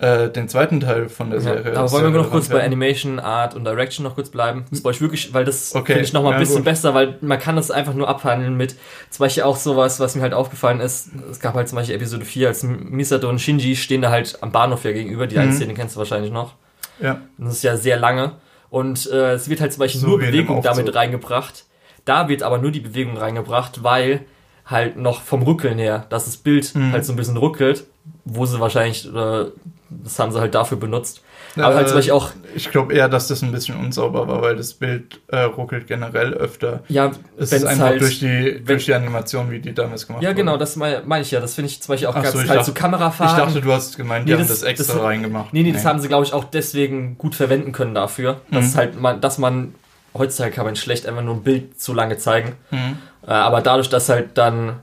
äh, 0.00 0.30
den 0.30 0.48
zweiten 0.48 0.80
Teil 0.80 1.08
von 1.08 1.30
der 1.30 1.40
Serie. 1.40 1.76
aber 1.76 1.90
wollen 1.90 2.12
wir 2.12 2.22
noch 2.22 2.30
kurz 2.30 2.48
bei 2.48 2.64
Animation, 2.64 3.18
Art 3.18 3.54
und 3.54 3.64
Direction 3.64 4.04
noch 4.04 4.14
kurz 4.14 4.30
bleiben? 4.30 4.64
Das 4.70 4.82
brauche 4.82 4.94
ich 4.94 5.00
wirklich, 5.00 5.34
weil 5.34 5.44
das 5.44 5.74
okay. 5.74 5.92
finde 5.92 6.04
ich 6.04 6.12
noch 6.12 6.22
mal 6.22 6.30
ein 6.30 6.34
ja, 6.34 6.38
bisschen 6.38 6.56
gut. 6.56 6.64
besser, 6.64 6.94
weil 6.94 7.18
man 7.20 7.38
kann 7.38 7.56
das 7.56 7.70
einfach 7.70 7.92
nur 7.92 8.08
abhandeln 8.08 8.56
mit 8.56 8.76
zum 9.10 9.24
Beispiel 9.24 9.42
auch 9.42 9.56
sowas, 9.56 10.00
was 10.00 10.14
mir 10.14 10.22
halt 10.22 10.32
aufgefallen 10.32 10.80
ist. 10.80 11.10
Es 11.30 11.40
gab 11.40 11.54
halt 11.54 11.68
zum 11.68 11.76
Beispiel 11.76 11.96
Episode 11.96 12.24
4, 12.24 12.48
als 12.48 12.62
Misato 12.62 13.28
und 13.28 13.40
Shinji 13.40 13.76
stehen 13.76 14.00
da 14.00 14.10
halt 14.10 14.38
am 14.42 14.52
Bahnhof 14.52 14.84
ja 14.84 14.92
gegenüber. 14.92 15.26
Die 15.26 15.34
mhm. 15.34 15.42
eine 15.42 15.52
Szene 15.52 15.74
kennst 15.74 15.96
du 15.96 15.98
wahrscheinlich 15.98 16.32
noch. 16.32 16.54
Ja. 17.00 17.20
Das 17.38 17.54
ist 17.54 17.62
ja 17.62 17.76
sehr 17.76 17.98
lange. 17.98 18.36
Und 18.70 19.10
äh, 19.10 19.32
es 19.32 19.50
wird 19.50 19.60
halt 19.60 19.72
zum 19.72 19.80
Beispiel 19.80 20.00
so 20.00 20.06
nur 20.06 20.18
Bewegung 20.20 20.62
damit 20.62 20.94
reingebracht. 20.94 21.64
Da 22.04 22.28
wird 22.28 22.42
aber 22.42 22.58
nur 22.58 22.70
die 22.70 22.80
Bewegung 22.80 23.16
reingebracht, 23.16 23.82
weil 23.82 24.24
halt 24.70 24.96
noch 24.96 25.22
vom 25.22 25.42
Rückeln 25.42 25.78
her, 25.78 26.06
dass 26.10 26.26
das 26.26 26.36
Bild 26.36 26.74
mhm. 26.74 26.92
halt 26.92 27.04
so 27.04 27.12
ein 27.12 27.16
bisschen 27.16 27.36
ruckelt, 27.36 27.84
wo 28.24 28.46
sie 28.46 28.60
wahrscheinlich, 28.60 29.06
äh, 29.06 29.46
das 29.90 30.18
haben 30.18 30.32
sie 30.32 30.40
halt 30.40 30.54
dafür 30.54 30.78
benutzt. 30.78 31.22
Aber 31.56 31.74
halt 31.74 31.88
zum 31.88 31.96
Beispiel 31.96 32.12
auch. 32.12 32.30
Ich 32.54 32.70
glaube 32.70 32.94
eher, 32.94 33.08
dass 33.08 33.28
das 33.28 33.42
ein 33.42 33.50
bisschen 33.50 33.76
unsauber 33.76 34.28
war, 34.28 34.40
weil 34.40 34.56
das 34.56 34.74
Bild 34.74 35.20
äh, 35.28 35.40
ruckelt 35.40 35.86
generell 35.88 36.32
öfter. 36.32 36.84
Ja, 36.88 37.10
es 37.36 37.52
ist 37.52 37.64
einfach 37.64 37.86
halt, 37.86 38.00
durch, 38.00 38.20
die, 38.20 38.62
durch 38.64 38.84
die 38.84 38.94
Animation, 38.94 39.50
wie 39.50 39.58
die 39.58 39.74
damals 39.74 40.06
gemacht 40.06 40.22
Ja, 40.22 40.32
genau, 40.32 40.56
das 40.56 40.76
meine 40.76 41.02
mein 41.04 41.22
ich 41.22 41.32
ja. 41.32 41.40
Das 41.40 41.54
finde 41.54 41.70
ich 41.70 41.82
zum 41.82 41.92
Beispiel 41.92 42.08
auch 42.08 42.14
Ach 42.14 42.22
ganz 42.22 42.34
so, 42.34 42.48
halt 42.48 42.64
so 42.64 42.72
Kamerafahren. 42.72 43.36
Ich 43.36 43.44
dachte, 43.44 43.60
du 43.60 43.72
hast 43.72 43.96
gemeint, 43.96 44.28
die 44.28 44.32
nee, 44.32 44.38
haben 44.38 44.46
das, 44.46 44.60
das 44.60 44.62
extra 44.62 44.94
das, 44.94 45.02
reingemacht. 45.02 45.52
Nee, 45.52 45.62
nee, 45.62 45.68
nee, 45.68 45.74
das 45.74 45.84
haben 45.84 45.98
sie, 45.98 46.08
glaube 46.08 46.24
ich, 46.24 46.32
auch 46.32 46.44
deswegen 46.44 47.18
gut 47.18 47.34
verwenden 47.34 47.72
können 47.72 47.94
dafür. 47.94 48.40
Mhm. 48.50 48.54
Dass 48.54 48.76
halt 48.76 49.00
man, 49.00 49.20
dass 49.20 49.38
man 49.38 49.74
heutzutage 50.14 50.52
kann 50.52 50.64
man 50.64 50.76
schlecht 50.76 51.06
einfach 51.06 51.22
nur 51.22 51.34
ein 51.34 51.42
Bild 51.42 51.80
zu 51.80 51.92
lange 51.94 52.18
zeigen. 52.18 52.54
Mhm. 52.70 52.98
Äh, 53.26 53.30
aber 53.30 53.60
dadurch, 53.60 53.88
dass 53.88 54.08
halt 54.08 54.36
dann 54.38 54.80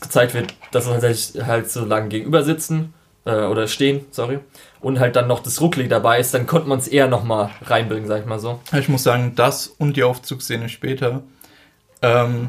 gezeigt 0.00 0.34
wird, 0.34 0.54
dass 0.70 0.86
man 0.86 1.00
sich 1.00 1.34
halt 1.44 1.70
so 1.70 1.84
lange 1.84 2.08
gegenüber 2.08 2.42
sitzen 2.42 2.94
äh, 3.24 3.44
oder 3.44 3.68
stehen, 3.68 4.06
sorry, 4.10 4.40
und 4.80 4.98
halt 4.98 5.16
dann 5.16 5.28
noch 5.28 5.40
das 5.40 5.60
Ruckli 5.60 5.88
dabei 5.88 6.18
ist, 6.18 6.34
dann 6.34 6.46
konnte 6.46 6.68
man 6.68 6.78
es 6.78 6.88
eher 6.88 7.08
nochmal 7.08 7.50
reinbringen, 7.62 8.08
sag 8.08 8.20
ich 8.20 8.26
mal 8.26 8.38
so. 8.38 8.60
Ich 8.76 8.88
muss 8.88 9.02
sagen, 9.02 9.32
das 9.36 9.66
und 9.66 9.96
die 9.96 10.02
Aufzugsszene 10.02 10.68
später, 10.68 11.22
ähm, 12.00 12.48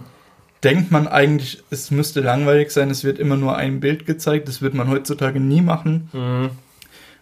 denkt 0.64 0.92
man 0.92 1.08
eigentlich, 1.08 1.64
es 1.70 1.92
müsste 1.92 2.22
langweilig 2.22 2.72
sein, 2.72 2.90
es 2.90 3.04
wird 3.04 3.20
immer 3.20 3.36
nur 3.36 3.56
ein 3.56 3.80
Bild 3.80 4.06
gezeigt, 4.06 4.48
das 4.48 4.62
wird 4.62 4.74
man 4.74 4.90
heutzutage 4.90 5.40
nie 5.40 5.62
machen. 5.62 6.10
Mhm. 6.14 6.50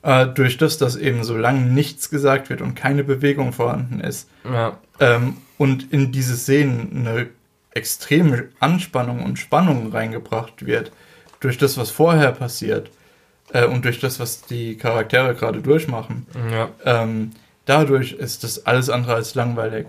Äh, 0.04 0.28
durch 0.28 0.58
das, 0.58 0.78
dass 0.78 0.96
eben 0.96 1.24
so 1.24 1.38
lange 1.38 1.62
nichts 1.62 2.10
gesagt 2.10 2.50
wird 2.50 2.62
und 2.62 2.76
keine 2.76 3.04
Bewegung 3.04 3.54
vorhanden 3.54 4.00
ist. 4.00 4.28
Ja. 4.44 4.80
Ähm, 5.00 5.38
und 5.58 5.94
in 5.94 6.12
diese 6.12 6.36
Szenen 6.36 7.06
eine 7.08 7.30
extreme 7.72 8.50
Anspannung 8.60 9.24
und 9.24 9.38
Spannung 9.38 9.92
reingebracht 9.92 10.66
wird, 10.66 10.92
durch 11.40 11.58
das, 11.58 11.78
was 11.78 11.92
vorher 11.92 12.32
passiert 12.32 12.90
äh, 13.54 13.66
und 13.66 13.86
durch 13.86 14.00
das, 14.00 14.20
was 14.20 14.42
die 14.42 14.76
Charaktere 14.76 15.36
gerade 15.36 15.62
durchmachen. 15.62 16.26
Ja. 16.52 16.70
Ähm, 16.84 17.32
dadurch 17.66 18.14
ist 18.14 18.44
das 18.44 18.66
alles 18.66 18.90
andere 18.90 19.14
als 19.14 19.36
langweilig. 19.36 19.86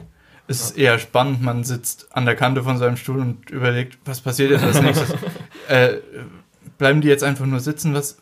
Es 0.46 0.60
ja. 0.60 0.66
ist 0.66 0.78
eher 0.78 0.98
spannend, 0.98 1.42
man 1.42 1.64
sitzt 1.64 2.14
an 2.14 2.26
der 2.26 2.36
Kante 2.36 2.62
von 2.62 2.76
seinem 2.76 2.96
Stuhl 2.98 3.20
und 3.20 3.48
überlegt, 3.50 3.98
was 4.04 4.20
passiert 4.20 4.50
jetzt 4.50 4.64
als 4.64 4.82
nächstes. 4.82 5.14
äh, 5.68 5.94
bleiben 6.76 7.00
die 7.00 7.08
jetzt 7.08 7.24
einfach 7.24 7.46
nur 7.46 7.60
sitzen, 7.60 7.94
was 7.94 8.18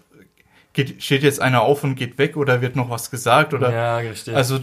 geht, 0.72 1.02
steht 1.02 1.22
jetzt 1.22 1.40
einer 1.40 1.62
auf 1.62 1.84
und 1.84 1.94
geht 1.94 2.18
weg 2.18 2.36
oder 2.36 2.60
wird 2.60 2.76
noch 2.76 2.90
was 2.90 3.10
gesagt 3.10 3.54
oder 3.54 3.72
ja, 3.72 3.96
richtig. 3.98 4.34
also 4.34 4.60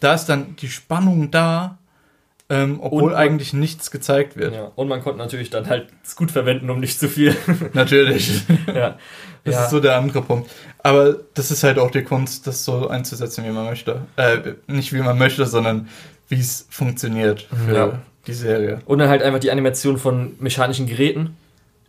da 0.00 0.14
ist 0.14 0.26
dann 0.26 0.56
die 0.56 0.68
Spannung 0.68 1.30
da 1.30 1.78
ähm, 2.48 2.78
obwohl 2.80 3.10
man, 3.10 3.14
eigentlich 3.14 3.52
nichts 3.52 3.90
gezeigt 3.90 4.36
wird. 4.36 4.54
Ja, 4.54 4.70
und 4.76 4.86
man 4.86 5.02
konnte 5.02 5.18
natürlich 5.18 5.50
dann 5.50 5.68
halt 5.68 5.88
es 6.04 6.14
gut 6.14 6.30
verwenden, 6.30 6.70
um 6.70 6.78
nicht 6.78 6.98
zu 7.00 7.08
viel. 7.08 7.34
natürlich. 7.72 8.42
ja. 8.72 8.96
Das 9.42 9.54
ja. 9.54 9.64
ist 9.64 9.70
so 9.70 9.80
der 9.80 9.96
andere 9.96 10.22
Punkt. 10.22 10.50
Aber 10.78 11.16
das 11.34 11.50
ist 11.50 11.64
halt 11.64 11.78
auch 11.78 11.90
die 11.90 12.02
Kunst, 12.02 12.46
das 12.46 12.64
so 12.64 12.88
einzusetzen, 12.88 13.44
wie 13.44 13.50
man 13.50 13.64
möchte. 13.64 14.02
Äh, 14.16 14.54
nicht 14.68 14.92
wie 14.92 15.00
man 15.00 15.18
möchte, 15.18 15.44
sondern 15.46 15.88
wie 16.28 16.38
es 16.38 16.66
funktioniert 16.70 17.48
für 17.66 17.74
ja. 17.74 17.98
die 18.26 18.34
Serie. 18.34 18.80
Und 18.86 18.98
dann 18.98 19.08
halt 19.08 19.22
einfach 19.22 19.40
die 19.40 19.50
Animation 19.50 19.98
von 19.98 20.34
mechanischen 20.38 20.86
Geräten. 20.86 21.36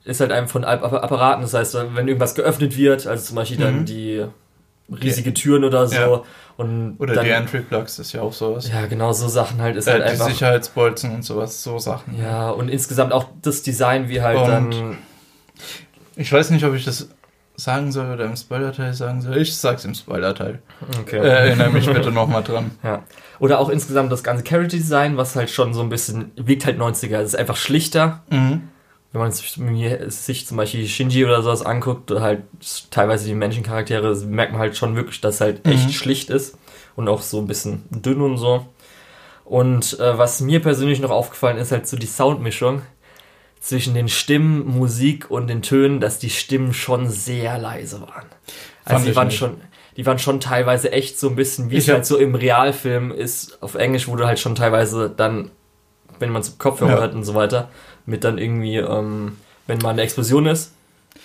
Ist 0.07 0.21
halt 0.21 0.31
einfach 0.31 0.53
von 0.53 0.63
Apparaten. 0.63 1.41
Das 1.41 1.53
heißt, 1.53 1.77
wenn 1.93 2.07
irgendwas 2.07 2.33
geöffnet 2.33 2.77
wird, 2.77 3.07
also 3.07 3.25
zum 3.25 3.35
Beispiel 3.35 3.57
mhm. 3.57 3.61
dann 3.61 3.85
die 3.85 4.25
riesige 4.89 5.33
Türen 5.33 5.65
oder 5.65 5.85
so. 5.87 5.95
Ja. 5.95 6.21
Und 6.55 6.95
oder 6.97 7.13
dann, 7.13 7.25
die 7.25 7.31
Entry 7.31 7.59
Plugs 7.59 7.99
ist 7.99 8.13
ja 8.13 8.21
auch 8.21 8.31
sowas. 8.31 8.69
Ja, 8.69 8.85
genau, 8.85 9.11
so 9.11 9.27
Sachen 9.27 9.61
halt 9.61 9.75
ist 9.75 9.87
äh, 9.87 9.91
halt 9.91 10.05
die 10.05 10.09
einfach. 10.11 10.29
Sicherheitsbolzen 10.29 11.13
und 11.13 11.23
sowas, 11.23 11.61
so 11.61 11.77
Sachen. 11.77 12.17
Ja, 12.19 12.49
und 12.49 12.69
insgesamt 12.69 13.11
auch 13.11 13.25
das 13.41 13.63
Design, 13.63 14.07
wie 14.07 14.21
halt 14.21 14.39
und 14.39 14.47
dann. 14.47 14.97
Ich 16.15 16.31
weiß 16.31 16.49
nicht, 16.51 16.63
ob 16.63 16.73
ich 16.73 16.85
das 16.85 17.09
sagen 17.57 17.91
soll 17.91 18.13
oder 18.13 18.25
im 18.25 18.37
Spoiler-Teil 18.37 18.93
sagen 18.93 19.21
soll. 19.21 19.37
Ich 19.37 19.57
sag's 19.57 19.83
im 19.83 19.93
Spoiler-Teil. 19.93 20.59
Okay. 21.01 21.17
Äh, 21.17 21.47
erinnere 21.47 21.69
mich 21.69 21.85
bitte 21.91 22.11
nochmal 22.11 22.43
dran. 22.43 22.71
Ja. 22.83 23.03
Oder 23.39 23.59
auch 23.59 23.69
insgesamt 23.69 24.11
das 24.11 24.23
ganze 24.23 24.43
Character-Design, 24.43 25.17
was 25.17 25.35
halt 25.35 25.49
schon 25.49 25.73
so 25.73 25.81
ein 25.81 25.89
bisschen, 25.89 26.31
wirkt 26.37 26.65
halt 26.65 26.79
90er. 26.79 27.17
Es 27.17 27.29
ist 27.29 27.35
einfach 27.35 27.57
schlichter. 27.57 28.23
Mhm 28.29 28.69
wenn 29.17 29.29
man 29.29 30.09
sich 30.11 30.47
zum 30.47 30.57
Beispiel 30.57 30.87
Shinji 30.87 31.25
oder 31.25 31.41
sowas 31.41 31.65
anguckt, 31.65 32.11
halt 32.11 32.43
teilweise 32.91 33.25
die 33.25 33.33
Menschencharaktere, 33.33 34.15
merkt 34.25 34.51
man 34.51 34.61
halt 34.61 34.77
schon 34.77 34.95
wirklich, 34.95 35.21
dass 35.21 35.41
halt 35.41 35.65
mhm. 35.65 35.73
echt 35.73 35.93
schlicht 35.93 36.29
ist 36.29 36.57
und 36.95 37.07
auch 37.07 37.21
so 37.21 37.39
ein 37.39 37.47
bisschen 37.47 37.83
dünn 37.89 38.21
und 38.21 38.37
so. 38.37 38.65
Und 39.45 39.99
äh, 39.99 40.17
was 40.17 40.41
mir 40.41 40.61
persönlich 40.61 40.99
noch 40.99 41.11
aufgefallen 41.11 41.57
ist, 41.57 41.71
halt 41.71 41.87
so 41.87 41.97
die 41.97 42.07
Soundmischung 42.07 42.81
zwischen 43.59 43.93
den 43.93 44.09
Stimmen, 44.09 44.67
Musik 44.67 45.31
und 45.31 45.47
den 45.47 45.61
Tönen, 45.61 45.99
dass 45.99 46.19
die 46.19 46.29
Stimmen 46.29 46.73
schon 46.73 47.09
sehr 47.09 47.57
leise 47.57 48.01
waren. 48.01 48.25
Also 48.85 49.05
die 49.05 49.15
waren 49.15 49.27
nicht. 49.27 49.37
schon, 49.37 49.61
die 49.95 50.05
waren 50.05 50.19
schon 50.19 50.39
teilweise 50.39 50.91
echt 50.91 51.19
so 51.19 51.29
ein 51.29 51.35
bisschen, 51.35 51.69
wie 51.69 51.77
ich 51.77 51.87
es 51.87 51.93
halt 51.93 52.05
so 52.05 52.17
im 52.17 52.35
Realfilm 52.35 53.11
ist, 53.11 53.61
auf 53.61 53.75
Englisch, 53.75 54.07
wo 54.07 54.15
du 54.15 54.25
halt 54.25 54.39
schon 54.39 54.55
teilweise 54.55 55.09
dann, 55.09 55.51
wenn 56.19 56.29
man 56.29 56.41
es 56.41 56.57
Kopfhörer 56.57 56.97
ja. 56.97 57.01
hat 57.01 57.13
und 57.13 57.23
so 57.23 57.33
weiter, 57.33 57.69
mit 58.07 58.23
dann 58.23 58.39
irgendwie, 58.39 58.77
ähm, 58.77 59.37
wenn 59.67 59.77
mal 59.79 59.91
eine 59.91 60.01
Explosion 60.01 60.47
ist, 60.47 60.71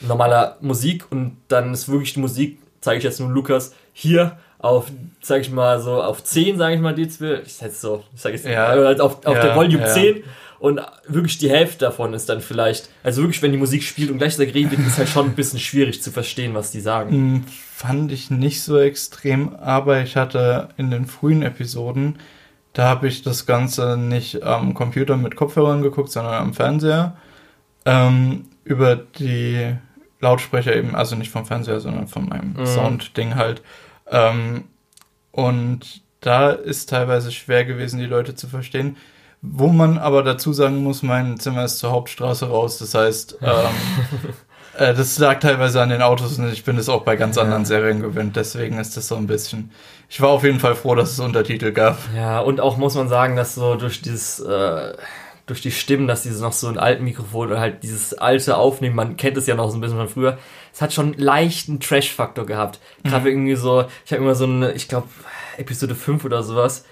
normaler 0.01 0.59
Musik 0.61 1.07
und 1.11 1.39
dann 1.49 1.73
ist 1.73 1.89
wirklich 1.89 2.13
die 2.13 2.21
Musik, 2.21 2.59
zeige 2.81 2.99
ich 2.99 3.05
jetzt 3.05 3.21
nur 3.21 3.31
Lukas, 3.31 3.75
hier 3.95 4.39
auf, 4.59 4.91
sag 5.23 5.41
ich 5.41 5.51
mal, 5.51 5.81
so 5.81 6.03
auf 6.03 6.23
10, 6.23 6.59
sage 6.59 6.75
ich 6.75 6.81
mal, 6.81 6.95
Dezibel, 6.95 7.43
ich 7.47 7.55
setze 7.55 7.81
so, 7.81 8.05
ich 8.15 8.21
sage 8.21 8.35
jetzt 8.35 8.47
ja, 8.47 8.67
also 8.67 9.03
auf, 9.05 9.25
auf 9.25 9.37
ja, 9.37 9.43
der 9.43 9.57
Volume 9.57 9.87
ja. 9.87 9.95
10 9.95 10.25
und 10.59 10.81
wirklich 11.09 11.39
die 11.39 11.51
Hälfte 11.51 11.87
davon 11.87 12.15
ist 12.15 12.29
dann 12.29 12.41
vielleicht, 12.41 12.89
also 13.03 13.23
wirklich, 13.23 13.43
wenn 13.43 13.51
die 13.51 13.59
Musik 13.59 13.83
spielt 13.83 14.11
und 14.11 14.19
gleichzeitig 14.19 14.55
redet, 14.55 14.79
ist 14.79 14.99
halt 14.99 15.09
schon 15.09 15.27
ein 15.27 15.35
bisschen 15.35 15.59
schwierig 15.59 16.03
zu 16.03 16.13
verstehen, 16.13 16.55
was 16.55 16.71
die 16.71 16.81
sagen. 16.81 17.11
Hm, 17.11 17.45
fand 17.75 18.13
ich 18.13 18.31
nicht 18.31 18.63
so 18.63 18.79
extrem, 18.79 19.57
aber 19.57 20.03
ich 20.03 20.17
hatte 20.17 20.69
in 20.77 20.91
den 20.91 21.07
frühen 21.07 21.43
Episoden 21.43 22.21
da 22.73 22.89
habe 22.89 23.09
ich 23.09 23.23
das 23.23 23.47
Ganze 23.47 23.97
nicht 23.97 24.43
am 24.43 24.75
Computer 24.75 25.17
mit 25.17 25.37
Kopfhörern 25.37 25.83
geguckt, 25.83 26.11
sondern 26.11 26.35
am 26.35 26.55
Fernseher. 26.55 27.17
Ähm, 27.85 28.47
über 28.65 28.97
die 28.97 29.77
Lautsprecher 30.21 30.75
eben, 30.75 30.95
also 30.95 31.17
nicht 31.17 31.31
vom 31.31 31.45
Fernseher, 31.45 31.81
sondern 31.81 32.07
von 32.07 32.29
meinem 32.29 32.55
mhm. 32.55 32.67
Sound-Ding 32.67 33.35
halt. 33.35 33.63
Ähm, 34.09 34.65
und 35.33 36.03
da 36.21 36.51
ist 36.51 36.91
teilweise 36.91 37.33
schwer 37.33 37.65
gewesen, 37.65 37.99
die 37.99 38.07
Leute 38.07 38.35
zu 38.35 38.47
verstehen. 38.47 38.97
Wo 39.43 39.69
man 39.69 39.99
aber 39.99 40.23
dazu 40.23 40.53
sagen 40.53 40.85
muss, 40.85 41.03
mein 41.03 41.41
Zimmer 41.41 41.65
ist 41.65 41.79
zur 41.79 41.91
Hauptstraße 41.91 42.49
raus. 42.49 42.79
Das 42.79 42.95
heißt, 42.95 43.39
ähm, 43.43 43.75
Äh, 44.75 44.95
das 44.95 45.19
lag 45.19 45.41
teilweise 45.41 45.83
an 45.83 45.91
den 45.91 46.03
Autos 46.03 46.39
und 46.39 46.51
ich 46.53 46.65
bin 46.65 46.79
es 46.79 46.89
auch 46.89 47.03
bei 47.03 47.17
ganz 47.17 47.39
anderen 47.39 47.65
Serien 47.65 48.01
gewöhnt. 48.01 48.37
Deswegen 48.37 48.79
ist 48.79 48.97
das 48.97 49.09
so 49.09 49.17
ein 49.17 49.27
bisschen. 49.27 49.71
Ich 50.13 50.21
war 50.21 50.29
auf 50.29 50.45
jeden 50.45 50.61
Fall 50.61 50.75
froh, 50.75 50.95
dass 50.95 51.13
es 51.13 51.21
Untertitel 51.21 51.73
gab. 51.73 51.99
Ja, 52.15 52.41
und 52.41 52.61
auch 52.61 52.77
muss 52.77 52.95
man 52.95 53.09
sagen, 53.09 53.35
dass 53.35 53.55
so 53.55 53.77
durch 53.77 54.03
dieses. 54.03 54.41
Äh 54.41 54.93
durch 55.47 55.61
die 55.61 55.73
Stimmen, 55.73 56.07
dass 56.07 56.23
dieses 56.23 56.41
noch 56.41 56.53
so 56.53 56.69
ein 56.69 56.79
alten 56.79 57.03
Mikrofon 57.03 57.49
oder 57.49 57.59
halt 57.59 57.83
dieses 57.83 58.15
alte 58.15 58.57
Aufnehmen, 58.57 58.95
man 58.95 59.17
kennt 59.17 59.37
es 59.37 59.49
ja 59.49 59.57
noch 59.57 59.69
so 59.69 59.77
ein 59.77 59.81
bisschen 59.81 59.97
von 59.97 60.09
früher, 60.09 60.39
es 60.73 60.81
hat 60.81 60.93
schon 60.93 61.15
leichten 61.15 61.81
Trash-Faktor 61.81 62.47
gehabt. 62.47 62.79
Gerade 63.03 63.23
mhm. 63.23 63.27
irgendwie 63.27 63.57
so, 63.57 63.85
ich 64.07 64.13
habe 64.13 64.23
immer 64.23 64.37
so 64.37 64.45
eine, 64.45 64.71
ich 64.73 64.87
glaube, 64.87 65.09
Episode 65.59 65.97
5 65.97 66.25
oder 66.25 66.45
sowas, 66.45 66.85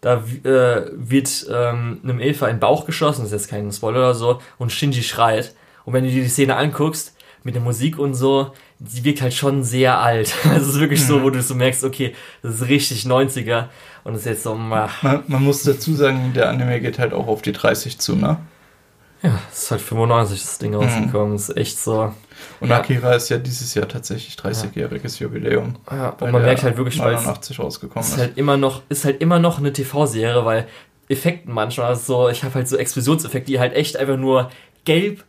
da 0.00 0.24
äh, 0.42 0.90
wird 0.92 1.46
ähm, 1.48 2.00
einem 2.02 2.18
Elfer 2.18 2.48
in 2.48 2.56
den 2.56 2.60
Bauch 2.60 2.84
geschossen, 2.84 3.22
das 3.22 3.30
ist 3.32 3.42
jetzt 3.42 3.50
kein 3.50 3.70
Spoiler 3.70 3.98
oder 3.98 4.14
so, 4.14 4.40
und 4.58 4.72
Shinji 4.72 5.04
schreit. 5.04 5.54
Und 5.84 5.92
wenn 5.92 6.02
du 6.02 6.10
dir 6.10 6.24
die 6.24 6.28
Szene 6.28 6.56
anguckst, 6.56 7.13
mit 7.44 7.54
der 7.54 7.62
Musik 7.62 7.98
und 7.98 8.14
so, 8.14 8.52
die 8.78 9.04
wirkt 9.04 9.22
halt 9.22 9.34
schon 9.34 9.62
sehr 9.62 9.98
alt. 9.98 10.34
Also 10.44 10.68
es 10.68 10.74
ist 10.74 10.80
wirklich 10.80 11.04
so, 11.04 11.18
mhm. 11.18 11.22
wo 11.22 11.30
du 11.30 11.42
so 11.42 11.54
merkst, 11.54 11.84
okay, 11.84 12.14
das 12.42 12.56
ist 12.56 12.68
richtig 12.68 13.04
90er 13.04 13.66
und 14.02 14.14
es 14.14 14.20
ist 14.20 14.26
jetzt 14.26 14.42
so. 14.42 14.54
Man, 14.54 14.90
man 15.02 15.42
muss 15.42 15.62
dazu 15.62 15.94
sagen, 15.94 16.32
der 16.34 16.48
Anime 16.48 16.80
geht 16.80 16.98
halt 16.98 17.12
auch 17.12 17.28
auf 17.28 17.42
die 17.42 17.52
30 17.52 17.98
zu, 17.98 18.16
ne? 18.16 18.38
Ja, 19.22 19.38
es 19.50 19.64
ist 19.64 19.70
halt 19.70 19.80
95 19.80 20.40
das 20.40 20.58
Ding 20.58 20.74
rausgekommen. 20.74 21.30
Mhm. 21.30 21.36
Ist 21.36 21.56
echt 21.56 21.78
so. 21.78 22.12
Und 22.60 22.68
ja. 22.68 22.78
Akira 22.78 23.14
ist 23.14 23.30
ja 23.30 23.38
dieses 23.38 23.74
Jahr 23.74 23.88
tatsächlich 23.88 24.34
30-jähriges 24.34 25.18
Jubiläum. 25.18 25.76
Ja, 25.90 26.10
und 26.10 26.30
man 26.30 26.42
merkt 26.42 26.62
halt 26.62 26.76
wirklich, 26.76 26.98
weil 26.98 27.14
89 27.14 27.58
rausgekommen 27.58 28.06
ist. 28.06 28.18
Halt 28.18 28.36
immer 28.36 28.58
noch, 28.58 28.82
ist 28.90 29.06
halt 29.06 29.22
immer 29.22 29.38
noch 29.38 29.58
eine 29.58 29.72
TV-Serie, 29.72 30.44
weil 30.44 30.66
Effekten 31.08 31.54
manchmal 31.54 31.86
also 31.86 32.24
so, 32.24 32.28
ich 32.28 32.44
habe 32.44 32.54
halt 32.54 32.68
so 32.68 32.76
Explosionseffekte, 32.76 33.52
die 33.52 33.60
halt 33.60 33.74
echt 33.74 33.96
einfach 33.96 34.18
nur 34.18 34.50
gelb 34.84 35.24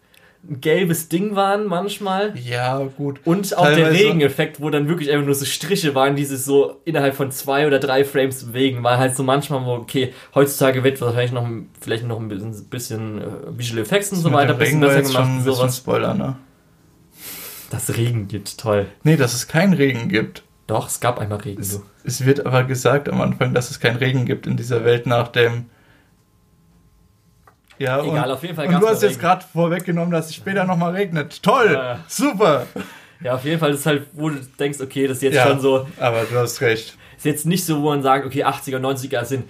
gelbes 0.49 1.09
Ding 1.09 1.35
waren 1.35 1.65
manchmal. 1.65 2.33
Ja, 2.37 2.79
gut. 2.97 3.19
Und 3.25 3.57
auch 3.57 3.63
Teilweise. 3.63 3.81
der 3.81 3.91
Regeneffekt, 3.91 4.61
wo 4.61 4.69
dann 4.69 4.87
wirklich 4.87 5.11
einfach 5.11 5.25
nur 5.25 5.35
so 5.35 5.45
Striche 5.45 5.95
waren, 5.95 6.15
die 6.15 6.25
sich 6.25 6.39
so 6.39 6.81
innerhalb 6.85 7.15
von 7.15 7.31
zwei 7.31 7.67
oder 7.67 7.79
drei 7.79 8.03
Frames 8.05 8.45
bewegen, 8.45 8.83
war 8.83 8.97
halt 8.97 9.15
so 9.15 9.23
manchmal, 9.23 9.65
wo, 9.65 9.73
okay, 9.73 10.13
heutzutage 10.33 10.83
wird 10.83 11.01
wahrscheinlich 11.01 11.31
noch 11.31 11.47
vielleicht 11.79 12.05
noch 12.05 12.19
ein 12.19 12.27
bisschen, 12.27 12.69
bisschen 12.69 13.17
uh, 13.21 13.57
Visual 13.57 13.81
Effects 13.81 14.11
und 14.11 14.19
so 14.19 14.31
weiter, 14.31 14.53
ein 14.53 14.59
bisschen 14.59 14.79
besser 14.79 15.01
gemacht. 15.01 15.13
Schon 15.13 15.37
ein 15.39 15.43
bisschen 15.43 15.71
Spoiler, 15.71 16.13
ne? 16.13 16.35
Dass 17.69 17.95
Regen 17.97 18.27
gibt, 18.27 18.57
toll. 18.57 18.85
Nee, 19.03 19.17
dass 19.17 19.33
es 19.33 19.47
keinen 19.47 19.73
Regen 19.73 20.09
gibt. 20.09 20.43
Doch, 20.67 20.87
es 20.87 20.99
gab 20.99 21.19
einmal 21.19 21.39
Regen. 21.39 21.61
Es, 21.61 21.81
es 22.03 22.25
wird 22.25 22.45
aber 22.45 22.63
gesagt 22.63 23.09
am 23.09 23.21
Anfang, 23.21 23.53
dass 23.53 23.69
es 23.69 23.79
keinen 23.79 23.97
Regen 23.97 24.25
gibt 24.25 24.47
in 24.47 24.57
dieser 24.57 24.83
Welt 24.83 25.05
nach 25.05 25.27
dem 25.27 25.65
ja, 27.77 28.03
Egal, 28.03 28.31
auf 28.31 28.41
jeden 28.43 28.55
Fall. 28.55 28.67
Und 28.67 28.81
du 28.81 28.87
hast 28.87 29.03
jetzt 29.03 29.19
gerade 29.19 29.43
vorweggenommen, 29.51 30.11
dass 30.11 30.27
es 30.27 30.35
später 30.35 30.63
nochmal 30.63 30.93
regnet. 30.93 31.41
Toll! 31.43 31.71
Ja. 31.73 31.99
Super! 32.07 32.65
Ja, 33.21 33.35
auf 33.35 33.45
jeden 33.45 33.59
Fall 33.59 33.71
ist 33.71 33.79
es 33.79 33.85
halt, 33.85 34.03
wo 34.13 34.29
du 34.29 34.37
denkst, 34.59 34.79
okay, 34.81 35.07
das 35.07 35.17
ist 35.17 35.23
jetzt 35.23 35.35
ja, 35.35 35.47
schon 35.47 35.59
so. 35.59 35.87
Aber 35.99 36.23
du 36.23 36.37
hast 36.37 36.61
recht. 36.61 36.97
Ist 37.17 37.25
jetzt 37.25 37.45
nicht 37.45 37.65
so, 37.65 37.81
wo 37.81 37.89
man 37.89 38.03
sagt, 38.03 38.25
okay, 38.25 38.43
80er, 38.43 38.79
90er 38.79 39.25
sind 39.25 39.49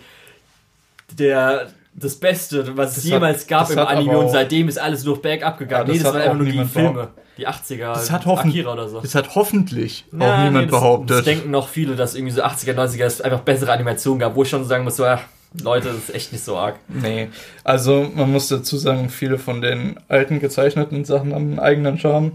der, 1.12 1.68
das 1.94 2.16
Beste, 2.16 2.78
was 2.78 2.96
das 2.96 3.04
es 3.04 3.10
jemals 3.10 3.42
hat, 3.42 3.48
gab 3.48 3.70
im 3.70 3.80
Anime 3.80 4.18
und 4.18 4.30
seitdem 4.30 4.68
ist 4.68 4.78
alles 4.78 5.04
nur 5.04 5.22
bergab 5.22 5.58
gegangen. 5.58 5.88
Ja, 5.88 5.94
nee, 5.94 6.00
das 6.00 6.14
waren 6.14 6.22
einfach 6.22 6.38
nur 6.38 6.46
die 6.46 6.66
Filme. 6.66 7.10
Die 7.38 7.48
80er, 7.48 7.94
das 7.94 8.12
hat 8.12 8.26
Akira 8.26 8.72
oder 8.72 8.88
so. 8.88 9.02
Das 9.02 9.14
hat 9.14 9.36
hoffentlich 9.36 10.06
ja, 10.12 10.20
auch 10.20 10.38
niemand 10.38 10.54
nee, 10.54 10.72
das, 10.72 10.80
behauptet. 10.80 11.18
Das 11.18 11.26
denken 11.26 11.52
noch 11.52 11.68
viele, 11.68 11.98
dass 11.98 12.16
irgendwie 12.16 12.32
so 12.32 12.42
80er, 12.42 12.76
90er 12.76 13.04
es 13.04 13.20
einfach 13.20 13.42
bessere 13.42 13.74
Animationen 13.74 14.20
gab, 14.20 14.36
wo 14.36 14.44
ich 14.44 14.50
schon 14.50 14.64
sagen 14.64 14.86
muss, 14.86 14.96
so, 14.96 15.06
ach, 15.06 15.24
Leute, 15.64 15.90
das 15.90 15.98
ist 15.98 16.16
echt 16.16 16.32
nicht 16.32 16.44
so 16.44 16.58
arg. 16.58 16.76
Nee, 16.88 17.30
also 17.64 18.10
man 18.14 18.32
muss 18.32 18.48
dazu 18.48 18.78
sagen, 18.78 19.10
viele 19.10 19.38
von 19.38 19.62
den 19.62 20.00
alten 20.08 20.40
gezeichneten 20.40 21.06
Sachen 21.06 21.34
haben 21.34 21.52
einen 21.52 21.60
eigenen 21.60 21.98
Charme. 21.98 22.34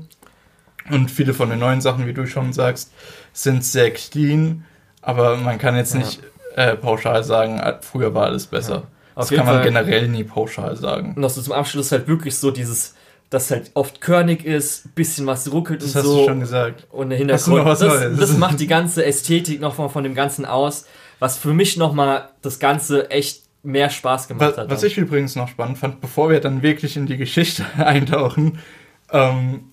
Und 0.90 1.10
viele 1.10 1.34
von 1.34 1.50
den 1.50 1.58
neuen 1.58 1.80
Sachen, 1.80 2.06
wie 2.06 2.12
du 2.12 2.26
schon 2.26 2.52
sagst, 2.52 2.92
sind 3.32 3.64
sehr 3.64 3.90
clean. 3.92 4.64
Aber 5.02 5.36
man 5.36 5.58
kann 5.58 5.76
jetzt 5.76 5.94
ja. 5.94 6.00
nicht 6.00 6.20
äh, 6.56 6.76
pauschal 6.76 7.22
sagen, 7.24 7.58
äh, 7.58 7.76
früher 7.80 8.14
war 8.14 8.26
alles 8.26 8.46
besser. 8.46 8.74
Ja. 8.74 8.82
das 9.16 9.30
kann 9.30 9.46
man 9.46 9.56
Fall. 9.56 9.64
generell 9.64 10.08
nie 10.08 10.24
pauschal 10.24 10.76
sagen. 10.76 11.14
Und 11.14 11.18
noch 11.18 11.30
so 11.30 11.42
zum 11.42 11.52
Abschluss 11.52 11.92
halt 11.92 12.08
wirklich 12.08 12.36
so 12.36 12.50
dieses, 12.50 12.94
dass 13.30 13.50
halt 13.50 13.70
oft 13.74 14.00
körnig 14.00 14.44
ist, 14.44 14.94
bisschen 14.94 15.26
was 15.26 15.52
ruckelt 15.52 15.82
das 15.82 15.94
und 15.94 16.02
so. 16.02 16.08
Das 16.08 16.10
hast 16.10 16.22
du 16.22 16.28
schon 16.28 16.40
gesagt. 16.40 16.86
Und 16.90 17.10
der 17.10 17.18
Hintergrund. 17.18 17.66
Das, 17.66 17.80
das, 17.80 18.36
macht 18.36 18.58
die 18.60 18.66
ganze 18.66 19.04
Ästhetik 19.04 19.60
noch 19.60 19.74
von, 19.74 19.90
von 19.90 20.02
dem 20.02 20.14
Ganzen 20.14 20.44
aus 20.44 20.86
was 21.20 21.38
für 21.38 21.54
mich 21.54 21.76
nochmal 21.76 22.30
das 22.42 22.58
Ganze 22.58 23.10
echt 23.10 23.42
mehr 23.62 23.90
Spaß 23.90 24.26
gemacht 24.26 24.52
was, 24.52 24.58
hat. 24.58 24.70
Was 24.70 24.82
ich 24.82 24.98
übrigens 24.98 25.36
noch 25.36 25.48
spannend 25.48 25.78
fand, 25.78 26.00
bevor 26.00 26.30
wir 26.30 26.40
dann 26.40 26.62
wirklich 26.62 26.96
in 26.96 27.06
die 27.06 27.16
Geschichte 27.16 27.64
eintauchen, 27.76 28.58
ähm, 29.12 29.70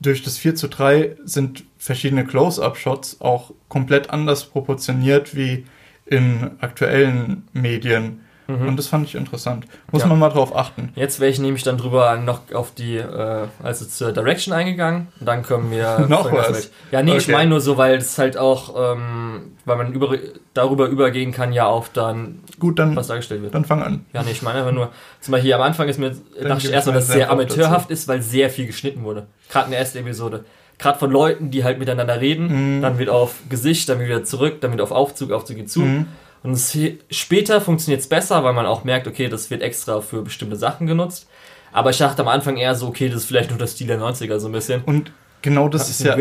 durch 0.00 0.22
das 0.22 0.38
4 0.38 0.54
zu 0.54 0.68
3 0.68 1.16
sind 1.24 1.64
verschiedene 1.78 2.24
Close-Up-Shots 2.24 3.20
auch 3.20 3.52
komplett 3.68 4.10
anders 4.10 4.44
proportioniert 4.46 5.34
wie 5.34 5.66
in 6.06 6.52
aktuellen 6.60 7.48
Medien. 7.52 8.20
Mhm. 8.58 8.68
Und 8.68 8.76
das 8.76 8.88
fand 8.88 9.06
ich 9.06 9.14
interessant. 9.14 9.66
Muss 9.90 10.02
ja. 10.02 10.08
man 10.08 10.18
mal 10.18 10.30
drauf 10.30 10.54
achten. 10.54 10.92
Jetzt 10.94 11.20
wäre 11.20 11.30
ich 11.30 11.38
nämlich 11.38 11.62
dann 11.62 11.78
drüber 11.78 12.16
noch 12.16 12.40
auf 12.52 12.72
die, 12.74 12.96
äh, 12.96 13.46
also 13.62 13.84
zur 13.84 14.12
Direction 14.12 14.54
eingegangen. 14.54 15.08
Und 15.18 15.26
dann 15.26 15.42
können 15.42 15.70
wir. 15.70 16.00
noch 16.08 16.30
was? 16.32 16.70
Ja, 16.90 17.02
nee, 17.02 17.12
okay. 17.12 17.20
ich 17.20 17.28
meine 17.28 17.50
nur 17.50 17.60
so, 17.60 17.76
weil 17.76 17.96
es 17.96 18.18
halt 18.18 18.36
auch, 18.36 18.94
ähm, 18.94 19.52
weil 19.64 19.76
man 19.76 19.92
über, 19.92 20.16
darüber 20.54 20.86
übergehen 20.86 21.32
kann, 21.32 21.52
ja 21.52 21.66
auf 21.66 21.90
dann, 21.90 22.40
Gut, 22.58 22.78
dann, 22.78 22.96
was 22.96 23.06
dargestellt 23.06 23.42
wird. 23.42 23.54
Dann 23.54 23.64
fang 23.64 23.82
an. 23.82 24.04
Ja, 24.12 24.22
nee, 24.22 24.32
ich 24.32 24.42
meine 24.42 24.58
einfach 24.60 24.72
nur, 24.72 24.90
zum 25.20 25.32
Beispiel 25.32 25.48
hier 25.48 25.56
am 25.56 25.62
Anfang 25.62 25.88
ist 25.88 25.98
mir, 25.98 26.10
dachte 26.10 26.66
ich 26.66 26.72
erstmal, 26.72 26.94
dass 26.94 27.04
es 27.04 27.12
sehr 27.12 27.30
amateurhaft 27.30 27.86
dazu. 27.86 27.92
ist, 27.92 28.08
weil 28.08 28.22
sehr 28.22 28.50
viel 28.50 28.66
geschnitten 28.66 29.02
wurde. 29.04 29.26
Gerade 29.50 29.66
in 29.66 29.70
der 29.72 29.80
ersten 29.80 29.98
Episode 29.98 30.44
gerade 30.80 30.98
von 30.98 31.10
Leuten, 31.10 31.50
die 31.50 31.62
halt 31.62 31.78
miteinander 31.78 32.20
reden, 32.20 32.78
mhm. 32.78 32.82
dann 32.82 32.98
wird 32.98 33.10
auf 33.10 33.36
Gesicht, 33.48 33.88
dann 33.88 34.00
wieder 34.00 34.24
zurück, 34.24 34.60
dann 34.60 34.72
wieder 34.72 34.82
auf 34.82 34.90
Aufzug, 34.90 35.30
Aufzug 35.30 35.56
geht 35.56 35.70
zu. 35.70 35.80
Mhm. 35.80 36.06
Und 36.42 36.52
es, 36.52 36.76
später 37.10 37.60
funktioniert 37.60 38.00
es 38.00 38.08
besser, 38.08 38.42
weil 38.44 38.54
man 38.54 38.66
auch 38.66 38.84
merkt, 38.84 39.06
okay, 39.06 39.28
das 39.28 39.50
wird 39.50 39.62
extra 39.62 40.00
für 40.00 40.22
bestimmte 40.22 40.56
Sachen 40.56 40.86
genutzt. 40.86 41.28
Aber 41.72 41.90
ich 41.90 41.98
dachte 41.98 42.22
am 42.22 42.28
Anfang 42.28 42.56
eher 42.56 42.74
so, 42.74 42.88
okay, 42.88 43.08
das 43.08 43.22
ist 43.22 43.26
vielleicht 43.26 43.50
nur 43.50 43.58
das 43.58 43.72
Stil 43.72 43.86
der 43.86 44.00
90er 44.00 44.38
so 44.38 44.48
ein 44.48 44.52
bisschen. 44.52 44.82
Und 44.84 45.12
genau 45.42 45.68
das 45.68 45.88
ist 45.90 46.02
ja, 46.02 46.16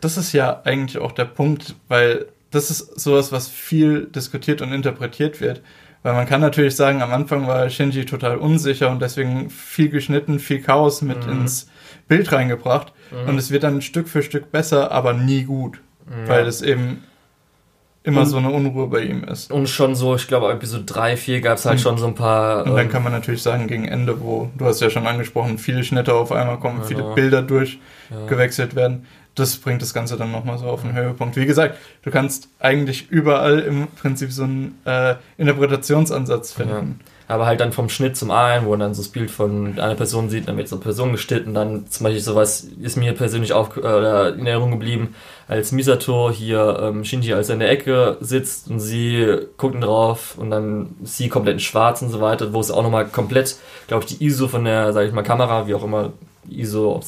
das 0.00 0.16
ist 0.16 0.32
ja 0.32 0.62
eigentlich 0.64 0.98
auch 0.98 1.12
der 1.12 1.26
Punkt, 1.26 1.74
weil 1.88 2.26
das 2.50 2.70
ist 2.70 2.98
sowas, 2.98 3.32
was 3.32 3.48
viel 3.48 4.06
diskutiert 4.06 4.62
und 4.62 4.72
interpretiert 4.72 5.40
wird. 5.40 5.62
Weil 6.02 6.14
man 6.14 6.26
kann 6.26 6.40
natürlich 6.40 6.76
sagen, 6.76 7.02
am 7.02 7.12
Anfang 7.12 7.48
war 7.48 7.68
Shinji 7.68 8.06
total 8.06 8.36
unsicher 8.36 8.90
und 8.90 9.02
deswegen 9.02 9.50
viel 9.50 9.88
geschnitten, 9.88 10.38
viel 10.38 10.62
Chaos 10.62 11.02
mit 11.02 11.26
mhm. 11.26 11.40
ins 11.40 11.68
Bild 12.06 12.30
reingebracht. 12.30 12.92
Mhm. 13.10 13.30
Und 13.30 13.38
es 13.38 13.50
wird 13.50 13.64
dann 13.64 13.82
Stück 13.82 14.08
für 14.08 14.22
Stück 14.22 14.52
besser, 14.52 14.92
aber 14.92 15.12
nie 15.12 15.42
gut. 15.42 15.80
Mhm. 16.06 16.28
Weil 16.28 16.46
es 16.46 16.62
eben 16.62 17.02
immer 18.06 18.20
und, 18.20 18.26
so 18.26 18.36
eine 18.38 18.50
Unruhe 18.50 18.86
bei 18.86 19.00
ihm 19.00 19.24
ist. 19.24 19.50
Und 19.50 19.68
schon 19.68 19.94
so, 19.94 20.14
ich 20.14 20.28
glaube, 20.28 20.50
Episode 20.50 20.84
3, 20.84 21.16
4 21.16 21.40
gab 21.40 21.58
es 21.58 21.66
halt 21.66 21.76
und, 21.76 21.82
schon 21.82 21.98
so 21.98 22.06
ein 22.06 22.14
paar. 22.14 22.64
Und 22.64 22.76
dann 22.76 22.86
ähm, 22.86 22.88
kann 22.88 23.02
man 23.02 23.12
natürlich 23.12 23.42
sagen, 23.42 23.66
gegen 23.66 23.86
Ende, 23.86 24.20
wo, 24.20 24.48
du 24.56 24.64
hast 24.64 24.80
ja 24.80 24.90
schon 24.90 25.06
angesprochen, 25.06 25.58
viele 25.58 25.82
Schnitte 25.82 26.14
auf 26.14 26.30
einmal 26.30 26.58
kommen, 26.58 26.78
ja, 26.78 26.84
viele 26.84 27.02
Bilder 27.14 27.42
durchgewechselt 27.42 28.72
ja. 28.72 28.76
werden. 28.76 29.06
Das 29.34 29.56
bringt 29.56 29.82
das 29.82 29.92
Ganze 29.92 30.16
dann 30.16 30.30
nochmal 30.30 30.56
so 30.56 30.66
auf 30.66 30.82
den 30.82 30.94
Höhepunkt. 30.94 31.36
Wie 31.36 31.44
gesagt, 31.44 31.76
du 32.02 32.10
kannst 32.10 32.48
eigentlich 32.58 33.10
überall 33.10 33.58
im 33.58 33.88
Prinzip 33.88 34.32
so 34.32 34.44
einen 34.44 34.78
äh, 34.84 35.16
Interpretationsansatz 35.36 36.52
finden. 36.52 37.00
Ja 37.00 37.12
aber 37.28 37.46
halt 37.46 37.60
dann 37.60 37.72
vom 37.72 37.88
Schnitt 37.88 38.16
zum 38.16 38.30
einen, 38.30 38.66
wo 38.66 38.70
man 38.70 38.80
dann 38.80 38.94
so 38.94 39.02
das 39.02 39.10
Bild 39.10 39.30
von 39.30 39.78
einer 39.78 39.96
Person 39.96 40.30
sieht, 40.30 40.46
dann 40.46 40.56
wird 40.56 40.68
so 40.68 40.76
eine 40.76 40.82
Person 40.82 41.12
geschnitten, 41.12 41.54
dann 41.54 41.88
zum 41.88 42.04
Beispiel 42.04 42.22
sowas 42.22 42.68
ist 42.80 42.96
mir 42.96 43.14
persönlich 43.14 43.52
auf, 43.52 43.76
äh, 43.76 44.28
in 44.28 44.46
Erinnerung 44.46 44.70
geblieben, 44.70 45.14
als 45.48 45.72
Misato 45.72 46.30
hier 46.30 46.78
ähm, 46.80 47.04
Shinji 47.04 47.32
als 47.32 47.48
er 47.48 47.54
in 47.54 47.60
der 47.60 47.70
Ecke 47.70 48.16
sitzt 48.20 48.70
und 48.70 48.78
sie 48.78 49.38
gucken 49.56 49.80
drauf 49.80 50.36
und 50.38 50.50
dann 50.50 50.94
sie 51.02 51.28
komplett 51.28 51.54
in 51.54 51.60
schwarz 51.60 52.00
und 52.00 52.10
so 52.10 52.20
weiter, 52.20 52.52
wo 52.52 52.60
es 52.60 52.70
auch 52.70 52.82
nochmal 52.82 53.06
komplett, 53.06 53.56
glaube 53.88 54.04
ich, 54.04 54.16
die 54.16 54.24
ISO 54.24 54.46
von 54.46 54.64
der, 54.64 54.92
sag 54.92 55.06
ich 55.06 55.12
mal, 55.12 55.22
Kamera, 55.22 55.66
wie 55.66 55.74
auch 55.74 55.84
immer, 55.84 56.12
ISO, 56.48 57.00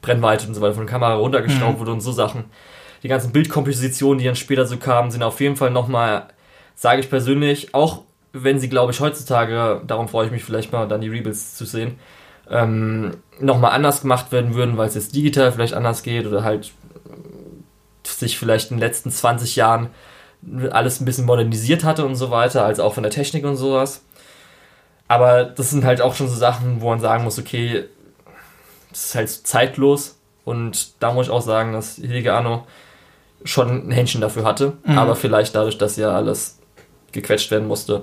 Brennweite 0.00 0.46
und 0.46 0.54
so 0.54 0.60
weiter 0.60 0.74
von 0.74 0.86
der 0.86 0.92
Kamera 0.92 1.14
runtergeschraubt 1.14 1.76
mhm. 1.76 1.80
wurde 1.80 1.92
und 1.92 2.00
so 2.00 2.12
Sachen. 2.12 2.44
Die 3.02 3.08
ganzen 3.08 3.32
Bildkompositionen, 3.32 4.18
die 4.18 4.26
dann 4.26 4.36
später 4.36 4.64
so 4.64 4.76
kamen, 4.76 5.10
sind 5.10 5.22
auf 5.22 5.40
jeden 5.40 5.56
Fall 5.56 5.70
nochmal, 5.70 6.28
sage 6.74 7.00
ich 7.00 7.10
persönlich, 7.10 7.74
auch 7.74 8.02
wenn 8.34 8.58
sie, 8.58 8.68
glaube 8.68 8.92
ich, 8.92 9.00
heutzutage, 9.00 9.80
darum 9.86 10.08
freue 10.08 10.26
ich 10.26 10.32
mich 10.32 10.44
vielleicht 10.44 10.72
mal, 10.72 10.88
dann 10.88 11.00
die 11.00 11.08
Rebuilds 11.08 11.54
zu 11.54 11.64
sehen, 11.64 11.98
ähm, 12.50 13.16
nochmal 13.38 13.70
anders 13.70 14.02
gemacht 14.02 14.32
werden 14.32 14.54
würden, 14.54 14.76
weil 14.76 14.88
es 14.88 14.96
jetzt 14.96 15.14
digital 15.14 15.52
vielleicht 15.52 15.72
anders 15.72 16.02
geht 16.02 16.26
oder 16.26 16.42
halt 16.42 16.72
sich 18.02 18.36
vielleicht 18.36 18.70
in 18.70 18.76
den 18.76 18.80
letzten 18.80 19.10
20 19.10 19.56
Jahren 19.56 19.90
alles 20.72 21.00
ein 21.00 21.04
bisschen 21.04 21.24
modernisiert 21.24 21.84
hatte 21.84 22.04
und 22.04 22.16
so 22.16 22.30
weiter, 22.30 22.64
als 22.64 22.80
auch 22.80 22.92
von 22.92 23.04
der 23.04 23.12
Technik 23.12 23.44
und 23.44 23.56
sowas. 23.56 24.02
Aber 25.06 25.44
das 25.44 25.70
sind 25.70 25.84
halt 25.84 26.00
auch 26.00 26.14
schon 26.14 26.28
so 26.28 26.34
Sachen, 26.34 26.80
wo 26.80 26.90
man 26.90 27.00
sagen 27.00 27.24
muss, 27.24 27.38
okay, 27.38 27.84
das 28.90 29.06
ist 29.06 29.14
halt 29.14 29.30
zeitlos 29.30 30.18
und 30.44 31.00
da 31.00 31.12
muss 31.12 31.26
ich 31.26 31.32
auch 31.32 31.40
sagen, 31.40 31.72
dass 31.72 31.96
Hidege 31.96 32.34
Anno 32.34 32.66
schon 33.44 33.88
ein 33.88 33.90
Händchen 33.92 34.20
dafür 34.20 34.44
hatte, 34.44 34.72
mhm. 34.84 34.98
aber 34.98 35.14
vielleicht 35.14 35.54
dadurch, 35.54 35.78
dass 35.78 35.96
ja 35.96 36.10
alles 36.10 36.58
gequetscht 37.12 37.50
werden 37.50 37.68
musste, 37.68 38.02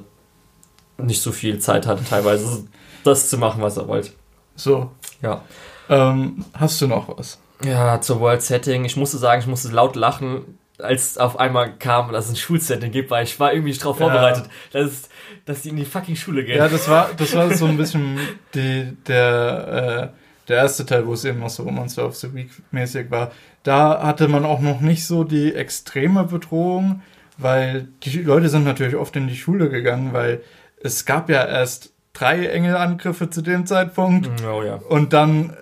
nicht 1.06 1.22
so 1.22 1.32
viel 1.32 1.60
Zeit 1.60 1.88
hatte, 1.88 2.04
teilweise 2.04 2.66
das 3.04 3.30
zu 3.30 3.38
machen, 3.38 3.62
was 3.62 3.78
er 3.78 3.88
wollte. 3.88 4.12
So. 4.56 4.92
Ja. 5.22 5.44
Ähm, 5.90 6.46
hast 6.54 6.82
du 6.82 6.88
noch 6.88 7.18
was? 7.18 7.40
Ja, 7.64 8.02
zur 8.02 8.20
World 8.20 8.42
Setting. 8.42 8.86
Ich 8.86 8.96
musste 8.96 9.18
sagen, 9.18 9.42
ich 9.42 9.48
musste 9.48 9.70
laut 9.70 9.96
lachen, 9.96 10.58
als 10.80 11.18
auf 11.18 11.40
einmal 11.40 11.74
kam, 11.78 12.12
dass 12.12 12.26
es 12.26 12.32
ein 12.32 12.36
Schulsetting 12.36 12.92
gibt, 12.92 13.12
weil 13.12 13.24
ich 13.24 13.40
war 13.40 13.54
irgendwie 13.54 13.70
nicht 13.70 13.82
darauf 13.82 14.00
ja. 14.00 14.08
vorbereitet, 14.08 14.46
dass, 14.72 15.10
dass 15.46 15.62
die 15.62 15.70
in 15.70 15.76
die 15.78 15.86
fucking 15.86 16.16
Schule 16.16 16.44
gehen. 16.44 16.58
Ja, 16.58 16.68
das 16.68 16.90
war, 16.90 17.10
das 17.16 17.36
war 17.36 17.54
so 17.54 17.66
ein 17.66 17.78
bisschen 17.78 18.20
die, 18.54 18.98
der, 19.08 20.12
äh, 20.14 20.48
der 20.48 20.58
erste 20.58 20.86
Teil, 20.86 21.06
wo 21.06 21.14
es 21.14 21.24
eben 21.26 21.40
noch 21.40 21.50
so 21.50 21.64
Monster 21.64 22.06
of 22.06 22.16
the 22.16 22.34
Week 22.34 22.50
mäßig 22.72 23.12
war. 23.12 23.32
Da 23.64 24.02
hatte 24.02 24.28
man 24.28 24.46
auch 24.46 24.60
noch 24.60 24.82
nicht 24.82 25.06
so 25.06 25.24
die 25.24 25.54
extreme 25.54 26.24
Bedrohung, 26.24 27.02
weil 27.38 27.88
die 28.04 28.22
Leute 28.24 28.50
sind 28.50 28.64
natürlich 28.64 28.96
oft 28.96 29.16
in 29.16 29.28
die 29.28 29.36
Schule 29.36 29.70
gegangen, 29.70 30.14
weil 30.14 30.42
es 30.84 31.06
gab 31.06 31.30
ja 31.30 31.46
erst 31.46 31.94
drei 32.14 32.46
Engelangriffe 32.48 33.30
zu 33.30 33.42
dem 33.42 33.66
Zeitpunkt. 33.66 34.28
Mm, 34.28 34.46
oh 34.46 34.64
ja. 34.64 34.76
Und 34.76 35.14
dann 35.14 35.52
äh, 35.52 35.54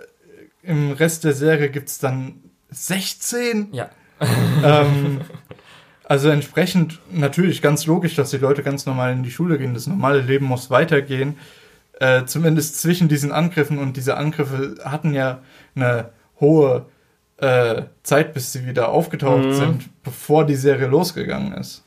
im 0.69 0.91
Rest 0.91 1.23
der 1.23 1.33
Serie 1.33 1.69
gibt 1.69 1.89
es 1.89 1.99
dann 1.99 2.43
16. 2.69 3.69
Ja. 3.71 3.89
ähm, 4.63 5.21
also 6.03 6.29
entsprechend 6.29 6.99
natürlich 7.11 7.61
ganz 7.61 7.85
logisch, 7.85 8.15
dass 8.15 8.31
die 8.31 8.37
Leute 8.37 8.63
ganz 8.63 8.85
normal 8.85 9.13
in 9.13 9.23
die 9.23 9.31
Schule 9.31 9.57
gehen. 9.57 9.73
Das 9.73 9.87
normale 9.87 10.21
Leben 10.21 10.45
muss 10.45 10.69
weitergehen. 10.69 11.37
äh, 11.99 12.25
zumindest 12.25 12.79
zwischen 12.79 13.09
diesen 13.09 13.31
Angriffen 13.31 13.77
und 13.77 13.97
diese 13.97 14.17
Angriffe 14.17 14.75
hatten 14.83 15.13
ja 15.13 15.39
eine 15.75 16.09
hohe 16.39 16.85
äh, 17.37 17.83
Zeit, 18.03 18.33
bis 18.33 18.51
sie 18.51 18.65
wieder 18.65 18.89
aufgetaucht 18.89 19.45
mhm. 19.45 19.53
sind, 19.53 20.03
bevor 20.03 20.45
die 20.45 20.55
Serie 20.55 20.87
losgegangen 20.87 21.53
ist. 21.53 21.83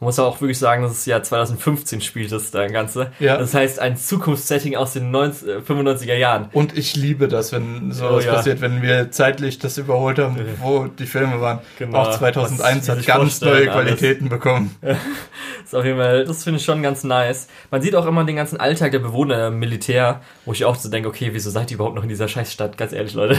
Man 0.00 0.06
muss 0.06 0.18
auch 0.18 0.40
wirklich 0.40 0.58
sagen, 0.58 0.82
dass 0.82 0.92
es 0.92 1.04
ja 1.04 1.22
2015 1.22 2.00
spielt, 2.00 2.32
das 2.32 2.50
da 2.50 2.66
Ganze. 2.68 3.12
Ja. 3.20 3.36
Das 3.36 3.52
heißt, 3.52 3.80
ein 3.80 3.98
Zukunftssetting 3.98 4.74
aus 4.74 4.94
den 4.94 5.10
90, 5.10 5.46
äh, 5.48 5.56
95er 5.58 6.14
Jahren. 6.14 6.48
Und 6.54 6.78
ich 6.78 6.96
liebe 6.96 7.28
das, 7.28 7.52
wenn 7.52 7.92
sowas 7.92 8.24
oh, 8.24 8.26
ja. 8.26 8.34
passiert, 8.34 8.62
wenn 8.62 8.80
wir 8.80 9.10
zeitlich 9.10 9.58
das 9.58 9.76
überholt 9.76 10.18
haben, 10.18 10.38
wo 10.62 10.86
die 10.86 11.04
Filme 11.04 11.42
waren. 11.42 11.58
Genau. 11.78 11.98
Auch 11.98 12.16
2001 12.16 12.88
hat 12.88 13.04
ganz 13.04 13.42
neue 13.42 13.66
Qualitäten 13.66 14.28
alles. 14.28 14.38
bekommen. 14.38 14.74
ist 15.64 15.74
auf 15.74 15.84
jeden 15.84 15.98
Fall, 15.98 16.24
das 16.24 16.44
finde 16.44 16.60
ich 16.60 16.64
schon 16.64 16.82
ganz 16.82 17.04
nice. 17.04 17.48
Man 17.70 17.82
sieht 17.82 17.94
auch 17.94 18.06
immer 18.06 18.24
den 18.24 18.36
ganzen 18.36 18.58
Alltag 18.58 18.92
der 18.92 19.00
Bewohner 19.00 19.48
im 19.48 19.58
Militär, 19.58 20.22
wo 20.46 20.52
ich 20.52 20.64
auch 20.64 20.76
so 20.76 20.88
denke, 20.88 21.10
okay, 21.10 21.28
wieso 21.32 21.50
seid 21.50 21.70
ihr 21.70 21.74
überhaupt 21.74 21.96
noch 21.96 22.04
in 22.04 22.08
dieser 22.08 22.26
Scheißstadt? 22.26 22.78
Ganz 22.78 22.94
ehrlich, 22.94 23.12
Leute. 23.12 23.38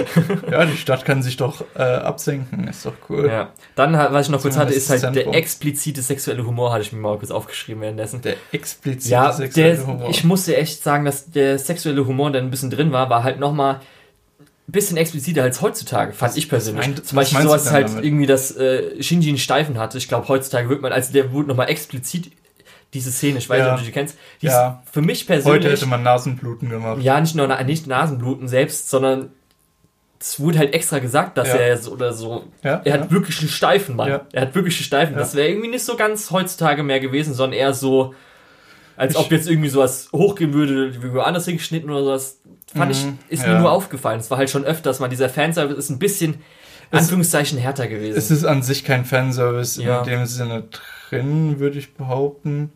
ja, 0.50 0.66
die 0.66 0.76
Stadt 0.76 1.04
kann 1.04 1.22
sich 1.22 1.36
doch 1.36 1.64
äh, 1.76 1.82
absenken, 1.82 2.66
ist 2.66 2.84
doch 2.84 2.94
cool. 3.08 3.28
Ja. 3.28 3.50
Dann, 3.76 3.92
was 3.92 4.26
ich 4.26 4.32
noch 4.32 4.42
kurz 4.42 4.56
hatte, 4.56 4.74
ist 4.74 4.90
halt 4.90 5.00
Zentrum. 5.00 5.32
der 5.32 5.34
explizite 5.34 5.99
explizite 6.00 6.02
sexuelle 6.02 6.46
Humor 6.46 6.72
hatte 6.72 6.82
ich 6.82 6.92
mir 6.92 6.98
mal 6.98 7.18
kurz 7.18 7.30
aufgeschrieben 7.30 7.82
währenddessen. 7.82 8.22
Der 8.22 8.36
explizite 8.52 9.12
ja, 9.12 9.32
sexuelle 9.32 9.76
der, 9.76 9.86
Humor. 9.86 10.10
Ich 10.10 10.24
musste 10.24 10.56
echt 10.56 10.82
sagen, 10.82 11.04
dass 11.04 11.30
der 11.30 11.58
sexuelle 11.58 12.06
Humor, 12.06 12.30
der 12.30 12.42
ein 12.42 12.50
bisschen 12.50 12.70
drin 12.70 12.92
war, 12.92 13.10
war 13.10 13.22
halt 13.22 13.38
nochmal 13.38 13.80
ein 14.40 14.72
bisschen 14.72 14.96
expliziter 14.96 15.42
als 15.42 15.60
heutzutage, 15.62 16.12
fand 16.12 16.32
was, 16.32 16.36
ich 16.36 16.48
persönlich. 16.48 16.86
Mein, 16.86 17.04
Zum 17.04 17.16
Beispiel 17.16 17.42
sowas 17.42 17.70
halt 17.70 17.88
damit? 17.88 18.04
irgendwie, 18.04 18.26
dass 18.26 18.56
äh, 18.56 19.02
Shinji 19.02 19.28
einen 19.30 19.38
Steifen 19.38 19.78
hatte. 19.78 19.98
Ich 19.98 20.08
glaube, 20.08 20.28
heutzutage 20.28 20.68
wird 20.68 20.80
man, 20.80 20.92
also 20.92 21.12
der 21.12 21.32
wurde 21.32 21.48
nochmal 21.48 21.68
explizit 21.68 22.30
diese 22.92 23.12
Szene, 23.12 23.38
ich 23.38 23.48
weiß 23.48 23.58
nicht, 23.58 23.66
ja. 23.66 23.72
ob 23.74 23.78
du 23.78 23.84
die 23.84 23.92
kennst, 23.92 24.16
die 24.42 24.46
ja. 24.46 24.82
ist 24.84 24.92
für 24.92 25.00
mich 25.00 25.26
persönlich. 25.26 25.64
Heute 25.64 25.70
hätte 25.70 25.86
man 25.86 26.02
Nasenbluten 26.02 26.68
gemacht. 26.68 27.02
Ja, 27.02 27.20
nicht 27.20 27.36
nur 27.36 27.46
nicht 27.62 27.86
Nasenbluten 27.86 28.48
selbst, 28.48 28.90
sondern 28.90 29.30
es 30.20 30.38
wurde 30.38 30.58
halt 30.58 30.74
extra 30.74 30.98
gesagt, 30.98 31.38
dass 31.38 31.48
ja. 31.48 31.56
er 31.56 31.78
so 31.78 31.92
oder 31.92 32.12
so. 32.12 32.44
Ja, 32.62 32.82
er 32.84 32.92
hat 32.92 33.00
ja. 33.04 33.10
wirklich 33.10 33.40
einen 33.40 33.48
Steifen, 33.48 33.96
Mann. 33.96 34.20
Er 34.32 34.42
hat 34.42 34.54
wirklich 34.54 34.76
einen 34.76 34.84
Steifen. 34.84 35.16
Das 35.16 35.34
wäre 35.34 35.48
irgendwie 35.48 35.68
nicht 35.68 35.84
so 35.84 35.96
ganz 35.96 36.30
heutzutage 36.30 36.82
mehr 36.82 37.00
gewesen, 37.00 37.32
sondern 37.32 37.58
eher 37.58 37.72
so, 37.72 38.14
als 38.96 39.14
ich 39.14 39.18
ob 39.18 39.32
jetzt 39.32 39.48
irgendwie 39.48 39.70
sowas 39.70 40.10
hochgehen 40.12 40.52
würde, 40.52 41.02
wie 41.02 41.14
woanders 41.14 41.46
hingeschnitten 41.46 41.88
oder 41.88 42.04
sowas. 42.04 42.40
Fand 42.74 42.94
mhm, 42.94 43.18
ich, 43.28 43.32
ist 43.38 43.46
mir 43.46 43.58
nur 43.58 43.72
aufgefallen. 43.72 44.20
Es 44.20 44.30
war 44.30 44.36
halt 44.36 44.50
schon 44.50 44.64
öfters 44.64 45.00
mal, 45.00 45.08
dieser 45.08 45.30
Fanservice 45.30 45.78
ist 45.78 45.88
ein 45.88 45.98
bisschen, 45.98 46.42
Anführungszeichen, 46.90 47.58
härter 47.58 47.88
gewesen. 47.88 48.18
Es 48.18 48.30
ist 48.30 48.44
an 48.44 48.62
sich 48.62 48.84
kein 48.84 49.06
Fanservice 49.06 49.78
in 49.78 50.04
dem 50.04 50.26
Sinne 50.26 50.64
drin, 51.08 51.58
würde 51.60 51.78
ich 51.78 51.94
behaupten. 51.94 52.72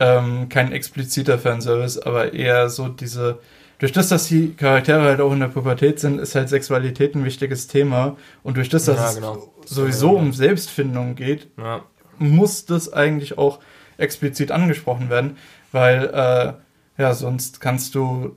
Ähm, 0.00 0.48
kein 0.48 0.70
expliziter 0.70 1.40
Fanservice, 1.40 1.98
aber 1.98 2.32
eher 2.32 2.68
so 2.68 2.86
diese 2.86 3.40
durch 3.78 3.92
das, 3.92 4.08
dass 4.08 4.26
die 4.26 4.54
Charaktere 4.54 5.02
halt 5.02 5.20
auch 5.20 5.32
in 5.32 5.40
der 5.40 5.48
Pubertät 5.48 6.00
sind, 6.00 6.18
ist 6.18 6.34
halt 6.34 6.48
Sexualität 6.48 7.14
ein 7.14 7.24
wichtiges 7.24 7.68
Thema. 7.68 8.16
Und 8.42 8.56
durch 8.56 8.68
das, 8.68 8.86
dass 8.86 9.14
ja, 9.14 9.20
genau. 9.20 9.52
es 9.64 9.70
sowieso 9.70 10.10
um 10.10 10.32
Selbstfindung 10.32 11.14
geht, 11.14 11.48
ja. 11.56 11.82
muss 12.18 12.66
das 12.66 12.92
eigentlich 12.92 13.38
auch 13.38 13.60
explizit 13.96 14.50
angesprochen 14.50 15.10
werden, 15.10 15.36
weil 15.70 16.06
äh, 16.06 17.00
ja, 17.00 17.14
sonst 17.14 17.60
kannst 17.60 17.94
du 17.94 18.36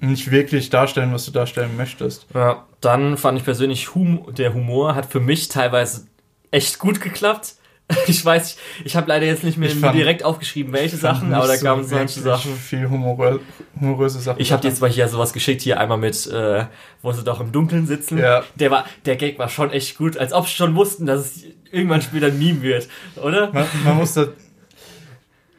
nicht 0.00 0.30
wirklich 0.30 0.70
darstellen, 0.70 1.12
was 1.12 1.24
du 1.24 1.30
darstellen 1.30 1.76
möchtest. 1.76 2.26
Ja, 2.34 2.66
dann 2.80 3.16
fand 3.16 3.38
ich 3.38 3.44
persönlich, 3.44 3.94
hum 3.94 4.26
der 4.36 4.54
Humor 4.54 4.94
hat 4.94 5.06
für 5.06 5.20
mich 5.20 5.48
teilweise 5.48 6.06
echt 6.50 6.78
gut 6.78 7.00
geklappt. 7.00 7.54
Ich 8.06 8.24
weiß, 8.24 8.56
ich 8.84 8.96
habe 8.96 9.08
leider 9.08 9.26
jetzt 9.26 9.44
nicht 9.44 9.58
mehr 9.58 9.70
direkt 9.92 10.24
aufgeschrieben, 10.24 10.72
welche 10.72 10.96
Sachen, 10.96 11.32
aber 11.32 11.46
da 11.46 11.56
so 11.56 11.64
kamen 11.64 11.84
solche 11.84 12.20
Sachen. 12.20 12.54
Viel 12.56 12.88
humorö 12.88 13.38
humoröse 13.78 14.20
Sachen. 14.20 14.40
Ich 14.40 14.52
habe 14.52 14.62
dir 14.62 14.68
jetzt 14.68 14.80
mal 14.80 14.90
hier 14.90 15.08
sowas 15.08 15.32
geschickt, 15.32 15.62
hier 15.62 15.80
einmal 15.80 15.98
mit, 15.98 16.26
äh, 16.26 16.64
wo 17.02 17.12
sie 17.12 17.24
doch 17.24 17.40
im 17.40 17.52
Dunkeln 17.52 17.86
sitzen. 17.86 18.18
Ja. 18.18 18.42
Der 18.54 18.70
war, 18.70 18.84
der 19.04 19.16
Gag 19.16 19.38
war 19.38 19.48
schon 19.48 19.70
echt 19.70 19.96
gut, 19.96 20.16
als 20.16 20.32
ob 20.32 20.46
sie 20.46 20.54
schon 20.54 20.74
wussten, 20.74 21.06
dass 21.06 21.20
es 21.20 21.44
irgendwann 21.70 22.02
später 22.02 22.26
ein 22.26 22.38
Meme 22.38 22.62
wird, 22.62 22.88
oder? 23.16 23.52
Man, 23.52 23.66
man 23.84 23.96
muss 23.96 24.14
da 24.14 24.26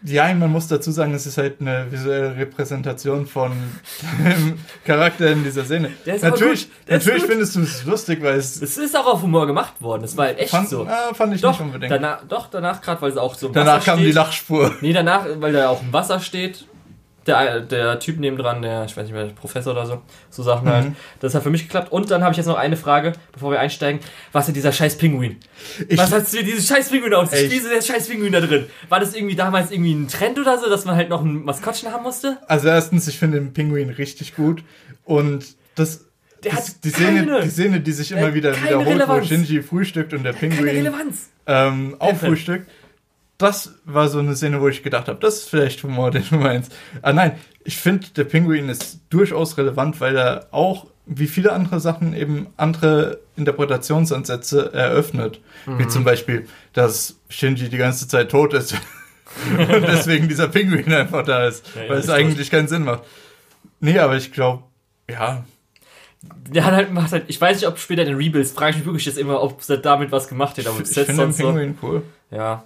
ja, 0.04 0.34
man 0.34 0.52
muss 0.52 0.68
dazu 0.68 0.92
sagen, 0.92 1.14
es 1.14 1.26
ist 1.26 1.38
halt 1.38 1.62
eine 1.62 1.92
visuelle 1.92 2.36
Repräsentation 2.36 3.28
von 3.28 3.52
dem 4.20 4.58
Charakter 4.86 5.32
in 5.32 5.44
dieser 5.44 5.64
Szene. 5.64 5.92
natürlich 6.06 6.70
natürlich 6.88 7.24
findest 7.24 7.56
du 7.56 7.62
es 7.62 7.86
lustig, 7.86 8.22
weil 8.22 8.36
es. 8.36 8.62
Es 8.62 8.78
ist 8.78 8.98
auch 8.98 9.06
auf 9.06 9.22
Humor 9.22 9.46
gemacht 9.46 9.82
worden. 9.82 10.04
Es 10.04 10.18
war 10.18 10.26
halt 10.26 10.40
echt 10.40 10.52
fand, 10.52 10.70
so. 10.70 10.88
Ah, 10.88 11.14
fand 11.14 11.36
ich 11.36 11.42
doch, 11.42 11.52
nicht 11.52 11.62
unbedingt. 11.62 11.92
Danach, 11.92 12.24
doch, 12.28 12.48
danach 12.50 12.82
gerade, 12.82 13.02
weil 13.02 13.12
es 13.12 13.18
auch 13.18 13.36
so. 13.36 13.50
Danach 13.50 13.84
kam 13.84 14.00
steht. 14.00 14.10
die 14.10 14.14
Lachspur. 14.14 14.76
Nee, 14.82 14.94
danach, 14.94 15.26
weil 15.38 15.54
da 15.54 15.70
auch 15.70 15.82
im 15.82 15.94
Wasser 15.94 16.20
steht 16.20 16.66
der, 17.28 17.60
der 17.62 18.00
Typ 18.00 18.20
nebendran, 18.20 18.62
der, 18.62 18.86
ich 18.86 18.98
weiß 18.98 19.06
nicht 19.06 19.14
mehr, 19.14 19.26
Professor 19.28 19.74
oder 19.74 19.86
so, 19.86 20.02
so 20.30 20.44
Sachen 20.44 20.68
halt. 20.68 20.86
mhm. 20.86 20.96
Das 21.20 21.36
hat 21.36 21.44
für 21.44 21.50
mich 21.50 21.64
geklappt. 21.64 21.92
Und 21.92 22.10
dann 22.10 22.24
habe 22.24 22.32
ich 22.32 22.38
jetzt 22.38 22.48
noch 22.48 22.58
eine 22.58 22.78
Frage, 22.78 23.14
bevor 23.32 23.52
wir 23.52 23.60
einsteigen. 23.60 24.02
Was 24.32 24.48
ist 24.48 24.56
dieser 24.56 24.72
scheiß 24.72 24.98
Pinguin? 24.98 25.38
Ich 25.88 25.98
was 25.98 26.12
hat 26.12 26.32
dieses 26.32 26.68
scheiß 26.68 26.90
Pinguin 26.90 27.14
aus? 27.14 27.32
Ich 27.32 27.52
spieße 27.52 27.70
der 27.70 27.82
scheiß 27.82 28.08
Pinguin 28.08 28.32
da 28.32 28.42
drin. 28.42 28.66
War 28.90 29.00
das 29.00 29.14
irgendwie 29.14 29.36
damals 29.36 29.72
irgendwie 29.72 29.94
ein 29.94 30.08
Trend 30.08 30.40
oder 30.40 30.58
so, 30.58 30.70
dass 30.70 30.86
man 30.86 30.96
halt 30.96 31.10
noch 31.10 31.22
ein 31.22 31.44
Maskottchen 31.44 31.92
haben 31.92 32.04
musste? 32.04 32.38
Also 32.48 32.68
erstens, 32.68 33.08
ich 33.08 33.20
finde 33.20 33.40
den 33.40 33.54
Pinguin 33.54 33.92
richtig 33.92 34.36
gut. 34.36 34.64
Und 35.06 35.46
das, 35.76 36.06
der 36.44 36.54
hat 36.54 36.84
die, 36.84 36.90
Szene, 36.90 37.42
die 37.44 37.50
Szene, 37.50 37.82
die 37.82 37.92
sich 37.92 38.12
immer 38.12 38.34
wieder 38.34 38.56
wiederholt, 38.64 38.88
Relevanz. 38.88 39.24
wo 39.24 39.28
Shinji 39.28 39.62
frühstückt 39.62 40.14
und 40.14 40.24
der, 40.24 40.34
der 40.34 40.40
Pinguin 40.40 40.92
ähm, 41.46 41.96
auch 42.00 42.16
frühstückt 42.16 42.68
das 43.42 43.76
war 43.86 44.10
so 44.10 44.20
eine 44.20 44.36
Szene, 44.36 44.62
wo 44.62 44.68
ich 44.68 44.84
gedacht 44.84 45.08
habe, 45.08 45.20
das 45.20 45.40
ist 45.40 45.50
vielleicht 45.50 45.84
Humor, 45.84 46.12
den 46.12 46.24
du 46.30 46.36
meinst. 46.36 46.74
Ah 47.02 47.14
nein, 47.14 47.34
ich 47.64 47.78
finde, 47.78 48.08
der 48.16 48.24
Pinguin 48.24 48.70
ist 48.70 49.00
durchaus 49.10 49.58
relevant, 49.58 50.00
weil 50.00 50.16
er 50.16 50.48
auch, 50.52 50.88
wie 51.06 51.28
viele 51.28 51.52
andere 51.54 51.80
Sachen, 51.80 52.14
eben 52.14 52.48
andere 52.58 53.20
Interpretationsansätze 53.36 54.74
eröffnet. 54.74 55.42
Mhm. 55.66 55.80
Wie 55.80 55.88
zum 55.88 56.04
Beispiel, 56.04 56.48
dass 56.74 57.20
Shinji 57.30 57.70
die 57.70 57.78
ganze 57.78 58.08
Zeit 58.08 58.32
tot 58.32 58.54
ist 58.54 58.74
und 59.58 59.88
deswegen 59.88 60.28
dieser 60.28 60.48
Pinguin 60.48 60.94
einfach 60.94 61.24
da 61.24 61.48
ist, 61.48 61.66
ja, 61.76 61.90
weil 61.90 61.98
es 61.98 62.10
eigentlich 62.10 62.52
keinen 62.52 62.68
Sinn 62.68 62.84
macht. 62.84 63.04
Nee, 63.80 63.98
aber 64.00 64.16
ich 64.16 64.32
glaube, 64.32 64.64
ja, 65.10 65.44
der 66.22 66.66
hat 66.66 66.74
halt, 66.74 66.92
macht 66.92 67.12
halt, 67.12 67.26
ich 67.28 67.42
weiß 67.42 67.58
nicht, 67.58 67.68
ob 67.68 67.80
später 67.80 68.06
den 68.06 68.16
Rebuilds, 68.16 68.52
frage 68.52 68.72
ich 68.72 68.78
mich 68.78 68.86
wirklich 68.86 69.06
jetzt 69.06 69.18
immer, 69.18 69.42
ob 69.42 69.62
er 69.68 69.78
damit 69.78 70.12
was 70.12 70.28
gemacht 70.28 70.58
hat, 70.58 70.68
aber 70.68 70.80
bis 70.80 70.96
jetzt 70.96 71.16
sonst 71.16 71.40
den 71.40 71.48
Pinguin 71.48 71.78
so, 71.82 71.88
cool. 71.88 72.04
Ja, 72.30 72.66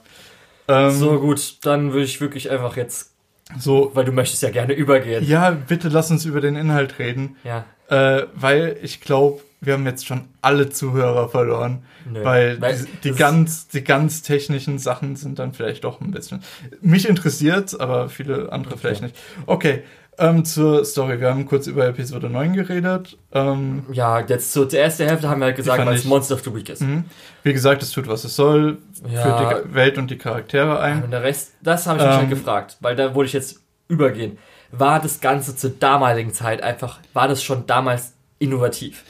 ähm, 0.68 0.92
so 0.92 1.20
gut, 1.20 1.58
dann 1.66 1.94
würde 1.94 2.06
ich 2.06 2.22
wirklich 2.22 2.50
einfach 2.50 2.78
jetzt 2.78 3.12
so, 3.60 3.92
weil 3.94 4.06
du 4.06 4.12
möchtest 4.12 4.42
ja 4.42 4.50
gerne 4.50 4.74
übergehen. 4.74 5.24
Ja, 5.26 5.52
bitte 5.52 5.90
lass 5.90 6.10
uns 6.10 6.26
über 6.26 6.42
den 6.42 6.56
Inhalt 6.56 7.00
reden. 7.00 7.36
Ja. 7.44 7.66
Äh, 7.90 8.28
weil 8.34 8.78
ich 8.82 9.02
glaube, 9.02 9.42
wir 9.62 9.74
haben 9.74 9.86
jetzt 9.86 10.06
schon 10.06 10.28
alle 10.42 10.70
Zuhörer 10.70 11.30
verloren. 11.30 11.84
Nö. 12.12 12.24
Weil, 12.24 12.62
weil 12.62 12.78
die, 13.04 13.12
die 13.12 13.16
ganz, 13.16 13.68
die 13.68 13.84
ganz 13.84 14.22
technischen 14.22 14.78
Sachen 14.80 15.16
sind 15.16 15.40
dann 15.40 15.54
vielleicht 15.54 15.84
doch 15.84 16.02
ein 16.02 16.12
bisschen. 16.12 16.44
Mich 16.82 17.08
interessiert, 17.08 17.80
aber 17.80 18.10
viele 18.10 18.52
andere 18.52 18.74
okay. 18.74 18.82
vielleicht 18.82 19.02
nicht. 19.02 19.16
Okay, 19.46 19.84
ähm, 20.18 20.46
zur 20.46 20.86
Story. 20.86 21.20
Wir 21.20 21.30
haben 21.30 21.46
kurz 21.46 21.68
über 21.68 21.88
Episode 21.88 22.30
9 22.30 22.54
geredet. 22.54 23.18
Ähm, 23.32 23.84
ja, 23.92 24.20
jetzt 24.20 24.54
zur 24.54 24.72
ersten 24.74 25.08
Hälfte 25.08 25.30
haben 25.30 25.40
wir 25.40 25.46
halt 25.46 25.56
gesagt, 25.56 25.86
was 25.86 26.06
Monster 26.06 26.36
of 26.36 26.44
the 26.44 26.54
Week 26.54 26.70
ist. 26.70 26.82
Mhm. 26.82 27.06
Wie 27.44 27.54
gesagt, 27.54 27.84
es 27.84 27.92
tut, 27.92 28.08
was 28.08 28.24
es 28.24 28.36
soll, 28.36 28.78
ja. 29.10 29.22
führt 29.22 29.66
die 29.66 29.74
Welt 29.74 29.98
und 29.98 30.12
die 30.12 30.18
Charaktere 30.18 30.80
ein. 30.80 31.04
Und 31.04 31.12
der 31.12 31.24
Rest, 31.24 31.54
das 31.62 31.88
habe 31.88 32.00
ich 32.00 32.04
mich 32.04 32.12
halt 32.12 32.24
ähm, 32.24 32.30
halt 32.30 32.38
gefragt, 32.38 32.78
weil 32.82 32.96
da 32.96 33.14
wollte 33.16 33.28
ich 33.28 33.34
jetzt 33.34 33.62
übergehen. 33.88 34.38
War 34.72 35.00
das 35.00 35.22
Ganze 35.22 35.56
zur 35.56 35.72
damaligen 35.72 36.34
Zeit 36.34 36.62
einfach, 36.62 37.00
war 37.14 37.28
das 37.28 37.44
schon 37.44 37.66
damals 37.68 38.14
innovativ? 38.40 39.04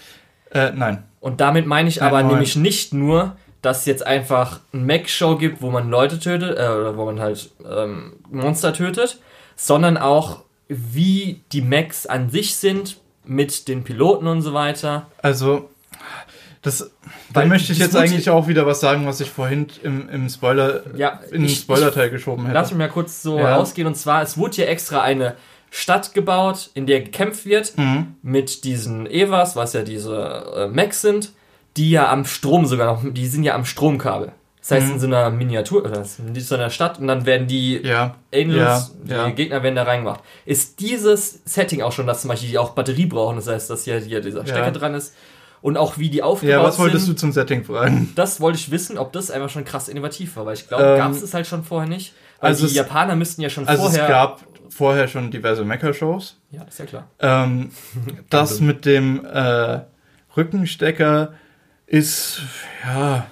Äh, 0.52 0.72
nein. 0.72 1.04
Und 1.20 1.42
damit 1.42 1.66
meine 1.66 1.90
ich 1.90 1.98
nein, 1.98 2.08
aber 2.08 2.22
nein. 2.22 2.32
nämlich 2.32 2.56
nicht 2.56 2.94
nur, 2.94 3.36
dass 3.62 3.80
es 3.80 3.86
jetzt 3.86 4.06
einfach 4.06 4.60
ein 4.74 4.86
Mac-Show 4.86 5.38
gibt, 5.38 5.62
wo 5.62 5.72
man 5.72 5.90
Leute 5.90 6.20
tötet, 6.20 6.58
äh, 6.58 6.68
oder 6.68 6.98
wo 6.98 7.06
man 7.06 7.20
halt 7.20 7.50
ähm, 7.70 8.14
Monster 8.30 8.74
tötet, 8.74 9.20
sondern 9.56 9.98
auch 9.98 10.45
wie 10.68 11.42
die 11.52 11.62
Macs 11.62 12.06
an 12.06 12.30
sich 12.30 12.56
sind 12.56 12.98
mit 13.24 13.68
den 13.68 13.84
Piloten 13.84 14.28
und 14.28 14.42
so 14.42 14.54
weiter. 14.54 15.08
Also, 15.22 15.70
das, 16.62 16.92
da 17.32 17.46
möchte 17.46 17.74
ich 17.74 17.80
jetzt 17.80 17.96
eigentlich 17.96 18.30
auch 18.30 18.48
wieder 18.48 18.66
was 18.66 18.80
sagen, 18.80 19.06
was 19.06 19.20
ich 19.22 19.30
vorhin 19.30 19.68
im, 19.84 20.10
im 20.10 20.30
Spoiler, 20.30 20.82
ja, 20.96 21.20
in 21.32 21.42
den 21.42 21.50
Spoiler-Teil 21.50 22.10
geschoben 22.10 22.46
hätte. 22.46 22.56
Lass 22.56 22.72
mich 22.72 22.80
mal 22.80 22.90
kurz 22.90 23.22
so 23.22 23.38
ja. 23.38 23.58
ausgehen. 23.58 23.88
Und 23.88 23.96
zwar, 23.96 24.24
es 24.24 24.38
wurde 24.38 24.56
hier 24.56 24.68
extra 24.68 25.02
eine 25.02 25.36
Stadt 25.70 26.14
gebaut, 26.14 26.72
in 26.74 26.88
der 26.88 27.02
gekämpft 27.02 27.46
wird, 27.46 27.78
mhm. 27.78 28.16
mit 28.22 28.64
diesen 28.64 29.06
Evas, 29.08 29.56
was 29.56 29.74
ja 29.74 29.84
diese 29.84 30.46
äh, 30.56 30.68
Macs 30.68 31.02
sind, 31.02 31.34
die 31.78 31.92
ja 31.92 32.10
am 32.10 32.26
Strom 32.26 32.66
sogar 32.66 32.94
noch, 32.94 33.04
die 33.14 33.28
sind 33.28 33.44
ja 33.44 33.54
am 33.54 33.66
Stromkabel. 33.66 34.32
Das 34.68 34.72
heißt, 34.72 34.88
mhm. 34.88 34.94
in 34.94 35.00
so 35.00 35.06
einer 35.06 35.30
Miniatur, 35.30 35.86
oder 35.86 35.98
in 35.98 36.36
so 36.42 36.56
einer 36.56 36.72
Stadt, 36.72 36.98
und 36.98 37.06
dann 37.06 37.28
werden 37.28 37.46
die 37.46 37.82
ja. 37.84 38.16
Angels, 38.34 38.96
ja. 39.06 39.28
die. 39.28 39.36
Gegner 39.36 39.62
werden 39.62 39.76
da 39.76 39.84
reingemacht. 39.84 40.22
Ist 40.44 40.80
dieses 40.80 41.42
Setting 41.46 41.84
auch 41.84 41.92
schon, 41.92 42.08
dass 42.08 42.22
zum 42.22 42.30
Beispiel 42.30 42.50
die 42.50 42.58
auch 42.58 42.72
Batterie 42.72 43.06
brauchen, 43.06 43.36
das 43.36 43.48
heißt, 43.48 43.70
dass 43.70 43.84
hier, 43.84 44.00
hier 44.00 44.22
dieser 44.22 44.44
Stecker 44.44 44.72
dran 44.72 44.96
ist 44.96 45.14
und 45.62 45.78
auch 45.78 46.00
wie 46.00 46.10
die 46.10 46.24
aufgebaut 46.24 46.52
sind. 46.52 46.62
Ja, 46.62 46.68
was 46.68 46.80
wolltest 46.80 47.06
sind, 47.06 47.16
du 47.16 47.20
zum 47.20 47.32
Setting 47.32 47.64
fragen? 47.64 48.12
Das 48.16 48.42
wollte 48.42 48.58
ich 48.58 48.72
wissen, 48.72 48.98
ob 48.98 49.14
das 49.14 49.30
einfach 49.30 49.52
schon 49.52 49.66
krass 49.66 49.88
innovativ 49.88 50.36
war, 50.36 50.48
weil 50.48 50.56
ich 50.56 50.68
glaube, 50.68 50.84
ähm, 50.84 50.98
gab 50.98 51.12
es 51.12 51.22
das 51.22 51.36
halt 51.36 51.46
schon 51.46 51.64
vorher 51.64 51.88
nicht. 51.88 52.16
Weil 52.40 52.50
also 52.50 52.66
die 52.66 52.74
Japaner 52.74 53.16
müssten 53.16 53.44
ja 53.44 53.50
schon 53.50 53.68
also 53.68 53.84
vorher. 53.84 54.02
Es 54.02 54.10
gab 54.10 54.42
vorher 54.70 55.08
schon 55.08 55.30
diverse 55.30 55.64
Mecha-Shows. 55.64 56.40
Ja, 56.50 56.64
ist 56.64 56.80
ja 56.80 56.86
klar. 56.86 57.08
Ähm, 57.20 57.70
das 58.32 58.62
mit 58.62 58.88
dem 58.88 59.24
äh, 59.24 59.82
Rückenstecker 60.36 61.34
ist, 61.86 62.42
ja. 62.84 63.28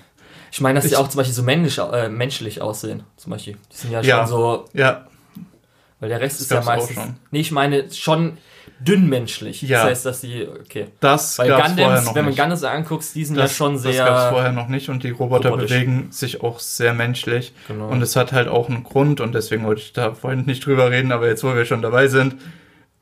Ich 0.53 0.61
meine, 0.61 0.79
dass 0.79 0.87
die 0.87 0.95
auch 0.95 1.07
zum 1.07 1.17
Beispiel 1.17 1.33
so 1.33 1.41
männlich, 1.41 1.79
äh, 1.79 2.09
menschlich 2.09 2.61
aussehen. 2.61 3.01
Zum 3.17 3.31
Beispiel. 3.31 3.57
Die 3.71 3.75
sind 3.75 3.91
ja, 3.91 4.01
ja 4.01 4.19
schon 4.19 4.27
so. 4.27 4.65
Ja. 4.73 5.07
Weil 5.99 6.09
der 6.09 6.21
Rest 6.21 6.35
das 6.35 6.41
ist 6.41 6.51
ja 6.51 6.61
meistens. 6.61 6.99
Nee, 7.31 7.39
ich 7.39 7.51
meine 7.51 7.91
schon 7.91 8.37
dünnmenschlich. 8.79 9.63
Ja. 9.63 9.79
Das 9.79 9.89
heißt, 9.89 10.05
dass 10.05 10.21
die, 10.21 10.47
okay. 10.47 10.89
Das 10.99 11.39
Weil 11.39 11.47
gab's 11.47 11.69
Gundams, 11.69 11.81
vorher 11.81 12.01
noch 12.03 12.15
wenn 12.15 12.25
man 12.25 12.35
Gundams 12.35 12.63
anguckt, 12.63 13.15
die 13.15 13.25
sind 13.25 13.35
das, 13.35 13.49
ja 13.49 13.55
schon 13.55 13.79
sehr. 13.79 14.05
Das 14.05 14.07
gab 14.07 14.25
es 14.25 14.29
vorher 14.29 14.51
noch 14.51 14.67
nicht 14.67 14.89
und 14.89 15.03
die 15.03 15.09
Roboter 15.09 15.57
bewegen 15.57 16.11
sich 16.11 16.43
auch 16.43 16.59
sehr 16.59 16.93
menschlich. 16.93 17.51
Genau. 17.67 17.87
Und 17.87 18.03
es 18.03 18.15
hat 18.15 18.31
halt 18.31 18.47
auch 18.47 18.69
einen 18.69 18.83
Grund 18.83 19.21
und 19.21 19.33
deswegen 19.33 19.65
wollte 19.65 19.81
ich 19.81 19.93
da 19.93 20.13
vorhin 20.13 20.45
nicht 20.45 20.63
drüber 20.63 20.91
reden, 20.91 21.11
aber 21.11 21.27
jetzt, 21.29 21.43
wo 21.43 21.55
wir 21.55 21.65
schon 21.65 21.81
dabei 21.81 22.09
sind. 22.09 22.35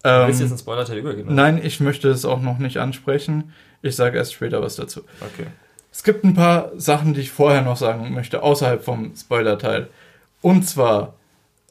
Ähm, 0.05 0.27
willst 0.27 0.39
du 0.39 0.45
jetzt 0.45 0.51
einen 0.51 0.59
Spoiler-Teil 0.59 0.99
übergehen? 0.99 1.35
Nein, 1.35 1.59
ich 1.61 1.81
möchte 1.81 2.07
es 2.07 2.23
auch 2.23 2.39
noch 2.39 2.59
nicht 2.59 2.77
ansprechen. 2.77 3.51
Ich 3.81 3.97
sage 3.97 4.17
erst 4.17 4.35
später 4.35 4.61
was 4.61 4.77
dazu. 4.77 5.01
Okay. 5.19 5.47
Es 5.91 6.03
gibt 6.03 6.23
ein 6.23 6.33
paar 6.33 6.71
Sachen, 6.77 7.13
die 7.13 7.21
ich 7.21 7.31
vorher 7.31 7.61
noch 7.61 7.77
sagen 7.77 8.13
möchte, 8.13 8.43
außerhalb 8.43 8.83
vom 8.83 9.13
Spoiler-Teil. 9.15 9.89
Und 10.41 10.67
zwar, 10.67 11.15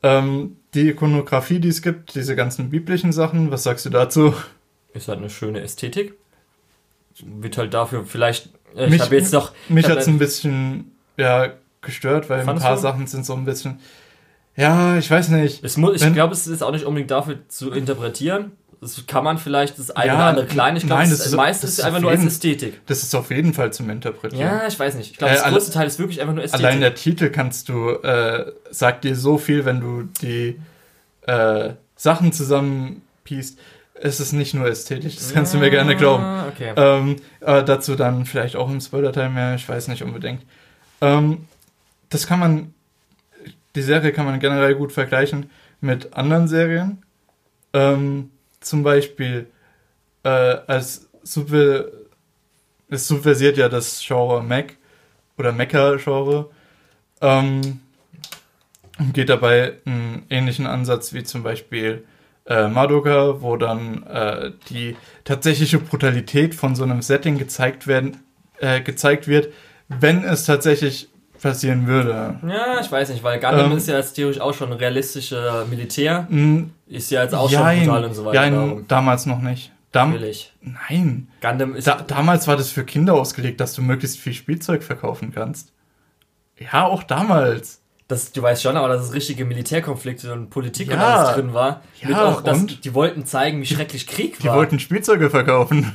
ähm, 0.02 0.56
die 0.74 0.90
Ikonografie, 0.90 1.58
die 1.58 1.68
es 1.68 1.82
gibt, 1.82 2.14
diese 2.14 2.36
ganzen 2.36 2.70
biblischen 2.70 3.12
Sachen, 3.12 3.50
was 3.50 3.62
sagst 3.62 3.86
du 3.86 3.90
dazu? 3.90 4.34
Ist 4.92 5.08
halt 5.08 5.18
eine 5.18 5.30
schöne 5.30 5.60
Ästhetik. 5.60 6.14
Wird 7.22 7.58
halt 7.58 7.74
dafür 7.74 8.04
vielleicht. 8.04 8.50
Äh, 8.76 8.94
ich 8.94 9.00
habe 9.00 9.16
jetzt 9.16 9.32
noch. 9.32 9.52
Mich 9.68 9.88
hat 9.88 9.98
es 9.98 10.06
ein 10.06 10.18
bisschen 10.18 10.92
ja, 11.16 11.52
gestört, 11.80 12.30
weil 12.30 12.40
ein 12.40 12.58
paar 12.58 12.76
du? 12.76 12.80
Sachen 12.80 13.06
sind 13.06 13.26
so 13.26 13.34
ein 13.34 13.44
bisschen. 13.44 13.80
Ja, 14.56 14.98
ich 14.98 15.10
weiß 15.10 15.28
nicht. 15.30 15.64
Es 15.64 15.76
muss, 15.76 16.02
ich 16.02 16.12
glaube, 16.12 16.32
es 16.32 16.46
ist 16.46 16.62
auch 16.62 16.72
nicht 16.72 16.84
unbedingt 16.84 17.10
dafür 17.10 17.38
zu 17.48 17.70
interpretieren. 17.72 18.52
Das 18.80 19.06
kann 19.06 19.24
man 19.24 19.36
vielleicht 19.36 19.78
das 19.78 19.90
eine 19.90 20.06
ja, 20.06 20.14
oder 20.14 20.24
andere 20.24 20.46
klein. 20.46 20.74
Ich 20.74 20.86
glaube, 20.86 21.02
das, 21.02 21.18
das 21.18 21.32
meistens 21.32 21.72
ist 21.72 21.80
einfach 21.80 22.00
nur 22.00 22.10
als 22.10 22.24
Ästhetik. 22.24 22.80
Das 22.86 23.02
ist 23.02 23.14
auf 23.14 23.30
jeden 23.30 23.52
Fall 23.52 23.74
zum 23.74 23.90
Interpretieren. 23.90 24.40
Ja, 24.40 24.66
ich 24.66 24.78
weiß 24.78 24.94
nicht. 24.94 25.10
Ich 25.10 25.18
glaube, 25.18 25.34
das 25.34 25.46
äh, 25.46 25.50
größte 25.50 25.72
Teil 25.72 25.86
ist 25.86 25.98
wirklich 25.98 26.20
einfach 26.22 26.32
nur 26.32 26.44
Ästhetik. 26.44 26.66
Allein 26.66 26.80
der 26.80 26.94
Titel 26.94 27.28
kannst 27.28 27.68
du, 27.68 27.90
äh, 27.90 28.52
sagt 28.70 29.04
dir 29.04 29.14
so 29.16 29.36
viel, 29.36 29.66
wenn 29.66 29.80
du 29.80 30.04
die 30.22 30.58
äh, 31.26 31.74
Sachen 31.94 32.32
zusammenpiest. 32.32 33.58
Es 34.02 34.18
ist 34.18 34.32
nicht 34.32 34.54
nur 34.54 34.66
ästhetisch, 34.66 35.16
das 35.16 35.34
kannst 35.34 35.52
du 35.52 35.58
mir 35.58 35.68
gerne 35.68 35.94
glauben. 35.94 36.24
Okay. 36.48 36.72
Ähm, 36.74 37.16
äh, 37.40 37.62
dazu 37.62 37.96
dann 37.96 38.24
vielleicht 38.24 38.56
auch 38.56 38.70
im 38.70 38.80
Spoiler-Teil 38.80 39.28
mehr, 39.28 39.56
ich 39.56 39.68
weiß 39.68 39.88
nicht 39.88 40.02
unbedingt. 40.02 40.40
Ähm, 41.02 41.46
das 42.08 42.26
kann 42.26 42.38
man, 42.38 42.72
die 43.74 43.82
Serie 43.82 44.12
kann 44.12 44.24
man 44.24 44.40
generell 44.40 44.74
gut 44.74 44.90
vergleichen 44.90 45.50
mit 45.82 46.14
anderen 46.14 46.48
Serien. 46.48 47.02
Ähm, 47.74 48.30
zum 48.60 48.82
Beispiel 48.82 49.50
äh, 50.22 50.28
als 50.28 51.08
super, 51.22 51.86
es 52.88 53.08
subversiert 53.08 53.56
ja 53.56 53.68
das 53.68 54.02
Genre 54.06 54.42
Mac 54.42 54.76
oder 55.38 55.52
Mecha-Genre 55.52 56.50
ähm, 57.20 57.80
und 58.98 59.14
geht 59.14 59.28
dabei 59.28 59.74
einen 59.84 60.26
ähnlichen 60.28 60.66
Ansatz 60.66 61.12
wie 61.12 61.24
zum 61.24 61.42
Beispiel 61.42 62.04
äh, 62.46 62.68
Madoka, 62.68 63.40
wo 63.40 63.56
dann 63.56 64.02
äh, 64.04 64.52
die 64.68 64.96
tatsächliche 65.24 65.78
Brutalität 65.78 66.54
von 66.54 66.74
so 66.74 66.82
einem 66.82 67.02
Setting 67.02 67.38
gezeigt 67.38 67.86
werden, 67.86 68.18
äh, 68.58 68.80
gezeigt 68.80 69.28
wird, 69.28 69.52
wenn 69.88 70.24
es 70.24 70.44
tatsächlich 70.44 71.08
passieren 71.40 71.86
würde. 71.86 72.38
Ja, 72.46 72.80
ich 72.80 72.90
weiß 72.90 73.10
nicht, 73.10 73.22
weil 73.22 73.40
Gundam 73.40 73.72
ähm, 73.72 73.78
ist 73.78 73.88
ja 73.88 73.96
jetzt 73.96 74.14
theoretisch 74.14 74.40
auch 74.40 74.54
schon 74.54 74.72
realistische 74.72 75.66
Militär. 75.68 76.26
Mm, 76.28 76.70
ist 76.86 77.10
ja 77.10 77.22
jetzt 77.22 77.34
auch 77.34 77.50
jein, 77.50 77.78
schon 77.78 77.86
brutal 77.86 78.04
und 78.04 78.14
so 78.14 78.24
weiter. 78.24 78.46
Ja, 78.46 78.76
damals 78.86 79.26
noch 79.26 79.40
nicht. 79.40 79.72
Dam 79.92 80.12
Natürlich. 80.12 80.52
Nein. 80.60 81.28
Gundam 81.40 81.74
ist. 81.74 81.86
Da, 81.86 81.96
damals 82.06 82.46
war 82.46 82.56
das 82.56 82.70
für 82.70 82.84
Kinder 82.84 83.14
ausgelegt, 83.14 83.60
dass 83.60 83.74
du 83.74 83.82
möglichst 83.82 84.18
viel 84.18 84.34
Spielzeug 84.34 84.82
verkaufen 84.82 85.32
kannst. 85.34 85.72
Ja, 86.58 86.84
auch 86.84 87.02
damals. 87.02 87.80
Das, 88.06 88.32
du 88.32 88.42
weißt 88.42 88.62
schon, 88.62 88.76
aber 88.76 88.88
dass 88.88 89.04
es 89.04 89.12
richtige 89.12 89.44
Militärkonflikte 89.44 90.32
und 90.32 90.50
Politik 90.50 90.88
ja, 90.88 90.94
und 90.94 91.00
alles 91.00 91.34
drin 91.36 91.54
war. 91.54 91.82
Ja, 92.00 92.24
auch, 92.24 92.42
dass, 92.42 92.58
und? 92.58 92.84
Die 92.84 92.92
wollten 92.92 93.24
zeigen, 93.24 93.60
wie 93.62 93.66
schrecklich 93.66 94.08
Krieg 94.08 94.44
war. 94.44 94.52
Die 94.52 94.58
wollten 94.58 94.80
Spielzeuge 94.80 95.30
verkaufen. 95.30 95.92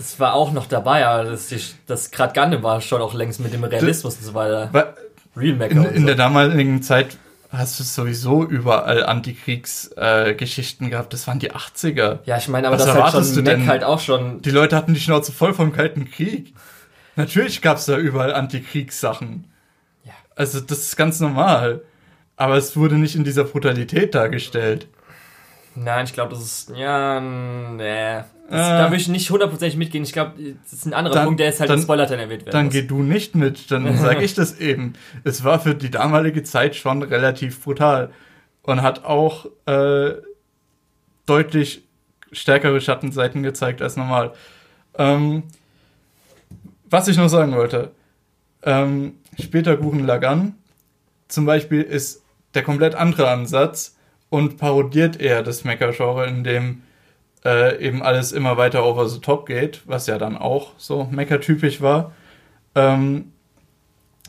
Das 0.00 0.18
war 0.18 0.32
auch 0.32 0.50
noch 0.50 0.64
dabei, 0.64 1.06
aber 1.06 1.24
das, 1.24 1.52
das 1.86 2.10
gerade 2.10 2.32
Gundam 2.32 2.62
war 2.62 2.80
schon 2.80 3.02
auch 3.02 3.12
längst 3.12 3.38
mit 3.38 3.52
dem 3.52 3.64
Realismus 3.64 4.14
das, 4.14 4.24
und 4.24 4.32
so 4.32 4.34
weiter. 4.34 4.94
Real 5.36 5.56
Mecha 5.56 5.72
in, 5.72 5.84
in 5.84 6.00
so. 6.00 6.06
der 6.06 6.16
damaligen 6.16 6.80
Zeit 6.80 7.18
hast 7.52 7.78
du 7.78 7.84
sowieso 7.84 8.42
überall 8.42 9.04
Antikriegsgeschichten 9.04 10.86
äh, 10.86 10.90
gehabt. 10.90 11.12
Das 11.12 11.26
waren 11.26 11.38
die 11.38 11.52
80er. 11.52 12.20
Ja, 12.24 12.38
ich 12.38 12.48
meine, 12.48 12.68
aber 12.68 12.78
Was 12.78 12.86
das 12.86 12.94
erwartest 12.94 13.14
halt 13.14 13.26
schon 13.26 13.44
du 13.44 13.50
denn? 13.50 13.66
halt 13.66 13.84
auch 13.84 14.00
schon. 14.00 14.40
Die 14.40 14.50
Leute 14.50 14.74
hatten 14.74 14.94
die 14.94 15.00
Schnauze 15.00 15.32
voll 15.32 15.52
vom 15.52 15.70
Kalten 15.70 16.10
Krieg. 16.10 16.54
Natürlich 17.16 17.60
gab 17.60 17.76
es 17.76 17.84
da 17.84 17.98
überall 17.98 18.32
Antikriegssachen. 18.32 19.52
Ja. 20.04 20.12
Also 20.34 20.60
das 20.60 20.78
ist 20.78 20.96
ganz 20.96 21.20
normal. 21.20 21.82
Aber 22.36 22.56
es 22.56 22.74
wurde 22.74 22.94
nicht 22.94 23.16
in 23.16 23.24
dieser 23.24 23.44
Brutalität 23.44 24.14
dargestellt. 24.14 24.86
Nein, 25.74 26.04
ich 26.04 26.12
glaube, 26.12 26.30
das 26.30 26.42
ist. 26.42 26.72
Ja, 26.76 27.20
nee. 27.20 28.22
Das, 28.50 28.66
äh, 28.66 28.70
da 28.78 28.84
würde 28.86 28.96
ich 28.96 29.08
nicht 29.08 29.30
hundertprozentig 29.30 29.76
mitgehen. 29.76 30.02
Ich 30.02 30.12
glaube, 30.12 30.32
das 30.62 30.72
ist 30.72 30.86
ein 30.86 30.92
anderer 30.92 31.14
dann, 31.14 31.24
Punkt, 31.26 31.40
der 31.40 31.46
jetzt 31.46 31.60
halt 31.60 31.70
dann, 31.70 31.78
im 31.78 31.84
Spoiler 31.84 32.10
erwähnt 32.10 32.44
wird. 32.44 32.54
Dann 32.54 32.66
muss. 32.66 32.74
geh 32.74 32.82
du 32.82 33.02
nicht 33.02 33.36
mit, 33.36 33.70
dann 33.70 33.96
sage 33.98 34.24
ich 34.24 34.34
das 34.34 34.58
eben. 34.58 34.94
Es 35.22 35.44
war 35.44 35.60
für 35.60 35.74
die 35.74 35.90
damalige 35.90 36.42
Zeit 36.42 36.74
schon 36.74 37.02
relativ 37.02 37.62
brutal 37.62 38.10
und 38.62 38.82
hat 38.82 39.04
auch 39.04 39.46
äh, 39.66 40.14
deutlich 41.26 41.84
stärkere 42.32 42.80
Schattenseiten 42.80 43.42
gezeigt 43.42 43.82
als 43.82 43.96
normal. 43.96 44.32
Ähm, 44.98 45.44
was 46.88 47.06
ich 47.06 47.16
noch 47.16 47.28
sagen 47.28 47.54
wollte, 47.54 47.92
ähm, 48.64 49.14
später 49.38 49.76
Guren 49.76 50.04
Lagan 50.04 50.54
zum 51.28 51.46
Beispiel 51.46 51.82
ist 51.82 52.22
der 52.54 52.64
komplett 52.64 52.96
andere 52.96 53.30
Ansatz 53.30 53.96
und 54.30 54.56
parodiert 54.56 55.20
eher 55.20 55.42
das 55.42 55.64
Mecha-Genre, 55.64 56.26
in 56.26 56.44
dem 56.44 56.82
äh, 57.44 57.84
eben 57.84 58.02
alles 58.02 58.32
immer 58.32 58.56
weiter 58.56 58.84
over 58.84 59.08
the 59.08 59.20
top 59.20 59.46
geht, 59.46 59.82
was 59.86 60.06
ja 60.06 60.18
dann 60.18 60.36
auch 60.36 60.72
so 60.78 61.08
Mecha-typisch 61.10 61.80
war. 61.80 62.12
Ähm, 62.74 63.32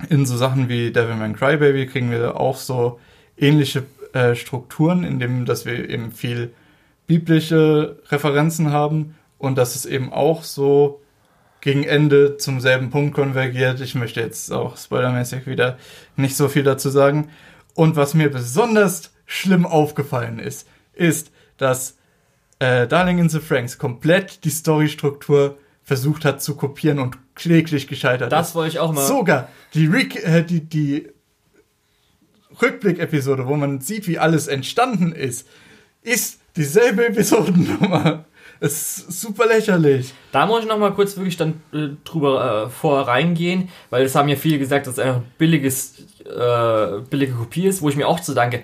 in 0.10 0.26
so 0.26 0.36
Sachen 0.36 0.68
wie 0.68 0.92
Devilman 0.92 1.36
Crybaby 1.36 1.86
kriegen 1.86 2.12
wir 2.12 2.40
auch 2.40 2.58
so 2.58 3.00
ähnliche 3.38 3.84
äh, 4.14 4.36
Strukturen, 4.36 5.04
in 5.04 5.20
dem, 5.20 5.46
dass 5.46 5.66
wir 5.66 5.90
eben 5.90 6.12
viel 6.12 6.52
biblische 7.08 7.98
Referenzen 8.10 8.72
haben 8.72 9.16
und 9.38 9.58
dass 9.58 9.76
es 9.76 9.86
eben 9.86 10.12
auch 10.12 10.44
so 10.44 11.02
gegen 11.60 11.84
Ende 11.84 12.38
zum 12.38 12.60
selben 12.60 12.90
Punkt 12.90 13.14
konvergiert. 13.14 13.82
Ich 13.82 13.94
möchte 13.94 14.22
jetzt 14.22 14.52
auch 14.52 14.78
spoilermäßig 14.78 15.46
wieder 15.46 15.78
nicht 16.16 16.36
so 16.36 16.48
viel 16.48 16.64
dazu 16.64 16.90
sagen. 16.90 17.30
Und 17.76 17.96
was 17.96 18.14
mir 18.16 18.32
besonders 18.32 19.14
schlimm 19.32 19.66
aufgefallen 19.66 20.40
ist, 20.40 20.68
ist, 20.94 21.32
dass 21.56 21.98
äh, 22.60 22.86
Darling 22.86 23.18
in 23.18 23.30
the 23.30 23.40
Franks 23.40 23.78
komplett 23.78 24.44
die 24.44 24.50
Storystruktur 24.50 25.58
versucht 25.84 26.26
hat 26.26 26.42
zu 26.42 26.56
kopieren 26.56 27.00
und 27.00 27.18
kläglich 27.34 27.88
gescheitert 27.88 28.32
Das 28.32 28.56
wollte 28.56 28.74
ich 28.74 28.80
auch 28.80 28.92
mal. 28.92 29.08
Sogar 29.08 29.48
die, 29.74 29.86
Rick, 29.86 30.22
äh, 30.22 30.44
die, 30.44 30.60
die 30.60 31.08
Rückblick-Episode, 32.62 33.48
wo 33.48 33.56
man 33.56 33.80
sieht, 33.80 34.06
wie 34.10 34.20
alles 34.20 34.48
entstanden 34.48 35.14
ist, 35.14 35.48
ist 36.02 36.42
dieselbe 36.58 37.08
Episodennummer. 37.08 38.26
Es 38.64 39.00
ist 39.00 39.22
super 39.22 39.48
lächerlich. 39.48 40.14
Da 40.32 40.46
muss 40.46 40.62
ich 40.62 40.68
noch 40.68 40.78
mal 40.78 40.94
kurz 40.94 41.18
wirklich 41.18 41.36
dann 41.36 41.64
äh, 41.74 41.88
drüber 42.04 42.68
äh, 42.68 42.70
vor 42.70 43.08
reingehen, 43.08 43.70
weil 43.90 44.06
es 44.06 44.14
haben 44.14 44.30
ja 44.30 44.36
viele 44.36 44.60
gesagt, 44.60 44.86
dass 44.86 44.94
es 44.94 45.00
einfach 45.00 45.22
billiges, 45.40 46.06
äh, 46.26 47.00
billige 47.10 47.34
Kopie 47.34 47.66
ist, 47.66 47.82
wo 47.82 47.90
ich 47.90 47.96
mir 47.96 48.08
auch 48.08 48.20
zu 48.20 48.36
danke 48.36 48.62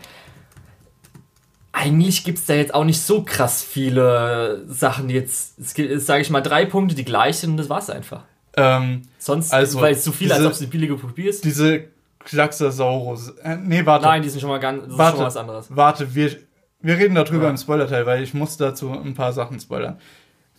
eigentlich 1.78 2.24
gibt 2.24 2.40
es 2.40 2.46
da 2.46 2.56
jetzt 2.56 2.74
auch 2.74 2.84
nicht 2.84 3.02
so 3.02 3.24
krass 3.24 3.62
viele 3.62 4.64
Sachen, 4.68 5.08
die 5.08 5.14
jetzt, 5.14 5.60
es 5.60 5.74
gibt, 5.74 6.02
sage 6.02 6.22
ich 6.22 6.30
mal, 6.30 6.42
drei 6.42 6.66
Punkte, 6.66 6.96
die 6.96 7.06
gleich 7.06 7.38
sind 7.38 7.52
und 7.52 7.58
das 7.58 7.70
war's 7.70 7.90
einfach. 7.90 8.24
Ähm, 8.56 9.04
Sonst, 9.20 9.54
also, 9.54 9.80
weil 9.82 9.94
es 9.94 10.04
so 10.04 10.12
viel, 10.12 10.28
diese, 10.28 10.40
als 10.40 10.46
ob 10.46 10.52
es 10.54 10.62
eine 10.62 10.70
billige 10.70 10.98
Kopie 10.98 11.28
ist. 11.28 11.46
Diese 11.46 11.86
Klaxosaurus. 12.20 13.30
Äh, 13.44 13.58
nee, 13.58 13.86
warte. 13.86 14.06
Nein, 14.06 14.24
die 14.24 14.30
sind 14.30 14.42
schon 14.42 14.50
mal 14.50 14.60
ganz, 14.60 14.88
das 14.88 14.98
warte, 14.98 15.12
ist 15.12 15.18
schon 15.18 15.26
was 15.28 15.38
anderes. 15.38 15.68
Warte, 15.70 16.16
wir, 16.16 16.36
wir 16.82 16.98
reden 16.98 17.14
darüber 17.14 17.44
ja. 17.44 17.50
im 17.52 17.58
Spoiler-Teil, 17.58 18.08
weil 18.08 18.24
ich 18.24 18.34
muss 18.34 18.58
dazu 18.58 18.92
ein 18.92 19.14
paar 19.14 19.34
Sachen 19.34 19.60
spoilern. 19.60 20.00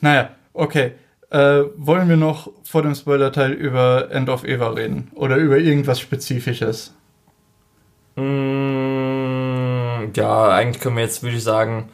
Naja, 0.00 0.30
okay. 0.52 0.92
Äh, 1.30 1.64
wollen 1.76 2.08
wir 2.08 2.16
noch 2.16 2.50
vor 2.62 2.82
dem 2.82 2.94
Spoiler-Teil 2.94 3.52
über 3.52 4.10
End 4.12 4.28
of 4.28 4.44
Eva 4.44 4.68
reden? 4.68 5.10
Oder 5.14 5.36
über 5.36 5.58
irgendwas 5.58 5.98
Spezifisches? 5.98 6.94
Ja, 10.14 10.48
eigentlich 10.48 10.82
können 10.82 10.96
wir 10.96 11.04
jetzt, 11.04 11.22
würde 11.22 11.36
ich 11.36 11.44
sagen, 11.44 11.88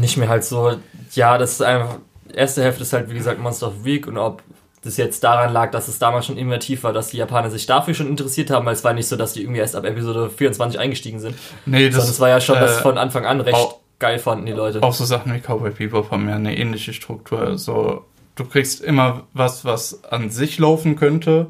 nicht 0.00 0.16
mehr 0.16 0.28
halt 0.28 0.44
so. 0.44 0.76
Ja, 1.12 1.38
das 1.38 1.52
ist 1.52 1.62
einfach. 1.62 1.96
Erste 2.32 2.62
Hälfte 2.62 2.82
ist 2.82 2.92
halt, 2.92 3.10
wie 3.10 3.14
gesagt, 3.14 3.40
Monster 3.40 3.68
of 3.68 3.74
the 3.78 3.84
Week 3.84 4.06
und 4.06 4.16
ob 4.16 4.42
das 4.82 4.96
jetzt 4.96 5.22
daran 5.24 5.52
lag, 5.52 5.70
dass 5.72 5.88
es 5.88 5.98
damals 5.98 6.26
schon 6.26 6.38
innovativ 6.38 6.84
war, 6.84 6.92
dass 6.92 7.08
die 7.08 7.18
Japaner 7.18 7.50
sich 7.50 7.66
dafür 7.66 7.92
schon 7.92 8.08
interessiert 8.08 8.50
haben, 8.50 8.64
weil 8.64 8.74
es 8.74 8.84
war 8.84 8.92
nicht 8.92 9.08
so, 9.08 9.16
dass 9.16 9.34
die 9.34 9.42
irgendwie 9.42 9.60
erst 9.60 9.76
ab 9.76 9.84
Episode 9.84 10.30
24 10.30 10.78
eingestiegen 10.80 11.20
sind. 11.20 11.34
Nee, 11.66 11.86
das 11.86 11.96
Sondern 11.96 12.10
es 12.10 12.20
war 12.20 12.28
ja 12.28 12.40
schon, 12.40 12.56
äh, 12.56 12.60
dass 12.60 12.78
von 12.78 12.96
Anfang 12.96 13.26
an 13.26 13.40
recht 13.40 13.56
auch, 13.56 13.80
geil 13.98 14.18
fanden 14.18 14.46
die 14.46 14.52
Leute. 14.52 14.82
Auch 14.82 14.94
so 14.94 15.04
Sachen 15.04 15.34
wie 15.34 15.40
Cowboy 15.40 15.70
Bebop 15.70 16.10
haben 16.10 16.28
ja 16.28 16.36
eine 16.36 16.56
ähnliche 16.56 16.92
Struktur. 16.92 17.58
So, 17.58 18.06
du 18.36 18.44
kriegst 18.44 18.80
immer 18.80 19.24
was, 19.34 19.64
was 19.64 20.04
an 20.04 20.30
sich 20.30 20.58
laufen 20.58 20.96
könnte, 20.96 21.48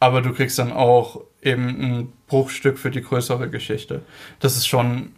aber 0.00 0.22
du 0.22 0.32
kriegst 0.32 0.58
dann 0.58 0.72
auch 0.72 1.22
eben 1.42 1.68
ein 1.68 2.12
Bruchstück 2.26 2.78
für 2.78 2.90
die 2.90 3.02
größere 3.02 3.48
Geschichte. 3.50 4.02
Das 4.40 4.56
ist 4.56 4.66
schon 4.66 5.12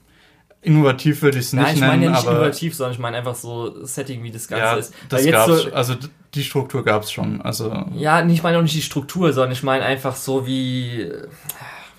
innovativ 0.62 1.22
würde 1.22 1.38
ich 1.38 1.46
es 1.46 1.52
nicht 1.52 1.62
nennen. 1.62 1.80
Nein, 1.80 1.84
ich 1.84 1.90
meine 1.90 2.04
ja 2.04 2.10
nicht 2.10 2.26
innovativ, 2.26 2.74
sondern 2.74 2.92
ich 2.92 2.98
meine 2.98 3.16
einfach 3.16 3.34
so 3.34 3.84
Setting, 3.84 4.22
wie 4.22 4.30
das 4.30 4.46
Ganze 4.48 4.64
ja, 4.64 4.74
ist. 4.76 4.94
Das 5.08 5.24
gab's, 5.26 5.62
so, 5.62 5.72
also 5.72 5.94
die 6.34 6.44
Struktur 6.44 6.84
gab 6.84 7.02
es 7.02 7.12
schon. 7.12 7.40
Also 7.40 7.86
ja, 7.94 8.24
ich 8.26 8.42
meine 8.42 8.58
auch 8.58 8.62
nicht 8.62 8.74
die 8.74 8.82
Struktur, 8.82 9.32
sondern 9.32 9.52
ich 9.52 9.62
meine 9.62 9.84
einfach 9.84 10.16
so 10.16 10.46
wie 10.46 11.10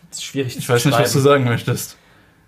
das 0.10 0.20
ist 0.20 0.24
schwierig 0.26 0.58
Ich 0.58 0.68
weiß 0.68 0.86
nicht, 0.86 1.00
was 1.00 1.14
du 1.14 1.20
sagen 1.20 1.46
möchtest. 1.46 1.98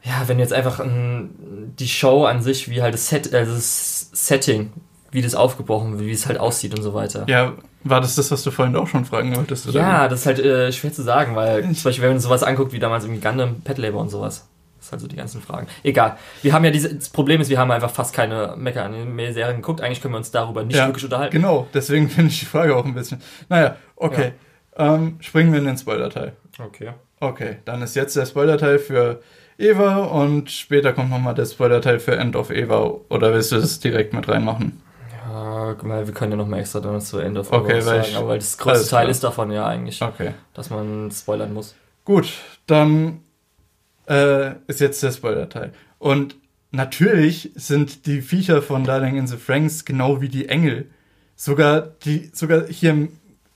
Ja, 0.03 0.27
wenn 0.27 0.37
jetzt 0.37 0.51
einfach 0.51 0.81
ein, 0.81 1.73
die 1.79 1.87
Show 1.87 2.25
an 2.25 2.41
sich, 2.41 2.69
wie 2.69 2.81
halt 2.81 2.93
das, 2.93 3.07
Set, 3.07 3.33
also 3.33 3.53
das 3.53 4.09
Setting, 4.11 4.73
wie 5.13 5.21
das 5.21 5.35
aufgebrochen 5.35 5.97
wird, 5.97 6.07
wie 6.07 6.11
es 6.11 6.25
halt 6.27 6.39
aussieht 6.39 6.75
und 6.75 6.83
so 6.83 6.93
weiter. 6.93 7.25
Ja, 7.27 7.53
war 7.83 8.01
das 8.01 8.15
das, 8.15 8.31
was 8.31 8.43
du 8.43 8.51
vorhin 8.51 8.75
auch 8.75 8.87
schon 8.87 9.05
fragen 9.05 9.35
wolltest? 9.35 9.67
Oder? 9.67 9.79
Ja, 9.79 10.07
das 10.07 10.21
ist 10.21 10.25
halt 10.25 10.39
äh, 10.39 10.71
schwer 10.71 10.91
zu 10.91 11.03
sagen, 11.03 11.35
weil 11.35 11.63
zum 11.63 11.83
Beispiel, 11.83 12.03
wenn 12.03 12.11
man 12.11 12.19
sowas 12.19 12.43
anguckt, 12.43 12.73
wie 12.73 12.79
damals 12.79 13.05
irgendwie 13.05 13.21
Gundam, 13.21 13.61
Pet 13.61 13.77
Labor 13.77 14.01
und 14.01 14.09
sowas. 14.09 14.47
Das 14.79 14.89
sind 14.89 14.91
halt 14.93 15.01
so 15.01 15.07
die 15.07 15.15
ganzen 15.15 15.41
Fragen. 15.41 15.67
Egal. 15.83 16.17
Wir 16.41 16.51
haben 16.51 16.65
ja 16.65 16.71
diese, 16.71 16.93
das 16.93 17.09
Problem 17.09 17.39
ist, 17.39 17.49
wir 17.49 17.57
haben 17.57 17.71
einfach 17.71 17.91
fast 17.91 18.13
keine 18.13 18.55
Mecha-Anime-Serien 18.57 19.57
geguckt. 19.57 19.79
Eigentlich 19.79 20.01
können 20.01 20.13
wir 20.13 20.17
uns 20.17 20.31
darüber 20.31 20.63
nicht 20.63 20.75
ja, 20.75 20.87
wirklich 20.87 21.05
unterhalten. 21.05 21.33
Genau, 21.33 21.67
deswegen 21.73 22.09
finde 22.09 22.31
ich 22.31 22.39
die 22.41 22.45
Frage 22.45 22.75
auch 22.75 22.83
ein 22.83 22.93
bisschen. 22.93 23.21
Naja, 23.47 23.77
okay. 23.95 24.33
Ja. 24.77 24.95
Ähm, 24.95 25.17
springen 25.21 25.53
wir 25.53 25.59
in 25.59 25.65
den 25.65 25.77
Spoiler-Teil. 25.77 26.33
Okay. 26.59 26.91
Okay, 27.19 27.57
dann 27.63 27.81
ist 27.81 27.95
jetzt 27.95 28.17
der 28.17 28.25
Spoiler-Teil 28.25 28.79
für 28.79 29.21
Eva 29.57 29.97
und 29.99 30.51
später 30.51 30.91
kommt 30.91 31.09
nochmal 31.09 31.35
der 31.35 31.45
Spoiler-Teil 31.45 31.99
für 31.99 32.17
End 32.17 32.35
of 32.35 32.49
Eva. 32.49 32.95
Oder 33.07 33.33
willst 33.33 33.51
du 33.51 33.55
das 33.55 33.79
direkt 33.79 34.13
mit 34.13 34.27
reinmachen? 34.27 34.81
Ja, 35.33 36.05
wir 36.05 36.13
können 36.13 36.31
ja 36.31 36.37
nochmal 36.37 36.59
extra 36.59 36.79
dann 36.79 37.01
zu 37.01 37.17
End 37.17 37.37
of 37.39 37.47
Eva 37.47 37.57
okay, 37.57 37.81
sagen, 37.81 38.03
ich, 38.07 38.15
aber 38.15 38.27
weil 38.29 38.37
das 38.37 38.55
größte 38.57 38.87
Teil 38.87 39.05
klar. 39.05 39.11
ist 39.11 39.23
davon 39.23 39.51
ja 39.51 39.65
eigentlich, 39.65 39.99
okay. 40.01 40.33
dass 40.53 40.69
man 40.69 41.09
spoilern 41.09 41.53
muss. 41.53 41.73
Gut, 42.05 42.31
dann 42.67 43.21
äh, 44.07 44.51
ist 44.67 44.79
jetzt 44.79 45.01
der 45.01 45.11
Spoiler-Teil. 45.11 45.73
Und 45.97 46.35
natürlich 46.69 47.51
sind 47.55 48.05
die 48.05 48.21
Viecher 48.21 48.61
von 48.61 48.83
Darling 48.83 49.17
in 49.17 49.25
the 49.25 49.37
Franks 49.37 49.85
genau 49.85 50.21
wie 50.21 50.29
die 50.29 50.49
Engel. 50.49 50.91
Sogar 51.35 51.81
die, 51.81 52.29
sogar 52.33 52.67
hier 52.67 52.91
im 52.91 53.09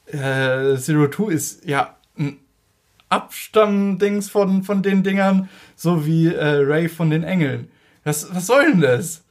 äh, 0.08 0.78
Zero 0.78 1.08
Two 1.08 1.30
ist 1.30 1.64
ja 1.64 1.95
ein 2.18 2.40
Abstammdings 3.10 4.32
von, 4.32 4.64
von 4.64 4.82
den 4.82 5.04
Dingern, 5.04 5.48
so 5.76 6.08
wie 6.08 6.34
äh, 6.34 6.64
Ray 6.66 6.90
von 6.90 7.12
den 7.12 7.24
Engeln. 7.24 7.70
Was, 8.04 8.34
was 8.34 8.48
soll 8.48 8.72
denn 8.72 8.82
das? 8.82 9.24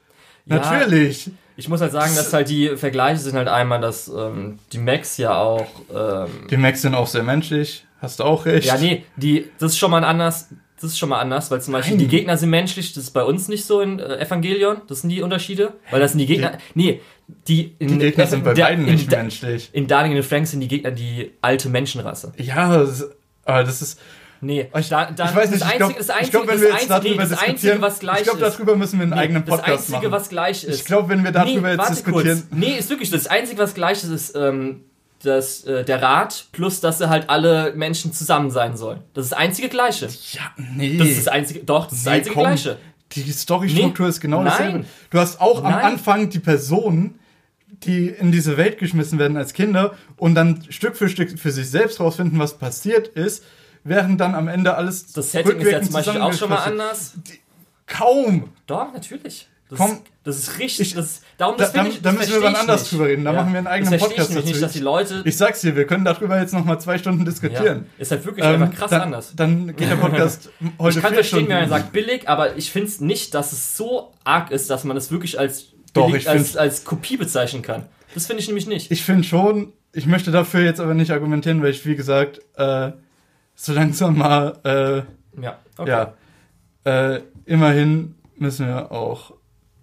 Ja, 0.44 0.56
Natürlich. 0.56 1.30
Ich 1.56 1.68
muss 1.68 1.80
halt 1.80 1.92
sagen, 1.92 2.14
dass 2.16 2.32
halt 2.32 2.48
die 2.48 2.76
Vergleiche 2.76 3.18
sind 3.18 3.36
halt 3.36 3.48
einmal, 3.48 3.80
dass 3.80 4.08
ähm, 4.08 4.58
die 4.72 4.78
Max 4.78 5.16
ja 5.16 5.38
auch. 5.38 5.68
Ähm, 5.94 6.28
die 6.50 6.56
Max 6.56 6.82
sind 6.82 6.94
auch 6.94 7.06
sehr 7.06 7.22
menschlich. 7.22 7.84
Hast 8.00 8.20
du 8.20 8.24
auch 8.24 8.44
recht. 8.44 8.66
Ja, 8.66 8.76
nee, 8.76 9.04
die, 9.16 9.46
das 9.58 9.72
ist 9.72 9.78
schon 9.78 9.90
mal 9.90 10.04
anders 10.04 10.48
das 10.80 10.90
ist 10.90 10.98
schon 10.98 11.08
mal 11.08 11.20
anders, 11.20 11.50
weil 11.50 11.60
zum 11.62 11.72
Beispiel 11.72 11.96
Nein. 11.96 12.00
die 12.00 12.08
Gegner 12.08 12.36
sind 12.36 12.50
menschlich, 12.50 12.92
das 12.92 13.04
ist 13.04 13.10
bei 13.10 13.24
uns 13.24 13.48
nicht 13.48 13.64
so 13.64 13.80
in 13.80 13.98
äh, 13.98 14.18
Evangelion, 14.18 14.82
das 14.88 15.00
sind 15.00 15.10
die 15.10 15.22
Unterschiede, 15.22 15.72
weil 15.90 16.00
das 16.00 16.12
sind 16.12 16.18
die 16.18 16.26
Gegner, 16.26 16.58
die, 16.74 16.78
nee, 16.78 17.00
die, 17.48 17.74
in, 17.78 17.88
die 17.88 17.98
Gegner 17.98 18.26
sind 18.26 18.44
bei 18.44 18.52
der, 18.52 18.64
beiden 18.64 18.84
nicht 18.84 19.10
in, 19.10 19.18
menschlich. 19.18 19.70
In 19.72 19.86
Darling 19.86 20.12
in 20.12 20.22
the 20.22 20.28
Franks 20.28 20.50
sind 20.50 20.60
die 20.60 20.68
Gegner 20.68 20.90
die 20.90 21.32
alte 21.40 21.70
Menschenrasse. 21.70 22.32
Ja, 22.36 22.76
das, 22.76 23.08
aber 23.44 23.64
das 23.64 23.80
ist, 23.80 24.00
Nee, 24.46 24.70
ich, 24.78 24.88
da, 24.88 25.10
da, 25.10 25.24
ich 25.24 25.34
weiß 25.34 25.50
nicht, 25.50 25.62
das 25.62 25.72
ich 25.72 25.76
glaube, 25.76 25.96
glaub, 26.30 26.48
wenn 26.48 26.60
wir 26.60 26.68
jetzt 26.68 26.88
darüber 26.88 27.08
nee, 27.08 27.16
das 27.16 27.28
diskutieren, 27.30 27.50
Einzige, 27.50 27.82
was 27.82 27.98
gleich 27.98 28.18
ich 28.18 28.24
glaube, 28.24 28.40
darüber 28.40 28.76
müssen 28.76 28.98
wir 29.00 29.02
einen 29.02 29.12
nee, 29.12 29.18
eigenen 29.18 29.44
Podcast 29.44 29.60
machen. 29.60 29.72
Das 29.72 29.80
Einzige, 29.80 29.96
machen. 29.96 30.12
was 30.12 30.28
gleich 30.28 30.64
ist. 30.64 30.74
Ich 30.76 30.84
glaube, 30.84 31.08
wenn 31.08 31.24
wir 31.24 31.32
darüber 31.32 31.74
nee, 31.74 31.82
jetzt 31.82 31.90
diskutieren. 31.90 32.44
Kurz. 32.48 32.58
Nee, 32.58 32.78
ist 32.78 32.88
wirklich, 32.88 33.10
das 33.10 33.26
Einzige, 33.26 33.60
was 33.60 33.74
gleich 33.74 34.04
ist, 34.04 34.10
ist, 34.10 34.36
ähm, 34.36 34.84
das, 35.24 35.64
äh, 35.64 35.84
der 35.84 36.00
Rat 36.00 36.46
plus, 36.52 36.80
dass 36.80 36.98
sie 36.98 37.08
halt 37.08 37.28
alle 37.28 37.72
Menschen 37.74 38.12
zusammen 38.12 38.52
sein 38.52 38.76
sollen. 38.76 39.00
Das 39.14 39.24
ist 39.24 39.32
das 39.32 39.38
einzige 39.38 39.68
Gleiche. 39.68 40.06
Ja, 40.30 40.42
nee. 40.56 40.96
Das 40.96 41.08
ist 41.08 41.26
das 41.26 41.28
einzige, 41.28 41.60
doch, 41.64 41.86
das 41.86 41.98
ist 41.98 42.06
das 42.06 42.12
einzige 42.12 42.34
komm, 42.34 42.44
Gleiche. 42.44 42.76
Die 43.12 43.32
Storystruktur 43.32 44.06
ist 44.06 44.20
genau 44.20 44.44
dasselbe. 44.44 44.84
Du 45.10 45.18
hast 45.18 45.40
auch 45.40 45.60
nein. 45.60 45.74
am 45.74 45.80
Anfang 45.80 46.30
die 46.30 46.38
Personen, 46.38 47.18
die 47.66 48.08
in 48.08 48.30
diese 48.30 48.56
Welt 48.56 48.78
geschmissen 48.78 49.18
werden 49.18 49.36
als 49.36 49.54
Kinder 49.54 49.94
und 50.16 50.36
dann 50.36 50.62
Stück 50.68 50.96
für 50.96 51.08
Stück 51.08 51.36
für 51.36 51.50
sich 51.50 51.68
selbst 51.68 51.98
rausfinden, 51.98 52.38
was 52.38 52.58
passiert 52.58 53.08
ist, 53.08 53.42
während 53.86 54.20
dann 54.20 54.34
am 54.34 54.48
Ende 54.48 54.74
alles. 54.74 55.12
Das 55.12 55.32
Setting 55.32 55.58
ist 55.58 55.70
ja 55.70 55.82
zum 55.82 55.92
Beispiel 55.92 56.20
auch 56.20 56.32
schon 56.32 56.50
mal 56.50 56.64
anders. 56.64 57.14
Die, 57.16 57.40
kaum. 57.86 58.50
Doch, 58.66 58.92
natürlich. 58.92 59.48
Das, 59.68 59.80
Komm, 59.80 59.98
das 60.22 60.38
ist 60.38 60.58
richtig. 60.60 60.94
Das, 60.94 61.22
darum, 61.38 61.56
das 61.56 61.72
da, 61.72 61.84
ich, 61.84 62.00
da 62.00 62.12
müssen 62.12 62.34
wir 62.34 62.42
wann 62.42 62.54
anders 62.54 62.82
nicht. 62.82 62.92
drüber 62.92 63.06
reden. 63.06 63.24
Da 63.24 63.32
ja. 63.32 63.40
machen 63.40 63.52
wir 63.52 63.58
einen 63.58 63.66
eigenen 63.66 63.92
das 63.92 64.00
Podcast 64.00 64.30
ich 64.30 64.36
dazu. 64.36 64.48
Nicht, 64.48 64.62
dass 64.62 64.72
die 64.72 64.78
Leute 64.78 65.22
ich 65.24 65.36
sag's 65.36 65.60
dir, 65.60 65.74
wir 65.74 65.88
können 65.88 66.04
darüber 66.04 66.38
jetzt 66.38 66.54
noch 66.54 66.64
mal 66.64 66.78
zwei 66.78 66.98
Stunden 66.98 67.24
diskutieren. 67.24 67.86
Ja. 67.96 68.02
Ist 68.02 68.12
halt 68.12 68.24
wirklich 68.24 68.46
ähm, 68.46 68.62
einfach 68.62 68.78
krass 68.78 68.90
dann, 68.90 69.02
anders. 69.02 69.32
Dann 69.34 69.74
geht 69.74 69.90
der 69.90 69.96
Podcast 69.96 70.50
heute 70.78 70.98
Ich 70.98 71.04
kann 71.04 71.14
verstehen, 71.14 71.38
Stunden. 71.38 71.48
wenn 71.48 71.60
man 71.62 71.68
sagt 71.68 71.92
billig, 71.92 72.28
aber 72.28 72.56
ich 72.56 72.70
finde 72.70 72.88
es 72.88 73.00
nicht, 73.00 73.34
dass 73.34 73.50
es 73.50 73.76
so 73.76 74.12
arg 74.22 74.52
ist, 74.52 74.70
dass 74.70 74.84
man 74.84 74.96
es 74.96 75.10
wirklich 75.10 75.36
als, 75.36 75.72
Doch, 75.94 76.06
billig, 76.06 76.28
als, 76.28 76.56
als 76.56 76.84
Kopie 76.84 77.16
bezeichnen 77.16 77.62
kann. 77.62 77.86
Das 78.14 78.26
finde 78.26 78.42
ich 78.42 78.46
nämlich 78.46 78.68
nicht. 78.68 78.92
Ich 78.92 79.02
finde 79.02 79.24
schon, 79.24 79.72
ich 79.92 80.06
möchte 80.06 80.30
dafür 80.30 80.60
jetzt 80.60 80.78
aber 80.78 80.94
nicht 80.94 81.10
argumentieren, 81.10 81.60
weil 81.60 81.70
ich, 81.70 81.84
wie 81.84 81.96
gesagt, 81.96 82.40
äh, 82.56 82.92
so 83.56 83.72
langsam 83.72 84.18
mal, 84.18 84.58
äh, 84.64 85.42
ja, 85.42 85.58
okay. 85.76 85.90
ja 85.90 86.14
äh, 86.86 87.20
immerhin 87.44 88.14
müssen 88.38 88.68
wir 88.68 88.92
auch 88.92 89.32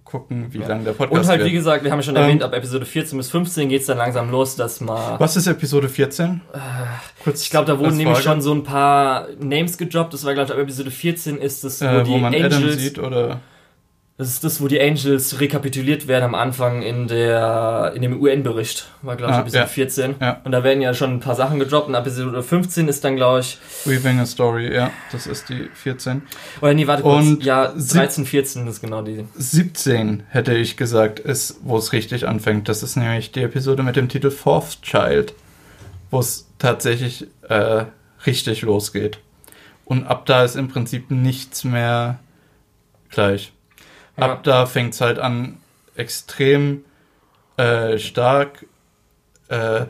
gucken, 0.06 0.54
wie 0.54 0.60
ja. 0.60 0.68
lang 0.68 0.86
der 0.86 0.94
Podcast 0.94 1.22
Und 1.22 1.28
halt, 1.28 1.40
wird. 1.40 1.50
wie 1.50 1.54
gesagt, 1.54 1.84
wir 1.84 1.92
haben 1.92 2.00
ja 2.00 2.04
schon 2.04 2.16
erwähnt, 2.16 2.42
ähm, 2.42 2.48
ab 2.48 2.54
Episode 2.54 2.86
14 2.86 3.18
bis 3.18 3.30
15 3.30 3.68
geht 3.68 3.82
es 3.82 3.88
dann 3.88 3.98
langsam 3.98 4.32
los, 4.32 4.56
dass 4.56 4.80
mal. 4.80 5.20
Was 5.20 5.36
ist 5.36 5.48
Episode 5.48 5.90
14? 5.90 6.42
Äh, 6.54 6.60
Kurz 7.24 7.42
ich 7.42 7.50
glaube, 7.50 7.66
da 7.66 7.80
wurden 7.80 7.98
nämlich 7.98 8.20
schon 8.20 8.42
so 8.42 8.54
ein 8.54 8.64
paar 8.64 9.28
Names 9.40 9.78
gedroppt. 9.78 10.14
Das 10.14 10.24
war, 10.24 10.34
glaube 10.34 10.52
ich, 10.52 10.54
ab 10.54 10.62
Episode 10.62 10.92
14 10.92 11.38
ist 11.38 11.64
es, 11.64 11.82
wo, 11.82 11.86
äh, 11.86 12.08
wo 12.08 12.18
man 12.18 12.34
Angels, 12.34 12.56
Adam 12.56 12.70
sieht, 12.72 13.00
oder? 13.00 13.42
Das 14.16 14.30
ist 14.30 14.44
das, 14.44 14.62
wo 14.62 14.68
die 14.68 14.80
Angels 14.80 15.40
rekapituliert 15.40 16.08
werden 16.08 16.24
am 16.24 16.36
Anfang 16.36 16.84
in 16.84 17.08
der 17.08 17.94
in 17.96 18.04
dem 18.04 18.22
UN-Bericht, 18.22 18.88
war 19.02 19.16
glaube 19.16 19.32
ich 19.32 19.38
ah, 19.38 19.42
Episode 19.42 19.64
ja. 19.64 19.68
14. 19.68 20.16
Ja. 20.22 20.42
Und 20.44 20.52
da 20.52 20.64
werden 20.64 20.84
ja 20.84 20.94
schon 20.94 21.16
ein 21.16 21.20
paar 21.20 21.34
Sachen 21.34 21.58
gedroppt 21.58 21.88
und 21.88 21.96
Episode 21.96 22.44
15 22.44 22.88
ist 22.88 23.04
dann 23.04 23.16
glaube 23.16 23.40
ich 23.40 23.58
Weaving 23.86 24.20
a 24.20 24.28
Story, 24.28 24.72
ja, 24.72 24.92
das 25.12 25.26
ist 25.26 25.50
die 25.50 25.68
14. 25.74 26.22
Oder 26.62 26.76
nee, 26.76 26.86
warte 26.86 27.02
kurz, 27.02 27.26
und 27.26 27.44
ja, 27.44 27.74
13, 27.76 28.28
14 28.28 28.68
ist 28.68 28.82
genau 28.82 29.02
die. 29.02 29.26
17 29.34 30.24
hätte 30.30 30.54
ich 30.54 30.78
gesagt, 30.78 31.20
ist, 31.20 31.58
wo 31.64 31.78
es 31.78 31.92
richtig 31.92 32.28
anfängt. 32.28 32.70
Das 32.70 32.84
ist 32.84 32.96
nämlich 32.96 33.32
die 33.32 33.42
Episode 33.42 33.82
mit 33.82 33.96
dem 33.96 34.10
Titel 34.10 34.30
Fourth 34.30 34.84
Child, 34.84 35.34
wo 36.12 36.20
es 36.20 36.48
tatsächlich 36.60 37.26
äh, 37.50 37.86
richtig 38.28 38.62
losgeht. 38.62 39.18
Und 39.86 40.06
ab 40.06 40.28
da 40.28 40.44
ist 40.44 40.56
im 40.56 40.68
Prinzip 40.68 41.10
nichts 41.10 41.64
mehr 41.64 42.20
gleich. 43.10 43.53
Ja. 44.18 44.32
Ab 44.32 44.44
da 44.44 44.66
fängt 44.66 44.94
es 44.94 45.02
halt 45.02 45.20
an, 45.20 45.58
extrem 45.96 46.84
äh, 47.58 47.98
stark 47.98 48.66
äh, 49.48 49.86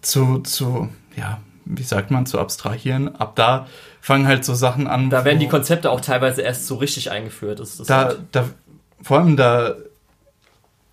zu, 0.00 0.40
zu, 0.40 0.88
ja, 1.16 1.40
wie 1.64 1.82
sagt 1.82 2.10
man, 2.10 2.26
zu 2.26 2.38
abstrahieren. 2.38 3.16
Ab 3.16 3.36
da 3.36 3.66
fangen 4.00 4.26
halt 4.26 4.44
so 4.44 4.54
Sachen 4.54 4.86
an. 4.86 5.10
Da 5.10 5.24
werden 5.24 5.40
die 5.40 5.48
Konzepte 5.48 5.90
auch 5.90 6.00
teilweise 6.00 6.42
erst 6.42 6.66
so 6.66 6.76
richtig 6.76 7.10
eingeführt. 7.10 7.58
Das, 7.58 7.76
das 7.76 7.86
da, 7.86 8.04
halt 8.04 8.20
da, 8.32 8.48
vor 9.02 9.18
allem 9.18 9.36
da 9.36 9.74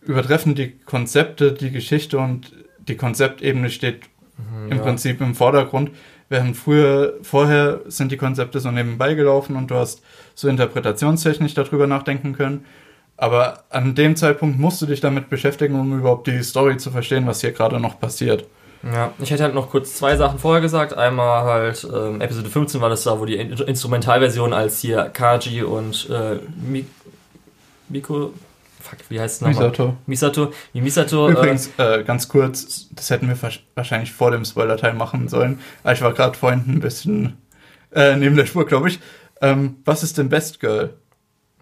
übertreffen 0.02 0.56
die 0.56 0.72
Konzepte 0.72 1.54
die 1.54 1.72
Geschichte 1.72 2.18
und 2.18 2.52
die 2.88 2.98
Konzeptebene 2.98 3.70
steht 3.70 4.02
mhm, 4.38 4.72
im 4.72 4.78
ja. 4.78 4.84
Prinzip 4.84 5.22
im 5.22 5.36
Vordergrund. 5.36 5.91
Während 6.30 6.58
früher, 6.58 7.14
vorher 7.22 7.82
sind 7.86 8.12
die 8.12 8.18
Konzepte 8.18 8.60
so 8.60 8.72
nebenbei 8.72 9.14
gelaufen 9.14 9.56
und 9.56 9.70
du 9.70 9.76
hast 9.76 10.02
so 10.36 10.48
interpretationstechnisch 10.48 11.54
darüber 11.54 11.88
nachdenken 11.88 12.34
können. 12.34 12.66
Aber 13.18 13.64
an 13.70 13.95
dem 13.95 14.16
Zeitpunkt 14.16 14.58
musst 14.58 14.82
du 14.82 14.86
dich 14.86 15.00
damit 15.00 15.30
beschäftigen, 15.30 15.80
um 15.80 16.00
überhaupt 16.00 16.28
die 16.28 16.41
Story 16.44 16.78
zu 16.78 16.91
verstehen, 16.91 17.28
was 17.28 17.41
hier 17.41 17.52
gerade 17.52 17.80
noch 17.80 18.00
passiert. 18.00 18.45
Ja, 18.84 19.14
ich 19.20 19.32
hätte 19.32 19.44
halt 19.44 19.56
noch 19.56 19.70
kurz 19.70 19.95
zwei 19.95 20.18
Sachen 20.18 20.40
vorher 20.40 20.62
gesagt. 20.62 20.94
Einmal 20.94 21.44
halt, 21.44 21.88
ähm, 21.94 22.20
Episode 22.20 22.50
15 22.50 22.82
war 22.82 22.90
das 22.90 23.04
da, 23.04 23.18
wo 23.20 23.26
die 23.26 23.36
Instrumentalversion 23.36 24.52
als 24.52 24.82
hier 24.82 25.06
Kaji 25.06 25.64
und 25.64 26.10
äh, 26.10 26.40
Miko 27.88 28.34
fuck, 28.95 29.10
wie 29.10 29.20
heißt 29.20 29.36
es 29.36 29.41
nochmal? 29.41 29.70
Misato. 29.70 29.98
Misato. 30.06 30.53
Wie 30.74 30.82
Misato. 30.82 31.28
Äh, 31.28 31.32
Übrigens, 31.32 31.70
äh, 31.78 32.03
ganz 32.03 32.28
kurz, 32.28 32.90
das 32.91 33.10
hätten 33.10 33.28
wir 33.28 33.38
wahrscheinlich 33.76 34.11
vor 34.11 34.32
dem 34.32 34.45
Spoiler-Teil 34.45 34.94
machen 34.94 35.28
sollen. 35.28 35.60
Aber 35.84 35.94
ich 35.94 36.02
war 36.02 36.14
gerade 36.14 36.38
vorhin 36.38 36.64
ein 36.68 36.80
bisschen 36.80 37.38
äh, 37.91 38.15
neben 38.15 38.36
der 38.36 38.45
Spur, 38.45 38.65
glaube 38.65 38.90
ich. 38.90 38.99
Ähm, 39.41 39.78
was 39.86 40.03
ist 40.03 40.18
denn 40.18 40.30
Best 40.30 40.60
Girl? 40.60 40.94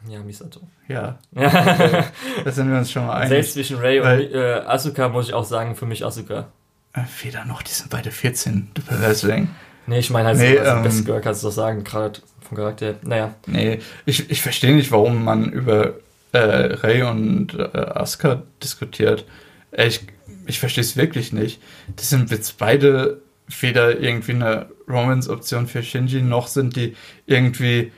Ja, 0.08 0.20
Misato. 0.20 0.62
Ja. 0.88 1.20
Okay. 1.36 2.04
da 2.44 2.52
sind 2.52 2.70
wir 2.70 2.78
uns 2.78 2.92
schon 2.92 3.06
mal 3.06 3.16
einig. 3.16 3.30
Selbst 3.30 3.54
zwischen 3.54 3.78
Ray 3.78 4.00
und 4.00 4.34
äh, 4.34 4.62
Asuka 4.66 5.10
muss 5.10 5.28
ich 5.28 5.34
auch 5.34 5.46
sagen, 5.46 5.76
für 5.76 5.86
mich 5.86 6.06
Asuka. 6.06 6.48
Äh, 6.94 7.02
weder 7.24 7.46
noch, 7.46 7.62
die 7.62 7.72
sind 7.72 7.90
beide 7.90 8.12
14, 8.12 8.70
du 8.74 8.82
Perversling. 8.82 9.50
Nee, 9.88 10.00
ich 10.00 10.10
meine 10.10 10.30
halt 10.30 10.38
nee, 10.38 10.56
so, 10.56 10.60
also 10.60 10.72
ähm, 10.72 10.84
Best 10.84 11.06
Girl 11.06 11.22
kannst 11.22 11.44
du 11.44 11.48
doch 11.48 11.54
sagen, 11.54 11.84
gerade 11.84 12.20
vom 12.42 12.58
Charakter. 12.58 12.96
Naja. 13.04 13.34
Nee, 13.48 13.80
ich, 14.06 14.30
ich 14.30 14.42
verstehe 14.42 14.76
nicht, 14.76 14.92
warum 14.92 15.24
man 15.24 15.52
über 15.52 15.94
äh, 16.32 16.40
Ray 16.40 17.04
und 17.04 17.54
äh, 17.58 17.78
Asuka 17.78 18.44
diskutiert. 18.64 19.26
Äh, 19.72 19.88
ich, 19.88 20.02
ich 20.46 20.60
verstehe 20.60 20.84
es 20.84 20.98
wirklich 20.98 21.34
nicht. 21.34 21.62
Das 21.96 22.10
sind 22.10 22.32
jetzt 22.32 22.58
beide 22.58 23.22
weder 23.60 24.00
irgendwie 24.00 24.34
eine 24.34 24.68
Romance-Option 24.88 25.68
für 25.68 25.84
Shinji, 25.84 26.22
noch 26.22 26.48
sind 26.48 26.76
die 26.76 26.96
irgendwie 27.26 27.92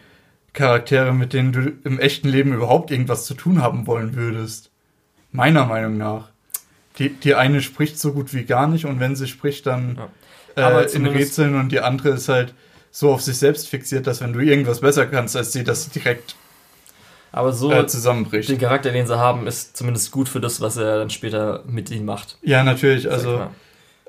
Charaktere, 0.53 1.13
mit 1.13 1.33
denen 1.33 1.51
du 1.51 1.73
im 1.83 1.99
echten 1.99 2.29
Leben 2.29 2.53
überhaupt 2.53 2.91
irgendwas 2.91 3.25
zu 3.25 3.33
tun 3.33 3.61
haben 3.61 3.87
wollen 3.87 4.15
würdest. 4.15 4.71
Meiner 5.31 5.65
Meinung 5.65 5.97
nach. 5.97 6.29
Die, 6.99 7.09
die 7.09 7.33
eine 7.33 7.61
spricht 7.61 7.99
so 7.99 8.13
gut 8.13 8.33
wie 8.33 8.43
gar 8.43 8.67
nicht 8.67 8.85
und 8.85 8.99
wenn 8.99 9.15
sie 9.15 9.27
spricht, 9.27 9.65
dann 9.65 9.99
ja. 10.55 10.81
äh, 10.81 10.91
in 10.91 11.07
Rätseln 11.07 11.55
und 11.55 11.71
die 11.71 11.79
andere 11.79 12.09
ist 12.09 12.29
halt 12.29 12.53
so 12.91 13.11
auf 13.11 13.21
sich 13.21 13.37
selbst 13.37 13.67
fixiert, 13.67 14.05
dass 14.05 14.21
wenn 14.21 14.33
du 14.33 14.39
irgendwas 14.39 14.81
besser 14.81 15.07
kannst 15.07 15.35
als 15.35 15.51
sie, 15.51 15.63
das 15.63 15.89
direkt 15.89 16.35
aber 17.33 17.51
so 17.51 17.71
äh, 17.71 17.87
zusammenbricht. 17.87 18.47
Den 18.47 18.59
Charakter, 18.59 18.91
den 18.91 19.07
sie 19.07 19.17
haben, 19.17 19.47
ist 19.47 19.75
zumindest 19.75 20.11
gut 20.11 20.29
für 20.29 20.39
das, 20.39 20.61
was 20.61 20.77
er 20.77 20.99
dann 20.99 21.09
später 21.09 21.63
mit 21.67 21.89
ihnen 21.91 22.05
macht. 22.05 22.37
Ja, 22.43 22.63
natürlich. 22.63 23.11
Also 23.11 23.41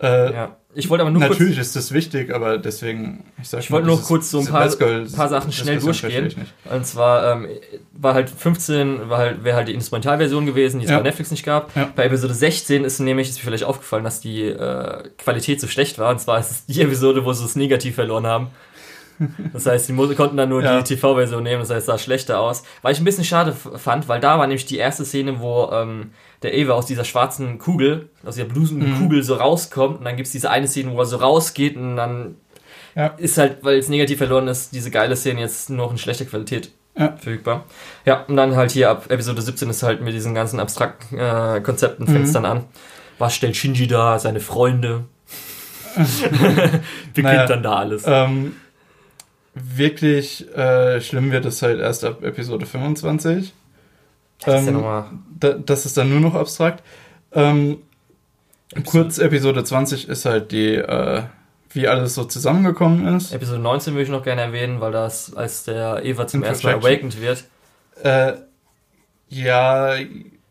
äh, 0.01 0.33
ja. 0.33 0.57
Ich 0.77 0.91
wollte 0.91 1.03
aber 1.03 1.11
nur 1.13 1.21
Natürlich 1.21 1.55
kurz, 1.55 1.69
ist 1.69 1.77
das 1.77 1.93
wichtig, 1.93 2.35
aber 2.35 2.59
deswegen, 2.59 3.25
ich 3.41 3.53
Ich 3.53 3.71
wollte 3.71 3.87
nur 3.87 4.03
kurz 4.03 4.31
so 4.31 4.41
ein 4.41 4.47
paar, 4.47 4.69
paar 4.69 5.29
Sachen 5.29 5.53
schnell 5.53 5.79
durchgehen. 5.79 6.35
Und 6.69 6.85
zwar 6.85 7.33
ähm, 7.33 7.49
war 7.93 8.15
halt 8.15 8.29
15, 8.29 9.09
war 9.09 9.19
halt, 9.19 9.45
wäre 9.45 9.57
halt 9.57 9.69
die 9.69 9.75
Instrumentalversion 9.75 10.47
gewesen, 10.47 10.81
die 10.81 10.87
es 10.87 10.91
ja. 10.91 10.99
bei 10.99 11.05
Netflix 11.05 11.31
nicht 11.31 11.45
gab. 11.45 11.75
Ja. 11.77 11.91
Bei 11.95 12.05
Episode 12.07 12.35
16 12.35 12.85
ist 12.85 12.99
nämlich, 12.99 13.29
ist 13.29 13.37
mir 13.39 13.45
vielleicht 13.45 13.65
aufgefallen, 13.65 14.03
dass 14.03 14.21
die 14.21 14.43
äh, 14.43 15.09
Qualität 15.17 15.61
so 15.61 15.69
schlecht 15.69 15.99
war. 15.99 16.11
Und 16.11 16.21
zwar 16.21 16.41
ist 16.41 16.51
es 16.51 16.67
die 16.67 16.83
Episode, 16.83 17.25
wo 17.25 17.33
sie 17.33 17.45
es 17.45 17.55
negativ 17.55 17.95
verloren 17.95 18.27
haben. 18.27 18.49
Das 19.53 19.67
heißt, 19.67 19.89
die 19.89 20.15
konnten 20.15 20.37
dann 20.37 20.49
nur 20.49 20.63
ja. 20.63 20.81
die 20.81 20.95
TV-Version 20.95 21.43
nehmen, 21.43 21.61
das 21.61 21.71
heißt, 21.71 21.81
es 21.81 21.87
sah 21.87 21.99
schlechter 21.99 22.41
aus. 22.41 22.65
Weil 22.83 22.93
ich 22.93 23.01
ein 23.01 23.05
bisschen 23.05 23.25
schade 23.25 23.53
fand, 23.53 24.09
weil 24.09 24.21
da 24.21 24.39
war 24.39 24.47
nämlich 24.47 24.67
die 24.67 24.79
erste 24.79 25.05
Szene, 25.05 25.41
wo 25.41 25.71
ähm, 25.73 26.11
der 26.43 26.55
Eva 26.55 26.75
aus 26.75 26.87
dieser 26.87 27.05
schwarzen 27.05 27.59
Kugel, 27.59 28.11
aus 28.25 28.35
dieser 28.35 28.49
blusen 28.49 28.99
Kugel 28.99 29.23
so 29.23 29.35
rauskommt 29.35 29.99
und 29.99 30.05
dann 30.05 30.17
gibt 30.17 30.27
es 30.27 30.33
diese 30.33 30.51
eine 30.51 30.69
Szene, 30.69 30.93
wo 30.93 30.99
er 30.99 31.07
so 31.07 31.17
rausgeht 31.17 31.77
und 31.77 31.97
dann 31.97 32.37
ja. 32.95 33.09
ist 33.17 33.39
halt, 33.39 33.59
weil 33.63 33.79
es 33.79 33.89
negativ 33.89 34.19
verloren 34.19 34.49
ist, 34.49 34.75
diese 34.75 34.91
geile 34.91 35.17
Szene 35.17 35.41
jetzt 35.41 35.71
nur 35.71 35.87
noch 35.87 35.93
in 35.93 35.99
schlechter 35.99 36.25
Qualität 36.25 36.71
ja. 36.97 37.09
verfügbar. 37.17 37.65
Ja, 38.05 38.25
und 38.29 38.37
dann 38.37 38.57
halt 38.57 38.73
hier 38.73 38.91
ab 38.91 39.11
Episode 39.11 39.43
17 39.43 39.71
ist 39.71 39.83
halt 39.83 40.01
mit 40.03 40.15
diesen 40.15 40.35
ganzen 40.35 40.61
abstrakten 40.61 41.19
äh, 41.19 41.61
Konzepten 41.63 42.07
fängt 42.07 42.29
mhm. 42.29 42.33
dann 42.33 42.45
an. 42.45 42.65
Was 43.19 43.35
stellt 43.35 43.57
Shinji 43.57 43.87
da, 43.87 44.19
seine 44.19 44.41
Freunde? 44.41 45.05
Beginnt 45.97 46.83
naja, 47.17 47.47
dann 47.47 47.63
da 47.63 47.77
alles. 47.77 48.03
Ähm, 48.07 48.57
wirklich 49.55 50.53
äh, 50.57 51.01
schlimm 51.01 51.31
wird 51.31 51.45
es 51.45 51.63
halt 51.63 51.81
erst 51.81 52.05
ab 52.05 52.23
Episode 52.23 52.67
25. 52.67 53.53
Das, 54.45 54.67
ähm, 54.67 54.77
ist, 54.77 54.83
ja 54.83 55.13
da, 55.41 55.53
das 55.53 55.87
ist 55.87 55.97
dann 55.97 56.11
nur 56.11 56.21
noch 56.21 56.35
abstrakt. 56.35 56.83
Ähm, 57.33 57.79
kurz 58.85 59.19
Episode 59.19 59.65
20 59.65 60.09
ist 60.09 60.25
halt 60.25 60.53
die, 60.53 60.75
äh, 60.75 61.23
wie 61.71 61.89
alles 61.89 62.15
so 62.15 62.25
zusammengekommen 62.25 63.17
ist. 63.17 63.33
Episode 63.33 63.61
19 63.61 63.95
würde 63.95 64.05
ich 64.05 64.09
noch 64.09 64.23
gerne 64.23 64.43
erwähnen, 64.43 64.81
weil 64.81 64.93
das, 64.93 65.35
als 65.35 65.65
der 65.65 66.05
Eva 66.05 66.27
zum 66.27 66.43
ersten 66.43 66.67
Mal 66.67 66.77
awakened 66.77 67.21
wird. 67.21 67.45
Äh, 68.03 68.35
ja. 69.29 69.95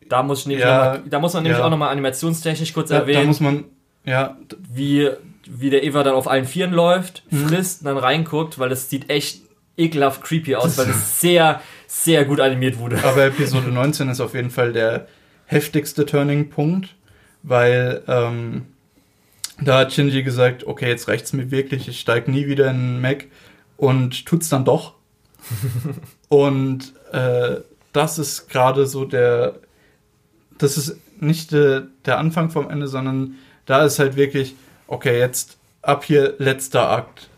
Da 0.09 0.23
muss, 0.23 0.45
ich 0.45 0.59
ja, 0.59 0.65
noch 0.65 0.84
mal, 0.84 1.09
da 1.09 1.19
muss 1.19 1.34
man 1.34 1.43
nämlich 1.43 1.59
ja. 1.59 1.65
auch 1.65 1.69
nochmal 1.69 1.89
animationstechnisch 1.89 2.73
kurz 2.73 2.89
da, 2.89 2.99
erwähnen. 2.99 3.21
Da 3.21 3.27
muss 3.27 3.39
man, 3.39 3.63
ja. 4.05 4.38
Wie 4.69 5.09
wie 5.45 5.69
der 5.69 5.83
Eva 5.83 6.03
dann 6.03 6.15
auf 6.15 6.27
allen 6.27 6.45
Vieren 6.45 6.73
läuft, 6.73 7.23
mhm. 7.29 7.47
frisst, 7.47 7.85
dann 7.85 7.97
reinguckt, 7.97 8.59
weil 8.59 8.69
das 8.69 8.89
sieht 8.89 9.09
echt 9.09 9.41
ekelhaft 9.77 10.23
creepy 10.23 10.55
aus, 10.55 10.77
weil 10.77 10.89
es 10.89 11.19
sehr, 11.21 11.61
sehr 11.87 12.25
gut 12.25 12.39
animiert 12.39 12.77
wurde. 12.77 13.03
Aber 13.03 13.25
Episode 13.25 13.69
19 13.69 14.09
ist 14.09 14.21
auf 14.21 14.33
jeden 14.33 14.51
Fall 14.51 14.73
der 14.73 15.07
heftigste 15.45 16.05
Turning-Punkt, 16.05 16.95
weil 17.41 18.03
ähm, 18.07 18.65
da 19.61 19.79
hat 19.79 19.93
Shinji 19.93 20.23
gesagt, 20.23 20.65
okay, 20.65 20.87
jetzt 20.89 21.07
reicht's 21.07 21.33
mir 21.33 21.51
wirklich, 21.51 21.87
ich 21.87 21.99
steig 21.99 22.27
nie 22.27 22.47
wieder 22.47 22.69
in 22.69 22.75
einen 22.75 23.01
Mac 23.01 23.25
und 23.77 24.25
tut's 24.25 24.49
dann 24.49 24.65
doch. 24.65 24.93
und 26.29 26.93
äh, 27.11 27.57
das 27.91 28.17
ist 28.17 28.49
gerade 28.49 28.87
so 28.87 29.05
der, 29.05 29.59
das 30.57 30.77
ist 30.77 30.97
nicht 31.19 31.51
de, 31.51 31.83
der 32.05 32.17
Anfang 32.17 32.49
vom 32.49 32.69
Ende, 32.69 32.87
sondern 32.87 33.35
da 33.65 33.85
ist 33.85 33.99
halt 33.99 34.15
wirklich, 34.15 34.55
okay, 34.88 35.19
jetzt 35.19 35.57
ab 35.81 36.03
hier 36.03 36.35
letzter 36.38 36.89
Akt. 36.89 37.30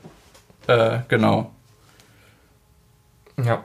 Äh, 0.67 0.99
genau. 1.07 1.51
Ja. 3.43 3.63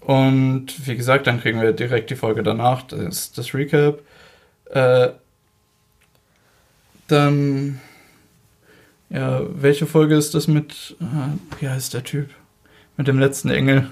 Und 0.00 0.86
wie 0.86 0.96
gesagt, 0.96 1.26
dann 1.26 1.40
kriegen 1.40 1.60
wir 1.60 1.72
direkt 1.72 2.10
die 2.10 2.16
Folge 2.16 2.42
danach, 2.42 2.82
das 2.82 3.00
ist 3.00 3.38
das 3.38 3.54
Recap. 3.54 4.00
Äh, 4.70 5.08
dann, 7.08 7.80
ja, 9.10 9.42
welche 9.48 9.86
Folge 9.86 10.16
ist 10.16 10.34
das 10.34 10.46
mit, 10.48 10.96
äh, 11.00 11.60
wie 11.60 11.68
heißt 11.68 11.94
der 11.94 12.04
Typ? 12.04 12.30
Mit 12.96 13.08
dem 13.08 13.18
letzten 13.18 13.50
Engel. 13.50 13.90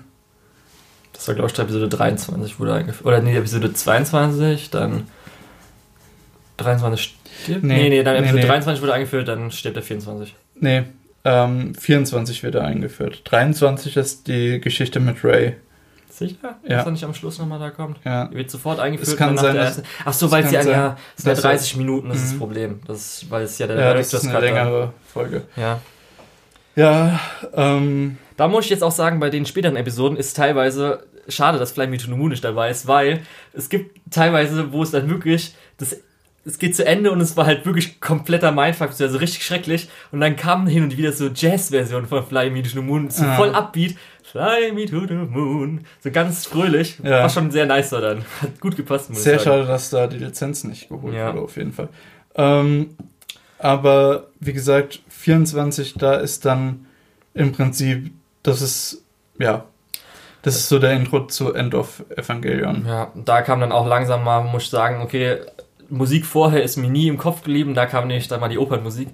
Das 1.12 1.28
war, 1.28 1.34
glaube 1.34 1.50
ich, 1.50 1.58
Episode 1.58 1.88
23 1.88 2.58
wurde 2.58 2.74
eingeführt. 2.74 3.06
Oder 3.06 3.20
nee, 3.20 3.36
Episode 3.36 3.72
22, 3.72 4.70
dann 4.70 5.08
23 6.56 7.00
stirbt? 7.00 7.23
Nee, 7.46 7.58
nee, 7.62 7.88
nee 7.88 8.02
dann 8.02 8.16
Episode 8.16 8.40
nee, 8.40 8.46
23 8.46 8.82
wurde 8.82 8.94
eingeführt, 8.94 9.28
dann 9.28 9.50
stirbt 9.50 9.76
er 9.76 9.82
24. 9.82 10.34
Nee, 10.60 10.84
ähm, 11.24 11.74
24 11.74 12.42
wird 12.42 12.54
er 12.54 12.64
eingeführt. 12.64 13.22
23 13.24 13.96
ist 13.96 14.28
die 14.28 14.60
Geschichte 14.60 15.00
mit 15.00 15.24
Ray. 15.24 15.56
Sicher? 16.08 16.58
Ja. 16.62 16.76
Dass 16.76 16.86
er 16.86 16.92
nicht 16.92 17.04
am 17.04 17.14
Schluss 17.14 17.38
nochmal 17.38 17.58
da 17.58 17.70
kommt? 17.70 17.98
Ja. 18.04 18.26
Die 18.26 18.36
wird 18.36 18.50
sofort 18.50 18.78
eingeführt. 18.78 19.08
Es 19.08 19.16
kann 19.16 19.36
sein, 19.36 19.56
dass, 19.56 19.82
Ach 20.04 20.12
so, 20.12 20.30
weil 20.30 20.44
es 20.44 20.52
ja, 20.52 20.62
ja, 20.62 20.96
es 21.16 21.24
ja 21.24 21.34
30 21.34 21.76
Minuten, 21.76 22.08
das 22.08 22.18
ist 22.18 22.24
das 22.26 22.32
mhm. 22.34 22.38
Problem. 22.38 22.80
Das, 22.86 23.26
weil 23.28 23.42
es 23.42 23.58
ja 23.58 23.66
der 23.66 23.78
Ja, 23.78 23.94
das 23.94 24.12
ist 24.12 24.26
eine 24.26 24.38
längere 24.38 24.92
Folge. 25.12 25.42
Ja. 25.56 25.80
Ja, 26.76 27.20
ähm. 27.54 28.18
Da 28.36 28.48
muss 28.48 28.64
ich 28.64 28.70
jetzt 28.70 28.82
auch 28.82 28.92
sagen, 28.92 29.20
bei 29.20 29.30
den 29.30 29.46
späteren 29.46 29.76
Episoden 29.76 30.16
ist 30.16 30.36
teilweise 30.36 31.04
schade, 31.28 31.58
dass 31.58 31.72
Fly 31.72 31.86
Me 31.86 31.98
to 31.98 32.06
the 32.06 32.12
Moon 32.12 32.30
nicht 32.30 32.44
dabei 32.44 32.70
ist, 32.70 32.86
weil 32.86 33.22
es 33.52 33.68
gibt 33.68 34.00
teilweise, 34.10 34.72
wo 34.72 34.82
es 34.82 34.90
dann 34.90 35.08
wirklich 35.08 35.54
das 35.78 35.96
es 36.44 36.58
geht 36.58 36.76
zu 36.76 36.84
Ende 36.84 37.10
und 37.10 37.20
es 37.20 37.36
war 37.36 37.46
halt 37.46 37.64
wirklich 37.64 38.00
kompletter 38.00 38.52
Mindfuck, 38.52 38.90
also 38.98 39.18
richtig 39.18 39.44
schrecklich. 39.44 39.88
Und 40.12 40.20
dann 40.20 40.36
kamen 40.36 40.66
hin 40.66 40.82
und 40.82 40.96
wieder 40.96 41.12
so 41.12 41.28
Jazz-Versionen 41.28 42.06
von 42.06 42.24
Fly 42.24 42.50
Me 42.50 42.62
to 42.62 42.68
the 42.68 42.80
Moon, 42.80 43.08
so 43.10 43.24
ja. 43.24 43.36
voll 43.36 43.54
Upbeat. 43.54 43.96
Fly 44.22 44.72
Me 44.72 44.84
to 44.84 45.06
the 45.06 45.14
Moon. 45.14 45.86
So 46.02 46.10
ganz 46.10 46.46
fröhlich. 46.46 46.98
Ja. 47.02 47.22
War 47.22 47.30
schon 47.30 47.50
sehr 47.50 47.66
nice 47.66 47.90
dann. 47.90 48.24
Hat 48.42 48.60
gut 48.60 48.76
gepasst, 48.76 49.08
muss 49.08 49.22
Sehr 49.22 49.38
schade, 49.38 49.64
dass 49.64 49.90
da 49.90 50.06
die 50.06 50.18
Lizenz 50.18 50.64
nicht 50.64 50.88
geholt 50.88 51.14
ja. 51.14 51.28
wurde, 51.28 51.44
auf 51.44 51.56
jeden 51.56 51.72
Fall. 51.72 51.88
Ähm, 52.34 52.96
aber 53.58 54.26
wie 54.40 54.52
gesagt, 54.52 55.00
24, 55.08 55.94
da 55.94 56.16
ist 56.16 56.44
dann 56.44 56.86
im 57.32 57.52
Prinzip, 57.52 58.12
das 58.42 58.60
ist, 58.60 59.02
ja, 59.38 59.64
das 60.42 60.56
ist 60.56 60.68
so 60.68 60.78
der 60.78 60.92
Intro 60.92 61.26
zu 61.26 61.54
End 61.54 61.74
of 61.74 62.04
Evangelion. 62.14 62.84
Ja, 62.86 63.10
da 63.14 63.40
kam 63.40 63.60
dann 63.60 63.72
auch 63.72 63.86
langsam 63.86 64.24
mal, 64.24 64.42
muss 64.42 64.64
ich 64.64 64.70
sagen, 64.70 65.00
okay, 65.00 65.38
Musik 65.88 66.26
vorher 66.26 66.62
ist 66.62 66.76
mir 66.76 66.88
nie 66.88 67.08
im 67.08 67.18
Kopf 67.18 67.42
geblieben. 67.42 67.74
Da 67.74 67.86
kam 67.86 68.06
nämlich 68.06 68.28
dann 68.28 68.40
mal 68.40 68.48
die 68.48 68.58
Opernmusik. 68.58 69.08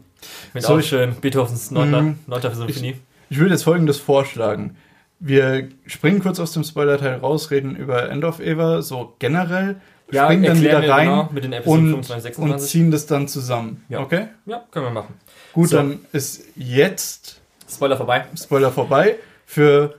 Mit 0.54 0.62
so, 0.62 0.74
auch 0.74 0.80
schön 0.80 1.14
Beethovens 1.20 1.70
9. 1.70 1.90
Mm, 1.90 2.16
Symphonie. 2.52 2.90
Ich, 2.90 2.96
ich 3.30 3.38
würde 3.38 3.52
jetzt 3.52 3.62
folgendes 3.62 3.98
vorschlagen. 3.98 4.76
Wir 5.18 5.68
springen 5.86 6.20
kurz 6.20 6.40
aus 6.40 6.52
dem 6.52 6.64
Spoiler-Teil 6.64 7.16
raus, 7.16 7.50
reden 7.50 7.76
über 7.76 8.08
End 8.10 8.24
of 8.24 8.40
Eva, 8.40 8.82
so 8.82 9.14
generell. 9.18 9.80
Ja, 10.10 10.24
springen 10.24 10.42
dann 10.44 10.60
wieder 10.60 10.88
rein 10.88 11.08
genau 11.08 11.28
mit 11.30 11.44
den 11.44 11.52
und, 11.52 12.04
25, 12.04 12.38
und 12.38 12.58
ziehen 12.58 12.90
das 12.90 13.06
dann 13.06 13.28
zusammen. 13.28 13.84
Ja. 13.88 14.00
Okay? 14.00 14.28
Ja, 14.46 14.64
können 14.70 14.86
wir 14.86 14.90
machen. 14.90 15.14
Gut, 15.52 15.68
so. 15.68 15.76
dann 15.76 16.00
ist 16.12 16.44
jetzt 16.56 17.40
Spoiler 17.70 17.96
vorbei. 17.96 18.24
Spoiler 18.36 18.72
vorbei. 18.72 19.16
Für 19.46 19.94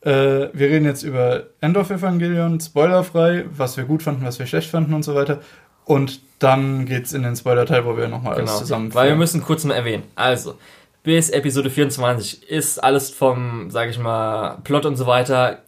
äh, 0.00 0.10
wir 0.52 0.68
reden 0.68 0.84
jetzt 0.84 1.02
über 1.02 1.46
End 1.60 1.76
of 1.76 1.90
Evangelion, 1.90 2.60
spoilerfrei, 2.60 3.44
was 3.50 3.76
wir 3.76 3.84
gut 3.84 4.02
fanden, 4.02 4.24
was 4.24 4.38
wir 4.38 4.46
schlecht 4.46 4.70
fanden 4.70 4.94
und 4.94 5.02
so 5.02 5.14
weiter. 5.14 5.40
Und 5.86 6.20
dann 6.40 6.84
geht's 6.84 7.12
in 7.12 7.22
den 7.22 7.34
Spoiler-Teil, 7.34 7.86
wo 7.86 7.96
wir 7.96 8.08
nochmal 8.08 8.36
genau. 8.36 8.50
alles 8.50 8.60
zusammen. 8.60 8.92
Weil 8.92 9.08
wir 9.08 9.16
müssen 9.16 9.42
kurz 9.42 9.64
mal 9.64 9.74
erwähnen. 9.74 10.02
Also, 10.16 10.58
bis 11.02 11.30
Episode 11.30 11.70
24 11.70 12.50
ist 12.50 12.82
alles 12.82 13.10
vom, 13.10 13.70
sag 13.70 13.88
ich 13.88 13.98
mal, 13.98 14.58
Plot 14.64 14.84
und 14.84 14.96
so 14.96 15.06
weiter, 15.06 15.60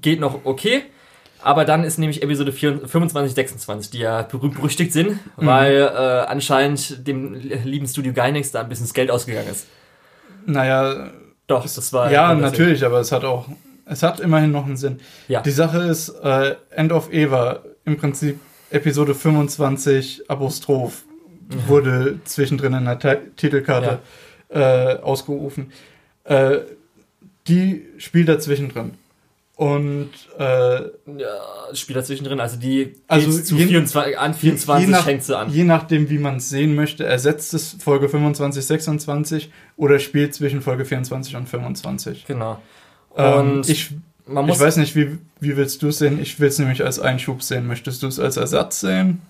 geht 0.00 0.20
noch 0.20 0.44
okay. 0.44 0.84
Aber 1.42 1.66
dann 1.66 1.84
ist 1.84 1.98
nämlich 1.98 2.22
Episode 2.22 2.52
25, 2.52 3.34
26, 3.34 3.90
die 3.90 3.98
ja 3.98 4.22
berühmt-berüchtigt 4.22 4.92
sind, 4.92 5.10
mhm. 5.36 5.46
weil 5.46 5.76
äh, 5.76 6.26
anscheinend 6.26 7.06
dem 7.06 7.34
lieben 7.34 7.86
Studio 7.86 8.14
Gainax 8.14 8.52
da 8.52 8.60
ein 8.60 8.68
bisschen 8.68 8.86
das 8.86 8.94
Geld 8.94 9.10
ausgegangen 9.10 9.48
ist. 9.50 9.66
Naja. 10.46 11.10
Doch, 11.46 11.62
das 11.62 11.92
war. 11.92 12.10
Ja, 12.10 12.32
natürlich, 12.34 12.78
Sinn. 12.78 12.86
aber 12.86 13.00
es 13.00 13.12
hat 13.12 13.24
auch. 13.24 13.48
Es 13.84 14.02
hat 14.02 14.20
immerhin 14.20 14.52
noch 14.52 14.64
einen 14.64 14.78
Sinn. 14.78 15.00
Ja. 15.28 15.42
Die 15.42 15.50
Sache 15.50 15.82
ist, 15.82 16.08
äh, 16.08 16.54
End 16.70 16.90
of 16.90 17.12
Eva 17.12 17.58
im 17.84 17.98
Prinzip 17.98 18.40
Episode 18.74 19.14
25 19.14 20.28
Apostroph 20.28 21.04
mhm. 21.48 21.68
wurde 21.68 22.18
zwischendrin 22.24 22.74
in 22.74 22.84
der 22.84 22.98
T 22.98 23.16
Titelkarte 23.36 24.00
ja. 24.52 24.92
äh, 24.92 25.00
ausgerufen. 25.00 25.72
Äh, 26.24 26.58
die 27.46 27.86
spielt 27.98 28.28
dazwischen 28.28 28.68
drin. 28.70 28.92
Und 29.56 30.10
äh, 30.36 30.42
ja, 30.42 31.74
spielt 31.74 31.96
dazwischen 31.96 32.24
drin, 32.24 32.40
also 32.40 32.56
die 32.56 32.94
also 33.06 33.30
zu 33.40 33.54
je, 33.54 33.66
24, 33.68 34.18
an 34.18 34.34
24 34.34 34.88
nach, 34.88 35.06
hängt 35.06 35.22
sie 35.22 35.38
an. 35.38 35.48
Je 35.48 35.62
nachdem, 35.62 36.10
wie 36.10 36.18
man 36.18 36.38
es 36.38 36.48
sehen 36.48 36.74
möchte, 36.74 37.04
ersetzt 37.04 37.54
es 37.54 37.76
Folge 37.78 38.08
25, 38.08 38.66
26 38.66 39.52
oder 39.76 40.00
spielt 40.00 40.34
zwischen 40.34 40.60
Folge 40.60 40.84
24 40.84 41.36
und 41.36 41.48
25. 41.48 42.26
Genau. 42.26 42.60
Ähm, 43.16 43.62
und 44.26 44.48
ich, 44.48 44.54
ich 44.54 44.60
weiß 44.60 44.76
nicht, 44.78 44.96
wie, 44.96 45.18
wie 45.40 45.56
willst 45.56 45.82
du 45.82 45.88
es 45.88 45.98
sehen? 45.98 46.20
Ich 46.20 46.40
will 46.40 46.48
es 46.48 46.58
nämlich 46.58 46.84
als 46.84 46.98
Einschub 46.98 47.42
sehen. 47.42 47.66
Möchtest 47.66 48.02
du 48.02 48.06
es 48.06 48.18
als 48.18 48.36
Ersatz 48.36 48.80
sehen? 48.80 49.22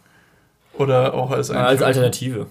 Oder 0.75 1.15
auch 1.15 1.31
als 1.31 1.51
Einschub? 1.51 1.69
Als 1.69 1.83
Alternative. 1.83 2.47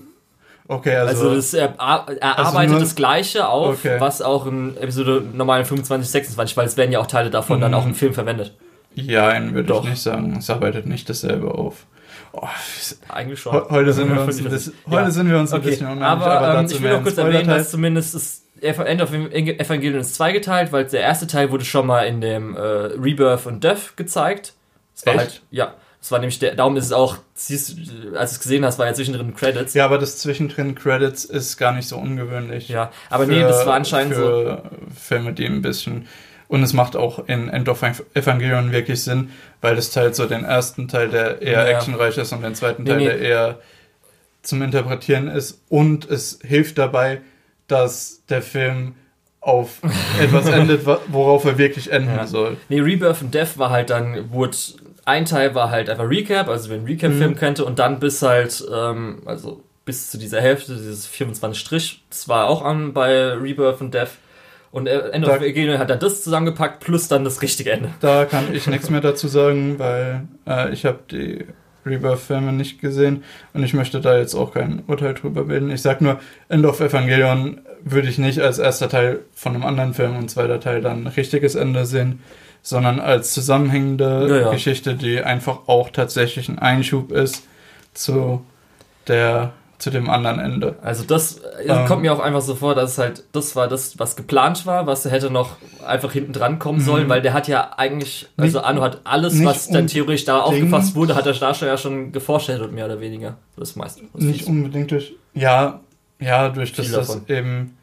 Okay, 0.67 0.95
also. 0.95 1.29
Also 1.29 1.35
das, 1.35 1.53
er, 1.53 1.73
er 1.77 1.77
also 1.77 2.49
arbeitet 2.49 2.81
das 2.81 2.95
Gleiche 2.95 3.47
auf, 3.47 3.79
okay. 3.79 3.99
was 3.99 4.21
auch 4.21 4.45
in 4.45 4.77
Episode 4.77 5.23
normalen 5.33 5.65
25, 5.65 6.09
26, 6.09 6.57
weil 6.57 6.65
es 6.65 6.77
werden 6.77 6.91
ja 6.91 6.99
auch 6.99 7.07
Teile 7.07 7.29
davon 7.29 7.57
mhm. 7.57 7.61
dann 7.61 7.73
auch 7.73 7.85
im 7.85 7.95
Film 7.95 8.13
verwendet. 8.13 8.53
Ja, 8.95 9.33
würde 9.53 9.73
ich 9.73 9.89
nicht 9.89 10.01
sagen. 10.01 10.35
Es 10.37 10.49
arbeitet 10.49 10.85
nicht 10.85 11.09
dasselbe 11.09 11.53
auf. 11.53 11.85
Oh, 12.31 12.47
Eigentlich 13.09 13.39
schon. 13.39 13.53
heute 13.69 13.93
sind 13.93 14.11
wir 14.11 14.21
uns 14.21 14.39
ein 14.39 14.49
bisschen, 14.49 14.73
heute 14.89 15.11
sind 15.11 15.29
wir 15.29 15.37
uns 15.37 15.53
ein 15.53 15.59
okay. 15.59 15.69
bisschen 15.69 15.87
uneinig, 15.87 16.03
aber, 16.03 16.39
aber 16.39 16.59
ähm, 16.59 16.65
ich 16.65 16.81
will 16.81 16.91
noch 16.91 17.03
kurz 17.03 17.17
erwähnen, 17.17 17.47
dass 17.47 17.69
zumindest 17.69 18.15
das 18.15 18.42
End 18.63 19.01
of 19.01 19.13
Evangelion 19.13 20.01
ist 20.01 20.15
zweigeteilt, 20.15 20.71
weil 20.71 20.85
der 20.85 21.01
erste 21.01 21.27
Teil 21.27 21.51
wurde 21.51 21.65
schon 21.65 21.85
mal 21.85 22.07
in 22.07 22.21
dem 22.21 22.55
äh, 22.55 22.59
Rebirth 22.59 23.45
und 23.45 23.63
Death 23.63 23.95
gezeigt. 23.95 24.53
Das 24.95 25.05
war 25.05 25.13
Echt? 25.13 25.21
halt, 25.21 25.41
ja. 25.51 25.73
Das 25.99 26.11
war 26.11 26.19
nämlich 26.19 26.37
der, 26.37 26.53
darum 26.55 26.75
ist 26.75 26.83
es 26.83 26.91
auch, 26.91 27.15
siehst, 27.33 27.77
als 28.13 28.31
du 28.31 28.35
es 28.35 28.39
gesehen 28.41 28.65
hast, 28.65 28.77
war 28.77 28.87
ja 28.87 28.93
zwischendrin 28.93 29.33
Credits. 29.35 29.73
Ja, 29.73 29.85
aber 29.85 29.97
das 29.97 30.17
zwischendrin 30.17 30.75
Credits 30.75 31.23
ist 31.23 31.55
gar 31.55 31.71
nicht 31.71 31.87
so 31.87 31.97
ungewöhnlich. 31.97 32.67
Ja, 32.67 32.91
aber 33.09 33.23
für, 33.23 33.31
nee, 33.31 33.39
das 33.39 33.65
war 33.65 33.75
anscheinend 33.75 34.15
für 34.15 34.63
so. 34.63 34.93
Filme, 35.01 35.31
die 35.31 35.45
ein 35.45 35.61
bisschen. 35.61 36.09
Und 36.49 36.61
es 36.61 36.73
macht 36.73 36.97
auch 36.97 37.29
in 37.29 37.47
End 37.47 37.69
of 37.69 37.81
Evangelion 38.13 38.73
wirklich 38.73 39.01
Sinn, 39.01 39.29
weil 39.61 39.77
das 39.77 39.91
teilt 39.91 40.15
so 40.15 40.25
den 40.25 40.43
ersten 40.43 40.89
Teil, 40.89 41.07
der 41.07 41.41
eher 41.41 41.69
ja. 41.69 41.77
actionreich 41.77 42.17
ist, 42.17 42.33
und 42.33 42.43
den 42.43 42.53
zweiten 42.53 42.83
Teil, 42.83 42.97
nee, 42.97 43.05
nee. 43.05 43.09
der 43.09 43.19
eher 43.19 43.59
zum 44.41 44.61
Interpretieren 44.61 45.29
ist. 45.29 45.61
Und 45.69 46.03
es 46.09 46.39
hilft 46.43 46.77
dabei, 46.77 47.21
dass 47.67 48.23
der 48.29 48.41
Film 48.41 48.95
auf 49.41 49.81
etwas 50.21 50.47
endet, 50.47 50.85
worauf 50.85 51.45
er 51.45 51.57
wirklich 51.57 51.91
enden 51.91 52.15
ja. 52.15 52.27
soll. 52.27 52.57
Nee, 52.69 52.79
Rebirth 52.79 53.21
und 53.21 53.33
Death 53.33 53.57
war 53.57 53.69
halt 53.69 53.89
dann, 53.89 54.31
wurde 54.31 54.55
ein 55.05 55.25
Teil 55.25 55.53
war 55.53 55.69
halt 55.69 55.89
einfach 55.89 56.09
Recap, 56.09 56.47
also 56.47 56.69
wenn 56.69 56.85
Recap-Film 56.85 57.31
mhm. 57.31 57.35
könnte, 57.35 57.65
und 57.65 57.79
dann 57.79 57.99
bis 57.99 58.21
halt, 58.21 58.63
ähm, 58.73 59.21
also 59.25 59.61
bis 59.85 60.11
zu 60.11 60.17
dieser 60.17 60.39
Hälfte, 60.39 60.73
dieses 60.75 61.05
24 61.07 61.59
Strich, 61.59 62.03
das 62.09 62.29
war 62.29 62.47
auch 62.47 62.63
an 62.63 62.93
bei 62.93 63.33
Rebirth 63.33 63.81
und 63.81 63.93
Death. 63.93 64.11
Und 64.71 64.87
End 64.87 65.27
of 65.27 65.35
Evangelion 65.35 65.77
hat 65.77 65.91
dann 65.91 65.99
das 65.99 66.23
zusammengepackt, 66.23 66.79
plus 66.79 67.07
dann 67.07 67.23
das 67.23 67.43
richtige 67.43 67.69
Ende. 67.71 67.89
Da 67.99 68.25
kann 68.25 68.51
ich 68.55 68.65
nichts 68.65 68.89
mehr 68.89 69.01
dazu 69.01 69.27
sagen, 69.27 69.77
weil 69.77 70.23
äh, 70.47 70.73
ich 70.73 70.85
habe 70.85 70.99
die 71.11 71.45
Rebirth-Filme 71.85 72.53
nicht 72.53 72.79
gesehen 72.79 73.23
und 73.53 73.63
ich 73.63 73.73
möchte 73.73 74.01
da 74.01 74.17
jetzt 74.17 74.35
auch 74.35 74.53
kein 74.53 74.83
Urteil 74.87 75.13
drüber 75.13 75.45
bilden. 75.45 75.71
Ich 75.71 75.81
sag 75.81 76.01
nur, 76.01 76.19
End 76.49 76.65
of 76.65 76.79
Evangelion 76.79 77.61
würde 77.83 78.07
ich 78.09 78.17
nicht 78.17 78.39
als 78.39 78.59
erster 78.59 78.89
Teil 78.89 79.19
von 79.33 79.55
einem 79.55 79.65
anderen 79.65 79.93
Film 79.93 80.15
und 80.17 80.29
zweiter 80.29 80.59
Teil 80.59 80.81
dann 80.81 81.03
ein 81.03 81.07
richtiges 81.07 81.55
Ende 81.55 81.85
sehen 81.85 82.19
sondern 82.65 83.01
als 83.01 83.33
zusammenhängende 83.33 84.27
ja, 84.29 84.37
ja. 84.37 84.51
Geschichte, 84.51 84.95
die 84.95 85.21
einfach 85.21 85.67
auch 85.67 85.89
tatsächlich 85.89 86.47
ein 86.47 86.59
Einschub 86.59 87.11
ist 87.11 87.45
zu 87.93 88.43
der 89.07 89.51
zu 89.83 89.89
dem 89.89 90.09
anderen 90.09 90.39
Ende. 90.39 90.75
Also 90.81 91.03
das 91.03 91.41
ähm, 91.67 91.85
kommt 91.85 92.03
mir 92.03 92.13
auch 92.13 92.21
einfach 92.21 92.41
so 92.41 92.55
vor, 92.55 92.73
dass 92.73 92.97
halt 92.97 93.25
das 93.33 93.53
war 93.57 93.67
das, 93.67 93.99
was 93.99 94.15
geplant 94.15 94.65
war, 94.65 94.87
was 94.87 95.03
hätte 95.03 95.29
noch 95.29 95.57
einfach 95.85 96.13
hinten 96.13 96.31
dran 96.31 96.57
kommen 96.57 96.79
sollen, 96.79 97.05
mhm. 97.05 97.09
weil 97.09 97.21
der 97.21 97.33
hat 97.33 97.49
ja 97.49 97.71
eigentlich, 97.75 98.29
also 98.37 98.61
Anno 98.61 98.81
hat 98.81 99.01
alles, 99.03 99.43
was 99.43 99.67
dann 99.67 99.87
theoretisch 99.87 100.23
da 100.23 100.39
aufgefasst 100.39 100.95
wurde, 100.95 101.15
hat 101.15 101.25
der 101.25 101.33
Darsteller 101.33 101.71
ja 101.71 101.77
schon 101.77 102.13
geforscht 102.13 102.49
mehr 102.71 102.85
oder 102.85 103.01
weniger. 103.01 103.35
Das 103.57 103.75
meiste. 103.75 104.03
Das 104.13 104.23
nicht 104.23 104.47
unbedingt 104.47 104.89
durch, 104.89 105.15
ja, 105.33 105.81
ja, 106.17 106.47
durch 106.47 106.71
das, 106.71 106.89
das 106.89 107.21
eben 107.27 107.77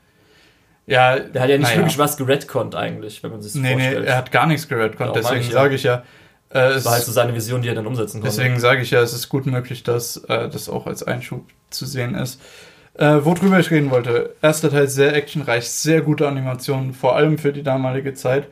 ja, 0.86 1.18
der 1.18 1.42
hat 1.42 1.50
ja 1.50 1.58
nicht 1.58 1.68
naja. 1.68 1.80
wirklich 1.80 1.98
was 1.98 2.16
geredconnt 2.16 2.74
eigentlich, 2.74 3.22
wenn 3.22 3.30
man 3.30 3.42
sich 3.42 3.52
das 3.52 3.60
nee, 3.60 3.72
vorstellt. 3.72 4.00
Nee, 4.00 4.06
er 4.06 4.16
hat 4.16 4.32
gar 4.32 4.46
nichts 4.46 4.66
geredconnt, 4.68 5.14
deswegen 5.14 5.42
sage 5.42 5.74
ich 5.74 5.82
ja. 5.82 6.02
Äh, 6.50 6.74
das 6.74 6.84
war 6.84 6.92
halt 6.92 7.04
so 7.04 7.12
seine 7.12 7.34
Vision, 7.34 7.62
die 7.62 7.68
er 7.68 7.74
dann 7.74 7.86
umsetzen 7.86 8.20
konnte. 8.20 8.36
Deswegen 8.36 8.58
sage 8.58 8.82
ich 8.82 8.90
ja, 8.90 9.00
es 9.00 9.12
ist 9.12 9.28
gut 9.28 9.46
möglich, 9.46 9.82
dass 9.82 10.16
äh, 10.28 10.48
das 10.48 10.68
auch 10.68 10.86
als 10.86 11.02
Einschub 11.02 11.44
zu 11.70 11.86
sehen 11.86 12.14
ist. 12.14 12.40
Äh, 12.94 13.24
worüber 13.24 13.58
ich 13.60 13.70
reden 13.70 13.90
wollte. 13.90 14.34
Erster 14.42 14.70
Teil 14.70 14.88
sehr 14.88 15.14
actionreich, 15.14 15.68
sehr 15.68 16.02
gute 16.02 16.26
Animationen, 16.26 16.92
vor 16.92 17.16
allem 17.16 17.38
für 17.38 17.52
die 17.52 17.62
damalige 17.62 18.14
Zeit. 18.14 18.48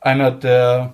Einer 0.00 0.30
der 0.30 0.92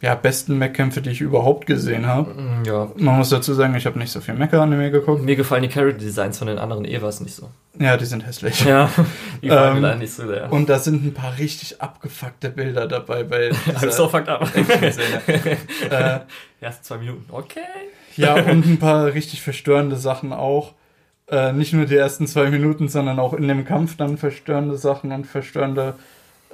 ja, 0.00 0.14
besten 0.14 0.56
Mech-Kämpfe, 0.56 1.02
die 1.02 1.10
ich 1.10 1.20
überhaupt 1.20 1.66
gesehen 1.66 2.06
habe. 2.06 2.32
Mm, 2.32 2.64
ja. 2.64 2.90
Man 2.96 3.18
muss 3.18 3.28
dazu 3.28 3.52
sagen, 3.52 3.74
ich 3.74 3.84
habe 3.84 3.98
nicht 3.98 4.10
so 4.10 4.20
viel 4.20 4.34
Mecha-Anime 4.34 4.90
geguckt. 4.90 5.22
Mir 5.22 5.36
gefallen 5.36 5.62
die 5.62 5.68
Character-Designs 5.68 6.38
von 6.38 6.46
den 6.48 6.58
anderen 6.58 6.86
Evas 6.86 7.20
nicht 7.20 7.34
so. 7.34 7.50
Ja, 7.78 7.96
die 7.98 8.06
sind 8.06 8.26
hässlich. 8.26 8.64
Ja, 8.64 8.90
die 9.42 9.48
gefallen 9.48 9.76
ähm, 9.76 9.82
mir 9.82 9.96
nicht 9.96 10.12
so 10.12 10.26
sehr. 10.26 10.50
Und 10.50 10.70
da 10.70 10.78
sind 10.78 11.04
ein 11.04 11.12
paar 11.12 11.36
richtig 11.38 11.82
abgefuckte 11.82 12.48
Bilder 12.48 12.88
dabei 12.88 13.24
bei 13.24 13.50
I'm 13.50 13.90
so 13.90 14.08
fucked 14.08 14.28
up. 14.28 14.48
äh, 14.56 16.20
Erst 16.62 16.84
zwei 16.84 16.96
Minuten, 16.96 17.26
okay. 17.30 17.60
Ja, 18.16 18.34
und 18.50 18.66
ein 18.66 18.78
paar 18.78 19.12
richtig 19.12 19.42
verstörende 19.42 19.96
Sachen 19.96 20.32
auch. 20.32 20.72
Äh, 21.28 21.52
nicht 21.52 21.72
nur 21.74 21.84
die 21.84 21.96
ersten 21.96 22.26
zwei 22.26 22.50
Minuten, 22.50 22.88
sondern 22.88 23.18
auch 23.18 23.34
in 23.34 23.46
dem 23.46 23.64
Kampf 23.64 23.96
dann 23.96 24.16
verstörende 24.16 24.76
Sachen 24.76 25.12
und 25.12 25.26
verstörende 25.26 25.94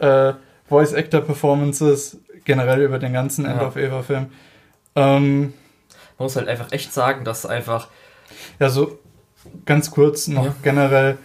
äh, 0.01 0.33
Voice-Actor-Performances 0.69 2.19
generell 2.45 2.83
über 2.83 2.99
den 2.99 3.13
ganzen 3.13 3.45
End 3.45 3.61
of 3.61 3.77
Eva-Film. 3.77 4.27
Ähm, 4.95 5.41
Man 5.41 5.53
muss 6.19 6.37
halt 6.37 6.49
einfach 6.49 6.73
echt 6.73 6.93
sagen, 6.93 7.25
dass 7.25 7.47
einfach. 7.47 7.89
Ja, 8.59 8.69
so 8.69 8.99
ganz 9.65 9.91
kurz 9.91 10.29
noch 10.29 10.47
ja. 10.47 10.55
generell, 10.63 11.19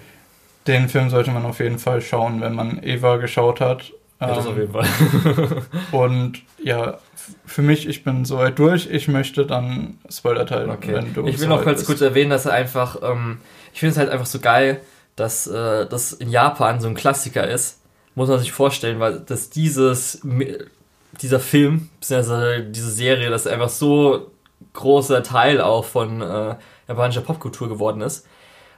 den 0.67 0.89
Film 0.89 1.09
sollte 1.09 1.31
man 1.31 1.45
auf 1.45 1.59
jeden 1.59 1.79
Fall 1.79 2.01
schauen, 2.01 2.41
wenn 2.41 2.53
man 2.53 2.83
Eva 2.83 3.17
geschaut 3.17 3.61
hat. 3.61 3.91
Ja, 4.19 4.35
das 4.35 4.45
auf 4.45 4.57
jeden 4.57 4.71
Fall. 4.71 4.85
und 5.91 6.43
ja, 6.63 6.99
für 7.45 7.61
mich, 7.61 7.87
ich 7.87 8.03
bin 8.03 8.25
soweit 8.25 8.59
durch. 8.59 8.87
Ich 8.91 9.07
möchte 9.07 9.45
dann 9.45 9.97
Spoiler 10.09 10.45
teilen, 10.45 10.69
okay. 10.69 10.93
wenn 10.93 11.13
du. 11.13 11.25
Ich 11.27 11.39
will 11.39 11.47
noch 11.47 11.65
ganz 11.65 11.85
kurz 11.85 12.01
erwähnen, 12.01 12.29
dass 12.29 12.45
er 12.45 12.53
einfach, 12.53 12.97
ähm, 13.01 13.39
ich 13.73 13.79
finde 13.79 13.93
es 13.93 13.97
halt 13.97 14.09
einfach 14.09 14.25
so 14.25 14.39
geil, 14.39 14.81
dass 15.15 15.47
äh, 15.47 15.87
das 15.87 16.13
in 16.13 16.29
Japan 16.29 16.79
so 16.79 16.87
ein 16.87 16.95
Klassiker 16.95 17.47
ist. 17.47 17.80
Muss 18.15 18.29
man 18.29 18.39
sich 18.39 18.51
vorstellen, 18.51 18.99
weil 18.99 19.19
dass 19.19 19.49
dieses 19.49 20.21
dieser 21.21 21.39
Film, 21.39 21.89
beziehungsweise 21.99 22.63
diese 22.63 22.91
Serie, 22.91 23.29
das 23.29 23.47
einfach 23.47 23.69
so 23.69 24.31
großer 24.73 25.23
Teil 25.23 25.59
auch 25.61 25.85
von 25.85 26.21
äh, 26.21 26.55
japanischer 26.87 27.21
Popkultur 27.21 27.67
geworden 27.67 28.01
ist. 28.01 28.25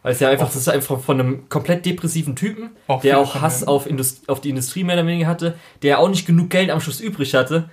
Weil 0.02 0.14
es 0.14 0.20
ja 0.20 0.30
einfach, 0.30 0.48
das 0.48 0.58
ist 0.58 0.68
einfach 0.68 1.00
von 1.00 1.20
einem 1.20 1.50
komplett 1.50 1.86
depressiven 1.86 2.36
Typen, 2.36 2.72
auch 2.88 3.02
der 3.02 3.20
auch 3.20 3.36
Hass 3.36 3.66
auf, 3.66 3.88
auf 4.28 4.42
die 4.42 4.50
Industrie 4.50 4.84
mehr 4.84 4.96
oder 4.96 5.08
weniger 5.08 5.28
hatte, 5.28 5.56
der 5.82 6.00
auch 6.00 6.10
nicht 6.10 6.26
genug 6.26 6.50
Geld 6.50 6.70
am 6.72 6.82
Schluss 6.82 7.00
übrig 7.00 7.34
hatte, 7.36 7.70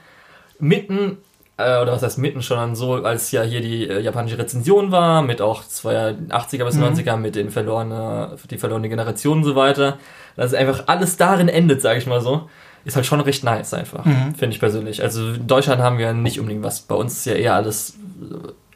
mitten, 0.60 1.18
äh, 1.64 1.82
oder 1.82 1.92
was 1.92 2.02
heißt 2.02 2.18
mitten 2.18 2.42
schon 2.42 2.74
so, 2.74 2.94
als 2.94 3.30
ja 3.32 3.42
hier 3.42 3.60
die 3.60 3.88
äh, 3.88 4.00
japanische 4.00 4.38
Rezension 4.38 4.90
war, 4.90 5.22
mit 5.22 5.40
auch 5.40 5.62
80er 5.64 6.64
bis 6.64 6.74
mhm. 6.74 6.84
90er, 6.84 7.16
mit 7.16 7.36
den 7.36 7.50
verlorene, 7.50 8.36
die 8.50 8.58
verlorene 8.58 8.88
Generation 8.88 9.38
und 9.38 9.44
so 9.44 9.56
weiter, 9.56 9.98
dass 10.36 10.54
einfach 10.54 10.84
alles 10.86 11.16
darin 11.16 11.48
endet, 11.48 11.82
sage 11.82 11.98
ich 11.98 12.06
mal 12.06 12.20
so 12.20 12.48
ist 12.84 12.96
halt 12.96 13.06
schon 13.06 13.20
recht 13.20 13.44
nice 13.44 13.74
einfach, 13.74 14.04
mhm. 14.04 14.34
finde 14.34 14.54
ich 14.54 14.60
persönlich. 14.60 15.02
Also 15.02 15.34
in 15.34 15.46
Deutschland 15.46 15.82
haben 15.82 15.98
wir 15.98 16.12
nicht 16.12 16.40
unbedingt 16.40 16.64
was. 16.64 16.80
Bei 16.80 16.94
uns 16.94 17.12
ist 17.18 17.26
ja 17.26 17.34
eher 17.34 17.54
alles 17.54 17.94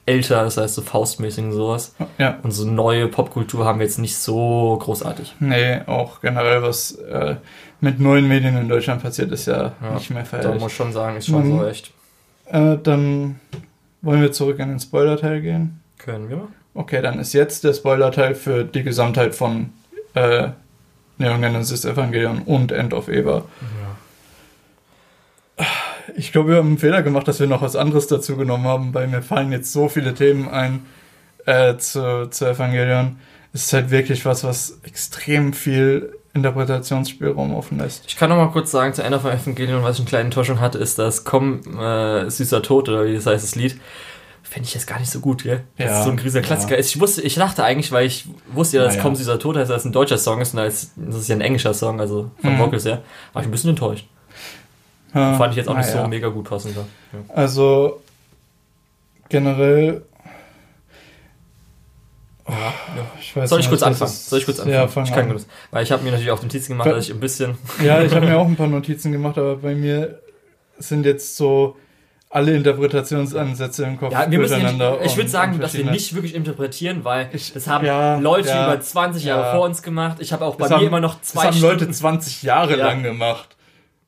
älter, 0.06 0.44
das 0.44 0.56
heißt 0.56 0.74
so 0.74 0.82
faustmäßig 0.82 1.44
und 1.44 1.52
sowas. 1.52 1.94
Ja. 2.18 2.38
Und 2.42 2.50
so 2.50 2.66
neue 2.66 3.08
Popkultur 3.08 3.64
haben 3.64 3.78
wir 3.78 3.86
jetzt 3.86 3.98
nicht 3.98 4.16
so 4.16 4.78
großartig. 4.80 5.34
Nee, 5.40 5.80
auch 5.86 6.20
generell 6.20 6.62
was 6.62 6.92
äh, 6.92 7.36
mit 7.80 8.00
neuen 8.00 8.28
Medien 8.28 8.56
in 8.56 8.68
Deutschland 8.68 9.02
passiert, 9.02 9.32
ist 9.32 9.46
ja, 9.46 9.72
ja 9.82 9.94
nicht 9.94 10.10
mehr 10.10 10.24
feierlich. 10.24 10.52
Da 10.52 10.58
muss 10.58 10.72
schon 10.72 10.92
sagen, 10.92 11.16
ist 11.16 11.26
schon 11.26 11.48
mhm. 11.48 11.58
so 11.58 11.66
echt. 11.66 11.93
Äh, 12.46 12.76
dann 12.82 13.40
wollen 14.02 14.20
wir 14.22 14.32
zurück 14.32 14.58
in 14.58 14.68
den 14.68 14.80
Spoiler-Teil 14.80 15.40
gehen. 15.40 15.80
Können 15.98 16.28
wir. 16.28 16.48
Okay, 16.74 17.00
dann 17.00 17.18
ist 17.18 17.32
jetzt 17.32 17.64
der 17.64 17.72
Spoiler-Teil 17.72 18.34
für 18.34 18.64
die 18.64 18.82
Gesamtheit 18.82 19.34
von 19.34 19.70
äh, 20.14 20.48
Neon 21.18 21.40
Genesis 21.40 21.84
Evangelion 21.84 22.42
und 22.42 22.72
End 22.72 22.92
of 22.92 23.08
Eva. 23.08 23.44
Ja. 25.58 25.66
Ich 26.16 26.32
glaube, 26.32 26.50
wir 26.50 26.56
haben 26.56 26.68
einen 26.68 26.78
Fehler 26.78 27.02
gemacht, 27.02 27.26
dass 27.28 27.40
wir 27.40 27.46
noch 27.46 27.62
was 27.62 27.76
anderes 27.76 28.06
dazu 28.06 28.36
genommen 28.36 28.64
haben, 28.64 28.94
weil 28.94 29.06
mir 29.06 29.22
fallen 29.22 29.52
jetzt 29.52 29.72
so 29.72 29.88
viele 29.88 30.14
Themen 30.14 30.48
ein 30.48 30.84
äh, 31.46 31.76
zu, 31.76 32.28
zu 32.30 32.46
Evangelion. 32.46 33.18
Es 33.52 33.66
ist 33.66 33.72
halt 33.72 33.90
wirklich 33.90 34.24
was, 34.24 34.44
was 34.44 34.80
extrem 34.82 35.52
viel 35.52 36.12
Interpretationsspielraum 36.34 37.54
offen 37.54 37.78
lässt. 37.78 38.04
Ich 38.06 38.16
kann 38.16 38.28
noch 38.28 38.36
mal 38.36 38.50
kurz 38.50 38.70
sagen, 38.70 38.92
zu 38.92 39.02
Ende 39.02 39.20
von 39.20 39.30
Evangelion, 39.30 39.82
was 39.82 39.96
ich 39.96 40.00
eine 40.00 40.08
kleine 40.08 40.24
Enttäuschung 40.26 40.60
hatte, 40.60 40.78
ist, 40.78 40.98
dass 40.98 41.24
Komm, 41.24 41.60
äh, 41.78 42.28
süßer 42.28 42.60
Tod, 42.62 42.88
oder 42.88 43.06
wie 43.06 43.14
das 43.14 43.26
heißt, 43.26 43.44
das 43.44 43.54
Lied, 43.54 43.80
finde 44.42 44.68
ich 44.68 44.74
jetzt 44.74 44.86
gar 44.86 44.98
nicht 44.98 45.10
so 45.10 45.20
gut, 45.20 45.44
gell? 45.44 45.62
Das 45.78 45.86
ja, 45.86 45.98
ist 45.98 46.04
so 46.04 46.10
ein 46.10 46.16
grieser 46.16 46.42
Klassiker. 46.42 46.74
Ja. 46.74 46.80
Ich 46.80 47.00
wusste, 47.00 47.22
ich 47.22 47.36
dachte 47.36 47.64
eigentlich, 47.64 47.92
weil 47.92 48.06
ich 48.06 48.26
wusste 48.52 48.78
ja, 48.78 48.84
dass 48.84 48.96
ja. 48.96 49.02
Komm 49.02 49.14
dieser 49.14 49.38
Tod 49.38 49.56
heißt, 49.56 49.70
dass 49.70 49.82
es 49.82 49.84
ein 49.86 49.92
deutscher 49.92 50.18
Song 50.18 50.40
ist 50.40 50.54
und 50.54 50.60
als, 50.60 50.90
das 50.96 51.16
ist 51.16 51.28
ja 51.28 51.36
ein 51.36 51.40
englischer 51.40 51.72
Song, 51.72 52.00
also 52.00 52.30
vom 52.40 52.54
mhm. 52.54 52.58
Vocals 52.58 52.84
her, 52.84 53.02
war 53.32 53.42
ich 53.42 53.48
ein 53.48 53.50
bisschen 53.52 53.70
enttäuscht. 53.70 54.06
Ja. 55.14 55.36
Fand 55.36 55.52
ich 55.52 55.56
jetzt 55.58 55.68
auch 55.68 55.76
nicht 55.76 55.88
so 55.88 56.06
mega 56.08 56.28
gut 56.28 56.48
passend. 56.48 56.76
Also 57.28 58.02
generell 59.28 60.02
Oh, 62.46 62.52
ja. 62.52 63.06
ich 63.18 63.34
weiß 63.34 63.48
Soll 63.48 63.60
ich 63.60 63.68
kurz 63.68 63.82
anfangen? 63.82 64.10
Soll 64.10 64.38
ich 64.38 64.44
kurz 64.44 64.58
anfangen? 64.58 64.74
Ja, 64.74 64.88
fang 64.88 65.04
ich 65.04 65.12
kann 65.12 65.30
an. 65.30 65.44
Weil 65.70 65.82
ich 65.82 65.92
habe 65.92 66.02
mir 66.02 66.10
natürlich 66.10 66.30
auch 66.30 66.42
Notizen 66.42 66.72
gemacht, 66.72 66.90
dass 66.90 67.08
ich 67.08 67.14
ein 67.14 67.20
bisschen. 67.20 67.56
Ja, 67.82 68.02
ich 68.02 68.14
habe 68.14 68.26
mir 68.26 68.38
auch 68.38 68.46
ein 68.46 68.56
paar 68.56 68.66
Notizen 68.66 69.12
gemacht, 69.12 69.38
aber 69.38 69.56
bei 69.56 69.74
mir 69.74 70.20
sind 70.78 71.06
jetzt 71.06 71.36
so 71.36 71.76
alle 72.34 72.54
Interpretationsansätze 72.56 73.84
im 73.84 73.98
Kopf 73.98 74.12
ja, 74.12 74.28
wir 74.28 74.40
müssen 74.40 74.60
nicht, 74.60 74.80
Ich 75.04 75.16
würde 75.16 75.30
sagen, 75.30 75.60
dass 75.60 75.74
wir 75.74 75.88
nicht 75.88 76.14
wirklich 76.14 76.34
interpretieren, 76.34 77.04
weil 77.04 77.30
ich, 77.32 77.52
das 77.52 77.68
haben 77.68 77.86
ja, 77.86 78.18
Leute 78.18 78.48
ja, 78.48 78.66
über 78.66 78.80
20 78.80 79.24
Jahre 79.24 79.42
ja. 79.42 79.52
vor 79.52 79.64
uns 79.64 79.82
gemacht. 79.82 80.16
Ich 80.18 80.32
habe 80.32 80.44
auch 80.44 80.56
bei 80.56 80.64
das 80.64 80.70
mir 80.70 80.76
haben, 80.78 80.86
immer 80.86 81.00
noch 81.00 81.20
zwei 81.20 81.46
Das 81.46 81.54
haben 81.54 81.62
Leute 81.62 81.88
20 81.88 82.42
Jahre 82.42 82.74
lang 82.74 83.04
gemacht. 83.04 83.56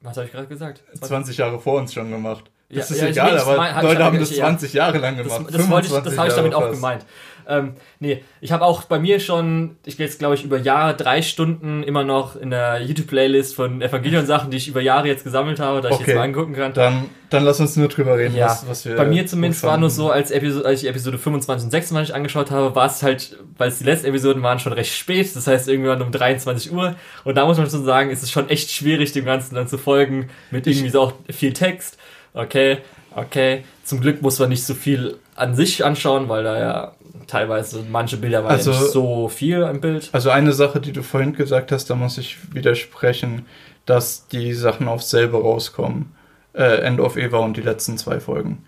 Was 0.01 0.17
habe 0.17 0.27
ich 0.27 0.33
gerade 0.33 0.49
gesagt? 0.49 0.83
20 1.01 1.37
Jahre 1.37 1.61
vor 1.61 1.79
uns 1.79 1.95
schon 1.95 2.11
gemacht. 2.11 2.51
Das 2.69 2.91
ist 2.91 3.01
egal, 3.01 3.39
aber 3.39 3.57
mein, 3.57 3.81
Leute 3.85 4.05
haben 4.05 4.19
das 4.19 4.35
20 4.35 4.73
Jahre 4.73 4.99
lang 4.99 5.17
gemacht. 5.17 5.45
Das, 5.47 5.69
das, 5.69 6.03
das 6.03 6.19
habe 6.19 6.29
ich 6.29 6.35
damit 6.35 6.55
auch 6.55 6.71
gemeint. 6.71 7.07
Ähm, 7.49 7.75
nee, 8.01 8.23
ich 8.41 8.53
habe 8.53 8.65
auch 8.65 8.85
bei 8.85 8.99
mir 8.99 9.21
schon, 9.21 9.77
ich 9.85 9.97
gehe 9.97 10.07
jetzt 10.07 10.19
glaube 10.19 10.35
ich 10.35 10.45
über 10.45 10.59
Jahre 10.59 10.97
drei 10.97 11.23
Stunden 11.23 11.83
immer 11.83 12.05
noch 12.05 12.37
in 12.37 12.51
der 12.51 12.83
YouTube-Playlist 12.83 13.55
von 13.55 13.81
Evangelion-Sachen, 13.83 14.51
die 14.51 14.57
ich 14.57 14.69
über 14.69 14.81
Jahre 14.81 15.09
jetzt 15.09 15.25
gesammelt 15.25 15.61
habe, 15.61 15.81
da 15.81 15.89
ich 15.89 15.95
okay. 15.95 16.05
jetzt 16.09 16.17
mal 16.17 16.23
angucken 16.23 16.55
kann. 16.55 16.73
Dann, 16.73 17.07
dann 17.31 17.45
lass 17.45 17.61
uns 17.61 17.77
nur 17.77 17.89
drüber 17.89 18.19
reden, 18.19 18.37
ja. 18.37 18.47
was, 18.47 18.69
was 18.69 18.85
wir. 18.85 18.97
Bei 18.97 19.05
mir 19.05 19.27
zumindest 19.27 19.63
war 19.63 19.79
nur 19.79 19.91
so, 19.91 20.11
als, 20.11 20.31
Episode, 20.31 20.67
als 20.67 20.83
ich 20.83 20.89
Episode 20.89 21.19
25 21.19 21.67
und 21.67 21.71
26 21.71 22.15
angeschaut 22.15 22.51
habe, 22.51 22.75
war 22.75 22.87
es 22.87 23.03
halt, 23.03 23.37
weil 23.57 23.69
es 23.69 23.79
die 23.79 23.85
letzten 23.85 24.07
Episoden 24.07 24.43
waren, 24.43 24.59
schon 24.59 24.73
recht 24.73 24.95
spät, 24.95 25.35
das 25.35 25.47
heißt 25.47 25.69
irgendwann 25.69 26.03
um 26.03 26.11
23 26.11 26.73
Uhr. 26.73 26.97
Und 27.25 27.37
da 27.37 27.47
muss 27.47 27.59
man 27.59 27.69
schon 27.71 27.85
sagen, 27.85 28.11
ist 28.11 28.23
es 28.23 28.31
schon 28.31 28.49
echt 28.49 28.71
schwierig, 28.71 29.13
dem 29.13 29.25
Ganzen 29.25 29.55
dann 29.55 29.69
zu 29.69 29.79
folgen, 29.79 30.29
mit 30.51 30.67
irgendwie 30.67 30.91
so 30.91 31.01
auch 31.01 31.13
viel 31.31 31.53
Text. 31.53 31.99
Okay, 32.35 32.79
okay. 33.15 33.65
Zum 33.83 34.01
Glück 34.01 34.21
muss 34.21 34.39
man 34.39 34.51
nicht 34.51 34.65
so 34.65 34.75
viel 34.75 35.17
an 35.35 35.55
sich 35.55 35.85
anschauen, 35.85 36.29
weil 36.29 36.45
da 36.45 36.59
ja 36.59 36.96
teilweise 37.27 37.85
manche 37.91 38.17
Bilder 38.17 38.45
waren 38.45 38.53
also, 38.53 38.71
nicht 38.71 38.91
so 38.93 39.29
viel 39.29 39.63
im 39.63 39.81
Bild. 39.81 40.11
Also 40.13 40.31
eine 40.31 40.53
Sache, 40.53 40.81
die 40.81 40.93
du 40.93 41.03
vorhin 41.03 41.35
gesagt 41.35 41.73
hast, 41.73 41.91
da 41.91 41.95
muss 41.95 42.19
ich 42.19 42.55
widersprechen, 42.55 43.47
dass 43.85 44.29
die 44.29 44.53
Sachen 44.53 44.89
auf 44.89 45.03
selber 45.03 45.41
rauskommen. 45.41 46.15
Äh, 46.55 46.81
End 46.81 47.01
of 47.01 47.17
Eva 47.17 47.39
und 47.39 47.57
die 47.57 47.63
letzten 47.63 47.99
zwei 47.99 48.21
Folgen. 48.21 48.65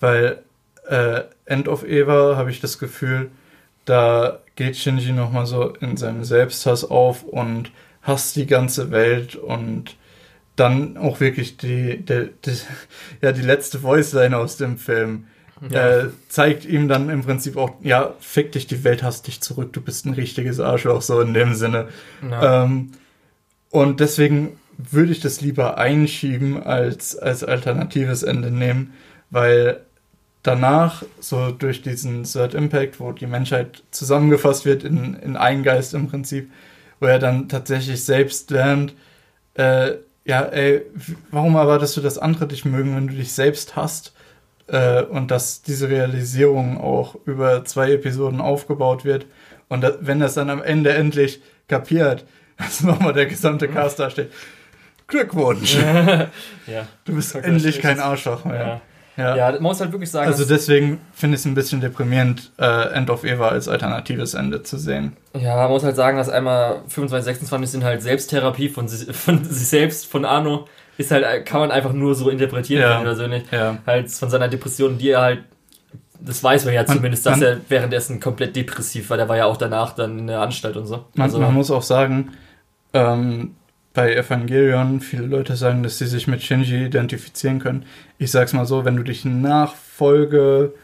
Weil 0.00 0.42
äh, 0.88 1.22
End 1.44 1.68
of 1.68 1.86
Eva 1.86 2.36
habe 2.36 2.50
ich 2.50 2.60
das 2.60 2.78
Gefühl, 2.78 3.30
da 3.84 4.40
geht 4.56 4.76
Shinji 4.76 5.12
nochmal 5.12 5.46
so 5.46 5.70
in 5.80 5.96
seinem 5.96 6.24
Selbsthass 6.24 6.84
auf 6.84 7.22
und 7.22 7.70
hasst 8.02 8.36
die 8.36 8.46
ganze 8.46 8.90
Welt 8.90 9.36
und 9.36 9.96
dann 10.56 10.96
auch 10.96 11.20
wirklich 11.20 11.56
die, 11.56 12.04
die, 12.04 12.30
die 12.44 12.52
ja, 13.22 13.32
die 13.32 13.42
letzte 13.42 13.78
Voice-Line 13.78 14.36
aus 14.36 14.56
dem 14.56 14.76
Film 14.76 15.26
ja. 15.68 15.98
äh, 15.98 16.08
zeigt 16.28 16.64
ihm 16.64 16.88
dann 16.88 17.10
im 17.10 17.22
Prinzip 17.22 17.56
auch, 17.56 17.72
ja, 17.82 18.14
fick 18.20 18.52
dich, 18.52 18.66
die 18.66 18.84
Welt 18.84 19.02
hasst 19.02 19.26
dich 19.26 19.40
zurück, 19.40 19.72
du 19.72 19.80
bist 19.80 20.06
ein 20.06 20.14
richtiges 20.14 20.60
Arschloch, 20.60 21.02
so 21.02 21.20
in 21.20 21.34
dem 21.34 21.54
Sinne. 21.54 21.88
Ja. 22.28 22.64
Ähm, 22.64 22.92
und 23.70 24.00
deswegen 24.00 24.58
würde 24.78 25.12
ich 25.12 25.20
das 25.20 25.40
lieber 25.40 25.76
einschieben 25.78 26.62
als 26.62 27.16
als 27.16 27.44
alternatives 27.44 28.22
Ende 28.22 28.50
nehmen, 28.50 28.94
weil 29.30 29.80
danach, 30.42 31.02
so 31.20 31.50
durch 31.50 31.82
diesen 31.82 32.24
Third 32.24 32.54
Impact, 32.54 32.98
wo 32.98 33.12
die 33.12 33.26
Menschheit 33.26 33.82
zusammengefasst 33.90 34.64
wird 34.64 34.84
in, 34.84 35.14
in 35.14 35.36
einen 35.36 35.62
Geist 35.62 35.94
im 35.94 36.08
Prinzip, 36.08 36.50
wo 36.98 37.06
er 37.06 37.18
dann 37.18 37.48
tatsächlich 37.48 38.04
selbst 38.04 38.50
lernt, 38.50 38.94
äh, 39.54 39.92
ja, 40.24 40.42
ey, 40.42 40.82
warum 41.30 41.56
erwartest 41.56 41.96
du, 41.96 42.00
dass 42.00 42.18
andere 42.18 42.46
dich 42.46 42.64
mögen, 42.64 42.94
wenn 42.94 43.08
du 43.08 43.14
dich 43.14 43.32
selbst 43.32 43.76
hast? 43.76 44.12
Äh, 44.70 45.02
und 45.02 45.30
dass 45.30 45.62
diese 45.62 45.88
Realisierung 45.88 46.80
auch 46.80 47.16
über 47.24 47.64
zwei 47.64 47.92
Episoden 47.92 48.40
aufgebaut 48.40 49.04
wird. 49.04 49.26
Und 49.68 49.80
da, 49.82 49.94
wenn 50.00 50.20
das 50.20 50.34
dann 50.34 50.48
am 50.50 50.62
Ende 50.62 50.92
endlich 50.92 51.40
kapiert, 51.68 52.24
dass 52.58 52.82
nochmal 52.82 53.12
der 53.12 53.26
gesamte. 53.26 53.68
Cast 53.68 53.98
da 53.98 54.10
steht. 54.10 54.30
Glückwunsch! 55.06 55.76
ja. 56.66 56.86
Du 57.04 57.14
bist 57.14 57.34
endlich 57.34 57.80
kein 57.80 57.98
Arschloch 57.98 58.44
mehr. 58.44 58.80
Ja. 59.16 59.36
ja. 59.36 59.52
man 59.52 59.62
muss 59.62 59.80
halt 59.80 59.90
wirklich 59.90 60.10
sagen. 60.10 60.28
Also 60.28 60.44
deswegen 60.44 61.00
finde 61.12 61.34
ich 61.34 61.40
es 61.40 61.46
ein 61.46 61.54
bisschen 61.54 61.80
deprimierend, 61.80 62.52
äh, 62.58 62.92
End 62.92 63.10
of 63.10 63.24
Eva 63.24 63.48
als 63.48 63.66
alternatives 63.66 64.34
Ende 64.34 64.62
zu 64.62 64.78
sehen. 64.78 65.16
Ja, 65.34 65.56
man 65.56 65.70
muss 65.70 65.82
halt 65.82 65.96
sagen, 65.96 66.16
dass 66.16 66.28
einmal 66.28 66.82
25, 66.86 67.24
26 67.24 67.70
sind 67.70 67.84
halt 67.84 68.02
Selbsttherapie 68.02 68.68
von, 68.68 68.88
von 68.88 69.44
sich 69.44 69.66
selbst, 69.66 70.06
von 70.06 70.24
Arno 70.24 70.68
ist 71.00 71.10
halt, 71.10 71.46
kann 71.46 71.60
man 71.60 71.70
einfach 71.70 71.92
nur 71.92 72.14
so 72.14 72.28
interpretieren, 72.28 72.82
ja. 72.82 73.00
persönlich. 73.00 73.44
Ja. 73.50 73.78
Halt 73.86 74.10
von 74.10 74.30
seiner 74.30 74.48
Depression, 74.48 74.98
die 74.98 75.10
er 75.10 75.20
halt, 75.20 75.40
das 76.20 76.44
weiß 76.44 76.66
man 76.66 76.74
ja 76.74 76.84
man, 76.86 76.96
zumindest, 76.96 77.26
dass 77.26 77.38
man, 77.38 77.48
er 77.48 77.60
währenddessen 77.68 78.20
komplett 78.20 78.54
depressiv 78.54 79.10
war. 79.10 79.16
Der 79.16 79.28
war 79.28 79.36
ja 79.36 79.46
auch 79.46 79.56
danach 79.56 79.94
dann 79.94 80.18
in 80.18 80.26
der 80.26 80.40
Anstalt 80.40 80.76
und 80.76 80.86
so. 80.86 81.06
Man, 81.14 81.24
also, 81.24 81.40
man 81.40 81.54
muss 81.54 81.70
auch 81.70 81.82
sagen, 81.82 82.32
ähm, 82.92 83.56
bei 83.92 84.14
Evangelion, 84.14 85.00
viele 85.00 85.26
Leute 85.26 85.56
sagen, 85.56 85.82
dass 85.82 85.98
sie 85.98 86.06
sich 86.06 86.28
mit 86.28 86.42
Shinji 86.42 86.84
identifizieren 86.84 87.58
können. 87.58 87.84
Ich 88.18 88.30
sag's 88.30 88.52
mal 88.52 88.66
so, 88.66 88.84
wenn 88.84 88.96
du 88.96 89.02
dich 89.02 89.24
nach 89.24 89.74
Folge, 89.74 90.74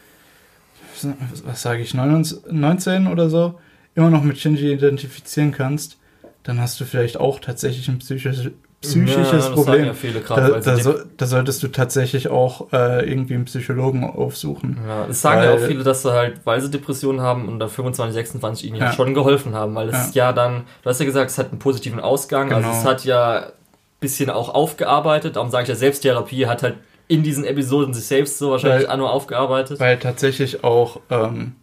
was 1.45 1.61
sage 1.61 1.81
ich, 1.81 1.93
19 1.93 3.07
oder 3.07 3.29
so, 3.29 3.59
immer 3.95 4.09
noch 4.09 4.23
mit 4.23 4.37
Shinji 4.37 4.73
identifizieren 4.73 5.51
kannst, 5.51 5.97
dann 6.43 6.59
hast 6.59 6.79
du 6.79 6.85
vielleicht 6.85 7.17
auch 7.17 7.39
tatsächlich 7.39 7.87
ein 7.87 7.99
psychisches, 7.99 8.51
psychisches 8.81 9.47
ja, 9.47 9.53
Problem. 9.53 9.85
Ja 9.85 9.93
viele 9.93 10.21
grad, 10.21 10.37
da, 10.37 10.59
da, 10.59 10.77
so, 10.77 10.95
da, 11.17 11.25
solltest 11.25 11.63
du 11.63 11.67
tatsächlich 11.69 12.27
auch 12.29 12.71
äh, 12.71 13.09
irgendwie 13.09 13.33
einen 13.33 13.45
Psychologen 13.45 14.03
aufsuchen. 14.03 14.77
Ja, 14.87 15.07
es 15.09 15.21
sagen 15.21 15.41
weil, 15.41 15.47
ja 15.47 15.55
auch 15.55 15.67
viele, 15.67 15.83
dass 15.83 16.03
sie 16.03 16.11
halt, 16.11 16.41
weil 16.43 16.61
sie 16.61 16.69
Depressionen 16.69 17.21
haben 17.21 17.47
und 17.47 17.59
dann 17.59 17.69
25, 17.69 18.13
26 18.13 18.67
ihnen 18.67 18.77
ja. 18.77 18.93
schon 18.93 19.13
geholfen 19.13 19.55
haben, 19.55 19.73
weil 19.75 19.89
es 19.89 20.13
ja. 20.13 20.27
ja 20.27 20.33
dann, 20.33 20.63
du 20.83 20.89
hast 20.89 20.99
ja 20.99 21.05
gesagt, 21.05 21.31
es 21.31 21.37
hat 21.37 21.49
einen 21.49 21.59
positiven 21.59 21.99
Ausgang, 21.99 22.51
also 22.51 22.57
genau. 22.57 22.67
also 22.69 22.79
es 22.79 22.85
hat 22.85 23.05
ja 23.05 23.37
ein 23.37 23.51
bisschen 23.99 24.29
auch 24.29 24.53
aufgearbeitet, 24.53 25.35
darum 25.35 25.49
sage 25.49 25.63
ich 25.63 25.69
ja, 25.69 25.75
Selbsttherapie 25.75 26.45
hat 26.45 26.61
halt 26.61 26.75
in 27.07 27.23
diesen 27.23 27.45
Episoden 27.45 27.93
sich 27.93 28.05
selbst 28.05 28.37
so 28.37 28.51
wahrscheinlich 28.51 28.87
weil, 28.87 28.93
auch 28.93 28.97
nur 28.97 29.11
aufgearbeitet. 29.11 29.79
Weil 29.79 29.97
tatsächlich 29.97 30.63
auch 30.63 30.99
ähm, 31.09 31.55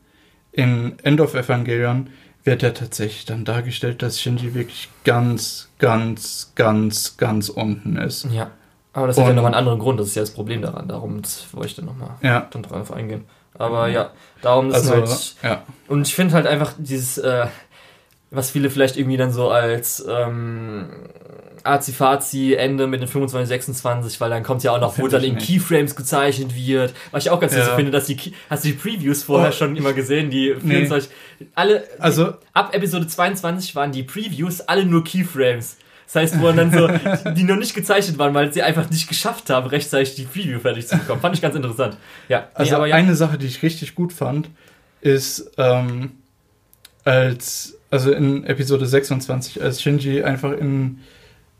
in 0.52 0.98
End 1.02 1.20
of 1.20 1.34
Evangelion 1.34 2.08
wird 2.44 2.62
ja 2.62 2.70
tatsächlich 2.70 3.24
dann 3.24 3.44
dargestellt, 3.44 4.02
dass 4.02 4.20
Shinji 4.20 4.54
wirklich 4.54 4.88
ganz, 5.04 5.68
ganz, 5.78 6.52
ganz, 6.54 7.16
ganz 7.16 7.48
unten 7.48 7.96
ist. 7.96 8.26
Ja. 8.30 8.50
Aber 8.92 9.08
das 9.08 9.16
hat 9.16 9.24
und, 9.24 9.30
ja 9.30 9.34
noch 9.34 9.44
einen 9.44 9.54
anderen 9.54 9.80
Grund, 9.80 9.98
das 9.98 10.08
ist 10.08 10.14
ja 10.14 10.22
das 10.22 10.30
Problem 10.30 10.62
daran. 10.62 10.86
Darum 10.86 11.22
wollte 11.52 11.68
ich 11.68 11.74
dann 11.74 11.86
nochmal 11.86 12.10
ja. 12.22 12.46
dann 12.50 12.62
drauf 12.62 12.92
eingehen. 12.92 13.24
Aber 13.56 13.88
ja, 13.88 14.10
darum 14.42 14.70
ist 14.70 14.76
also, 14.76 14.92
halt. 14.92 15.36
Ja. 15.42 15.62
Und 15.88 16.06
ich 16.06 16.14
finde 16.14 16.34
halt 16.34 16.46
einfach 16.46 16.72
dieses, 16.78 17.18
äh, 17.18 17.46
was 18.34 18.50
viele 18.50 18.70
vielleicht 18.70 18.96
irgendwie 18.96 19.16
dann 19.16 19.32
so 19.32 19.50
als 19.50 20.04
ähm, 20.08 20.88
Azi-Fazi 21.64 22.54
Ende 22.54 22.86
mit 22.86 23.00
den 23.00 23.08
25, 23.08 23.48
26, 23.48 24.20
weil 24.20 24.30
dann 24.30 24.42
kommt 24.42 24.62
ja 24.62 24.72
auch 24.72 24.80
noch, 24.80 24.98
wo 24.98 25.08
dann 25.08 25.24
in. 25.24 25.38
Keyframes 25.38 25.96
gezeichnet 25.96 26.54
wird. 26.54 26.94
Was 27.10 27.24
ich 27.24 27.30
auch 27.30 27.40
ganz 27.40 27.52
ja. 27.52 27.60
lustig 27.60 27.76
finde, 27.76 27.90
dass 27.90 28.06
die, 28.06 28.18
hast 28.50 28.64
du 28.64 28.68
die 28.68 28.74
Previews 28.74 29.22
vorher 29.22 29.48
oh. 29.48 29.52
schon 29.52 29.76
immer 29.76 29.92
gesehen, 29.92 30.30
die 30.30 30.54
24, 30.54 31.10
nee. 31.38 31.46
alle, 31.54 31.84
also, 31.98 32.34
ab 32.52 32.74
Episode 32.74 33.06
22 33.06 33.74
waren 33.74 33.92
die 33.92 34.02
Previews 34.02 34.60
alle 34.60 34.84
nur 34.84 35.04
Keyframes. 35.04 35.78
Das 36.06 36.16
heißt, 36.16 36.40
wo 36.40 36.52
dann 36.52 36.70
so, 36.70 36.86
die 37.32 37.44
noch 37.44 37.56
nicht 37.56 37.74
gezeichnet 37.74 38.18
waren, 38.18 38.34
weil 38.34 38.52
sie 38.52 38.62
einfach 38.62 38.90
nicht 38.90 39.08
geschafft 39.08 39.48
haben, 39.50 39.66
rechtzeitig 39.66 40.14
die 40.14 40.24
Preview 40.24 40.60
fertig 40.60 40.86
zu 40.86 40.98
bekommen. 40.98 41.20
Fand 41.20 41.34
ich 41.34 41.42
ganz 41.42 41.54
interessant. 41.54 41.96
Ja. 42.28 42.48
Also 42.54 42.70
nee, 42.70 42.76
aber 42.76 42.86
ja. 42.88 42.96
eine 42.96 43.14
Sache, 43.14 43.38
die 43.38 43.46
ich 43.46 43.62
richtig 43.62 43.94
gut 43.94 44.12
fand, 44.12 44.50
ist, 45.00 45.50
ähm, 45.56 46.12
als, 47.04 47.78
also 47.94 48.10
in 48.10 48.42
Episode 48.42 48.86
26, 48.86 49.62
als 49.62 49.80
Shinji 49.80 50.24
einfach 50.24 50.50
in 50.50 50.98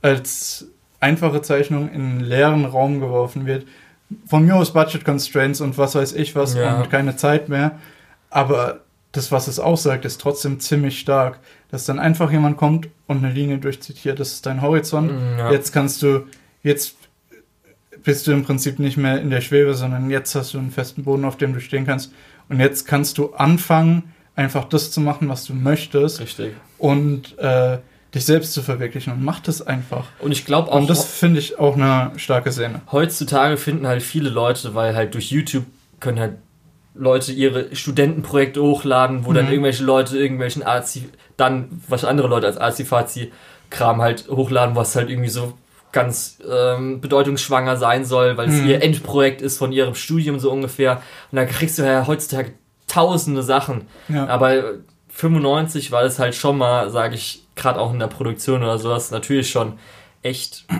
als 0.03 0.67
einfache 0.99 1.43
Zeichnung 1.43 1.89
in 1.93 2.01
einen 2.01 2.21
leeren 2.21 2.65
Raum 2.65 2.99
geworfen 2.99 3.47
wird. 3.47 3.67
Von 4.27 4.45
mir 4.45 4.57
aus 4.57 4.73
Budget 4.73 5.05
Constraints 5.05 5.61
und 5.61 5.79
was 5.79 5.95
weiß 5.95 6.13
ich 6.15 6.35
was 6.35 6.55
ja. 6.55 6.81
und 6.81 6.91
keine 6.91 7.15
Zeit 7.15 7.49
mehr. 7.49 7.79
Aber 8.31 8.81
das, 9.13 9.31
was 9.31 9.47
es 9.47 9.61
aussagt, 9.61 10.05
ist 10.05 10.21
trotzdem 10.21 10.59
ziemlich 10.59 10.99
stark. 10.99 11.39
Dass 11.71 11.85
dann 11.85 12.01
einfach 12.01 12.33
jemand 12.33 12.57
kommt 12.57 12.89
und 13.07 13.19
eine 13.19 13.33
Linie 13.33 13.59
durchzieht. 13.59 13.97
Hier, 13.97 14.17
das 14.17 14.33
ist 14.33 14.47
dein 14.47 14.61
Horizont. 14.61 15.13
Mm, 15.13 15.39
ja. 15.39 15.53
Jetzt 15.53 15.73
kannst 15.73 16.03
du, 16.03 16.27
jetzt 16.65 16.97
bist 18.03 18.27
du 18.27 18.33
im 18.33 18.43
Prinzip 18.43 18.81
nicht 18.81 18.97
mehr 18.97 19.21
in 19.21 19.31
der 19.31 19.41
Schwebe, 19.41 19.75
sondern 19.75 20.11
jetzt 20.11 20.35
hast 20.35 20.53
du 20.55 20.59
einen 20.59 20.73
festen 20.73 21.05
Boden, 21.05 21.25
auf 21.25 21.37
dem 21.37 21.55
du 21.55 21.61
stehen 21.61 21.87
kannst. 21.87 22.13
Und 22.49 22.59
jetzt 22.59 22.89
kannst 22.89 23.19
du 23.19 23.35
anfangen, 23.35 24.14
einfach 24.37 24.65
das 24.65 24.91
zu 24.91 25.01
machen, 25.01 25.29
was 25.29 25.45
du 25.45 25.55
möchtest. 25.55 26.21
Richtig. 26.21 26.55
Und 26.79 27.39
äh, 27.39 27.79
dich 28.15 28.25
selbst 28.25 28.53
zu 28.53 28.63
verwirklichen 28.63 29.13
und 29.13 29.25
mach 29.25 29.41
das 29.41 29.67
einfach. 29.67 30.07
Und 30.21 30.33
ich 30.33 30.45
glaube 30.45 30.71
auch. 30.71 30.77
Und 30.77 30.89
das 30.89 31.05
finde 31.05 31.41
ich 31.41 31.59
auch 31.59 31.75
eine 31.75 32.13
starke 32.17 32.53
Szene. 32.53 32.81
Heutzutage 32.93 33.57
finden 33.57 33.87
halt 33.87 34.03
viele 34.03 34.31
Leute, 34.31 34.75
weil 34.75 34.95
halt 34.95 35.15
durch 35.15 35.31
YouTube 35.31 35.65
können 36.01 36.21
halt 36.21 36.35
Leute 36.95 37.33
ihre 37.33 37.75
Studentenprojekte 37.75 38.63
hochladen, 38.63 39.25
wo 39.25 39.31
mhm. 39.31 39.35
dann 39.35 39.49
irgendwelche 39.51 39.83
Leute 39.83 40.17
irgendwelchen 40.17 40.63
Arzi, 40.63 41.09
dann 41.37 41.83
was 41.89 42.05
andere 42.05 42.29
Leute 42.29 42.47
als 42.47 42.57
Arzi-Fazi-Kram 42.57 44.01
halt 44.01 44.29
hochladen, 44.29 44.77
was 44.77 44.95
halt 44.95 45.11
irgendwie 45.11 45.29
so 45.29 45.55
ganz 45.91 46.39
ähm, 46.49 47.01
bedeutungsschwanger 47.01 47.77
sein 47.77 48.05
soll, 48.05 48.37
weil 48.37 48.49
es 48.49 48.61
mhm. 48.61 48.69
ihr 48.69 48.83
Endprojekt 48.83 49.43
ist 49.43 49.59
von 49.59 49.73
ihrem 49.73 49.95
Studium 49.95 50.39
so 50.39 50.51
ungefähr. 50.51 51.03
Und 51.33 51.37
dann 51.37 51.49
kriegst 51.49 51.79
du 51.79 51.83
ja 51.83 52.07
heutzutage 52.07 52.53
tausende 52.95 53.43
Sachen. 53.43 53.83
Ja. 54.09 54.27
Aber 54.27 54.75
95 55.09 55.93
war 55.93 56.03
es 56.03 56.19
halt 56.19 56.35
schon 56.35 56.59
mal, 56.59 56.91
sage 56.91 57.15
ich, 57.15 57.43
gerade 57.55 57.81
auch 57.81 57.93
in 57.93 57.99
der 57.99 58.09
Produktion 58.09 58.63
oder 58.63 58.79
sowas, 58.79 59.11
natürlich 59.11 59.51
schon 59.51 59.75
echt. 60.23 60.65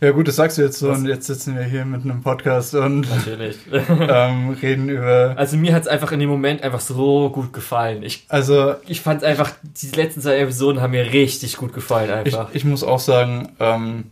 Ja 0.00 0.12
gut, 0.12 0.28
das 0.28 0.36
sagst 0.36 0.56
du 0.56 0.62
jetzt 0.62 0.78
so 0.78 0.90
Was? 0.90 0.98
und 0.98 1.06
jetzt 1.06 1.26
sitzen 1.26 1.56
wir 1.56 1.64
hier 1.64 1.84
mit 1.84 2.04
einem 2.04 2.22
Podcast 2.22 2.76
und 2.76 3.04
ähm, 3.90 4.50
reden 4.62 4.88
über. 4.88 5.34
Also 5.36 5.56
mir 5.56 5.74
hat 5.74 5.82
es 5.82 5.88
einfach 5.88 6.12
in 6.12 6.20
dem 6.20 6.28
Moment 6.28 6.62
einfach 6.62 6.78
so 6.78 7.30
gut 7.30 7.52
gefallen. 7.52 8.04
Ich, 8.04 8.24
also 8.28 8.76
ich 8.86 9.00
fand 9.00 9.24
einfach, 9.24 9.50
die 9.64 9.88
letzten 9.88 10.20
zwei 10.20 10.38
Episoden 10.38 10.80
haben 10.80 10.92
mir 10.92 11.12
richtig 11.12 11.56
gut 11.56 11.72
gefallen 11.72 12.12
einfach. 12.12 12.50
Ich, 12.50 12.56
ich 12.58 12.64
muss 12.64 12.84
auch 12.84 13.00
sagen, 13.00 13.48
ähm, 13.58 14.04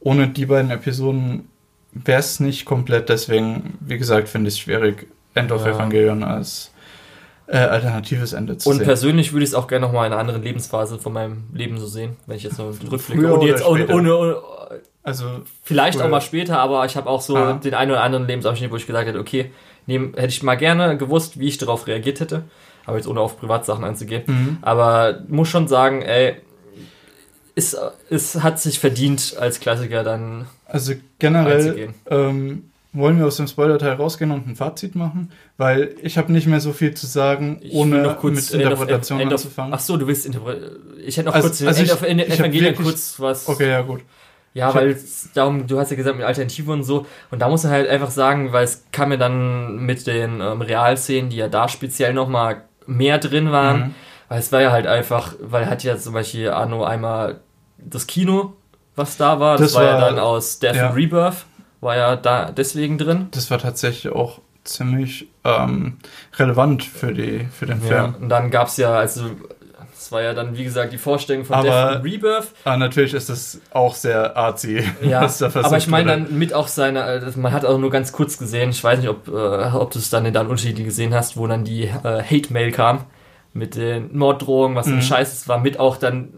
ohne 0.00 0.28
die 0.28 0.46
beiden 0.46 0.70
Episoden 0.70 1.46
wäre 1.92 2.20
es 2.20 2.40
nicht 2.40 2.64
komplett, 2.64 3.10
deswegen, 3.10 3.76
wie 3.80 3.98
gesagt, 3.98 4.30
finde 4.30 4.48
ich 4.48 4.54
es 4.54 4.60
schwierig, 4.60 5.06
End 5.34 5.52
of 5.52 5.66
ja. 5.66 5.72
Evangelion 5.72 6.22
als 6.22 6.70
äh, 7.46 7.58
alternatives 7.58 8.32
Ende 8.32 8.56
zu 8.56 8.70
Und 8.70 8.76
sehen. 8.76 8.86
persönlich 8.86 9.32
würde 9.32 9.44
ich 9.44 9.50
es 9.50 9.54
auch 9.54 9.66
gerne 9.66 9.86
nochmal 9.86 10.06
in 10.06 10.12
einer 10.12 10.20
anderen 10.20 10.42
Lebensphase 10.42 10.98
von 10.98 11.12
meinem 11.12 11.44
Leben 11.52 11.78
so 11.78 11.86
sehen, 11.86 12.16
wenn 12.26 12.36
ich 12.36 12.42
jetzt 12.42 12.56
so 12.56 12.74
rückblicke. 12.90 13.32
Und 13.32 13.46
jetzt 13.46 13.66
ohne, 13.66 13.86
ohne, 13.88 14.16
ohne, 14.16 14.36
also 15.02 15.26
vielleicht 15.62 15.98
früher. 15.98 16.06
auch 16.06 16.10
mal 16.10 16.20
später, 16.20 16.58
aber 16.58 16.84
ich 16.86 16.96
habe 16.96 17.08
auch 17.08 17.20
so 17.20 17.36
ah. 17.36 17.52
den 17.62 17.74
einen 17.74 17.90
oder 17.90 18.02
anderen 18.02 18.26
Lebensabschnitt, 18.26 18.70
wo 18.70 18.76
ich 18.76 18.86
gesagt 18.86 19.06
hätte, 19.06 19.18
okay, 19.18 19.50
nehm, 19.86 20.14
hätte 20.14 20.28
ich 20.28 20.42
mal 20.42 20.54
gerne 20.54 20.96
gewusst, 20.96 21.38
wie 21.38 21.48
ich 21.48 21.58
darauf 21.58 21.86
reagiert 21.86 22.20
hätte. 22.20 22.44
Aber 22.86 22.96
jetzt 22.96 23.06
ohne 23.06 23.20
auf 23.20 23.38
Privatsachen 23.38 23.84
einzugehen. 23.84 24.22
Mhm. 24.26 24.58
Aber 24.62 25.20
muss 25.28 25.48
schon 25.48 25.68
sagen, 25.68 26.02
ey, 26.02 26.36
es, 27.54 27.76
es 28.10 28.42
hat 28.42 28.58
sich 28.58 28.78
verdient, 28.78 29.36
als 29.38 29.60
Klassiker 29.60 30.02
dann. 30.02 30.46
Also 30.66 30.94
generell 31.18 31.94
ähm, 32.10 32.70
wollen 32.94 33.18
wir 33.18 33.26
aus 33.26 33.36
dem 33.36 33.48
Spoiler-Teil 33.48 33.94
rausgehen 33.94 34.30
und 34.30 34.46
ein 34.46 34.54
Fazit 34.54 34.94
machen, 34.94 35.32
weil 35.56 35.96
ich 36.00 36.16
habe 36.16 36.32
nicht 36.32 36.46
mehr 36.46 36.60
so 36.60 36.72
viel 36.72 36.94
zu 36.94 37.06
sagen, 37.06 37.60
ohne 37.72 38.02
noch 38.02 38.18
kurz 38.18 38.52
mit 38.52 38.62
Interpretation 38.62 39.20
End 39.20 39.32
of, 39.32 39.40
anzufangen. 39.40 39.74
Ach 39.74 39.80
so, 39.80 39.96
du 39.96 40.06
willst 40.06 40.24
Interpretation. 40.24 40.78
Ich 41.04 41.16
hätte 41.16 41.26
noch 41.26 41.34
also, 41.34 41.48
kurz 41.48 41.62
also 41.62 41.82
End 42.06 42.22
of 42.22 42.38
Evangelion 42.38 42.74
kurz 42.76 43.16
was. 43.18 43.48
Okay, 43.48 43.68
ja 43.68 43.82
gut. 43.82 44.02
Ja, 44.54 44.68
ich 44.68 44.74
weil 44.76 44.96
darum, 45.34 45.66
du 45.66 45.80
hast 45.80 45.90
ja 45.90 45.96
gesagt 45.96 46.16
mit 46.16 46.24
Alternative 46.24 46.70
und 46.70 46.84
so, 46.84 47.06
und 47.32 47.42
da 47.42 47.48
muss 47.48 47.64
man 47.64 47.72
halt 47.72 47.88
einfach 47.88 48.12
sagen, 48.12 48.52
weil 48.52 48.62
es 48.62 48.84
kam 48.92 49.08
mir 49.08 49.18
dann 49.18 49.78
mit 49.78 50.06
den 50.06 50.40
ähm, 50.40 50.62
Realszenen, 50.62 51.28
die 51.28 51.36
ja 51.36 51.48
da 51.48 51.68
speziell 51.68 52.14
nochmal 52.14 52.62
mehr 52.86 53.18
drin 53.18 53.50
waren, 53.50 53.80
mhm. 53.80 53.94
weil 54.28 54.38
es 54.38 54.52
war 54.52 54.62
ja 54.62 54.70
halt 54.70 54.86
einfach, 54.86 55.34
weil 55.40 55.66
hat 55.66 55.82
ja 55.82 55.96
zum 55.96 56.14
Beispiel 56.14 56.50
Arno 56.50 56.84
einmal 56.84 57.40
das 57.78 58.06
Kino, 58.06 58.52
was 58.94 59.16
da 59.16 59.40
war, 59.40 59.56
das, 59.56 59.72
das 59.72 59.74
war, 59.74 59.82
war, 59.82 60.00
ja 60.00 60.00
dann 60.10 60.18
aus 60.20 60.60
Death 60.60 60.76
ja. 60.76 60.86
and 60.86 60.96
Rebirth 60.96 61.44
war 61.84 61.96
ja 61.96 62.16
da 62.16 62.50
deswegen 62.50 62.98
drin. 62.98 63.28
Das 63.30 63.50
war 63.50 63.58
tatsächlich 63.58 64.12
auch 64.12 64.40
ziemlich 64.64 65.28
ähm, 65.44 65.98
relevant 66.36 66.82
für, 66.82 67.12
die, 67.12 67.46
für 67.52 67.66
den 67.66 67.80
Film. 67.80 67.92
Ja, 67.92 68.14
und 68.18 68.28
dann 68.28 68.50
gab 68.50 68.68
es 68.68 68.78
ja, 68.78 68.94
also 68.94 69.30
das 69.94 70.10
war 70.10 70.22
ja 70.22 70.34
dann, 70.34 70.56
wie 70.56 70.64
gesagt, 70.64 70.92
die 70.92 70.98
Vorstellung 70.98 71.44
von 71.44 71.56
aber, 71.56 71.94
Death 71.94 72.04
Rebirth. 72.04 72.48
Aber 72.64 72.76
natürlich 72.78 73.14
ist 73.14 73.28
das 73.28 73.60
auch 73.70 73.94
sehr 73.94 74.36
artsy. 74.36 74.82
Ja, 75.02 75.20
aber 75.40 75.76
ich 75.76 75.86
meine 75.86 76.10
dann 76.10 76.38
mit 76.38 76.52
auch 76.52 76.68
seiner, 76.68 77.04
also 77.04 77.38
man 77.38 77.52
hat 77.52 77.64
auch 77.64 77.78
nur 77.78 77.90
ganz 77.90 78.12
kurz 78.12 78.38
gesehen, 78.38 78.70
ich 78.70 78.82
weiß 78.82 78.98
nicht, 78.98 79.08
ob, 79.08 79.28
äh, 79.28 79.32
ob 79.32 79.90
du 79.90 79.98
es 79.98 80.10
dann 80.10 80.26
in 80.26 80.34
deinen 80.34 80.48
Unterschieden 80.48 80.84
gesehen 80.84 81.14
hast, 81.14 81.36
wo 81.36 81.46
dann 81.46 81.64
die 81.64 81.84
äh, 81.84 82.22
Hate-Mail 82.22 82.72
kam 82.72 83.04
mit 83.54 83.76
den 83.76 84.16
Morddrohungen, 84.16 84.76
was 84.76 84.86
mhm. 84.86 84.94
ein 84.94 85.02
Scheiß 85.02 85.48
war 85.48 85.58
mit 85.58 85.78
auch 85.78 85.96
dann 85.96 86.30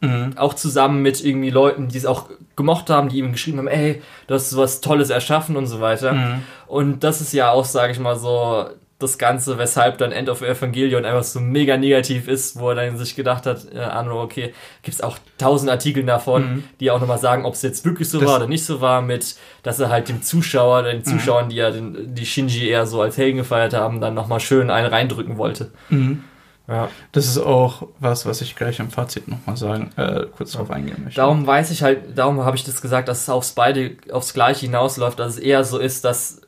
mhm. 0.00 0.34
auch 0.36 0.54
zusammen 0.54 1.02
mit 1.02 1.24
irgendwie 1.24 1.50
Leuten, 1.50 1.88
die 1.88 1.98
es 1.98 2.06
auch 2.06 2.28
gemocht 2.54 2.90
haben, 2.90 3.08
die 3.08 3.18
ihm 3.18 3.32
geschrieben 3.32 3.58
haben, 3.58 3.68
ey, 3.68 4.02
du 4.26 4.34
hast 4.34 4.54
was 4.56 4.82
Tolles 4.82 5.08
erschaffen 5.08 5.56
und 5.56 5.66
so 5.66 5.80
weiter. 5.80 6.12
Mhm. 6.12 6.42
Und 6.66 7.02
das 7.02 7.22
ist 7.22 7.32
ja 7.32 7.50
auch, 7.50 7.64
sage 7.64 7.92
ich 7.92 7.98
mal 7.98 8.16
so, 8.16 8.66
das 9.00 9.16
Ganze, 9.16 9.56
weshalb 9.56 9.96
dann 9.96 10.12
End 10.12 10.28
of 10.28 10.42
Evangelion 10.42 11.06
einfach 11.06 11.22
so 11.22 11.40
mega 11.40 11.78
negativ 11.78 12.28
ist, 12.28 12.58
wo 12.58 12.68
er 12.68 12.74
dann 12.74 12.98
sich 12.98 13.16
gedacht 13.16 13.46
hat, 13.46 13.72
ja, 13.74 13.92
Arno, 13.92 14.22
okay, 14.22 14.52
gibt's 14.82 15.00
auch 15.00 15.16
tausend 15.38 15.70
Artikel 15.70 16.04
davon, 16.04 16.42
mhm. 16.42 16.64
die 16.80 16.90
auch 16.90 17.00
nochmal 17.00 17.18
sagen, 17.18 17.46
ob 17.46 17.54
es 17.54 17.62
jetzt 17.62 17.86
wirklich 17.86 18.10
so 18.10 18.20
das 18.20 18.28
war 18.28 18.36
oder 18.36 18.46
nicht 18.46 18.64
so 18.64 18.82
war, 18.82 19.00
mit, 19.00 19.36
dass 19.62 19.80
er 19.80 19.88
halt 19.88 20.10
dem 20.10 20.20
Zuschauer, 20.20 20.82
den 20.82 20.98
mhm. 20.98 21.04
Zuschauern, 21.04 21.48
die 21.48 21.56
ja 21.56 21.70
den, 21.70 22.14
die 22.14 22.26
Shinji 22.26 22.68
eher 22.68 22.86
so 22.86 23.00
als 23.00 23.16
Helden 23.16 23.38
gefeiert 23.38 23.72
haben, 23.72 24.02
dann 24.02 24.12
nochmal 24.12 24.40
schön 24.40 24.70
einen 24.70 24.88
reindrücken 24.88 25.38
wollte. 25.38 25.70
Mhm. 25.88 26.24
Ja. 26.70 26.88
Das 27.12 27.26
ist 27.26 27.38
auch 27.38 27.88
was, 27.98 28.26
was 28.26 28.40
ich 28.40 28.54
gleich 28.54 28.78
im 28.78 28.90
Fazit 28.90 29.26
nochmal 29.26 29.56
sagen, 29.56 29.90
äh, 29.96 30.26
kurz 30.36 30.52
drauf 30.52 30.70
eingehen 30.70 31.02
möchte. 31.02 31.16
Darum 31.16 31.46
weiß 31.46 31.72
ich 31.72 31.82
halt, 31.82 32.16
darum 32.16 32.44
habe 32.44 32.56
ich 32.56 32.64
das 32.64 32.80
gesagt, 32.80 33.08
dass 33.08 33.22
es 33.22 33.28
aufs 33.28 33.52
beide, 33.52 33.96
aufs 34.12 34.32
Gleiche 34.32 34.66
hinausläuft, 34.66 35.18
dass 35.18 35.34
es 35.34 35.38
eher 35.38 35.64
so 35.64 35.78
ist, 35.78 36.04
dass 36.04 36.42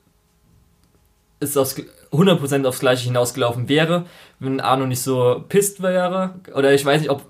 es 1.41 1.57
aufs, 1.57 1.77
100% 2.13 2.67
aufs 2.67 2.81
Gleiche 2.81 3.05
hinausgelaufen 3.05 3.69
wäre, 3.69 4.05
wenn 4.39 4.61
Arno 4.61 4.87
nicht 4.87 5.03
so 5.03 5.45
pisst 5.49 5.83
wäre. 5.83 6.35
Oder 6.55 6.73
ich 6.73 6.85
weiß 6.85 7.01
nicht, 7.01 7.11
ob, 7.11 7.23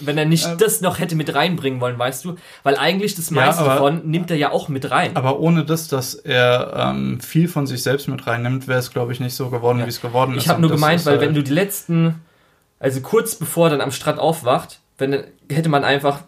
wenn 0.00 0.16
er 0.18 0.24
nicht 0.24 0.46
ähm, 0.46 0.56
das 0.58 0.80
noch 0.80 0.98
hätte 0.98 1.14
mit 1.14 1.34
reinbringen 1.34 1.80
wollen, 1.80 1.98
weißt 1.98 2.24
du? 2.24 2.36
Weil 2.62 2.76
eigentlich 2.76 3.14
das 3.14 3.30
meiste 3.30 3.62
ja, 3.62 3.66
aber, 3.66 3.74
davon 3.74 4.10
nimmt 4.10 4.30
er 4.30 4.36
ja 4.36 4.50
auch 4.50 4.68
mit 4.68 4.90
rein. 4.90 5.14
Aber 5.14 5.40
ohne 5.40 5.64
das, 5.64 5.88
dass 5.88 6.14
er 6.14 6.72
ähm, 6.74 7.20
viel 7.20 7.48
von 7.48 7.66
sich 7.66 7.82
selbst 7.82 8.08
mit 8.08 8.26
reinnimmt, 8.26 8.66
wäre 8.66 8.78
es, 8.78 8.90
glaube 8.90 9.12
ich, 9.12 9.20
nicht 9.20 9.34
so 9.34 9.50
geworden, 9.50 9.80
ja. 9.80 9.84
wie 9.84 9.90
es 9.90 10.00
geworden 10.00 10.34
ist. 10.34 10.44
Ich 10.44 10.48
habe 10.48 10.60
nur 10.60 10.70
gemeint, 10.70 11.04
weil 11.04 11.18
halt 11.18 11.28
wenn 11.28 11.34
du 11.34 11.42
die 11.42 11.52
letzten 11.52 12.16
also 12.80 13.00
kurz 13.02 13.36
bevor 13.36 13.68
er 13.68 13.70
dann 13.70 13.80
am 13.80 13.92
Strand 13.92 14.18
aufwacht, 14.18 14.80
wenn, 14.98 15.24
hätte 15.50 15.68
man 15.68 15.84
einfach 15.84 16.22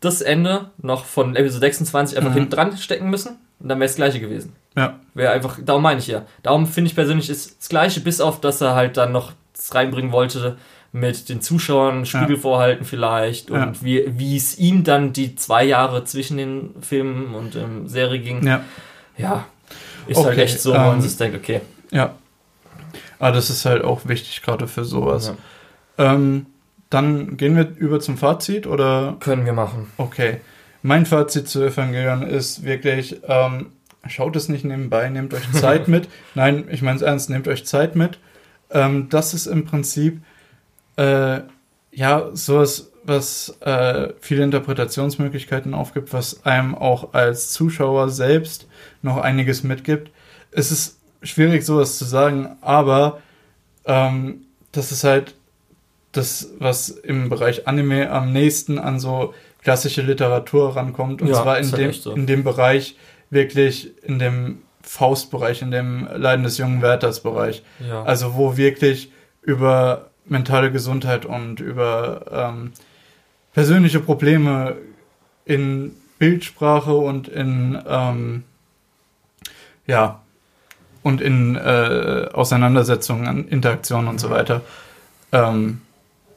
das 0.00 0.20
Ende 0.20 0.70
noch 0.78 1.04
von 1.04 1.36
Episode 1.36 1.60
26 1.60 2.18
einfach 2.18 2.30
mhm. 2.30 2.34
hinten 2.34 2.50
dran 2.50 2.76
stecken 2.76 3.08
müssen 3.08 3.38
und 3.60 3.68
dann 3.68 3.78
wäre 3.78 3.86
es 3.86 3.92
das 3.92 3.96
gleiche 3.96 4.20
gewesen. 4.20 4.54
Ja. 4.76 4.98
Wäre 5.14 5.32
einfach, 5.32 5.58
darum 5.64 5.82
meine 5.82 6.00
ich 6.00 6.08
ja. 6.08 6.26
Darum 6.42 6.66
finde 6.66 6.88
ich 6.88 6.94
persönlich 6.94 7.30
ist 7.30 7.60
das 7.60 7.68
gleiche, 7.68 8.00
bis 8.00 8.20
auf, 8.20 8.40
dass 8.40 8.60
er 8.60 8.74
halt 8.74 8.96
dann 8.96 9.12
noch 9.12 9.32
reinbringen 9.70 10.12
wollte 10.12 10.56
mit 10.90 11.28
den 11.28 11.40
Zuschauern, 11.40 12.04
Spiegel 12.04 12.36
ja. 12.36 12.42
vorhalten 12.42 12.84
vielleicht 12.84 13.50
und 13.50 13.58
ja. 13.58 13.72
wie, 13.80 14.04
wie 14.18 14.36
es 14.36 14.58
ihm 14.58 14.84
dann 14.84 15.12
die 15.12 15.36
zwei 15.36 15.64
Jahre 15.64 16.04
zwischen 16.04 16.36
den 16.36 16.74
Filmen 16.82 17.34
und 17.34 17.54
ähm, 17.54 17.88
Serie 17.88 18.18
ging. 18.18 18.46
Ja. 18.46 18.64
Ja. 19.16 19.46
Ist 20.06 20.16
halt 20.16 20.26
okay. 20.26 20.36
halt 20.36 20.38
echt 20.38 20.60
so, 20.60 20.72
wo 20.72 20.78
man 20.78 20.96
ähm, 20.96 21.00
sich 21.00 21.16
denkt, 21.16 21.36
okay. 21.36 21.60
Ja. 21.92 22.14
Aber 23.18 23.32
das 23.32 23.50
ist 23.50 23.64
halt 23.64 23.84
auch 23.84 24.00
wichtig, 24.04 24.42
gerade 24.42 24.66
für 24.66 24.84
sowas. 24.84 25.28
Ja. 25.28 25.36
Ähm, 25.98 26.46
dann 26.90 27.36
gehen 27.36 27.56
wir 27.56 27.74
über 27.76 28.00
zum 28.00 28.18
Fazit 28.18 28.66
oder? 28.66 29.16
Können 29.20 29.46
wir 29.46 29.52
machen. 29.52 29.88
Okay. 29.96 30.38
Mein 30.82 31.06
Fazit 31.06 31.48
zu 31.48 31.62
Evangelion 31.62 32.22
ist 32.22 32.64
wirklich, 32.64 33.20
ähm, 33.28 33.66
schaut 34.08 34.36
es 34.36 34.48
nicht 34.48 34.64
nebenbei, 34.64 35.08
nehmt 35.08 35.32
euch 35.32 35.50
Zeit 35.52 35.88
mit. 35.88 36.08
Nein, 36.34 36.64
ich 36.70 36.82
meine 36.82 36.96
es 36.96 37.02
ernst, 37.02 37.30
nehmt 37.30 37.48
euch 37.48 37.64
Zeit 37.64 37.96
mit. 37.96 38.18
Ähm, 38.70 39.08
das 39.08 39.32
ist 39.32 39.46
im 39.46 39.64
Prinzip, 39.64 40.20
äh, 40.96 41.40
ja, 41.92 42.30
sowas, 42.34 42.90
was 43.04 43.56
äh, 43.60 44.12
viele 44.20 44.44
Interpretationsmöglichkeiten 44.44 45.74
aufgibt, 45.74 46.12
was 46.12 46.44
einem 46.44 46.74
auch 46.74 47.14
als 47.14 47.52
Zuschauer 47.52 48.08
selbst 48.08 48.66
noch 49.02 49.18
einiges 49.18 49.62
mitgibt. 49.62 50.10
Es 50.50 50.70
ist 50.70 50.98
schwierig, 51.22 51.64
sowas 51.64 51.98
zu 51.98 52.04
sagen, 52.04 52.56
aber 52.60 53.20
ähm, 53.86 54.46
das 54.72 54.92
ist 54.92 55.04
halt 55.04 55.34
das, 56.12 56.50
was 56.58 56.88
im 56.90 57.28
Bereich 57.28 57.66
Anime 57.66 58.10
am 58.10 58.32
nächsten 58.32 58.78
an 58.78 59.00
so 59.00 59.34
klassische 59.62 60.02
Literatur 60.02 60.76
rankommt. 60.76 61.22
Und 61.22 61.28
ja, 61.28 61.42
zwar 61.42 61.58
in 61.58 61.70
dem, 61.70 61.92
so. 61.92 62.12
in 62.12 62.26
dem 62.26 62.44
Bereich, 62.44 62.96
wirklich 63.30 63.90
in 64.04 64.18
dem 64.18 64.58
Faustbereich, 64.82 65.62
in 65.62 65.70
dem 65.70 66.08
Leiden 66.14 66.42
des 66.42 66.58
jungen 66.58 66.82
Wärters 66.82 67.20
Bereich. 67.20 67.62
Ja. 67.86 68.02
Also 68.02 68.34
wo 68.34 68.56
wirklich 68.56 69.10
über 69.40 70.10
mentale 70.24 70.70
Gesundheit 70.70 71.24
und 71.24 71.60
über 71.60 72.24
ähm, 72.30 72.72
persönliche 73.52 74.00
Probleme 74.00 74.76
in 75.44 75.94
Bildsprache 76.18 76.94
und 76.94 77.28
in 77.28 77.80
ähm, 77.88 78.44
ja 79.86 80.20
und 81.02 81.20
in 81.20 81.56
äh, 81.56 82.28
Auseinandersetzungen, 82.32 83.48
Interaktionen 83.48 84.08
und 84.08 84.20
so 84.20 84.30
weiter 84.30 84.62
ähm, 85.32 85.80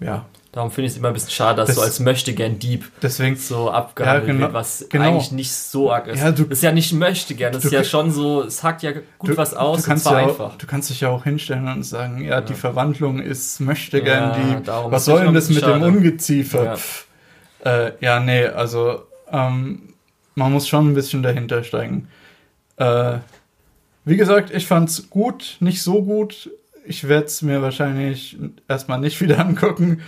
ja. 0.05 0.25
Darum 0.55 0.71
finde 0.71 0.85
ich 0.85 0.93
es 0.93 0.97
immer 0.97 1.09
ein 1.09 1.13
bisschen 1.13 1.31
schade, 1.31 1.57
dass 1.57 1.67
das, 1.67 1.75
so 1.75 1.81
als 1.81 1.99
möchtegern 1.99 2.59
Dieb 2.59 2.89
deswegen, 3.01 3.35
so 3.35 3.69
abgehandelt 3.69 4.25
ja, 4.25 4.31
genau, 4.31 4.45
wird, 4.45 4.53
was 4.53 4.85
genau. 4.87 5.03
eigentlich 5.03 5.33
nicht 5.33 5.51
so 5.51 5.91
arg 5.91 6.07
ist. 6.07 6.21
Ja, 6.21 6.31
du, 6.31 6.45
das 6.45 6.59
ist 6.59 6.63
ja 6.63 6.71
nicht 6.71 6.93
möchtegern, 6.93 7.51
das 7.51 7.63
du, 7.63 7.67
ist 7.67 7.73
ja 7.73 7.83
schon 7.83 8.09
so, 8.09 8.43
es 8.43 8.63
hackt 8.63 8.81
ja 8.81 8.93
gut 8.93 9.31
du, 9.31 9.35
was 9.35 9.53
aus 9.53 9.81
du 9.81 9.87
kannst 9.87 10.05
und 10.05 10.11
zwar 10.13 10.21
ja 10.21 10.27
einfach. 10.29 10.57
du 10.57 10.65
kannst 10.65 10.89
dich 10.89 11.01
ja 11.01 11.09
auch 11.09 11.25
hinstellen 11.25 11.67
und 11.67 11.83
sagen, 11.83 12.21
ja, 12.21 12.35
ja. 12.35 12.41
die 12.41 12.53
Verwandlung 12.53 13.19
ist 13.19 13.59
möchtegern 13.59 14.39
ja, 14.39 14.59
Dieb. 14.59 14.67
Was 14.67 15.03
soll 15.03 15.25
denn 15.25 15.33
das 15.33 15.49
mit 15.49 15.59
schade. 15.59 15.73
dem 15.73 15.83
Ungeziefer? 15.83 16.77
Ja. 17.65 17.87
Äh, 17.87 17.91
ja, 17.99 18.21
nee, 18.21 18.45
also 18.45 19.01
ähm, 19.29 19.93
man 20.35 20.53
muss 20.53 20.69
schon 20.69 20.89
ein 20.89 20.93
bisschen 20.93 21.21
dahinter 21.21 21.65
steigen. 21.65 22.07
Äh, 22.77 23.17
wie 24.05 24.15
gesagt, 24.15 24.51
ich 24.51 24.67
fand's 24.67 25.09
gut, 25.09 25.57
nicht 25.59 25.81
so 25.81 26.01
gut 26.01 26.49
ich 26.85 27.07
werde 27.07 27.25
es 27.25 27.41
mir 27.41 27.61
wahrscheinlich 27.61 28.37
erstmal 28.67 28.99
nicht 28.99 29.19
wieder 29.21 29.39
angucken. 29.45 30.01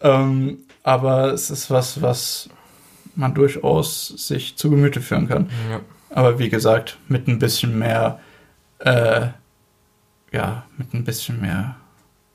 Ähm, 0.00 0.58
aber 0.82 1.32
es 1.32 1.50
ist 1.50 1.70
was, 1.70 2.00
was 2.02 2.48
man 3.14 3.34
durchaus 3.34 4.08
sich 4.08 4.56
zu 4.56 4.70
Gemüte 4.70 5.00
führen 5.00 5.28
kann. 5.28 5.50
Ja. 5.70 5.80
Aber 6.10 6.38
wie 6.38 6.48
gesagt, 6.48 6.98
mit 7.08 7.28
ein 7.28 7.38
bisschen 7.38 7.78
mehr, 7.78 8.20
äh, 8.78 9.28
ja, 10.32 10.64
mit 10.76 10.94
ein 10.94 11.04
bisschen 11.04 11.40
mehr 11.40 11.76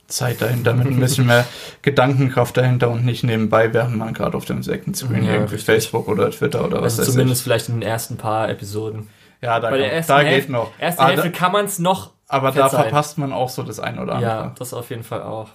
Zeit 0.08 0.42
dahinter, 0.42 0.74
mit 0.74 0.88
ein 0.88 1.00
bisschen 1.00 1.26
mehr 1.26 1.46
Gedankenkraft 1.82 2.58
dahinter 2.58 2.90
und 2.90 3.06
nicht 3.06 3.24
nebenbei, 3.24 3.74
während 3.74 3.98
man 3.98 4.14
gerade 4.14 4.38
auf 4.38 4.46
dem 4.46 4.62
Second 4.62 4.96
Screen 4.96 5.24
ja, 5.24 5.34
irgendwie 5.34 5.58
Facebook 5.58 6.08
oder 6.08 6.30
Twitter 6.30 6.66
oder 6.66 6.82
was 6.82 7.00
also 7.00 7.12
zumindest 7.12 7.42
ich. 7.42 7.44
vielleicht 7.44 7.70
in 7.70 7.80
den 7.80 7.90
ersten 7.90 8.18
paar 8.18 8.50
Episoden. 8.50 9.10
Ja, 9.42 9.60
da, 9.60 9.72
kann, 9.72 10.04
da 10.08 10.24
geht 10.24 10.50
noch. 10.50 10.72
Erste 10.80 11.02
ah, 11.02 11.08
Hälfte 11.08 11.32
kann 11.32 11.52
man 11.52 11.66
es 11.66 11.80
noch. 11.80 12.13
Aber 12.28 12.52
da 12.52 12.70
verpasst 12.70 13.18
man 13.18 13.34
auch 13.34 13.50
so 13.50 13.64
das 13.64 13.80
eine 13.80 14.02
oder 14.02 14.16
andere. 14.16 14.32
Ja, 14.32 14.56
das 14.58 14.74
auf 14.74 14.90
jeden 14.90 15.04
Fall 15.04 15.22
auch. 15.22 15.50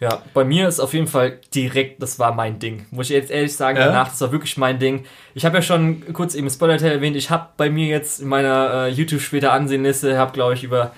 Ja, 0.00 0.22
bei 0.32 0.44
mir 0.44 0.66
ist 0.66 0.80
auf 0.80 0.94
jeden 0.94 1.06
Fall 1.06 1.38
direkt, 1.54 2.02
das 2.02 2.18
war 2.18 2.32
mein 2.32 2.58
Ding. 2.58 2.86
Muss 2.90 3.10
ich 3.10 3.16
jetzt 3.16 3.30
ehrlich 3.30 3.54
sagen, 3.54 3.76
ja? 3.76 3.86
danach, 3.86 4.08
das 4.08 4.20
war 4.22 4.32
wirklich 4.32 4.56
mein 4.56 4.78
Ding. 4.78 5.04
Ich 5.34 5.44
habe 5.44 5.56
ja 5.56 5.62
schon 5.62 6.14
kurz 6.14 6.34
eben 6.34 6.48
Spoiler 6.48 6.80
erwähnt, 6.80 7.16
ich 7.16 7.28
habe 7.28 7.48
bei 7.58 7.68
mir 7.68 7.86
jetzt 7.86 8.20
in 8.20 8.28
meiner 8.28 8.86
äh, 8.86 8.88
YouTube 8.88 9.20
später 9.20 9.52
Ansehenliste, 9.52 10.16
habe 10.16 10.32
glaube 10.32 10.54
ich 10.54 10.64
über 10.64 10.92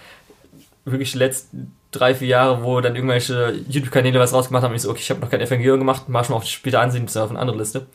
wirklich 0.84 1.12
die 1.12 1.18
letzten 1.18 1.74
drei, 1.90 2.14
vier 2.14 2.28
Jahre, 2.28 2.62
wo 2.62 2.80
dann 2.80 2.94
irgendwelche 2.94 3.60
YouTube-Kanäle 3.68 4.20
was 4.20 4.32
rausgemacht 4.32 4.62
haben, 4.62 4.74
ich 4.74 4.82
so, 4.82 4.90
okay, 4.90 5.00
ich 5.02 5.10
habe 5.10 5.20
noch 5.20 5.30
kein 5.30 5.40
Evangelium 5.40 5.80
gemacht, 5.80 6.04
mach 6.06 6.24
schon 6.24 6.34
mal 6.34 6.38
auf 6.38 6.44
später 6.44 6.80
ansehen, 6.80 7.04
bis 7.04 7.16
auf 7.16 7.30
eine 7.30 7.38
andere 7.38 7.58
Liste. 7.58 7.86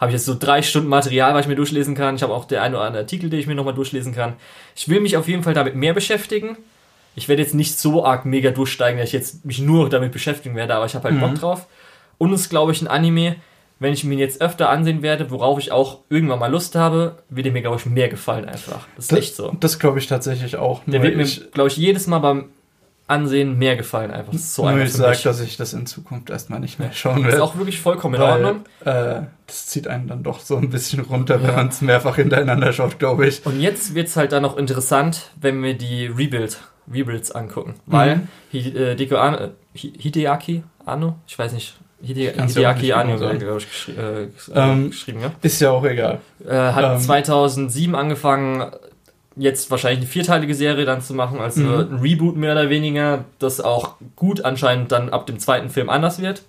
Habe 0.00 0.10
ich 0.10 0.14
jetzt 0.14 0.26
so 0.26 0.36
drei 0.38 0.62
Stunden 0.62 0.88
Material, 0.88 1.34
was 1.34 1.42
ich 1.42 1.48
mir 1.48 1.56
durchlesen 1.56 1.94
kann. 1.94 2.16
Ich 2.16 2.22
habe 2.22 2.32
auch 2.32 2.44
der 2.44 2.62
ein 2.62 2.74
oder 2.74 2.84
andere 2.84 3.02
Artikel, 3.02 3.30
den 3.30 3.40
ich 3.40 3.46
mir 3.46 3.54
nochmal 3.54 3.74
durchlesen 3.74 4.14
kann. 4.14 4.34
Ich 4.76 4.88
will 4.88 5.00
mich 5.00 5.16
auf 5.16 5.28
jeden 5.28 5.42
Fall 5.42 5.54
damit 5.54 5.74
mehr 5.74 5.94
beschäftigen. 5.94 6.56
Ich 7.16 7.28
werde 7.28 7.42
jetzt 7.42 7.54
nicht 7.54 7.78
so 7.78 8.04
arg 8.04 8.24
mega 8.24 8.50
durchsteigen, 8.50 8.98
dass 8.98 9.08
ich 9.08 9.12
jetzt 9.12 9.44
mich 9.44 9.58
nur 9.58 9.88
damit 9.88 10.12
beschäftigen 10.12 10.54
werde, 10.54 10.74
aber 10.74 10.86
ich 10.86 10.94
habe 10.94 11.04
halt 11.04 11.16
mhm. 11.16 11.20
Bock 11.20 11.34
drauf. 11.34 11.66
Und 12.16 12.32
es 12.32 12.42
ist, 12.42 12.48
glaube 12.48 12.70
ich, 12.72 12.80
ein 12.80 12.86
Anime, 12.86 13.36
wenn 13.80 13.92
ich 13.92 14.04
mir 14.04 14.18
jetzt 14.18 14.40
öfter 14.40 14.70
ansehen 14.70 15.02
werde, 15.02 15.30
worauf 15.30 15.58
ich 15.58 15.72
auch 15.72 16.00
irgendwann 16.10 16.38
mal 16.38 16.50
Lust 16.50 16.74
habe, 16.74 17.18
wird 17.28 17.46
er 17.46 17.52
mir, 17.52 17.62
glaube 17.62 17.76
ich, 17.76 17.86
mehr 17.86 18.08
gefallen 18.08 18.44
einfach. 18.44 18.86
Das 18.96 19.06
ist 19.06 19.12
das, 19.12 19.18
echt 19.18 19.36
so. 19.36 19.56
Das 19.60 19.78
glaube 19.78 19.98
ich 19.98 20.06
tatsächlich 20.06 20.56
auch. 20.56 20.82
Der 20.86 21.02
wird 21.02 21.16
mir, 21.16 21.26
glaube 21.52 21.68
ich, 21.68 21.76
jedes 21.76 22.06
Mal 22.06 22.18
beim 22.18 22.50
Ansehen 23.08 23.58
mehr 23.58 23.76
gefallen. 23.76 24.10
Einfach 24.10 24.34
so 24.34 24.62
Nur 24.62 24.72
einfach 24.72 24.86
ich 24.86 24.92
sage, 24.92 25.18
dass 25.24 25.40
ich 25.40 25.56
das 25.56 25.72
in 25.72 25.86
Zukunft 25.86 26.30
erstmal 26.30 26.60
nicht 26.60 26.78
mehr 26.78 26.92
schauen 26.92 27.22
werde. 27.24 27.36
Ist 27.36 27.42
auch 27.42 27.56
wirklich 27.56 27.80
vollkommen 27.80 28.14
in 28.14 28.22
Ordnung. 28.22 28.64
Äh, 28.84 29.22
das 29.46 29.66
zieht 29.66 29.88
einen 29.88 30.06
dann 30.08 30.22
doch 30.22 30.40
so 30.40 30.56
ein 30.56 30.68
bisschen 30.70 31.00
runter, 31.00 31.42
wenn 31.42 31.54
man 31.54 31.68
es 31.68 31.80
mehrfach 31.80 32.16
hintereinander 32.16 32.72
schaut, 32.72 32.98
glaube 32.98 33.26
ich. 33.26 33.44
Und 33.46 33.60
jetzt 33.60 33.94
wird 33.94 34.08
es 34.08 34.16
halt 34.16 34.32
dann 34.32 34.42
noch 34.42 34.56
interessant, 34.56 35.30
wenn 35.40 35.62
wir 35.62 35.74
die 35.74 36.06
Rebuild, 36.06 36.58
Rebuilds 36.92 37.32
angucken. 37.32 37.74
Weil 37.86 38.16
mhm. 38.16 38.28
Hideko 38.50 39.14
äh, 39.14 39.18
An 39.18 39.50
Hideaki 39.72 40.62
Anno, 40.84 41.16
ich 41.26 41.38
weiß 41.38 41.52
nicht, 41.52 41.76
Hide 42.00 42.32
Hideaki 42.32 42.92
Anno, 42.92 43.16
glaube 43.16 43.58
ich, 43.58 43.68
geschri 43.68 43.92
äh, 43.92 44.22
äh, 44.24 44.28
ähm, 44.54 44.90
geschrieben, 44.90 45.20
ja? 45.20 45.32
Ist 45.42 45.60
ja 45.60 45.70
auch 45.70 45.84
egal. 45.84 46.20
Äh, 46.46 46.54
hat 46.54 46.94
ähm, 46.96 47.00
2007 47.00 47.94
angefangen, 47.94 48.70
jetzt 49.38 49.70
wahrscheinlich 49.70 50.00
eine 50.00 50.08
vierteilige 50.08 50.54
Serie 50.54 50.84
dann 50.84 51.00
zu 51.00 51.14
machen, 51.14 51.40
also 51.40 51.60
mhm. 51.60 51.94
ein 51.94 51.98
Reboot 52.00 52.36
mehr 52.36 52.52
oder 52.52 52.70
weniger, 52.70 53.24
das 53.38 53.60
auch 53.60 53.94
gut 54.16 54.44
anscheinend 54.44 54.92
dann 54.92 55.08
ab 55.08 55.26
dem 55.26 55.38
zweiten 55.38 55.70
Film 55.70 55.88
anders 55.88 56.20
wird. 56.20 56.42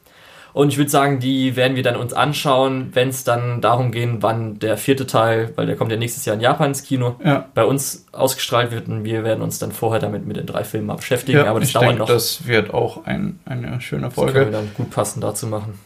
Und 0.51 0.69
ich 0.69 0.77
würde 0.77 0.89
sagen, 0.89 1.19
die 1.19 1.55
werden 1.55 1.75
wir 1.75 1.83
dann 1.83 1.95
uns 1.95 2.11
anschauen, 2.11 2.89
wenn 2.93 3.09
es 3.09 3.23
dann 3.23 3.61
darum 3.61 3.91
geht, 3.91 4.09
wann 4.21 4.57
der 4.59 4.77
vierte 4.77 5.05
Teil, 5.05 5.53
weil 5.55 5.67
der 5.67 5.75
kommt 5.75 5.91
ja 5.91 5.97
nächstes 5.97 6.25
Jahr 6.25 6.35
in 6.35 6.41
Japan 6.41 6.69
ins 6.69 6.83
Kino, 6.83 7.17
ja. 7.23 7.47
bei 7.53 7.63
uns 7.63 8.07
ausgestrahlt 8.11 8.71
wird 8.71 8.87
und 8.87 9.03
wir 9.03 9.23
werden 9.23 9.41
uns 9.41 9.59
dann 9.59 9.71
vorher 9.71 9.99
damit 9.99 10.25
mit 10.25 10.37
den 10.37 10.47
drei 10.47 10.63
Filmen 10.63 10.87
mal 10.87 10.95
beschäftigen. 10.95 11.37
Ja, 11.37 11.45
aber 11.45 11.59
das 11.59 11.71
dauert 11.71 11.87
denke, 11.87 11.99
noch. 11.99 12.07
Das 12.07 12.47
wird 12.47 12.73
auch 12.73 13.05
ein, 13.05 13.39
eine 13.45 13.79
schöne 13.79 14.09
Folge. 14.09 14.33
Das 14.33 14.41
können 14.41 14.51
wir 14.53 14.59
dann 14.59 14.71
gut 14.73 14.89
passend 14.89 15.23
dazu 15.23 15.47
machen. 15.47 15.79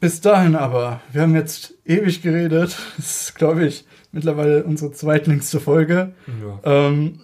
Bis 0.00 0.20
dahin 0.20 0.54
aber, 0.54 1.00
wir 1.12 1.22
haben 1.22 1.34
jetzt 1.34 1.74
ewig 1.84 2.22
geredet. 2.22 2.76
Das 2.96 3.22
ist, 3.28 3.34
glaube 3.34 3.64
ich, 3.64 3.84
mittlerweile 4.12 4.64
unsere 4.64 4.92
zweitlängste 4.92 5.60
Folge. 5.60 6.12
Ja. 6.42 6.88
Ähm, 6.88 7.20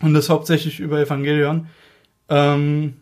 und 0.00 0.14
das 0.14 0.28
hauptsächlich 0.28 0.80
über 0.80 1.00
Evangelion. 1.00 1.68
Ähm, 2.28 2.94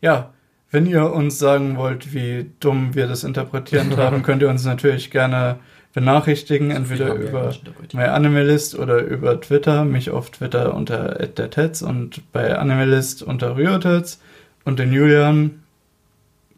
ja, 0.00 0.32
wenn 0.70 0.86
ihr 0.86 1.12
uns 1.12 1.38
sagen 1.38 1.76
wollt, 1.76 2.12
wie 2.12 2.50
dumm 2.60 2.94
wir 2.94 3.06
das 3.06 3.24
interpretiert 3.24 3.84
haben, 3.96 4.22
könnt 4.22 4.42
ihr 4.42 4.48
uns 4.48 4.64
natürlich 4.64 5.10
gerne 5.10 5.58
benachrichtigen, 5.94 6.70
entweder 6.70 7.14
über 7.14 7.54
MyAnimalist 7.94 8.78
oder 8.78 8.98
über 8.98 9.40
Twitter. 9.40 9.84
Mich 9.84 10.10
auf 10.10 10.30
Twitter 10.30 10.74
unter 10.74 11.14
@dertets 11.26 11.80
und 11.80 12.30
bei 12.32 12.58
Animalist 12.58 13.22
unter 13.22 13.56
Ryotats 13.56 14.20
und 14.64 14.78
den 14.78 14.92
Julian 14.92 15.62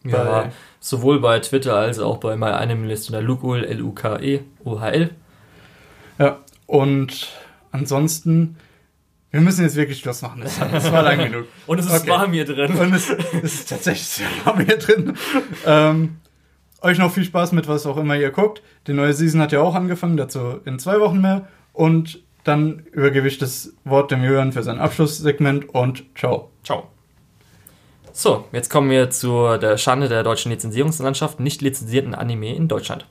ja, 0.05 0.51
sowohl 0.81 1.20
bei 1.20 1.39
Twitter 1.39 1.77
als 1.77 1.99
auch 1.99 2.19
bei 2.19 2.36
MyAnimalist 2.36 3.11
unter 3.11 3.23
Lukul, 3.23 3.65
L-U-K-E-O-H-L. 3.65 5.11
Ja, 6.19 6.39
und 6.66 7.28
ansonsten, 7.70 8.57
wir 9.31 9.40
müssen 9.40 9.62
jetzt 9.62 9.77
wirklich 9.77 10.01
Schluss 10.01 10.23
machen. 10.23 10.40
Das, 10.43 10.59
das 10.59 10.93
war 10.93 11.03
lang 11.03 11.19
genug. 11.19 11.47
Und 11.66 11.78
es 11.78 11.86
ist 11.86 12.03
okay. 12.03 12.11
warm 12.11 12.32
hier 12.32 12.45
drin. 12.45 12.74
Und 12.77 12.95
es, 12.95 13.11
es 13.11 13.55
ist 13.55 13.69
tatsächlich 13.69 14.07
sehr 14.07 14.27
warm 14.45 14.61
hier 14.61 14.78
drin. 14.78 15.15
Ähm, 15.66 16.16
euch 16.81 16.99
noch 16.99 17.12
viel 17.12 17.24
Spaß 17.24 17.53
mit 17.53 17.69
was 17.69 17.86
auch 17.86 17.97
immer 17.97 18.16
ihr 18.16 18.31
guckt. 18.31 18.62
Die 18.86 18.93
neue 18.93 19.12
Season 19.12 19.40
hat 19.40 19.53
ja 19.53 19.61
auch 19.61 19.74
angefangen, 19.74 20.16
dazu 20.16 20.61
in 20.65 20.78
zwei 20.78 21.01
Wochen 21.01 21.20
mehr. 21.20 21.47
Und 21.73 22.23
dann 22.45 22.86
übergebe 22.93 23.28
ich 23.28 23.39
das 23.39 23.74
Wort 23.85 24.11
dem 24.11 24.23
Jürgen 24.23 24.53
für 24.53 24.62
sein 24.62 24.78
Abschlusssegment 24.78 25.69
und 25.69 26.05
ciao. 26.16 26.51
Ciao. 26.65 26.89
So, 28.12 28.47
jetzt 28.53 28.70
kommen 28.70 28.90
wir 28.90 29.11
zu 29.11 29.59
der 29.59 29.77
Schande 29.77 30.09
der 30.09 30.23
deutschen 30.23 30.51
Lizenzierungslandschaft, 30.51 31.39
nicht 31.39 31.62
lizenzierten 31.62 32.15
Anime 32.15 32.55
in 32.55 32.66
Deutschland. 32.66 33.07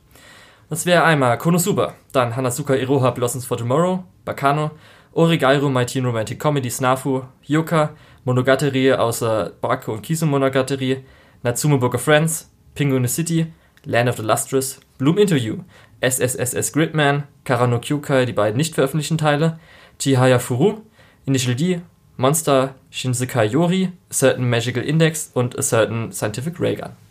Das 0.69 0.85
wäre 0.85 1.05
einmal 1.05 1.37
Konosuba, 1.37 1.93
dann 2.11 2.35
Hanazuka 2.35 2.75
Iroha 2.75 3.11
Blossoms 3.11 3.45
for 3.45 3.57
Tomorrow, 3.57 4.03
Bakano, 4.25 4.71
Origairu 5.13 5.69
My 5.69 5.85
Teen 5.85 6.05
Romantic 6.05 6.39
Comedy 6.39 6.69
Snafu, 6.69 7.23
Yoka, 7.43 7.91
Monogatari 8.25 8.91
außer 8.91 9.53
Bako 9.61 9.93
und 9.93 10.01
Kisu 10.01 10.25
Monogatari, 10.25 11.05
Natsume 11.41 11.77
Book 11.77 11.95
of 11.95 12.01
Friends, 12.01 12.51
Penguin 12.75 13.07
City, 13.07 13.53
Land 13.85 14.09
of 14.09 14.17
the 14.17 14.23
Lustrous, 14.23 14.81
Bloom 14.97 15.17
Interview, 15.17 15.59
SSSS 16.01 16.73
Gridman, 16.73 17.23
Karano 17.45 17.79
Kyukai, 17.79 18.25
die 18.25 18.33
beiden 18.33 18.57
nicht 18.57 18.75
veröffentlichten 18.75 19.17
Teile, 19.17 19.59
Chihaya 19.99 20.37
Furu, 20.37 20.81
Initial 21.25 21.55
D, 21.55 21.79
Monster, 22.17 22.75
Shinsekai 22.91 23.45
Yori, 23.45 23.93
A 24.09 24.13
Certain 24.13 24.49
Magical 24.49 24.83
Index 24.83 25.31
und 25.33 25.57
A 25.57 25.61
Certain 25.61 26.11
Scientific 26.11 26.59
Raygun. 26.59 27.06